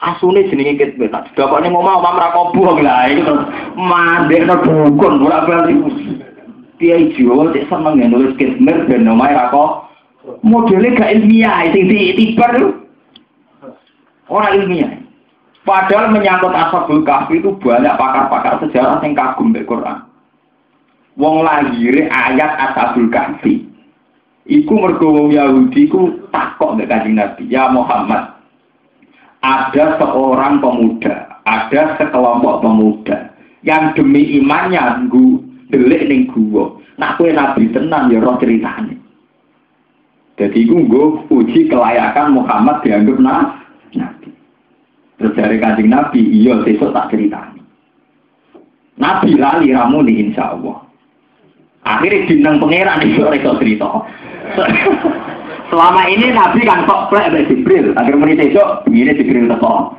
Asune 0.01 0.48
jenenge 0.48 0.80
kitbe 0.80 1.12
tak 1.12 1.36
mau 1.36 1.84
mau 1.84 2.01
mamra 2.01 2.32
kobo 2.32 2.80
lah 2.80 3.12
iki 3.12 3.28
terus 3.28 3.44
mandekno 3.76 4.56
dukun 4.64 5.20
ora 5.28 5.44
bali. 5.44 5.76
Kiai 6.80 7.12
Jawa 7.12 7.52
cek 7.52 7.68
seneng 7.68 8.01
ya 8.01 8.09
nulis 8.09 8.32
kitmer 8.40 8.88
ben 8.88 9.05
ra 9.05 9.52
kok 9.52 9.92
modele 10.40 10.96
gak 10.96 11.12
ilmiah 11.12 11.68
sing 11.76 11.92
tibar 11.92 12.56
ora 14.32 14.48
ilmiah. 14.56 15.03
Padahal 15.64 16.12
menyangkut 16.12 16.52
ashabul 16.52 17.00
kahfi 17.08 17.40
itu 17.40 17.56
banyak 17.56 17.96
pakar-pakar 17.96 18.60
sejarah 18.60 19.00
yang 19.00 19.16
kagum 19.16 19.56
di 19.56 19.64
Quran. 19.64 20.04
Wong 21.16 21.40
lahir 21.40 22.04
ayat 22.12 22.52
ashabul 22.68 23.08
kahfi. 23.08 23.64
Iku 24.44 24.76
mergo 24.76 25.32
Yahudi 25.32 25.88
ku 25.88 26.28
takok 26.28 26.76
mbek 26.76 26.92
Kanjeng 26.92 27.16
Nabi, 27.16 27.48
"Ya 27.48 27.72
Muhammad, 27.72 28.28
ada 29.40 29.96
seorang 29.96 30.60
pemuda, 30.60 31.40
ada 31.48 31.96
sekelompok 31.96 32.60
pemuda 32.60 33.32
yang 33.64 33.96
demi 33.96 34.36
imannya 34.36 35.08
nggu 35.08 35.40
delik 35.72 36.12
ning 36.12 36.28
gua. 36.28 36.76
Nak 37.00 37.16
kue 37.16 37.32
nabi 37.32 37.72
tenan 37.72 38.12
ya 38.12 38.20
roh 38.20 38.36
ceritane. 38.36 39.00
Jadi 40.36 40.60
nggo 40.68 41.24
uji 41.32 41.72
kelayakan 41.72 42.36
Muhammad 42.36 42.84
dianggap 42.84 43.16
nabi. 43.16 43.63
Terus 45.18 45.34
dari 45.38 45.62
kancing 45.62 45.88
nabi, 45.90 46.20
iya 46.20 46.58
besok 46.62 46.90
tak 46.90 47.14
ceritani. 47.14 47.64
Nabi 48.98 49.34
lali 49.34 49.74
ramuni 49.74 50.30
insya 50.30 50.54
Allah. 50.54 50.86
Akhirnya 51.84 52.26
bintang 52.26 52.58
pangeran 52.58 53.02
itu 53.06 53.20
orang 53.20 53.58
cerita. 53.60 53.88
Selama 55.72 56.06
ini 56.06 56.30
Nabi 56.30 56.62
kan 56.62 56.86
kok 56.86 57.10
plek 57.10 57.34
dari 57.34 57.50
Jibril. 57.50 57.98
Akhir 57.98 58.14
menit 58.14 58.38
besok, 58.40 58.86
ini 58.88 59.16
Jibril 59.16 59.50
teko. 59.50 59.96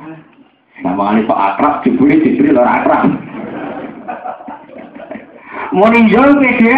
Nama 0.80 1.04
ini 1.16 1.28
kok 1.28 1.36
akrab, 1.36 1.84
Jibril 1.84 2.22
Jibril 2.22 2.56
orang 2.56 2.76
akrab. 2.80 3.02
Mau 5.76 5.90
ninjol 5.90 6.40
pede 6.40 6.72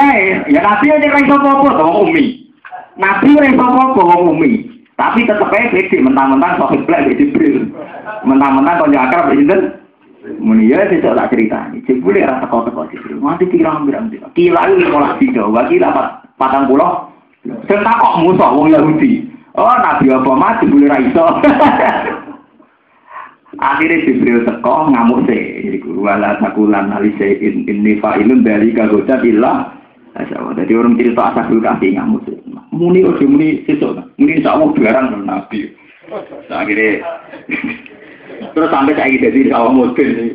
ya 0.48 0.60
Nabi 0.64 0.90
aja 0.90 1.08
kan 1.12 1.30
apa-apa, 1.30 1.78
sama 1.78 1.92
Umi. 2.02 2.50
Nabi 2.98 3.38
iso 3.38 3.54
apa-apa 3.54 4.00
wong 4.02 4.34
Umi. 4.34 4.66
Tapi 4.98 5.22
tetep 5.22 5.46
aja 5.46 5.96
mentang-mentang 6.02 6.58
kok 6.58 6.74
plek 6.88 7.06
dari 7.06 7.18
Jibril. 7.22 7.70
Mentang-mentang 8.26 8.82
kok 8.82 8.90
akrab 8.94 9.30
sinten? 9.34 9.60
Muni 10.42 10.68
ya 10.68 10.82
sesuk 10.90 11.14
tak 11.14 11.30
cerita. 11.30 11.70
Jibril 11.86 12.26
ora 12.26 12.42
teko-teko 12.42 12.90
Jibril. 12.90 13.22
Mati 13.22 13.46
pirang-pirang. 13.46 14.10
Kila 14.34 14.62
iki 14.66 14.90
malah 14.90 15.14
tiga, 15.16 15.46
wakil 15.46 15.86
patang 16.36 16.66
pulau 16.66 17.08
Sing 17.46 17.80
takok 17.80 18.18
musuh 18.20 18.50
wong 18.50 18.68
Yahudi. 18.74 19.24
Oh, 19.54 19.74
Nabi 19.78 20.10
apa 20.10 20.32
mati 20.34 20.70
boleh 20.70 20.90
ra 20.90 20.98
iso. 21.00 21.24
Akhirnya 23.58 24.04
Jibril 24.06 24.44
teko 24.46 24.92
ngamuk 24.92 25.26
sih, 25.26 25.66
jadi 25.66 25.78
wala 25.98 26.38
takulan 26.38 26.94
alise 26.94 27.42
in 27.42 27.66
ini 27.66 27.98
fa'ilun 27.98 28.46
dari 28.46 28.70
kagoda 28.70 29.18
ilah. 29.24 29.74
Jadi 30.54 30.72
orang 30.78 30.94
cerita 30.94 31.34
asabul 31.34 31.58
kasih 31.58 31.98
ngamuk 31.98 32.22
sih. 32.28 32.38
Muni 32.70 33.02
ojo 33.02 33.24
muni 33.26 33.66
sesuk, 33.66 33.98
muni 34.14 34.38
insya 34.38 34.54
Allah 34.54 34.68
barang 34.70 35.06
Nabi. 35.26 35.74
Akhirnya 36.52 37.02
terus 38.54 38.70
sampai 38.70 38.94
saya 38.94 39.16
jadi 39.18 39.50
awal 39.54 39.74
mobil 39.74 40.08
nih. 40.14 40.32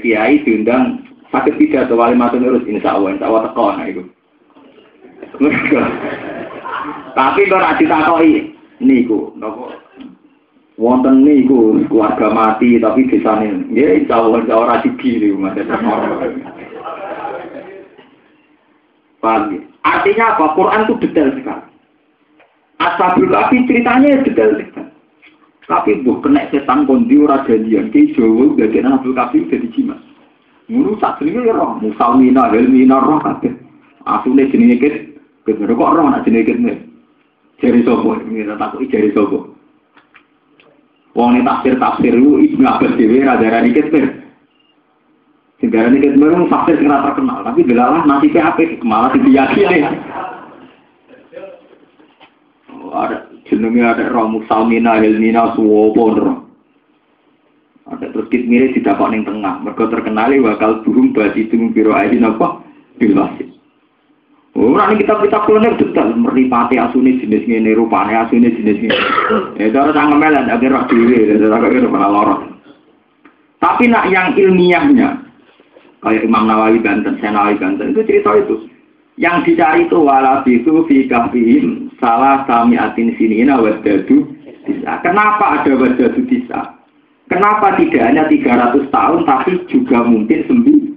Kiai 0.00 0.44
diundang 0.44 1.02
sakit 1.32 1.56
tidak 1.56 1.88
atau 1.88 1.98
wali 1.98 2.14
matun 2.14 2.44
urus 2.44 2.66
insya 2.68 2.94
Allah, 2.94 3.16
insya 3.16 3.26
Allah 3.28 3.42
teko 3.50 3.64
nah 3.74 3.86
itu. 3.88 4.02
Tapi 7.16 7.40
kok 7.48 7.58
ora 7.58 7.78
ditakoki 7.80 8.54
niku 8.80 9.34
napa 9.36 9.76
wonten 10.80 11.24
niku 11.26 11.84
keluarga 11.92 12.32
mati 12.32 12.80
tapi 12.80 13.08
desane 13.08 13.68
nggih 13.68 14.04
insyaallah 14.04 14.48
ora 14.48 14.80
dikiri 14.80 15.36
Paham 19.20 19.68
Artinya 19.80 20.36
apa? 20.36 20.56
Quran 20.56 20.84
itu 20.84 20.94
detail 21.04 21.28
sekali. 21.36 21.64
Ashabul 22.80 23.32
Kahfi 23.32 23.68
ceritanya 23.68 24.24
detail 24.24 24.60
sekali. 24.60 24.89
Tapi 25.70 26.02
buh 26.02 26.18
kena 26.18 26.50
setan 26.50 26.82
kondi 26.82 27.14
ora 27.14 27.46
jadian 27.46 27.94
ki 27.94 28.18
Jawa 28.18 28.58
dadi 28.58 28.82
Ashabul 28.82 29.14
Kahfi 29.14 29.46
dadi 29.46 29.70
jimat. 29.70 30.02
Ngono 30.66 30.98
sak 30.98 31.22
jenenge 31.22 31.54
roh, 31.54 31.78
musalmina, 31.78 32.50
helmina 32.50 32.98
roh 32.98 33.22
kabeh. 33.22 33.54
Asune 34.02 34.50
jenenge 34.50 35.10
Ketemu 35.50 35.72
kok 35.72 35.90
orang 35.96 36.12
nak 36.12 36.24
jenis 36.28 36.44
ketemu. 36.44 36.72
Jari 37.60 37.80
sopo, 37.84 38.16
ini 38.28 38.44
takut 38.44 38.84
jari 38.92 39.10
sopo. 39.16 39.56
Wong 41.16 41.34
ini 41.34 41.42
tafsir 41.42 41.74
tafsir 41.80 42.14
lu 42.14 42.38
ibnu 42.38 42.64
Abbas 42.64 42.94
dewi 42.94 43.24
radara 43.24 43.64
ini 43.64 43.74
ketemu. 43.74 44.20
Segara 45.58 45.88
ini 45.90 46.04
ketemu 46.04 46.24
orang 46.28 46.52
tafsir 46.52 46.76
kena 46.78 47.04
terkenal, 47.08 47.38
tapi 47.44 47.60
belalah 47.64 48.02
nanti 48.04 48.30
ke 48.30 48.40
apa? 48.40 48.64
Malah 48.84 49.12
diyakini. 49.16 49.80
Oh, 52.80 52.96
ada 52.96 53.29
jenengnya 53.50 53.98
ada 53.98 54.14
Ramu 54.14 54.46
Salmina 54.46 55.02
Helmina 55.02 55.52
Suwopo 55.58 56.14
ada 57.90 58.06
terus 58.14 58.30
kit 58.30 58.46
di 58.46 58.80
dapat 58.80 59.18
yang 59.18 59.26
tengah 59.26 59.66
mereka 59.66 59.90
terkenali 59.90 60.38
bakal 60.38 60.86
burung 60.86 61.10
basi 61.10 61.50
itu 61.50 61.58
biro 61.74 61.90
aidin 61.90 62.22
apa 62.22 62.62
bilwasit 63.02 63.50
Oh, 64.60 64.74
ini 64.74 64.98
kita 64.98 65.14
kita 65.22 65.46
kuliner 65.46 65.78
detail 65.78 66.10
meripati 66.10 66.74
asuni 66.74 67.22
jenis 67.22 67.46
ini, 67.46 67.70
rupanya 67.70 68.26
asuni 68.26 68.50
jenis 68.50 68.82
ini. 68.82 68.98
Ya, 69.62 69.70
cara 69.70 69.94
sangat 69.94 70.18
melan, 70.18 70.50
ada 70.50 70.66
roh 70.66 70.84
diri, 70.90 71.38
ada 71.38 71.54
roh 71.54 71.70
diri, 71.70 71.86
malah 71.86 72.10
lorot. 72.10 72.40
Tapi 73.62 73.86
nak 73.86 74.10
yang 74.10 74.34
ilmiahnya, 74.34 75.22
kayak 76.02 76.26
Imam 76.26 76.50
Nawawi 76.50 76.82
Banten, 76.82 77.14
saya 77.22 77.30
Nawawi 77.30 77.62
Banten, 77.62 77.94
itu 77.94 78.02
cerita 78.02 78.34
itu. 78.36 78.66
Yang 79.22 79.54
dicari 79.54 79.86
itu 79.86 79.96
wala 80.02 80.42
bisu 80.42 80.82
fi 80.90 81.06
salah 82.00 82.42
sami 82.48 82.80
atin 82.80 83.14
sinina 83.20 83.60
wadadu 83.60 84.26
bisa. 84.66 84.98
Kenapa 85.04 85.62
ada 85.62 85.72
wadadu 85.76 86.20
bisa? 86.26 86.80
Kenapa 87.30 87.78
tidak 87.78 88.02
hanya 88.10 88.26
300 88.26 88.90
tahun 88.90 89.20
tapi 89.22 89.62
juga 89.70 90.02
mungkin 90.02 90.42
sembilan 90.50 90.90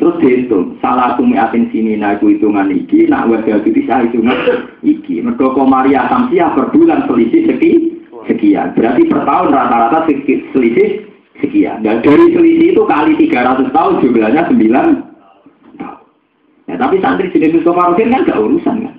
Terus 0.00 0.16
dihitung, 0.16 0.80
salah 0.80 1.12
sumi 1.20 1.36
atin 1.36 1.68
sini 1.68 1.92
naku 1.92 2.32
hitungan 2.32 2.72
iki, 2.72 3.04
nak 3.04 3.28
wajah 3.28 3.60
itu 3.60 3.68
bisa 3.68 4.00
hitungan 4.00 4.32
iki. 4.80 5.20
Mereka 5.20 5.52
komaria 5.52 6.08
samsia 6.08 6.56
per 6.56 6.72
bulan 6.72 7.04
selisih 7.04 7.44
seki, 7.44 8.00
sekian. 8.24 8.72
Berarti 8.72 9.04
per 9.04 9.28
tahun 9.28 9.52
rata-rata 9.52 10.08
selisih 10.56 11.04
sekian. 11.44 11.84
Dan 11.84 12.00
dari 12.00 12.32
selisih 12.32 12.72
itu 12.72 12.82
kali 12.88 13.12
300 13.28 13.76
tahun 13.76 14.00
jumlahnya 14.00 14.42
9 14.48 14.56
tahun. 15.76 16.00
Ya, 16.64 16.74
tapi 16.80 16.96
santri 17.04 17.28
jenis 17.36 17.60
Mustafa 17.60 17.92
Rufin 17.92 18.08
kan 18.08 18.24
gak 18.24 18.40
urusan 18.40 18.76
kan. 18.88 18.94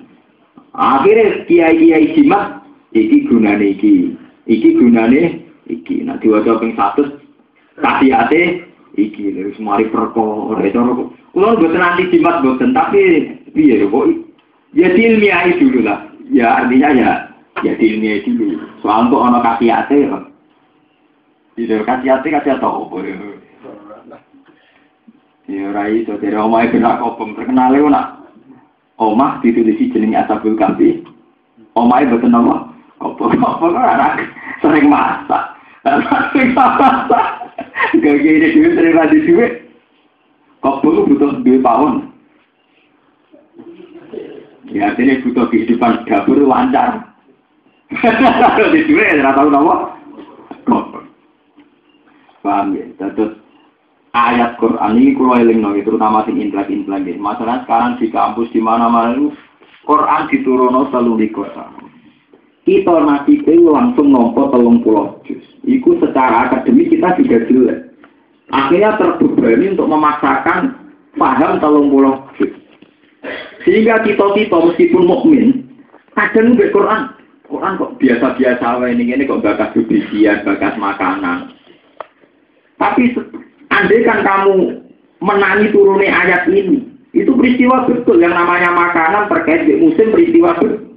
Akhirnya 0.72 1.44
kiai-kiai 1.44 2.16
jimat, 2.16 2.64
iki 2.96 3.28
gunane 3.28 3.76
iki. 3.76 4.16
Iki 4.48 4.68
gunane 4.80 5.44
iki. 5.68 6.00
Nah 6.00 6.16
diwajah 6.16 6.56
ping 6.64 6.72
satu, 6.72 7.20
kasih 7.76 8.16
ate, 8.16 8.64
iki 8.96 9.36
dari 9.36 9.52
semari 9.52 9.92
perkara. 9.92 10.64
Itu 10.64 11.12
kalau 11.32 11.56
buat 11.60 11.72
nanti 11.76 12.12
jimat 12.12 12.44
buatan 12.44 12.76
tapi 12.76 13.28
iya 13.56 13.84
kok 13.84 14.08
ya 14.72 14.88
ilmiah 14.92 15.48
dulu 15.60 15.80
lah. 15.84 16.08
Ya 16.32 16.64
artinya 16.64 16.88
ya 16.96 17.10
ya 17.60 17.72
ilmiah 17.76 18.24
dulu. 18.24 18.56
Soal 18.80 19.12
kok 19.12 19.24
ono 19.28 19.38
kasih 19.44 19.70
ate 19.72 19.96
ya 20.08 20.18
Tidak 21.52 21.84
kasih 21.84 22.08
hati 22.16 22.28
kasih 22.32 22.56
tahu. 22.64 22.88
Ya 25.52 25.68
rai 25.68 26.00
so 26.08 26.16
dari 26.16 26.32
omah 26.32 26.64
itu 26.64 26.80
nak 26.80 27.02
kopong 27.04 27.36
terkenal 27.36 27.76
itu 27.76 27.84
nak 27.90 28.21
omah 29.02 29.42
ditulisi 29.42 29.90
jenenge 29.90 30.22
asabul 30.22 30.54
kafi. 30.54 31.02
Omah 31.74 32.06
itu 32.06 32.14
betul 32.14 32.30
nama 32.30 32.70
kopong 33.02 33.34
kopong 33.34 33.74
anak 33.74 34.30
sering 34.62 34.86
masak. 34.86 35.58
Sering 35.82 36.54
masak. 36.54 37.26
Gak 37.98 38.16
gini 38.22 38.54
duit 38.54 38.72
sering 38.78 38.94
mati 38.94 39.18
duit. 39.26 39.52
Kopong 40.62 41.10
butuh 41.10 41.42
duit 41.42 41.58
pawon. 41.58 42.14
Ya 44.70 44.94
artinya 44.94 45.18
butuh 45.26 45.50
kehidupan 45.50 46.06
dapur 46.06 46.38
lancar. 46.46 47.10
Di 48.72 48.80
duit 48.86 49.18
ya 49.18 49.34
tahu 49.34 49.50
nama. 49.50 49.98
Kopong. 50.62 51.10
Paham 52.42 52.74
ya? 52.78 52.86
Terus 52.98 53.41
ayat 54.12 54.60
Quran 54.60 55.00
ini 55.00 55.16
kalau 55.16 55.40
eling 55.40 55.60
nong 55.64 55.80
terutama 55.80 56.24
sing 56.28 56.36
implek-implek 56.36 57.08
gitu. 57.08 57.20
Masalah 57.20 57.64
sekarang 57.64 57.96
di 57.96 58.12
kampus 58.12 58.52
di 58.52 58.60
mana-mana 58.60 59.16
itu 59.16 59.32
Quran 59.88 60.28
diturunno 60.30 60.92
selalu 60.92 61.12
di 61.26 61.28
kota. 61.32 61.66
Kita 62.62 62.94
nanti 63.02 63.42
langsung 63.42 64.14
nompo 64.14 64.46
telung 64.54 64.86
pulau 64.86 65.18
juz. 65.26 65.42
Iku 65.66 65.98
secara 65.98 66.46
akademik 66.46 66.94
kita 66.94 67.18
juga 67.18 67.42
jelek. 67.50 67.80
Akhirnya 68.54 68.94
terbebani 69.00 69.74
untuk 69.74 69.90
memaksakan 69.90 70.78
paham 71.18 71.58
telung 71.58 71.90
pulau 71.90 72.22
juz. 72.38 72.54
Sehingga 73.66 74.06
kita-kita 74.06 74.54
meskipun 74.54 75.02
mukmin 75.10 75.66
kadang 76.14 76.54
nggak 76.54 76.70
Quran. 76.70 77.02
Quran 77.50 77.76
kok 77.76 77.94
biasa-biasa 77.98 78.64
ini 78.94 79.12
ini 79.12 79.28
kok 79.28 79.42
bakas 79.42 79.74
bibisian, 79.74 80.46
bakas 80.46 80.78
makanan. 80.78 81.52
Tapi 82.80 83.12
andai 83.72 84.04
kan 84.04 84.20
kamu 84.20 84.84
menangi 85.24 85.72
turunnya 85.72 86.12
ayat 86.12 86.42
ini, 86.52 86.84
itu 87.16 87.32
peristiwa 87.32 87.88
betul 87.88 88.20
yang 88.20 88.36
namanya 88.36 88.68
makanan 88.72 89.32
terkait 89.32 89.64
di 89.64 89.80
musim 89.80 90.12
peristiwa 90.12 90.52
betul. 90.60 90.92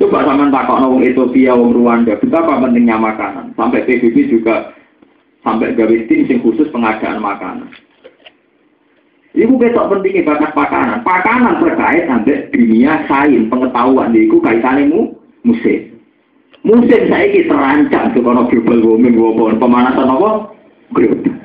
Coba 0.00 0.26
sama 0.26 0.50
takut 0.50 0.82
wong 0.82 1.04
Ethiopia, 1.06 1.54
wong 1.54 1.78
Rwanda, 1.78 2.18
betapa 2.18 2.58
pentingnya 2.58 2.98
makanan. 2.98 3.54
Sampai 3.54 3.86
PBB 3.86 4.34
juga 4.34 4.74
sampai 5.46 5.78
gawe 5.78 5.96
tim 6.10 6.26
yang 6.26 6.42
khusus 6.42 6.66
pengadaan 6.74 7.22
makanan. 7.22 7.70
Ibu 9.32 9.62
besok 9.62 9.94
pentingnya 9.94 10.26
bakat 10.26 10.52
makanan. 10.58 10.98
Makanan 11.06 11.54
terkait 11.62 12.04
sampai 12.10 12.50
dunia 12.50 13.06
sains 13.06 13.46
pengetahuan 13.46 14.10
itu 14.10 14.42
kaitannya 14.42 14.90
mu 14.90 15.00
musim. 15.46 15.92
Musim 16.62 17.02
saya 17.10 17.26
ini 17.26 17.50
terancam 17.50 18.14
karena 18.14 18.42
global 18.46 18.78
warming, 18.86 19.18
pemanasan 19.58 20.14
apa? 20.14 20.30
Global. 20.94 21.41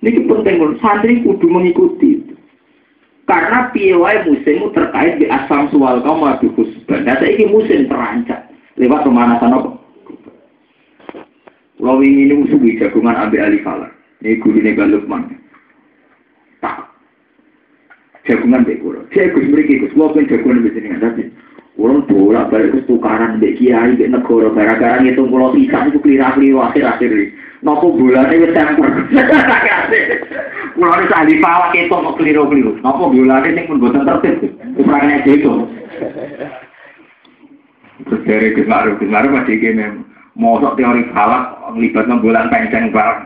Ini 0.00 0.24
penting, 0.24 0.80
santri 0.80 1.20
kudu 1.20 1.44
mengikuti. 1.44 2.24
Karena 3.28 3.70
piawai 3.70 4.26
musim 4.26 4.74
terkait 4.74 5.22
di 5.22 5.30
asam 5.30 5.70
sual 5.70 6.02
kaum 6.02 6.26
abi 6.26 6.50
khusban. 6.56 7.06
Nah, 7.06 7.14
saya 7.20 7.30
ini 7.30 7.46
musim 7.46 7.86
terancam 7.86 8.42
lewat 8.74 9.06
pemanasan 9.06 9.54
apa? 9.54 9.70
Kalau 11.78 12.02
ini 12.02 12.34
musuh 12.34 12.58
jagungan 12.58 13.16
ambil 13.16 13.40
alih 13.46 13.62
kalah. 13.62 13.92
Ini 14.20 14.42
guru 14.42 14.60
ini 14.60 14.76
galukman. 14.76 15.32
Tak. 16.60 16.90
Jagungan 18.28 18.68
dek 18.68 18.84
kulo. 18.84 19.06
Jagus 19.16 19.48
mereka 19.48 19.88
gus. 19.88 19.96
Walaupun 19.96 20.28
jagungan 20.28 20.66
di 20.66 20.70
sini 20.76 21.00
tapi 21.00 21.22
Orang 21.80 22.04
bolak 22.04 22.52
balik 22.52 22.76
ke 22.76 22.80
tukaran 22.84 23.40
dek 23.40 23.56
kiai 23.56 23.96
dek 23.96 24.12
negara 24.12 24.52
gara-gara 24.52 25.00
ngitung 25.00 25.32
pulau 25.32 25.56
pisang 25.56 25.88
itu 25.88 25.96
kelira-keliru 26.04 26.60
akhir-akhir 26.60 27.08
ini. 27.08 27.32
Nopo 27.64 27.96
bulan 27.96 28.28
ini 28.28 28.52
temper. 28.52 28.88
Pulau 30.76 30.92
ini 31.00 31.08
ahli 31.08 31.34
pawak 31.40 31.72
itu 31.72 31.88
kok 31.88 32.16
keliru-keliru. 32.20 32.76
Nopo 32.84 33.08
bulan 33.08 33.48
ini 33.48 33.64
pun 33.64 33.80
buatan 33.80 34.04
tertib. 34.04 34.52
Ukurannya 34.76 35.24
itu. 35.24 35.52
Terus 38.04 38.22
dari 38.28 38.52
Gus 38.52 38.68
Maruf 38.68 39.00
masih 39.00 39.56
gini. 39.56 40.04
Mosok 40.36 40.76
teori 40.76 41.08
falak 41.16 41.56
melibatkan 41.72 42.20
bulan 42.20 42.52
penceng 42.52 42.92
barang. 42.92 43.24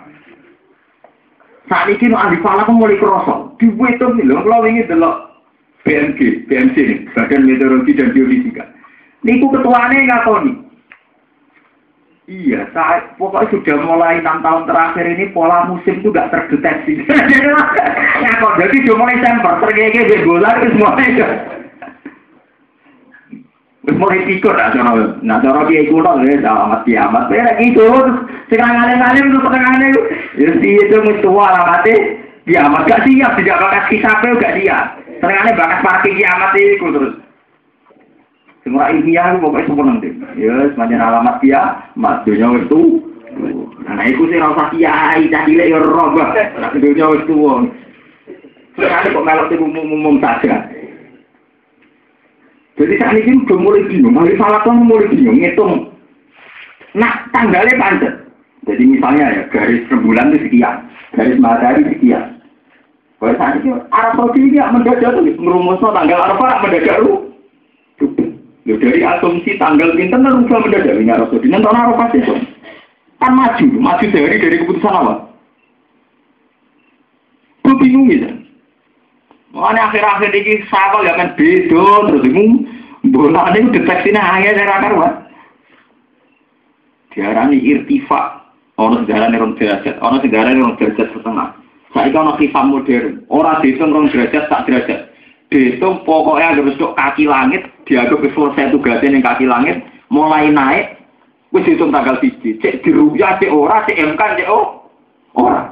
Saat 1.67 1.91
ini 1.91 2.15
ahli 2.15 2.39
falak 2.39 2.71
mulai 2.71 3.03
kerosok. 3.03 3.59
Dibuat 3.59 3.99
nih 3.99 4.31
loh. 4.31 4.47
Kalau 4.47 4.63
delok 4.63 5.34
BMG, 5.85 6.49
BMC 6.49 6.77
nih, 6.81 6.99
Badan 7.13 7.45
Meteorologi 7.45 7.93
dan 7.93 8.17
Geofisika. 8.17 8.65
Niku 9.21 9.53
ketuanya 9.53 10.01
nih. 10.01 10.57
Iya, 12.25 12.73
saya 12.73 13.05
pokoknya 13.21 13.53
sudah 13.53 13.77
mulai 13.85 14.17
enam 14.17 14.41
tahun 14.41 14.65
terakhir 14.65 15.05
ini 15.13 15.29
pola 15.37 15.69
musim 15.69 16.01
itu 16.01 16.09
nggak 16.09 16.33
terdeteksi. 16.33 17.05
kok 18.41 18.57
jadi 18.57 18.77
sudah 18.81 18.97
mulai 18.97 19.21
semper, 19.21 19.61
tergege 19.61 20.09
di 20.09 20.25
bola 20.25 20.49
itu 20.57 20.73
semuanya. 20.73 21.29
Wis 23.85 23.97
mulai 24.01 24.25
tikur 24.25 24.57
nah 24.57 24.73
cara 24.73 25.21
nah 25.21 25.37
cara 25.45 25.69
kiai 25.69 25.85
kuno 25.93 26.25
ya 26.25 26.41
amat 26.49 26.89
kiamat. 26.89 27.29
Ya 27.29 27.61
gitu 27.61 27.85
terus 27.85 28.17
sekarang 28.49 28.81
alim-alim 28.81 29.29
itu 29.29 29.39
pertengahan 29.45 29.85
itu. 29.93 30.03
Ya 30.41 30.49
si 30.65 30.69
itu 30.81 30.97
mesti 31.05 31.21
tua 31.21 31.53
lah 31.53 31.65
mati. 31.69 32.25
Kiamat 32.45 32.85
gak 32.85 33.09
siap, 33.09 33.41
tidak 33.41 33.57
bakas 33.57 33.89
kisahnya 33.89 34.37
gak 34.37 34.57
siap. 34.61 35.04
Ternyata 35.25 35.57
bakas 35.57 35.81
parkir 35.81 36.13
kiamat 36.21 36.53
itu 36.61 36.85
terus. 36.93 37.15
Semua 38.61 38.93
ilmiah 38.93 39.33
itu 39.33 39.45
pokoknya 39.45 39.65
sempurna 39.69 39.93
nanti. 39.97 40.09
Ya, 40.37 40.53
semacam 40.73 41.01
alamat 41.01 41.37
dia, 41.41 41.63
mat 41.97 42.25
dunia 42.25 42.49
itu. 42.61 43.01
Nah, 43.85 44.05
itu 44.09 44.25
sih 44.29 44.41
rasa 44.41 44.73
kiai, 44.73 45.29
cah 45.29 45.43
cilik 45.45 45.69
ya 45.69 45.81
roh, 45.81 46.13
Nah, 46.17 46.73
dunia 46.73 47.07
itu. 47.13 47.37
Sekarang 48.75 49.13
kok 49.15 49.25
melok 49.25 49.49
itu 49.53 49.65
umum-umum 49.65 50.17
saja. 50.19 50.67
Jadi 52.75 52.99
saat 52.99 53.15
ini 53.15 53.39
udah 53.47 53.59
mulai 53.63 53.87
bingung, 53.87 54.19
hari 54.19 54.35
salah 54.35 54.67
kan 54.67 54.83
mulai 54.83 55.07
bingung, 55.07 55.39
ngitung. 55.39 55.95
Nah, 56.99 57.23
tanggalnya 57.31 57.79
pancet. 57.79 58.15
Jadi 58.67 58.83
misalnya 58.83 59.31
ya, 59.31 59.43
garis 59.53 59.87
rembulan 59.87 60.35
itu 60.35 60.51
sekian, 60.51 60.91
garis 61.15 61.39
matahari 61.39 61.87
sekian. 61.87 62.34
Kalau 63.25 63.41
saat 63.41 63.57
ini 63.65 63.73
Arab 63.89 64.13
Saudi 64.21 64.53
ini 64.53 64.61
mendadak 64.61 65.17
tuh, 65.17 65.25
merumusnya 65.41 65.97
tanggal 65.97 66.21
Arafah 66.29 66.61
mendadak 66.61 67.01
lu. 67.01 67.33
Ya 68.69 68.77
dari 68.77 69.01
asumsi 69.01 69.57
tanggal 69.57 69.97
pinter 69.97 70.21
kan 70.21 70.45
rubah 70.45 70.61
mendadak 70.61 71.01
ini 71.01 71.09
Arab 71.09 71.33
Saudi. 71.33 71.49
Nanti 71.49 71.73
pasti 71.73 72.21
itu. 72.21 72.35
Kan 73.25 73.33
maju, 73.33 73.67
maju 73.81 74.05
dari 74.13 74.37
dari 74.37 74.61
keputusan 74.61 74.93
apa? 74.93 75.15
Gue 77.65 77.81
bingung 77.81 78.13
gitu. 78.13 78.29
Makanya 79.57 79.89
akhir-akhir 79.89 80.31
ini 80.37 80.61
sakal 80.69 81.01
ya 81.09 81.17
kan 81.17 81.33
beda 81.33 81.85
terus 82.13 82.25
bingung. 82.29 82.69
Bola 83.09 83.57
ini 83.57 83.73
deteksinya 83.73 84.21
hanya 84.21 84.53
dari 84.53 84.69
akar 84.69 84.93
wah. 85.01 85.13
Diarani 87.17 87.57
irtifa. 87.57 88.45
Ono 88.77 89.01
segala 89.09 89.33
nih 89.33 89.41
rong 89.41 89.57
derajat, 89.57 89.97
ono 90.05 90.21
segala 90.21 90.53
nih 90.53 90.61
rong 90.61 90.77
derajat 90.77 91.09
setengah. 91.17 91.64
Saya 91.95 92.11
kan 92.11 92.35
hisab 92.43 92.67
modern. 92.67 93.23
Orang 93.31 93.63
dihitung 93.63 93.95
rong 93.95 94.11
derajat 94.11 94.51
tak 94.51 94.67
derajat. 94.67 95.01
Dihitung 95.55 96.03
pokoknya 96.03 96.59
harus 96.59 96.75
kaki 96.75 97.31
langit, 97.31 97.71
dianggap 97.87 98.19
selesai 98.19 98.75
tugasnya 98.75 99.15
yang 99.15 99.23
kaki 99.23 99.47
langit, 99.47 99.79
mulai 100.11 100.51
naik, 100.51 100.99
wis 101.55 101.63
hitung 101.71 101.95
tanggal 101.95 102.19
siji. 102.19 102.59
Cek 102.59 102.83
diruyah, 102.83 103.39
cek 103.39 103.55
ora, 103.55 103.87
cek 103.87 103.95
MK, 103.95 104.21
cek 104.43 104.51
oh, 104.51 104.91
ora. 105.39 105.71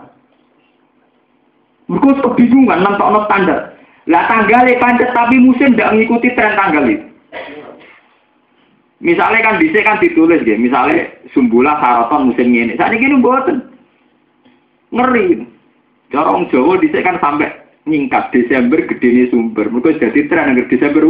Mereka 1.90 2.22
kebingungan, 2.22 2.86
nonton 2.86 3.26
standar. 3.26 3.74
Lah 4.06 4.22
tanggalnya 4.30 4.78
pancet 4.78 5.10
tapi 5.14 5.42
musim 5.42 5.74
tidak 5.74 5.94
mengikuti 5.94 6.30
tren 6.38 6.54
tanggal 6.54 6.86
itu. 6.86 7.06
Misalnya 9.02 9.42
kan 9.42 9.58
bisa 9.58 9.82
kan 9.82 9.98
ditulis 9.98 10.46
ya, 10.46 10.54
misalnya 10.54 11.10
sumbulah 11.34 11.74
sarapan 11.82 12.30
musim 12.30 12.54
ini. 12.54 12.78
Saat 12.78 12.94
ini 12.94 13.18
buatan 13.18 13.66
ngeri. 14.94 15.51
Cara 16.12 16.28
orang 16.28 16.52
Jawa 16.52 16.76
bisa 16.76 17.00
kan 17.00 17.16
sampai 17.18 17.48
nyingkat 17.88 18.30
Desember 18.36 18.84
gede 18.84 19.08
ini 19.08 19.24
sumber. 19.32 19.72
Mereka 19.72 19.96
jadi 19.96 20.28
tren 20.28 20.52
agar 20.52 20.68
Desember 20.68 21.02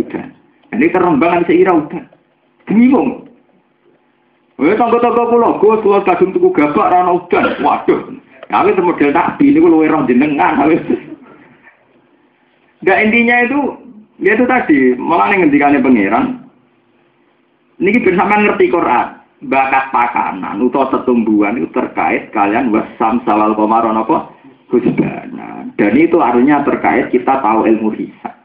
udah. 0.00 0.24
Ini 0.72 0.86
kerembangan 0.88 1.44
seira 1.44 1.76
udah. 1.76 2.04
Bingung. 2.64 3.28
Wah, 4.58 4.74
tangga-tangga 4.74 5.30
pulau, 5.30 5.62
gue 5.62 5.80
keluar 5.86 6.02
kadung 6.02 6.34
tuku 6.34 6.50
gabak 6.50 6.90
rana 6.90 7.14
udan. 7.14 7.62
Waduh. 7.62 8.18
Tapi 8.48 8.74
model 8.80 9.12
tak 9.14 9.38
ini 9.38 9.60
luwe 9.60 9.86
rong 9.86 10.08
jenengan. 10.08 10.58
Nah 12.78 12.98
intinya 13.04 13.36
itu, 13.44 13.60
dia 14.18 14.34
itu 14.34 14.48
tadi, 14.48 14.96
malah 14.96 15.36
ngendikannya 15.36 15.84
pangeran. 15.84 16.26
Ini 17.78 18.02
bersama 18.02 18.40
ngerti 18.40 18.72
Quran. 18.72 19.08
Bakat 19.38 19.94
pakanan, 19.94 20.58
atau 20.58 20.90
setumbuhan 20.90 21.62
itu 21.62 21.70
terkait 21.70 22.34
kalian 22.34 22.74
wasam 22.74 23.22
salal 23.22 23.54
komaron 23.54 23.94
apa? 23.94 24.34
Husbana. 24.68 25.72
Dan 25.80 25.92
itu 25.96 26.20
artinya 26.20 26.60
terkait 26.60 27.08
kita 27.08 27.40
tahu 27.40 27.64
ilmu 27.64 27.88
hisab. 27.96 28.36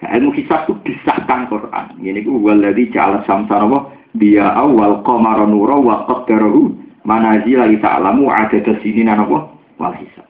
Nah, 0.00 0.10
ilmu 0.16 0.32
hisab 0.32 0.64
itu 0.64 0.74
disahkan 0.88 1.52
Quran. 1.52 2.00
Ini 2.00 2.24
itu 2.24 2.32
waladhi 2.32 2.88
ja'ala 2.88 3.20
samsara 3.28 3.68
apa? 3.68 4.00
dia 4.10 4.42
awal 4.58 5.06
qamara 5.06 5.46
nura 5.46 5.78
wa 5.78 6.02
qaddarahu 6.10 6.74
manazila 7.06 7.70
ta'lamu 7.70 8.26
adada 8.26 8.74
sinina 8.82 9.14
napa 9.14 9.54
wal 9.78 9.94
hisab. 9.94 10.26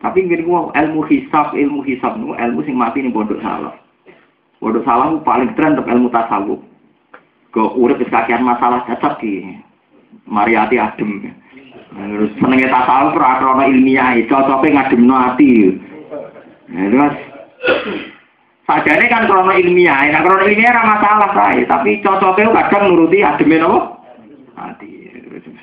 Tapi 0.00 0.24
ngene 0.24 0.48
ilmu 0.48 1.00
hisab, 1.04 1.52
ilmu 1.52 1.84
hisab 1.84 2.16
nu 2.16 2.32
ilmu 2.32 2.64
sing 2.64 2.72
mati 2.72 3.04
ning 3.04 3.12
pondok 3.12 3.42
salah. 3.44 3.76
Pondok 4.56 4.86
salah 4.88 5.12
paling 5.20 5.52
keren 5.52 5.76
untuk 5.76 5.90
ilmu 5.92 6.08
tasawuf. 6.08 6.60
Urip 7.52 8.00
wis 8.00 8.08
kakean 8.08 8.46
masalah 8.46 8.86
cacat 8.88 9.20
ki. 9.20 9.58
Mariati 10.24 10.80
adem. 10.80 11.34
Terus 11.90 12.30
senenge 12.38 12.70
tasawuf 12.70 13.18
ora 13.18 13.42
krono 13.42 13.64
ilmiah, 13.66 14.14
cocoke 14.30 14.70
ngademno 14.70 15.16
ati. 15.16 15.50
Nah, 16.70 16.86
terus 16.86 17.16
Sajane 18.70 19.10
kan 19.10 19.26
krono 19.26 19.50
ilmiah, 19.50 20.14
nek 20.14 20.22
krono 20.22 20.46
ilmiah 20.46 20.70
ora 20.70 20.84
masalah 20.86 21.30
sae, 21.34 21.66
tapi 21.66 21.98
cocoknya 21.98 22.54
kadang 22.54 22.94
nuruti 22.94 23.26
ademe 23.26 23.58
napa? 23.58 23.98
Ati. 24.54 24.90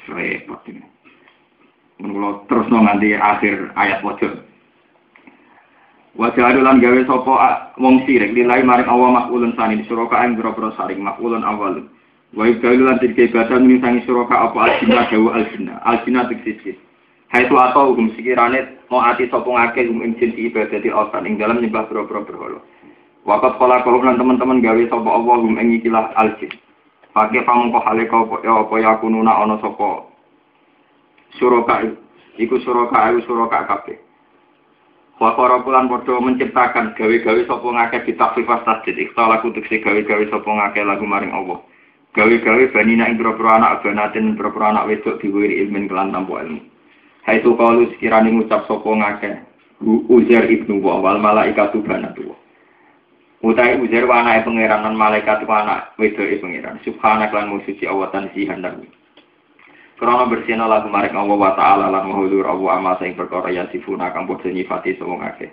Repot 0.07 0.63
ini. 0.71 0.79
Terus 2.47 2.67
nganti 2.71 3.11
akhir 3.11 3.75
ayat 3.75 3.99
pojok. 3.99 4.33
Wajah 6.17 6.49
adulan 6.49 6.81
gawe 6.81 7.01
sopo 7.05 7.37
wong 7.77 8.07
sirik 8.09 8.33
nilai 8.33 8.65
maring 8.65 8.89
Allah 8.89 9.21
makulun 9.21 9.53
sani 9.53 9.85
suraka 9.85 10.25
ing 10.25 10.33
boro 10.33 10.73
saring 10.73 10.97
makulun 11.03 11.45
awal. 11.45 11.77
Wa 12.35 12.43
ibdalu 12.47 12.83
lan 12.83 12.99
tilke 12.99 13.31
ibadah 13.31 13.59
sangi 13.59 14.03
suraka 14.03 14.35
apa 14.51 14.57
aljina 14.67 15.07
dawa 15.07 15.29
aljina. 15.39 15.79
Aljina 15.87 16.27
tiksis. 16.27 16.75
Hai 17.31 17.47
tu 17.47 17.55
atau 17.55 17.91
hukum 17.91 18.11
sekirane 18.15 18.79
mau 18.91 19.03
ati 19.03 19.27
sopo 19.31 19.51
ngake 19.55 19.87
hukum 19.87 20.03
ing 20.03 20.15
jinsi 20.19 20.47
ibadah 20.51 20.79
di 20.79 20.91
osan 20.91 21.27
ing 21.27 21.39
dalam 21.39 21.59
nyembah 21.59 21.87
boro-boro 21.87 22.23
berhala. 22.23 22.59
Wakat 23.27 23.59
pola 23.59 23.83
kalau 23.83 23.99
teman-teman 23.99 24.63
gawe 24.63 24.83
sopo 24.91 25.09
Allah 25.11 25.35
hukum 25.39 25.59
ing 25.59 25.79
ikilah 25.79 26.11
aljin. 26.19 26.51
Pakai 27.15 27.43
pamungko 27.43 27.79
hale 27.83 28.07
kau 28.07 28.27
ya 28.43 28.63
apa 28.63 28.75
ya 28.79 28.99
kununa 28.99 29.43
ono 29.43 29.59
sopo 29.63 30.17
suraka 31.35 31.83
iku 32.39 32.55
suraka 32.63 33.11
iku 33.13 33.21
suraka 33.27 33.67
kabeh 33.67 33.97
wa 35.17 35.33
para 35.33 35.59
pulan 35.65 35.89
padha 35.89 36.21
menciptakan 36.21 36.93
gawe-gawe 36.93 37.41
sapa 37.49 37.67
ngakeh 37.67 38.01
ditakwifas 38.05 38.61
tasdid 38.63 38.97
ikhtala 39.01 39.41
kutuk 39.41 39.65
gawe-gawe 39.65 40.23
sapa 40.29 40.45
ngakeh 40.45 40.83
lagu 40.85 41.05
maring 41.09 41.33
Allah 41.33 41.59
gawe-gawe 42.17 42.63
banina 42.73 43.05
ing 43.05 43.21
pira 43.21 43.37
anak 43.61 43.85
banatin 43.85 44.33
pira 44.33 44.73
anak 44.73 44.89
wedok 44.89 45.21
diwiri 45.21 45.61
ilmin 45.61 45.85
kelan 45.85 46.09
tanpa 46.09 46.41
ilmu 46.41 46.61
Hai 47.27 47.43
tu 47.43 47.59
kalu 47.59 47.91
sekiranya 47.91 48.31
ngucap 48.31 48.63
sapa 48.71 48.87
ngakeh 48.87 49.35
Uzair 49.83 50.47
ibnu 50.47 50.79
wa 50.79 51.03
wal 51.03 51.19
malaikatu 51.21 51.83
banatu 51.83 52.33
Utai 53.45 53.77
Uzair 53.77 54.09
wa 54.09 54.25
anake 54.25 54.49
pangeran 54.49 54.81
lan 54.81 54.95
malaikat 54.97 55.45
wa 55.45 55.61
anak 55.61 55.93
wedoke 56.01 56.41
pangeran 56.41 56.81
subhanak 56.81 57.29
lan 57.29 57.53
musuci 57.53 57.85
Allah 57.85 58.09
tansihan 58.09 58.63
dan 58.65 58.81
Krono 59.97 60.29
bersihna 60.29 60.69
lagu 60.69 60.89
marek 60.93 61.13
Allah 61.13 61.37
wa 61.37 61.57
ta'ala 61.57 61.89
lan 61.89 62.05
mahulur 62.09 62.45
Allah 62.45 62.77
amma 62.77 62.93
sing 63.01 63.17
perkara 63.17 63.49
ya 63.49 63.65
sifuna 63.73 64.13
kang 64.13 64.29
padha 64.29 64.53
nyifati 64.53 64.93
sapa 64.93 65.09
ngake. 65.09 65.47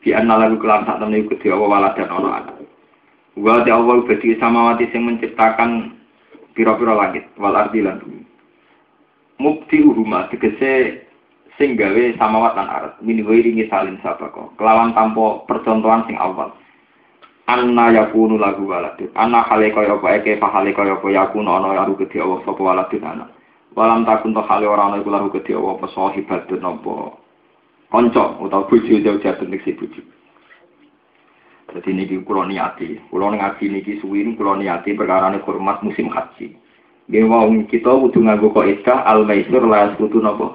Bi 0.00 0.16
anna 0.16 0.40
lagu 0.40 0.56
kelam 0.56 0.88
sak 0.88 1.04
temne 1.04 1.20
iku 1.20 1.36
Allah 1.52 1.68
wala 1.68 1.88
dan 1.92 2.08
ono 2.08 2.28
anak. 2.32 2.64
Wa 3.34 3.66
ta 3.66 3.74
Allah 3.74 4.06
beti 4.06 4.38
samawati 4.38 4.90
sing 4.94 5.02
menciptakan 5.02 5.98
pira-pira 6.54 6.94
langit 6.94 7.26
wal 7.34 7.58
ardi 7.58 7.82
lan 7.82 7.98
bumi. 7.98 8.22
Mukti 9.42 9.82
uruma 9.82 10.30
tegese 10.30 11.02
sing 11.58 11.74
gawe 11.74 12.14
samawat 12.14 12.54
lan 12.54 12.68
arat 12.70 12.94
min 13.02 13.26
wairi 13.26 13.50
misalin 13.50 13.98
sabako. 14.06 14.54
Kelawan 14.54 14.94
tanpa 14.94 15.42
percontohan 15.50 16.06
sing 16.06 16.14
awal. 16.14 16.54
Anna 17.50 17.92
yakunu 17.92 18.38
lagu 18.38 18.64
waladun. 18.64 19.10
Anna 19.18 19.42
hale 19.44 19.68
kaya 19.74 19.98
apa 19.98 20.16
eke 20.22 20.38
pahale 20.40 20.70
kaya 20.72 20.96
apa 20.96 21.06
yakunu 21.10 21.50
ana 21.50 21.74
aru 21.82 21.98
gede 21.98 22.22
Allah 22.22 22.40
sapa 22.46 22.62
waladun 22.62 23.02
anak. 23.02 23.34
Walam 23.74 24.06
takun 24.06 24.30
to 24.30 24.42
hale 24.46 24.70
ora 24.70 24.86
ana 24.86 25.02
iku 25.02 25.10
lahu 25.10 25.34
gedhe 25.34 25.58
apa 25.58 25.90
sahibatun 25.90 26.62
napa 26.62 27.18
kanca 27.90 28.38
utawa 28.38 28.70
bojo 28.70 28.94
jauh 29.02 29.18
jatuh 29.18 29.46
nek 29.50 29.66
si 29.66 29.74
bojo. 29.74 29.98
Dadi 31.74 31.90
niki 31.90 32.22
kula 32.22 32.46
niati, 32.46 33.02
kula 33.10 33.34
ngaji 33.34 33.66
niki 33.66 33.98
suwi 33.98 34.22
kula 34.38 34.62
niati 34.62 34.94
perkara 34.94 35.34
hormat 35.42 35.82
musim 35.82 36.06
haji. 36.06 36.54
Nggih 37.10 37.26
wong 37.26 37.66
kita 37.66 37.90
kudu 37.90 38.22
nganggo 38.22 38.54
kaidah 38.54 39.02
al 39.02 39.26
maisur 39.26 39.66
la 39.66 39.90
kudu 39.98 40.22
napa. 40.22 40.54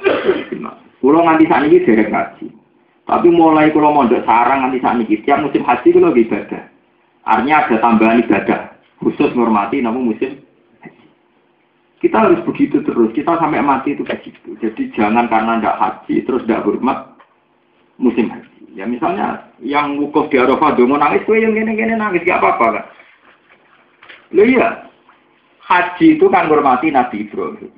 Kula 1.04 1.20
nganti 1.28 1.52
sakniki 1.52 1.84
derek 1.84 2.08
ngaji. 2.08 2.48
Tapi 3.04 3.28
mulai 3.36 3.68
kula 3.76 3.92
mondok 3.92 4.24
sarang 4.24 4.64
nganti 4.64 4.80
sakniki 4.80 5.20
tiap 5.28 5.44
musim 5.44 5.68
haji 5.68 5.92
kula 5.92 6.16
ibadah. 6.16 6.64
Artinya 7.28 7.68
ada 7.68 7.76
tambahan 7.84 8.24
ibadah 8.24 8.60
khusus 9.04 9.36
menghormati 9.36 9.84
namun 9.84 10.16
musim 10.16 10.40
kita 12.00 12.16
harus 12.16 12.40
begitu 12.48 12.80
terus. 12.80 13.12
Kita 13.12 13.36
sampai 13.36 13.60
mati 13.60 13.92
itu 13.92 14.08
kayak 14.08 14.24
gitu. 14.24 14.56
Jadi 14.64 14.96
jangan 14.96 15.28
karena 15.28 15.60
tidak 15.60 15.80
haji 15.84 16.16
terus 16.24 16.44
tidak 16.48 16.64
hormat 16.64 17.12
musim 18.00 18.32
haji. 18.32 18.59
Ya 18.78 18.86
misalnya 18.86 19.50
yang 19.64 19.98
wukuf 19.98 20.30
di 20.30 20.38
Arafah 20.38 20.78
mau 20.86 21.00
nangis, 21.00 21.26
gue 21.26 21.42
yang 21.42 21.58
gini-gini 21.58 21.98
nangis 21.98 22.26
gak 22.26 22.42
apa-apa 22.42 22.66
kan? 22.78 22.86
Lo 24.36 24.46
iya, 24.46 24.86
haji 25.66 26.18
itu 26.18 26.26
kan 26.30 26.46
hormati 26.46 26.94
Nabi 26.94 27.26
Ibrahim. 27.26 27.74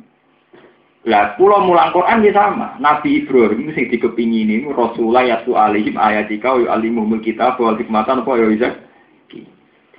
Lah, 1.01 1.33
pulau 1.33 1.65
mulang 1.65 1.89
Quran 1.95 2.21
ya 2.21 2.31
sama. 2.35 2.77
Nabi 2.77 3.25
Ibrahim 3.25 3.73
sing 3.73 3.89
dikepingin 3.89 4.53
ini 4.53 4.69
Rasulullah 4.69 5.25
yatu 5.25 5.57
alihim 5.57 5.97
ayatika 5.97 6.53
wa 6.53 6.77
alimumul 6.77 7.23
kita 7.23 7.57
bahwa 7.57 7.73
hikmatan 7.79 8.21
apa 8.21 8.31
ya 8.37 8.45
bisa. 8.51 8.69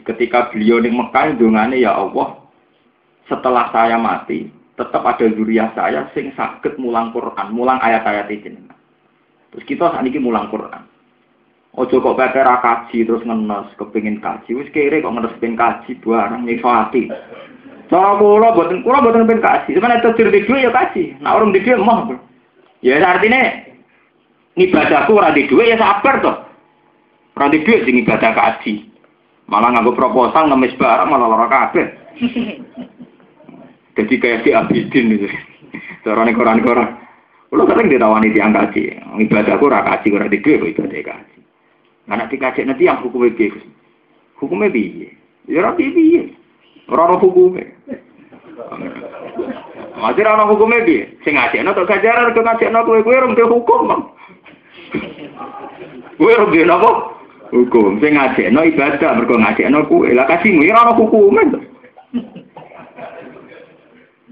Ketika 0.02 0.50
beliau 0.50 0.82
di 0.82 0.90
Mekah 0.90 1.38
dongane 1.38 1.78
ya 1.78 1.94
Allah, 1.94 2.42
setelah 3.26 3.70
saya 3.70 3.98
mati, 3.98 4.50
tetap 4.74 5.02
ada 5.06 5.26
zuriat 5.30 5.74
saya 5.78 6.10
sing 6.10 6.34
sakit 6.34 6.74
mulang 6.78 7.14
Quran, 7.14 7.54
mulang 7.54 7.78
ayat-ayat 7.78 8.26
itu. 8.34 8.50
Terus 9.52 9.64
kita 9.68 9.92
saat 9.92 10.04
ini 10.08 10.16
mulang 10.16 10.48
Quran. 10.48 10.88
Ojo 11.72 12.04
kok 12.04 12.20
kayak 12.20 12.60
kaji 12.60 13.08
terus 13.08 13.24
ngenes 13.24 13.72
kepingin 13.80 14.20
kaji, 14.20 14.60
wis 14.60 14.68
kere 14.76 15.00
kok 15.00 15.08
ngenes 15.08 15.32
pengen 15.40 15.56
kaji 15.56 15.96
barang 16.04 16.44
nyiksa 16.44 16.68
hati. 16.68 17.08
Cara 17.88 18.20
kula 18.20 18.52
boten 18.52 18.84
kula 18.84 19.00
boten 19.00 19.24
pengen 19.24 19.40
kaji, 19.40 19.80
cuman 19.80 19.96
itu 19.96 20.12
diri 20.20 20.44
duwe 20.44 20.68
ya 20.68 20.72
kaji. 20.72 21.16
Nah 21.24 21.32
orang 21.32 21.56
di 21.56 21.64
mah. 21.80 22.12
Ya 22.84 23.00
artinya 23.00 23.40
ibadahku 24.60 25.16
ora 25.16 25.32
di 25.32 25.48
duwe 25.48 25.72
ya 25.72 25.80
sabar 25.80 26.20
toh. 26.20 26.36
Ora 27.40 27.48
di 27.48 27.64
duwe 27.64 27.88
sing 27.88 28.04
ibadah 28.04 28.32
kaji. 28.36 28.92
Malah 29.48 29.72
nganggo 29.72 29.96
proposal 29.96 30.52
ngemis 30.52 30.76
barang 30.76 31.08
malah 31.08 31.28
lara 31.28 31.48
kabeh. 31.48 31.86
Jadi 33.96 34.14
kayak 34.16 34.44
si 34.44 34.50
Abidin 34.52 35.12
itu. 35.12 35.28
Cara 36.04 36.24
nih 36.24 36.36
koran 36.36 36.60
koran. 36.64 37.01
Kalau 37.52 37.68
kadang 37.68 37.92
ditawani 37.92 38.32
tiang 38.32 38.56
kaji, 38.56 38.96
ibadah 39.28 39.60
aku 39.60 39.68
rak 39.68 39.84
kaji, 39.84 40.08
digwe 40.32 40.72
kok 40.72 40.72
ibadah 40.72 41.04
kaji. 41.04 41.38
Anak 42.08 42.32
dikaji 42.32 42.64
nanti 42.64 42.88
yang 42.88 43.04
hukumnya 43.04 43.28
biye, 43.36 43.60
hukumnya 44.40 44.72
biye. 44.72 45.12
Ya 45.44 45.60
rak 45.60 45.76
biye, 45.76 46.32
orang 46.88 47.20
hukumnya. 47.20 47.68
Masih 50.00 50.24
orang 50.24 50.48
hukumnya 50.48 50.80
biye. 50.80 51.12
Sing 51.28 51.36
ngaji, 51.36 51.60
nanti 51.60 51.84
gajaran 51.84 52.32
ngaji, 52.32 52.64
nanti 52.72 53.04
gue 53.04 53.20
rum 53.20 53.36
ke 53.36 53.44
hukum 53.44 54.08
rum 56.16 56.50
dia 56.56 56.64
nopo 56.64 57.20
hukum. 57.52 58.00
Sing 58.00 58.16
ngaji, 58.16 58.48
no 58.48 58.64
ibadah, 58.64 59.12
mereka 59.12 59.36
ngaji, 59.36 59.62
no 59.68 59.84
kue. 59.84 60.08
Lah 60.16 60.24
kasihmu, 60.24 60.64
ya 60.64 60.72
orang 60.80 60.96
hukumnya. 60.96 61.60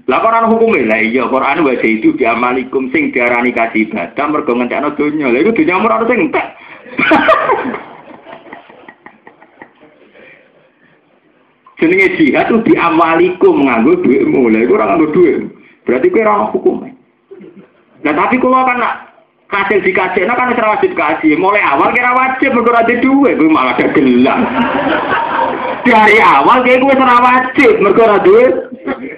Lah 0.09 0.17
Quran 0.23 0.49
hukume 0.49 0.81
lah 0.89 0.97
iya 0.97 1.29
Quran 1.29 1.61
wa 1.61 1.77
itu 1.77 2.17
diamalikum 2.17 2.89
sing 2.89 3.13
diarani 3.13 3.53
kasih 3.53 3.85
ibadah 3.85 4.25
mergo 4.31 4.57
ngentekno 4.57 4.97
donya. 4.97 5.29
Lah 5.29 5.39
iku 5.45 5.53
donya 5.53 5.77
ora 5.77 6.01
sing 6.09 6.19
entek. 6.29 6.47
Jenenge 11.81 12.13
jihad 12.17 12.45
itu 12.49 12.57
diamalikum 12.73 13.65
nganggo 13.65 14.01
duitmu. 14.01 14.49
Lah 14.49 14.61
iku 14.65 14.73
ora 14.77 14.85
nganggo 14.89 15.13
duit. 15.13 15.37
Berarti 15.85 16.09
kowe 16.09 16.25
ora 16.25 16.49
hukume. 16.49 16.89
Nah 18.01 18.13
tapi 18.17 18.41
kalau 18.41 18.65
kan 18.65 18.81
kasil 19.51 19.83
dikaji, 19.85 20.25
nah 20.25 20.33
kan 20.33 20.57
wajib 20.57 20.97
kaji. 20.97 21.37
Mulai 21.37 21.61
awal 21.61 21.93
kira 21.93 22.17
wajib 22.17 22.57
mergo 22.57 22.73
ora 22.73 22.89
duit, 22.89 23.37
malah 23.37 23.77
gelang. 23.77 24.41
Dari 25.81 26.17
awal 26.21 26.61
kayak 26.61 26.79
gue 26.83 26.93
ora 26.93 27.17
wajib 27.19 27.71
mergo 27.81 28.01
ora 28.05 28.19
duit 28.21 28.53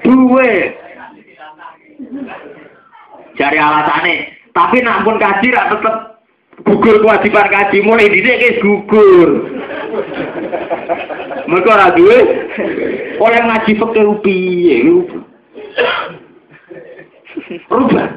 duit. 0.04 0.70
Cari 3.36 3.58
alasannya. 3.58 4.16
Tapi 4.54 4.78
nak 4.86 5.02
pun 5.02 5.18
kaji 5.18 5.48
rak 5.50 5.70
tetep 5.74 5.96
gugur 6.62 7.02
kewajiban 7.02 7.50
kaji 7.50 7.78
mulai 7.82 8.12
dhisik 8.14 8.40
guys 8.40 8.62
gugur. 8.62 9.30
Mereka 11.50 11.70
ora 11.74 11.88
duwe 11.98 12.18
oleh 13.18 13.42
ngaji 13.42 13.72
fikih 13.74 14.08
piye 14.22 14.76
Rubah. 17.68 18.08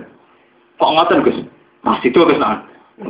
Kok 0.76 0.92
ngoten 0.92 1.24
Gus? 1.24 1.38
Mas 1.80 2.04
itu 2.04 2.20
Gus. 2.20 2.38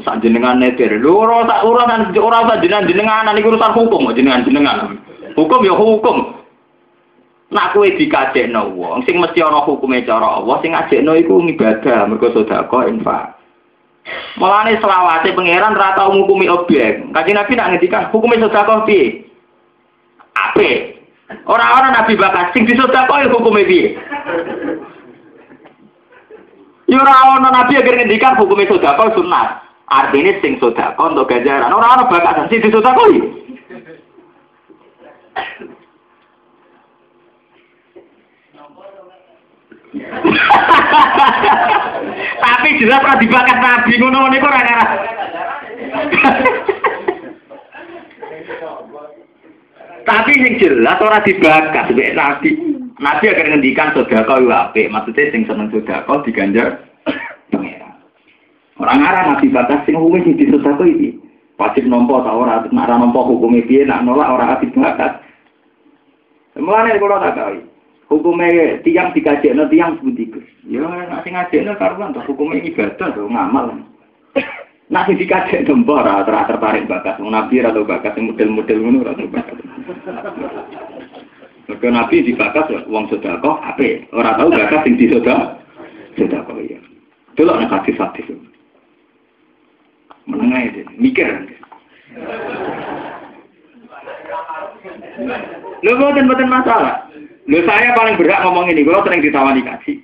Sak 0.03 0.23
jenengan 0.23 0.63
netir. 0.63 0.91
Lho 0.99 1.27
ora 1.27 1.47
sak 1.47 1.67
ora 1.67 1.83
ora 2.03 2.39
sak 2.47 2.63
jenengan 2.63 2.87
jenengan 2.87 3.27
niku 3.35 3.55
urusan 3.55 3.75
hukum 3.75 4.11
jenengan 4.15 4.47
jenengan. 4.47 4.99
Hukum 5.37 5.61
ya 5.69 5.77
hukum. 5.77 6.37
Nak 7.47 7.79
kowe 7.79 7.87
dikajekno 7.87 8.75
wong 8.75 9.07
sing 9.07 9.23
mesti 9.23 9.39
ana 9.39 9.63
hukume 9.63 10.03
cara 10.03 10.43
Allah 10.43 10.59
sing 10.65 10.75
ngajekno 10.75 11.15
iku 11.15 11.39
ibadah 11.47 12.11
mergo 12.11 12.35
sedekah 12.35 12.91
infak. 12.91 13.39
Mulane 14.41 14.75
selawase 14.83 15.31
pangeran 15.31 15.79
ra 15.79 15.95
tau 15.95 16.11
ngukumi 16.11 16.51
objek. 16.51 17.07
Kanjeng 17.15 17.39
Nabi 17.39 17.53
nak 17.55 17.69
ngendikan 17.71 18.11
hukume 18.11 18.35
sedekah 18.43 18.83
piye? 18.83 19.31
Ape? 20.35 20.99
Ora-ora 21.47 21.95
Nabi 21.95 22.19
bakas 22.19 22.51
sing 22.51 22.67
disedekah 22.67 23.07
ya 23.23 23.31
hukume 23.31 23.63
piye? 23.63 23.95
Ya 26.91 26.99
ora 26.99 27.15
ana 27.15 27.51
Nabi 27.55 27.79
agar 27.79 27.95
ngendikan 27.95 28.35
hukume 28.43 28.67
sedekah 28.67 29.15
sunat. 29.15 29.63
Artinya 29.87 30.35
sing 30.43 30.59
sedekah 30.59 30.99
untuk 30.99 31.31
ganjaran. 31.31 31.71
Ora 31.71 31.95
ana 31.95 32.11
bakas 32.11 32.51
sing 32.51 32.59
disedekah 32.59 33.07
Tapi 42.47 42.69
jelas 42.81 43.05
ora 43.05 43.21
dibakat 43.21 43.59
nabi 43.61 43.93
ngono 44.01 44.29
niku 44.29 44.47
ora 44.47 44.61
ngarah. 44.61 44.87
Tapi 50.07 50.33
sing 50.39 50.55
jelas 50.63 51.03
ora 51.03 51.19
dibakat 51.25 51.91
mbek 51.93 52.15
nabi. 52.15 52.51
Nabi 52.97 53.29
akan 53.29 53.53
ngendikan 53.53 53.93
sedekah 53.93 54.41
yo 54.41 54.49
apik, 54.49 54.89
maksudnya 54.89 55.29
sing 55.29 55.45
seneng 55.45 55.69
sedekah 55.69 56.25
diganjar. 56.25 56.81
Orang 58.81 59.05
ngarah 59.05 59.37
nabi 59.37 59.53
bakas 59.53 59.85
sing 59.85 60.01
hukume 60.01 60.25
sing 60.25 60.41
disedekah 60.41 60.87
iki. 60.87 61.21
Wajib 61.57 61.89
nompo 61.89 62.21
ta 62.21 62.37
ora, 62.37 62.69
nek 62.69 62.85
ora 62.85 63.01
nampa 63.01 63.21
hukume 63.25 63.65
nak 63.85 64.05
nolak 64.05 64.29
ora 64.29 64.45
wajib 64.57 64.77
bakat. 64.77 65.26
Mulane 66.57 66.97
kula 66.97 67.21
tak 67.21 67.37
tahu. 67.37 67.61
Hukumnya 68.07 68.79
tiang 68.87 69.11
dikajekno 69.11 69.67
tiang 69.67 69.99
Gus. 69.99 70.47
Ya 70.65 70.87
nek 70.87 71.27
sing 71.27 71.35
ngajekno 71.35 71.75
karuan 71.75 72.15
to 72.15 72.23
hukume 72.23 72.63
ibadah 72.63 73.11
to 73.13 73.27
ngamal. 73.27 73.83
Nah 74.87 75.03
sing 75.05 75.19
dikajekno 75.19 75.83
mbok 75.83 76.07
ora 76.07 76.23
tertarik 76.47 76.87
bakat 76.87 77.19
wong 77.19 77.35
nabi 77.35 77.61
bakat 77.61 78.15
sing 78.15 78.31
model-model 78.31 78.79
ngono 78.79 78.99
ora 79.03 79.19
bakat. 79.19 79.59
Mergo 81.67 81.89
nabi 81.91 82.23
dibakat 82.23 82.71
wong 82.87 83.11
sedekah 83.11 83.75
apik, 83.75 84.07
ora 84.15 84.39
tau 84.39 84.55
bakat 84.55 84.87
sing 84.87 84.95
disedekah. 84.95 85.59
Sedekah 86.15 86.57
ya. 86.63 86.79
Delok 87.35 87.59
nek 87.59 87.75
hadis-hadis. 87.75 88.33
Menengah 90.27 90.63
itu, 90.73 90.83
mikir. 90.99 91.31
Lho 95.87 95.95
boten-boten 95.95 96.51
masalah. 96.51 97.07
Lho 97.47 97.63
saya 97.63 97.95
paling 97.95 98.19
berat 98.19 98.43
ngomong 98.43 98.67
ini, 98.75 98.83
kalau 98.83 99.07
sering 99.07 99.23
ditawani 99.23 99.63
kaji. 99.63 100.03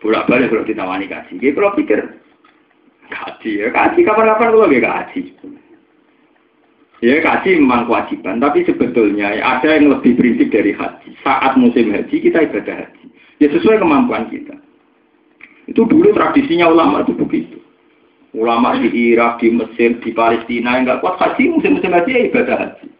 Bolak 0.00 0.24
balik 0.24 0.48
kalau 0.48 0.64
ditawani 0.64 1.04
kaji. 1.04 1.36
Jadi 1.36 1.52
kalau 1.52 1.76
pikir, 1.76 2.00
kaji 3.12 3.50
ya, 3.60 3.68
kaji 3.68 4.00
kapan-kapan 4.00 4.48
kalau 4.48 4.72
gak 4.72 4.80
kaji. 4.80 5.22
Ya 7.04 7.20
kaji 7.20 7.60
memang 7.60 7.84
kewajiban, 7.84 8.40
tapi 8.40 8.64
sebetulnya 8.64 9.36
ada 9.44 9.76
yang 9.76 9.92
lebih 9.92 10.16
prinsip 10.16 10.48
dari 10.48 10.72
haji. 10.72 11.12
Saat 11.20 11.60
musim 11.60 11.92
haji 11.92 12.16
kita 12.16 12.48
ibadah 12.48 12.80
haji. 12.80 13.12
Ya 13.44 13.52
sesuai 13.52 13.76
kemampuan 13.76 14.32
kita. 14.32 14.56
Itu 15.68 15.84
dulu 15.84 16.16
tradisinya 16.16 16.72
ulama 16.72 17.04
itu 17.04 17.12
begitu. 17.12 17.60
Ulama 18.32 18.80
di 18.80 18.88
Irak, 18.88 19.44
di 19.44 19.52
Mesir, 19.52 20.00
di 20.00 20.16
Palestina 20.16 20.80
yang 20.80 20.88
nggak 20.88 21.04
kuat 21.04 21.20
haji, 21.20 21.52
musim-musim 21.52 21.92
haji 21.92 22.08
ya 22.08 22.22
ibadah 22.32 22.56
haji. 22.56 22.93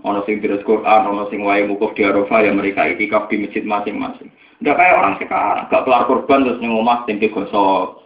Ono 0.00 0.24
sing 0.24 0.40
terus 0.40 0.64
Quran, 0.64 1.12
ono 1.12 1.28
sing 1.28 1.44
wae 1.44 1.68
mukuf 1.68 1.92
di 1.92 2.08
Arafah 2.08 2.40
ya 2.40 2.52
mereka 2.56 2.88
itikaf 2.88 3.28
di 3.28 3.44
masjid 3.44 3.64
masing-masing. 3.64 4.32
Enggak 4.60 4.76
kayak 4.76 4.96
orang 4.96 5.14
sekarang, 5.16 5.64
gak 5.72 5.84
kelar 5.88 6.02
korban 6.04 6.44
terus 6.44 6.60
ning 6.60 6.72
omah 6.72 7.04
tempe 7.04 7.28
gosok. 7.32 8.04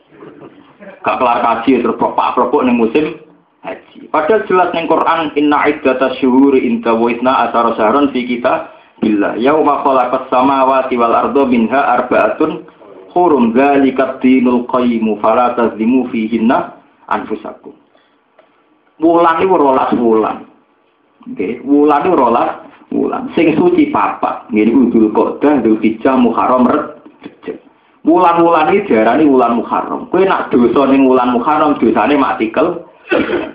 Gak 1.02 1.18
kelar 1.18 1.38
kaji 1.42 1.82
terus 1.82 1.98
bapak-bapak 1.98 2.62
ning 2.66 2.78
musim 2.78 3.18
haji. 3.62 4.10
Padahal 4.10 4.46
jelas 4.46 4.70
ning 4.74 4.86
Quran 4.86 5.34
inna 5.34 5.58
iddata 5.70 6.14
syuhuri 6.18 6.66
inta 6.66 6.94
wa 6.94 7.10
isna 7.10 7.50
asara 7.50 7.74
fi 8.10 8.20
kita 8.22 8.74
billah. 9.02 9.34
Yauma 9.38 9.82
khalaqas 9.82 10.30
samawati 10.30 10.94
wal 10.94 11.14
ardo 11.14 11.42
minha 11.46 11.98
arba'atun 11.98 12.66
hurum 13.14 13.54
dzalikat 13.54 14.18
dinul 14.18 14.66
qayyimu 14.66 15.22
fala 15.22 15.54
tazlimu 15.54 16.10
fihinna 16.10 16.78
anfusakum. 17.06 17.74
Wulan 19.02 19.42
iki 19.42 19.50
rolas 19.50 19.90
wulan. 19.98 20.53
Nggih, 21.24 21.64
wulan 21.64 22.04
rolas 22.12 22.64
wulan. 22.94 23.32
Sing 23.34 23.58
suci 23.58 23.90
papa, 23.90 24.46
ngene 24.54 24.70
Idul 24.70 25.10
Qa'dah, 25.10 25.60
Dzul 25.64 25.82
Hijjah, 25.82 26.14
Muharram, 26.14 26.68
Rejab. 26.70 27.58
Wulan-wulan 28.04 28.68
iki 28.76 28.92
diarani 28.92 29.24
wulan 29.24 29.58
Muharram. 29.58 30.12
Kowe 30.12 30.20
nak 30.22 30.52
dosa 30.52 30.92
ning 30.92 31.08
wulan 31.08 31.32
Muharram 31.32 31.80
dosane 31.80 32.20
maktikel. 32.20 32.84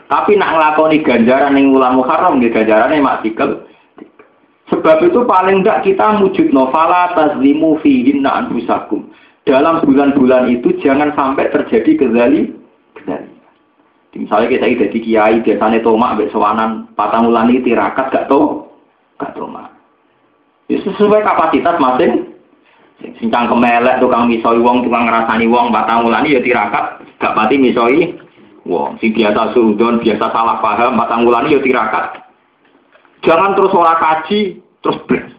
Tapi 0.09 0.37
nak 0.37 0.57
nglakoni 0.57 1.05
ganjaran 1.05 1.53
ning 1.53 1.69
wulan 1.69 1.93
Muharram 1.93 2.41
nggih 2.41 2.49
ganjarane 2.49 2.97
maktikel. 2.97 3.69
Sebab 4.69 5.01
itu 5.05 5.25
paling 5.25 5.65
enggak 5.65 5.81
kita 5.85 6.21
wujud 6.21 6.53
nofala 6.53 7.13
tazlimu 7.17 7.81
fihinna 7.81 8.45
anfusakum. 8.45 9.09
Dalam 9.45 9.81
bulan-bulan 9.81 10.49
itu 10.49 10.77
jangan 10.81 11.13
sampai 11.17 11.49
terjadi 11.49 12.05
kezali. 12.05 12.53
Misalnya 14.17 14.49
kita 14.49 14.65
ide 14.65 14.85
di 14.89 14.99
kiai 15.05 15.37
biasanya 15.45 15.85
tomak 15.85 16.17
ambek 16.17 16.33
sewanan 16.33 16.89
patang 16.97 17.29
bulan 17.29 17.45
ini 17.53 17.61
tirakat 17.61 18.09
gak 18.09 18.25
tau 18.25 18.65
gak 19.21 19.37
tomak. 19.37 19.69
Ya 20.65 20.81
sesuai 20.81 21.21
kapasitas 21.21 21.77
masing. 21.77 22.33
Sincang 22.99 23.47
kemelek 23.47 24.03
tukang 24.03 24.27
misoi 24.27 24.59
wong 24.59 24.83
tukang 24.83 25.07
ngerasani 25.07 25.47
wong 25.47 25.71
patang 25.71 26.03
bulan 26.03 26.25
ini 26.25 26.35
ya 26.35 26.41
tirakat 26.41 27.05
gak 27.21 27.35
pati 27.37 27.55
misoi 27.61 28.17
wong. 28.65 28.97
Si 28.97 29.13
biasa 29.13 29.53
surudon 29.53 30.01
biasa 30.01 30.25
salah 30.33 30.57
paham 30.57 30.97
patang 30.97 31.29
bulan 31.29 31.45
ini 31.45 31.55
ya 31.55 31.61
tirakat. 31.61 32.05
Jangan 33.21 33.53
terus 33.53 33.77
ora 33.77 33.93
kaji 33.93 34.57
terus 34.81 34.97
beres. 35.05 35.37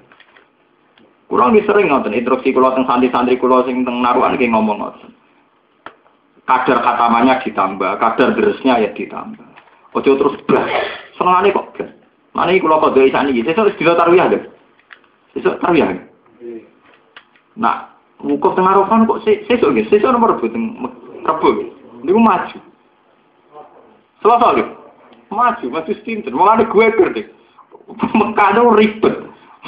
Kurang 1.27 1.59
sering 1.59 1.91
ngoten 1.91 2.15
instruksi 2.15 2.55
kula 2.55 2.75
teng 2.75 2.87
santri-santri 2.87 3.39
kula 3.39 3.67
sing 3.67 3.83
teng 3.83 4.03
naruhan 4.03 4.35
ki 4.35 4.51
ngomong 4.51 4.79
ngoten 4.83 5.20
kadar 6.51 6.83
katamannya 6.83 7.39
ditambah, 7.47 8.03
kadar 8.03 8.35
deresnya 8.35 8.83
ya 8.83 8.91
ditambah. 8.91 9.47
Ojo 9.95 10.19
terus 10.19 10.35
blas. 10.51 10.67
Senengane 11.15 11.55
kok 11.55 11.71
blas. 11.79 11.91
Mana 12.35 12.51
iki 12.51 12.63
kula 12.63 12.83
kok 12.83 12.95
dhewe 12.99 13.11
sani 13.15 13.31
iki, 13.31 13.47
sesuk 13.47 13.71
dina 13.79 13.95
tarwiyah 13.95 14.27
lho. 14.35 14.39
Sesuk 15.35 15.63
tarwiyah. 15.63 15.95
Nah, 17.55 17.95
wukuf 18.23 18.55
tengah 18.59 18.83
rofan 18.83 19.07
kok 19.07 19.23
sesuk 19.23 19.71
nggih, 19.71 19.87
sesuk 19.91 20.11
nomor 20.11 20.35
rebu 20.35 20.51
teng 20.51 20.75
Rebo. 21.23 21.49
Niku 22.03 22.19
maju. 22.19 22.59
Selasa 24.23 24.49
lho. 24.59 24.65
Maju, 25.31 25.67
maju 25.71 25.93
stinten. 26.03 26.35
Mulane 26.35 26.67
gue 26.67 26.87
gede. 26.91 27.23
Mekano 28.15 28.75
ribet. 28.75 29.15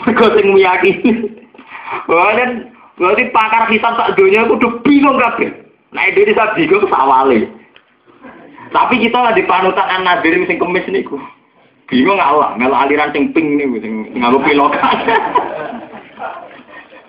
Mergo 0.03 0.27
sing 0.35 0.47
meyakini. 0.51 1.39
Wah, 2.11 2.33
dan 2.35 2.73
berarti 2.97 3.29
pakar 3.31 3.69
hisab 3.69 3.95
sak 3.95 4.17
dunia 4.17 4.49
kudu 4.49 4.81
bingung 4.83 5.21
kabeh. 5.21 5.62
Nah 5.93 6.09
Indonesia 6.09 6.57
bingung 6.57 6.89
sawale. 6.89 7.53
Tapi 8.73 8.95
kita 9.05 9.19
lah 9.21 9.37
di 9.37 9.45
panutan 9.45 10.01
anadir 10.01 10.41
sing 10.49 10.57
kemis 10.57 10.89
niku. 10.89 11.21
Bingung 11.93 12.17
Allah, 12.17 12.57
melu 12.57 12.73
aliran 12.73 13.13
sing 13.13 13.37
ping 13.37 13.61
niku 13.61 13.77
sing 13.85 14.09
nganggo 14.17 14.41
pilokan. 14.41 14.97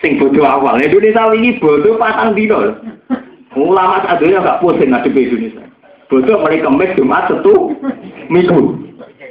sing 0.04 0.20
bodoh 0.20 0.44
awal. 0.44 0.76
Indonesia 0.84 1.32
ini 1.32 1.56
bodoh 1.64 1.96
pasang 1.96 2.36
dino. 2.36 2.76
Ulama 3.56 4.04
sadonya 4.04 4.44
gak 4.44 4.60
pusing 4.60 4.92
ngadepi 4.92 5.32
Indonesia. 5.32 5.64
Bodoh 6.12 6.44
mulai 6.44 6.60
kemis 6.60 6.96
Jumat 7.00 7.32
setu 7.32 7.80
minggu. 8.28 8.84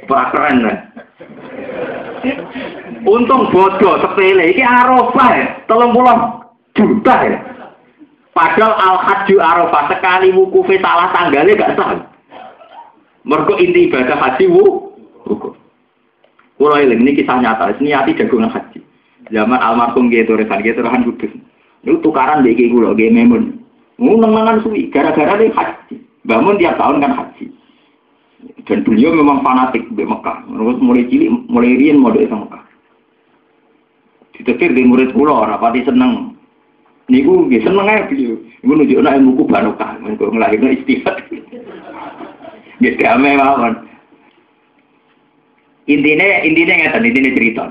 Prakeren 0.09 0.65
lah. 0.65 0.77
Untung 3.05 3.53
bodoh 3.53 4.01
sepele 4.01 4.49
iki 4.49 4.65
Arafah 4.65 5.29
ya, 5.37 5.45
30 5.69 6.73
juta 6.73 7.15
ya. 7.29 7.52
Padahal 8.33 8.73
al-hajju 8.73 9.37
arafah 9.37 9.93
sekali 9.93 10.33
wukufe 10.33 10.81
salah 10.81 11.13
tanggalnya 11.13 11.53
gak 11.53 11.73
sah. 11.77 12.01
Mergo 13.23 13.55
inti 13.61 13.87
ibadah 13.87 14.17
haji 14.17 14.49
wu 14.49 14.89
wukuf. 15.29 15.53
Kulo 16.57 16.75
ini 16.81 17.13
kisah 17.13 17.37
nyata, 17.37 17.77
ini 17.77 17.93
hati 17.93 18.17
jagungan 18.17 18.49
haji. 18.49 18.81
Zaman 19.29 19.61
almarhum 19.61 20.09
gitu 20.09 20.33
resan 20.33 20.65
gitu 20.65 20.81
rehan 20.81 21.05
kudus. 21.05 21.29
Itu 21.85 22.01
tukaran 22.01 22.41
bagi 22.41 22.73
kulo 22.73 22.97
gak 22.97 23.13
memun. 23.13 23.61
Ngenangan 24.01 24.65
suwi 24.65 24.89
gara-gara 24.89 25.37
dia 25.37 25.53
haji. 25.53 26.01
Bangun 26.25 26.57
tiap 26.57 26.81
tahun 26.81 27.05
kan 27.05 27.13
haji. 27.13 27.45
Dan 28.65 28.81
beliau 28.81 29.13
memang 29.13 29.45
fanatik 29.45 29.85
di 29.93 30.03
Mekah. 30.03 30.49
Terus 30.49 30.77
mulai 30.81 31.05
cilik, 31.07 31.29
mulai 31.47 31.77
rian 31.77 32.01
mau 32.01 32.11
di 32.11 32.25
Mekah. 32.25 32.63
Ditetir 34.33 34.73
di 34.73 34.81
murid 34.83 35.13
kulo, 35.13 35.45
rapati 35.45 35.85
seneng. 35.85 36.32
Niku 37.11 37.51
nggih 37.51 37.63
seneng 37.67 37.91
ae 37.91 38.07
beliau. 38.07 38.39
Iku 38.63 38.71
nunjukno 38.79 39.09
ilmu 39.11 39.35
ku 39.35 39.43
barokah, 39.43 39.99
mengko 39.99 40.31
nglahirno 40.31 40.71
istighfar. 40.71 41.19
Nggih 42.79 42.95
damai 42.95 43.35
mawon. 43.35 43.73
Intine 45.83 46.47
intine 46.47 46.73
ngeten, 46.79 47.03
intine 47.03 47.35
cerita. 47.35 47.65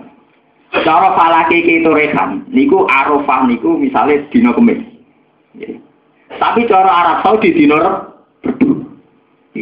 Cara 0.85 1.17
falake 1.17 1.65
itu 1.65 1.89
rekan, 1.89 2.45
niku 2.49 2.89
Arafah 2.89 3.45
niku 3.49 3.77
misalnya 3.77 4.25
dina 4.33 4.53
kemis. 4.57 4.81
Tapi 6.33 6.65
cara 6.65 6.89
Arab 6.89 7.17
Saudi 7.25 7.53
dina 7.53 8.09
Rebu. 8.41 8.81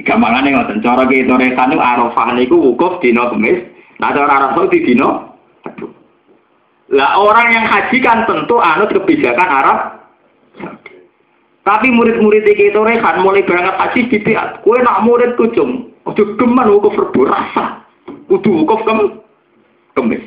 Gampangane 0.07 0.55
ngoten, 0.55 0.83
cara 0.83 1.07
kita 1.07 1.35
rekan 1.35 1.75
niku 1.75 1.83
Arafah 1.83 2.29
niku 2.35 2.57
wukuf 2.59 3.03
dina 3.03 3.27
kemis, 3.31 3.59
nah 4.03 4.15
cara 4.15 4.31
Arab 4.31 4.51
Saudi 4.55 4.83
dina. 4.83 5.30
Lah 6.91 7.23
orang 7.23 7.55
yang 7.55 7.67
haji 7.71 7.99
kan 8.03 8.27
tentu 8.27 8.59
anut 8.59 8.91
kebijakan 8.91 9.47
Arab. 9.47 9.79
Tapi 11.63 11.87
murid-murid 11.93 12.51
iki 12.51 12.75
itu 12.75 12.81
rekan 12.83 13.23
mulai 13.23 13.47
berangkat 13.47 13.79
haji 13.79 14.01
bibiat. 14.11 14.67
Kue 14.67 14.81
nak 14.83 15.07
murid 15.07 15.39
kucung, 15.39 15.95
ojo 16.03 16.23
geman 16.35 16.67
wukuf 16.67 16.99
Rebu 16.99 17.31
rasa. 17.31 17.87
Kudu 18.27 18.65
wukuf 18.65 18.83
kem 18.83 19.23
kemis. 19.95 20.25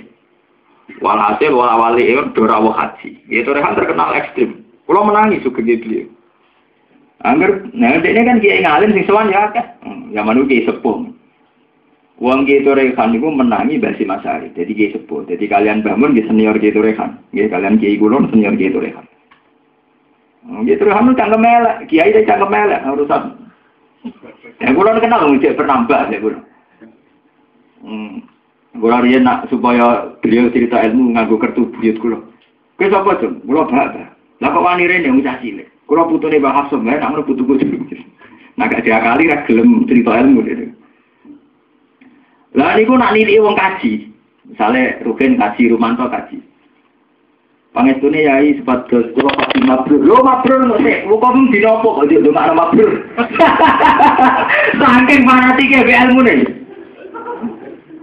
Walhasil 1.04 1.52
wala 1.52 1.76
wali 1.76 2.16
itu 2.16 2.32
dorawo 2.32 2.72
haji. 2.72 3.20
Itu 3.28 3.52
rehan 3.52 3.76
terkenal 3.76 4.16
ekstrim. 4.16 4.64
Kalau 4.88 5.04
menangis 5.04 5.44
suka 5.44 5.60
gitu. 5.64 6.08
Angger, 7.24 7.72
nah 7.72 8.04
ini 8.04 8.20
kan 8.24 8.44
kiai 8.44 8.64
ngalim 8.64 8.92
sing 8.92 9.08
sowan 9.08 9.32
ya 9.32 9.48
kan. 9.52 9.80
Zaman 10.12 10.44
itu 10.44 10.48
kiai 10.48 10.68
sepuh. 10.68 11.08
Uang 12.22 12.46
kiai 12.46 12.62
rehan 12.62 13.18
itu 13.18 13.26
menangi 13.26 13.82
basi 13.82 14.06
masari. 14.06 14.54
Jadi 14.54 14.72
kiai 14.78 14.94
sepuh. 14.94 15.26
Jadi 15.26 15.50
kalian 15.50 15.82
bangun 15.82 16.14
di 16.14 16.22
senior 16.26 16.58
kiai 16.62 16.74
rehan. 16.74 17.18
Kiai 17.34 17.50
kalian 17.50 17.82
kiai 17.82 17.98
kulon 17.98 18.30
senior 18.30 18.54
kiai 18.54 18.70
rehan. 18.70 19.06
Kiai 20.66 20.78
rehan 20.78 21.10
itu 21.10 21.18
cangkem 21.18 21.42
melek. 21.42 21.78
Kiai 21.90 22.14
itu 22.14 22.22
cangkem 22.30 22.54
melek. 22.54 22.86
Urusan. 22.86 23.24
Ya 24.62 24.70
kulon 24.72 25.02
kenal 25.02 25.26
ngecek 25.26 25.58
penambah 25.58 26.02
ya 26.14 26.18
kulon. 26.22 26.44
Hmm. 27.84 28.24
Kula 28.74 29.06
nak 29.06 29.54
supaya 29.54 30.18
beliau 30.26 30.50
cerita 30.50 30.82
ilmu 30.82 31.14
nganggo 31.14 31.38
kertu 31.38 31.70
buyut 31.78 31.98
kula. 32.02 32.18
Kowe 32.74 32.90
sapa, 32.90 33.22
Jung? 33.22 33.46
Kula 33.46 33.70
bapak. 33.70 34.18
Lah 34.42 34.50
kok 34.50 34.66
wani 34.66 34.90
rene 34.90 35.14
wis 35.14 35.30
cilik. 35.46 35.70
Putune 35.86 36.42
Mbah 36.42 36.58
Hafsum, 36.58 36.90
ya 36.90 36.98
nak 36.98 37.22
putu 37.22 37.46
kudu. 37.46 37.70
Nah 38.58 38.66
gak 38.66 38.82
diakali 38.82 39.30
ra 39.30 39.46
gelem 39.46 39.86
cerita 39.86 40.18
ilmu 40.26 40.42
gitu. 40.42 40.73
Lah 42.54 42.78
niku 42.78 42.94
nak 42.94 43.18
nilai 43.18 43.42
wong 43.42 43.58
kaji. 43.58 44.14
Misale 44.46 45.02
Rugen 45.02 45.42
kaji, 45.42 45.74
Rumanto 45.74 46.06
kaji. 46.06 46.38
Pangestune 47.74 48.22
yai 48.22 48.54
sepados 48.62 49.10
kula 49.18 49.34
kaji 49.34 49.66
mabrur. 49.66 50.06
Lho 50.06 50.22
mabrur 50.22 50.62
kok 50.70 50.82
sik, 50.86 51.10
kok 51.10 51.34
dina 51.50 51.70
apa 51.74 51.88
kok 51.90 52.06
ndongakno 52.06 52.54
mabrur. 52.54 52.92
Saking 54.80 55.22
fanatike 55.26 55.80
be 55.82 55.94
ilmu 55.98 56.22
nih. 56.22 56.40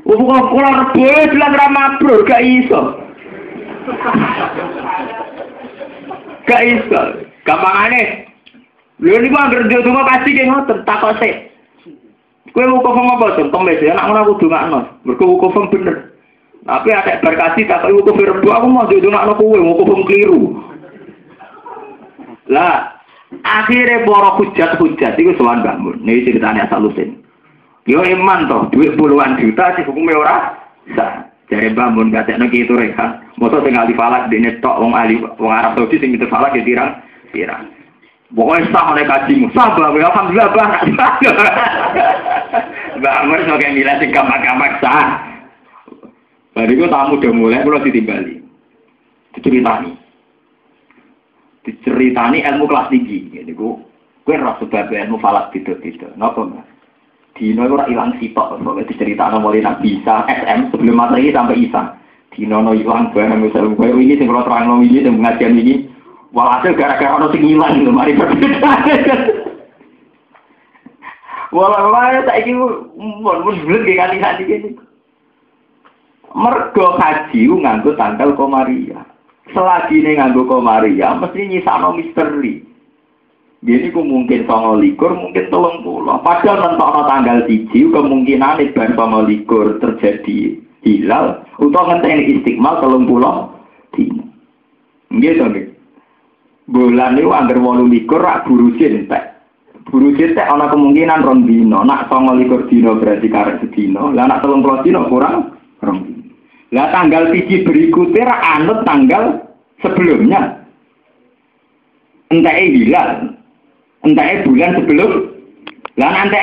Bukan 0.03 0.43
kula 0.51 0.71
rebo 0.75 1.07
bilang 1.31 1.55
ramah 1.55 1.95
bro, 2.03 2.27
gak 2.27 2.43
iso. 2.43 2.99
Gak 6.51 6.63
iso. 6.67 7.01
Gampangane. 7.47 8.27
Lho 8.99 9.23
niku 9.23 9.39
anggere 9.39 9.71
ndek 9.71 9.87
donga 9.87 10.03
kasih 10.11 10.35
ki 10.35 10.51
ngoten 10.51 10.83
takok 10.83 11.15
sik. 11.23 11.50
Kowe 12.51 12.67
wukuf 12.67 12.97
apa 12.99 13.39
to? 13.39 13.47
Kemis 13.51 13.83
ya 13.83 13.95
nak 13.95 14.07
ngono 14.11 14.35
kudu 14.35 14.47
ngakno. 14.51 14.81
Mergo 15.07 15.25
wukuf 15.39 15.55
bener. 15.71 16.11
Tapi 16.67 16.89
ada 16.93 17.23
berkasih 17.23 17.65
tak 17.71 17.87
kau 17.87 17.95
wukuf 17.95 18.19
rebo 18.19 18.49
aku 18.51 18.67
mau 18.67 18.91
dongakno 18.91 19.33
kowe 19.39 19.59
wukuf 19.59 19.89
keliru. 20.11 20.59
Lah 22.51 22.99
akhirnya 23.47 24.03
borok 24.03 24.43
hujat-hujat 24.43 25.15
itu 25.15 25.33
soal 25.39 25.63
bangun. 25.63 26.03
Ini 26.03 26.27
ceritanya 26.27 26.67
asal 26.67 26.91
usin. 26.91 27.23
Yo 27.89 28.03
iman 28.03 28.47
toh, 28.51 28.69
duit 28.75 28.95
puluhan 28.99 29.41
juta 29.41 29.73
sih 29.79 29.87
hukumnya 29.87 30.19
ora 30.19 30.37
sah. 30.99 31.31
Dari 31.51 31.75
bangun 31.75 32.15
ada 32.15 32.39
itu 32.47 32.71
rekan. 32.71 33.27
Masa 33.35 33.59
tinggal 33.67 33.91
di 33.91 33.99
falak 33.99 34.31
di 34.31 34.39
netok 34.39 34.79
wong 34.79 34.95
ali 34.95 35.19
wong 35.19 35.51
Arab 35.51 35.75
Saudi 35.75 35.99
sing 35.99 36.15
itu 36.15 36.27
falak 36.31 36.55
ya 36.55 36.63
tirang 36.63 36.91
tirang. 37.35 37.80
Pokoknya 38.31 38.71
sah 38.71 38.95
oleh 38.95 39.05
kajimu, 39.11 39.51
sah 39.51 39.75
bahwa 39.75 40.07
alhamdulillah 40.07 40.51
bah. 40.55 40.71
Mbak 43.03 43.17
Amr 43.27 43.39
sebagai 43.43 43.71
nilai 43.75 43.99
sing 43.99 44.15
gamak-gamak 44.15 44.79
sah. 44.79 45.19
Bari 46.55 46.79
ku 46.79 46.87
tamu 46.87 47.19
udah 47.19 47.33
mulai 47.35 47.67
kalau 47.67 47.83
ditimbali. 47.83 48.39
Diceritani. 49.35 49.93
Diceritani 51.67 52.39
ilmu 52.47 52.71
kelas 52.71 52.91
tinggi. 52.95 53.35
Jadi 53.35 53.51
ku, 53.51 53.83
kue 54.23 54.39
rasa 54.39 54.63
sebab 54.63 54.95
ilmu 54.95 55.19
falak 55.19 55.51
gitu-gitu. 55.51 56.07
Napa 56.15 56.47
mbak? 56.47 56.67
Dino 57.35 57.65
itu 57.65 57.77
hilang 57.89 58.13
sitok, 58.21 58.61
soalnya 58.61 58.85
diceritakan 58.85 59.41
mulai 59.41 59.65
Nabi 59.65 59.97
Isa, 59.97 60.29
SM, 60.29 60.75
sebelum 60.75 60.93
Masehi 60.93 61.33
sampai 61.33 61.63
Isa. 61.63 61.97
Dino 62.37 62.61
no 62.61 62.77
hilang 62.77 63.17
barang, 63.17 63.41
misalnya 63.41 63.97
ini, 63.97 64.19
sing 64.19 64.29
kalau 64.29 64.45
terang 64.45 64.85
ini, 64.85 65.01
yang 65.01 65.17
pengajian 65.19 65.57
ini, 65.57 65.75
walhasil 66.31 66.75
gara-gara 66.79 67.19
ono 67.19 67.31
sing 67.35 67.43
hilang 67.43 67.83
itu, 67.83 67.91
mari 67.91 68.15
berbeda. 68.15 68.73
Walau 71.51 71.91
saya 71.91 72.23
ini, 72.47 72.55
mun 72.55 73.43
mun 73.43 73.59
kayak 73.67 74.23
kali 74.23 74.47
ini. 74.47 74.71
Mergo 76.31 76.95
haji 76.95 77.43
nganggo 77.51 77.99
tanggal 77.99 78.39
komaria. 78.39 79.03
Selagi 79.51 79.99
ini 79.99 80.15
nganggo 80.15 80.47
komaria, 80.47 81.11
mesti 81.19 81.51
nyisano 81.51 81.99
misteri. 81.99 82.63
Jadi 83.61 83.93
ku 83.93 84.01
mungkin 84.01 84.47
songo 84.49 84.79
likur, 84.79 85.13
mungkin 85.13 85.51
tolong 85.53 85.85
pulau. 85.85 86.23
Padahal 86.25 86.65
nentokno 86.65 87.03
tanggal 87.05 87.39
siji, 87.45 87.93
kemungkinan 87.93 88.73
ban 88.73 88.95
songo 88.97 89.27
likur 89.27 89.77
terjadi 89.83 90.57
hilal. 90.87 91.45
Untuk 91.59 91.83
ngenteni 91.83 92.41
istiqmal 92.41 92.81
tolong 92.81 93.05
pulau. 93.05 93.53
Dino. 93.93 94.23
Gitu. 95.19 95.70
Bulan 96.71 97.19
itu 97.19 97.35
anggar 97.35 97.59
walu 97.59 97.91
likur, 97.91 98.23
rak 98.23 98.47
buru 98.47 98.71
cintek. 98.79 99.43
Buru 99.91 100.15
cintek 100.15 100.47
ada 100.47 100.71
kemungkinan 100.71 101.27
rong 101.27 101.43
dino. 101.51 101.83
Nak 101.83 102.07
songo 102.07 102.39
likur 102.39 102.71
dino 102.71 102.95
berarti 102.95 103.27
karet 103.27 103.59
sedino. 103.59 104.15
Lah 104.15 104.31
nak 104.31 104.47
tolong 104.47 104.63
pulau 104.63 104.83
dino 104.87 105.11
kurang 105.11 105.59
rong 105.83 105.99
dino. 106.07 106.23
Lah 106.71 106.95
tanggal 106.95 107.35
siji 107.35 107.67
berikutnya 107.67 108.31
rak 108.31 108.43
anut 108.55 108.79
tanggal 108.87 109.51
sebelumnya. 109.83 110.63
Entah 112.31 112.55
hilal, 112.55 113.35
entah 114.07 114.47
bulan 114.47 114.79
sebelum 114.79 115.41
lah 116.01 116.11
nanti 116.17 116.37